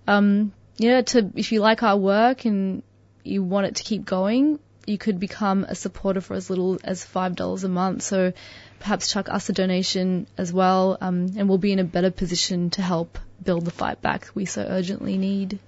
um, 0.07 0.53
yeah, 0.79 1.03
to 1.03 1.31
if 1.35 1.53
you 1.53 1.61
like 1.61 1.83
our 1.83 1.97
work 1.97 2.45
and 2.45 2.83
you 3.25 3.43
want 3.43 3.67
it 3.67 3.77
to 3.77 3.83
keep 3.83 4.05
going, 4.05 4.59
you 4.87 4.99
could 4.99 5.19
become 5.19 5.65
a 5.65 5.75
supporter 5.75 6.21
for 6.21 6.35
as 6.35 6.49
little 6.49 6.79
as 6.85 7.05
five 7.05 7.35
dollars 7.35 7.65
a 7.65 7.69
month. 7.69 8.03
So 8.03 8.33
perhaps 8.79 9.13
chuck 9.13 9.29
us 9.29 9.49
a 9.49 9.53
donation 9.53 10.27
as 10.39 10.53
well, 10.53 10.99
um, 11.01 11.33
and 11.37 11.49
we'll 11.49 11.59
be 11.59 11.73
in 11.73 11.79
a 11.79 11.85
better 11.85 12.11
position 12.11 12.71
to 12.71 12.83
help 12.83 13.19
build 13.43 13.65
the 13.65 13.71
fight 13.71 14.01
back 14.01 14.29
we 14.35 14.45
so 14.45 14.63
urgently 14.63 15.19
need. 15.19 15.59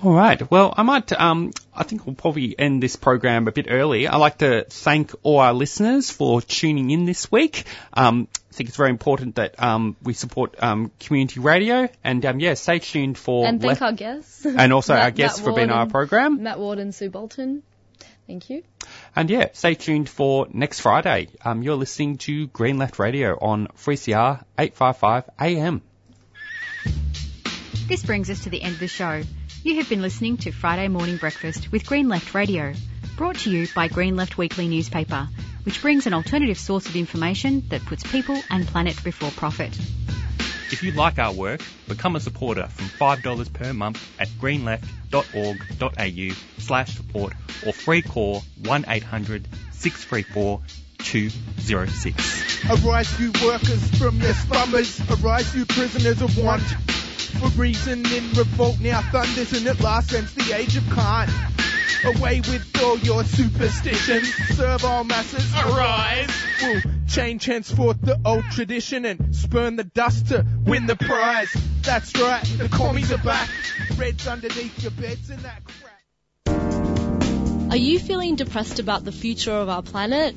All 0.00 0.12
right. 0.12 0.48
Well, 0.48 0.72
I 0.76 0.84
might. 0.84 1.10
Um, 1.12 1.50
I 1.74 1.82
think 1.82 2.06
we'll 2.06 2.14
probably 2.14 2.56
end 2.56 2.80
this 2.80 2.94
program 2.94 3.48
a 3.48 3.52
bit 3.52 3.66
early. 3.68 4.06
I'd 4.06 4.18
like 4.18 4.38
to 4.38 4.64
thank 4.68 5.10
all 5.24 5.40
our 5.40 5.52
listeners 5.52 6.08
for 6.08 6.40
tuning 6.40 6.92
in 6.92 7.04
this 7.04 7.32
week. 7.32 7.64
Um, 7.92 8.28
I 8.52 8.54
think 8.54 8.68
it's 8.68 8.76
very 8.76 8.90
important 8.90 9.34
that 9.36 9.60
um, 9.60 9.96
we 10.02 10.12
support 10.14 10.54
um, 10.62 10.92
community 11.00 11.40
radio, 11.40 11.88
and 12.04 12.24
um, 12.24 12.38
yeah, 12.38 12.54
stay 12.54 12.78
tuned 12.78 13.18
for 13.18 13.44
and 13.44 13.60
thank 13.60 13.68
left- 13.70 13.82
our 13.82 13.92
guests. 13.92 14.46
and 14.46 14.72
also 14.72 14.94
our 14.94 15.10
guests 15.10 15.40
Mat 15.40 15.44
for 15.44 15.52
being 15.52 15.70
on 15.70 15.78
our 15.78 15.86
program. 15.86 16.44
Mat 16.44 16.60
Ward 16.60 16.78
and 16.78 16.94
Sue 16.94 17.10
Bolton. 17.10 17.64
Thank 18.28 18.50
you. 18.50 18.62
And 19.16 19.28
yeah, 19.30 19.48
stay 19.52 19.74
tuned 19.74 20.08
for 20.08 20.46
next 20.52 20.80
Friday. 20.80 21.28
Um, 21.44 21.62
you're 21.62 21.76
listening 21.76 22.18
to 22.18 22.46
Green 22.48 22.78
Left 22.78 23.00
Radio 23.00 23.36
on 23.40 23.66
3CR 23.68 24.44
855 24.56 25.30
AM. 25.40 25.82
This 27.88 28.04
brings 28.04 28.30
us 28.30 28.44
to 28.44 28.50
the 28.50 28.62
end 28.62 28.74
of 28.74 28.80
the 28.80 28.86
show. 28.86 29.22
You 29.68 29.76
have 29.76 29.88
been 29.90 30.00
listening 30.00 30.38
to 30.38 30.50
Friday 30.50 30.88
Morning 30.88 31.18
Breakfast 31.18 31.70
with 31.70 31.84
Green 31.84 32.08
Left 32.08 32.32
Radio, 32.32 32.72
brought 33.18 33.36
to 33.40 33.50
you 33.50 33.68
by 33.74 33.88
Green 33.88 34.16
Left 34.16 34.38
Weekly 34.38 34.66
newspaper, 34.66 35.28
which 35.64 35.82
brings 35.82 36.06
an 36.06 36.14
alternative 36.14 36.58
source 36.58 36.86
of 36.86 36.96
information 36.96 37.62
that 37.68 37.84
puts 37.84 38.02
people 38.02 38.40
and 38.48 38.66
planet 38.66 39.04
before 39.04 39.30
profit. 39.32 39.78
If 40.72 40.82
you 40.82 40.92
like 40.92 41.18
our 41.18 41.34
work, 41.34 41.60
become 41.86 42.16
a 42.16 42.20
supporter 42.20 42.66
from 42.68 42.86
$5 42.86 43.52
per 43.52 43.74
month 43.74 44.02
at 44.18 44.28
greenleft.org.au 44.28 46.62
slash 46.62 46.96
support 46.96 47.34
or 47.66 47.74
free 47.74 48.00
call 48.00 48.44
1800 48.62 49.48
634 49.72 50.62
206. 50.96 52.70
Arise, 52.70 53.20
you 53.20 53.32
workers 53.44 53.98
from 53.98 54.18
your 54.18 54.32
slumbers. 54.32 54.98
Arise, 55.10 55.54
you 55.54 55.66
prisoners 55.66 56.22
of 56.22 56.38
want. 56.38 56.62
For 57.40 57.48
reason 57.60 58.04
in 58.06 58.32
revolt 58.32 58.80
now 58.80 59.02
thunders, 59.12 59.52
and 59.52 59.66
at 59.66 59.80
last 59.80 60.12
ends 60.12 60.34
the 60.34 60.52
age 60.54 60.76
of 60.76 60.84
cant. 60.90 61.30
Away 62.04 62.40
with 62.40 62.64
all 62.82 62.98
your 62.98 63.24
superstitions. 63.24 64.32
Serve 64.56 64.84
all 64.84 65.04
masses. 65.04 65.52
Arise. 65.54 66.30
We'll 66.62 66.80
change 67.08 67.44
henceforth 67.44 68.00
the 68.02 68.20
old 68.24 68.44
tradition 68.50 69.04
and 69.04 69.34
spurn 69.34 69.76
the 69.76 69.84
dust 69.84 70.28
to 70.28 70.46
win 70.64 70.86
the 70.86 70.96
prize. 70.96 71.54
That's 71.82 72.14
right, 72.20 72.44
the 72.58 72.68
commies 72.68 73.10
are 73.12 73.18
back. 73.18 73.48
Reds 73.96 74.26
underneath 74.26 74.82
your 74.82 74.92
beds 74.92 75.30
and 75.30 75.40
that 75.40 75.62
Are 77.70 77.76
you 77.76 77.98
feeling 77.98 78.36
depressed 78.36 78.78
about 78.78 79.04
the 79.04 79.12
future 79.12 79.52
of 79.52 79.68
our 79.68 79.82
planet? 79.82 80.34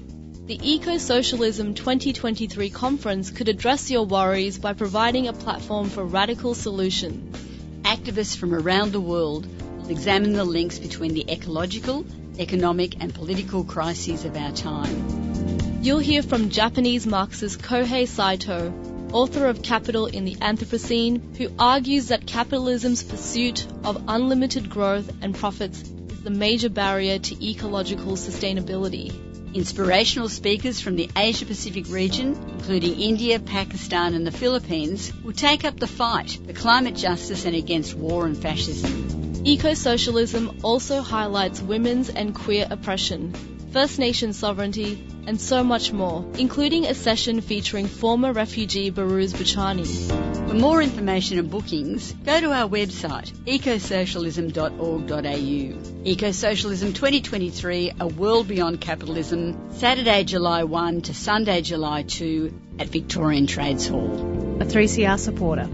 The 0.52 0.57
Ecosocialism 0.57 1.78
2023 1.78 2.72
conference 2.72 3.32
could 3.32 3.48
address 3.48 3.90
your 3.90 4.03
worries 4.03 4.57
by 4.60 4.73
providing 4.73 5.30
a 5.30 5.32
platform 5.32 5.90
for 5.90 6.03
radical 6.03 6.56
solutions. 6.56 7.38
Activists 7.84 8.36
from 8.36 8.53
around 8.53 8.91
the 8.91 8.99
world 8.99 9.48
will 9.78 9.90
examine 9.90 10.34
the 10.34 10.44
links 10.44 10.78
between 10.78 11.14
the 11.14 11.23
ecological, 11.32 12.06
economic, 12.38 13.02
and 13.02 13.14
political 13.14 13.64
crises 13.64 14.26
of 14.26 14.36
our 14.36 14.52
time. 14.52 15.80
You'll 15.82 15.99
hear 15.99 16.22
from 16.22 16.49
Japanese 16.49 17.07
Marxist 17.07 17.61
Kohei 17.61 18.06
Saito, 18.06 18.73
author 19.14 19.48
of 19.48 19.64
Capital 19.64 20.07
in 20.07 20.26
the 20.26 20.36
Anthropocene, 20.36 21.38
who 21.38 21.49
argues 21.57 22.10
that 22.10 22.28
capitalism's 22.28 23.03
pursuit 23.03 23.65
of 23.86 24.03
unlimited 24.10 24.69
growth 24.69 25.10
and 25.22 25.34
profits 25.34 25.82
is 25.82 26.23
the 26.23 26.30
major 26.30 26.68
barrier 26.69 27.19
to 27.19 27.41
ecological 27.41 28.18
sustainability. 28.18 29.31
Inspirational 29.53 30.30
speakers 30.30 30.80
from 30.80 30.95
the 30.95 31.10
Asia 31.14 31.45
Pacific 31.45 31.86
region, 31.90 32.38
including 32.53 32.98
India, 33.02 33.38
Pakistan, 33.38 34.14
and 34.14 34.26
the 34.26 34.32
Philippines, 34.32 35.11
will 35.26 35.34
take 35.34 35.65
up 35.65 35.78
the 35.78 35.88
fight 35.88 36.40
for 36.45 36.53
climate 36.53 36.95
justice 36.95 37.44
and 37.44 37.53
against 37.53 37.94
war 37.94 38.26
and 38.26 38.38
fascism. 38.38 39.41
Eco 39.44 39.73
socialism 39.73 40.60
also 40.64 41.02
highlights 41.02 41.61
women's 41.61 42.07
and 42.07 42.34
queer 42.34 42.65
oppression, 42.69 43.34
First 43.73 43.99
Nation 43.99 44.32
sovereignty, 44.32 45.06
and 45.28 45.40
so 45.41 45.65
much 45.65 45.91
more, 45.91 46.26
including 46.38 46.86
a 46.86 46.94
session 46.94 47.41
featuring 47.41 47.88
former 47.88 48.32
refugee 48.32 48.90
Behrouz 48.90 49.34
Boochani. 49.34 50.31
For 50.52 50.57
more 50.57 50.82
information 50.82 51.40
and 51.40 51.49
bookings, 51.49 52.11
go 52.11 52.41
to 52.41 52.52
our 52.52 52.68
website 52.68 53.32
ecosocialism.org.au. 53.45 56.03
Ecosocialism 56.03 56.94
2023, 56.94 57.94
A 58.02 58.07
World 58.07 58.49
Beyond 58.49 58.82
Capitalism, 58.82 59.72
Saturday, 59.72 60.26
July 60.26 60.65
1 60.65 61.03
to 61.03 61.14
Sunday, 61.14 61.61
July 61.61 62.03
2 62.03 62.53
at 62.80 62.90
Victorian 62.90 63.48
Trades 63.48 63.88
Hall. 63.88 64.11
A 64.60 64.65
3CR 64.65 65.18
supporter. 65.18 65.69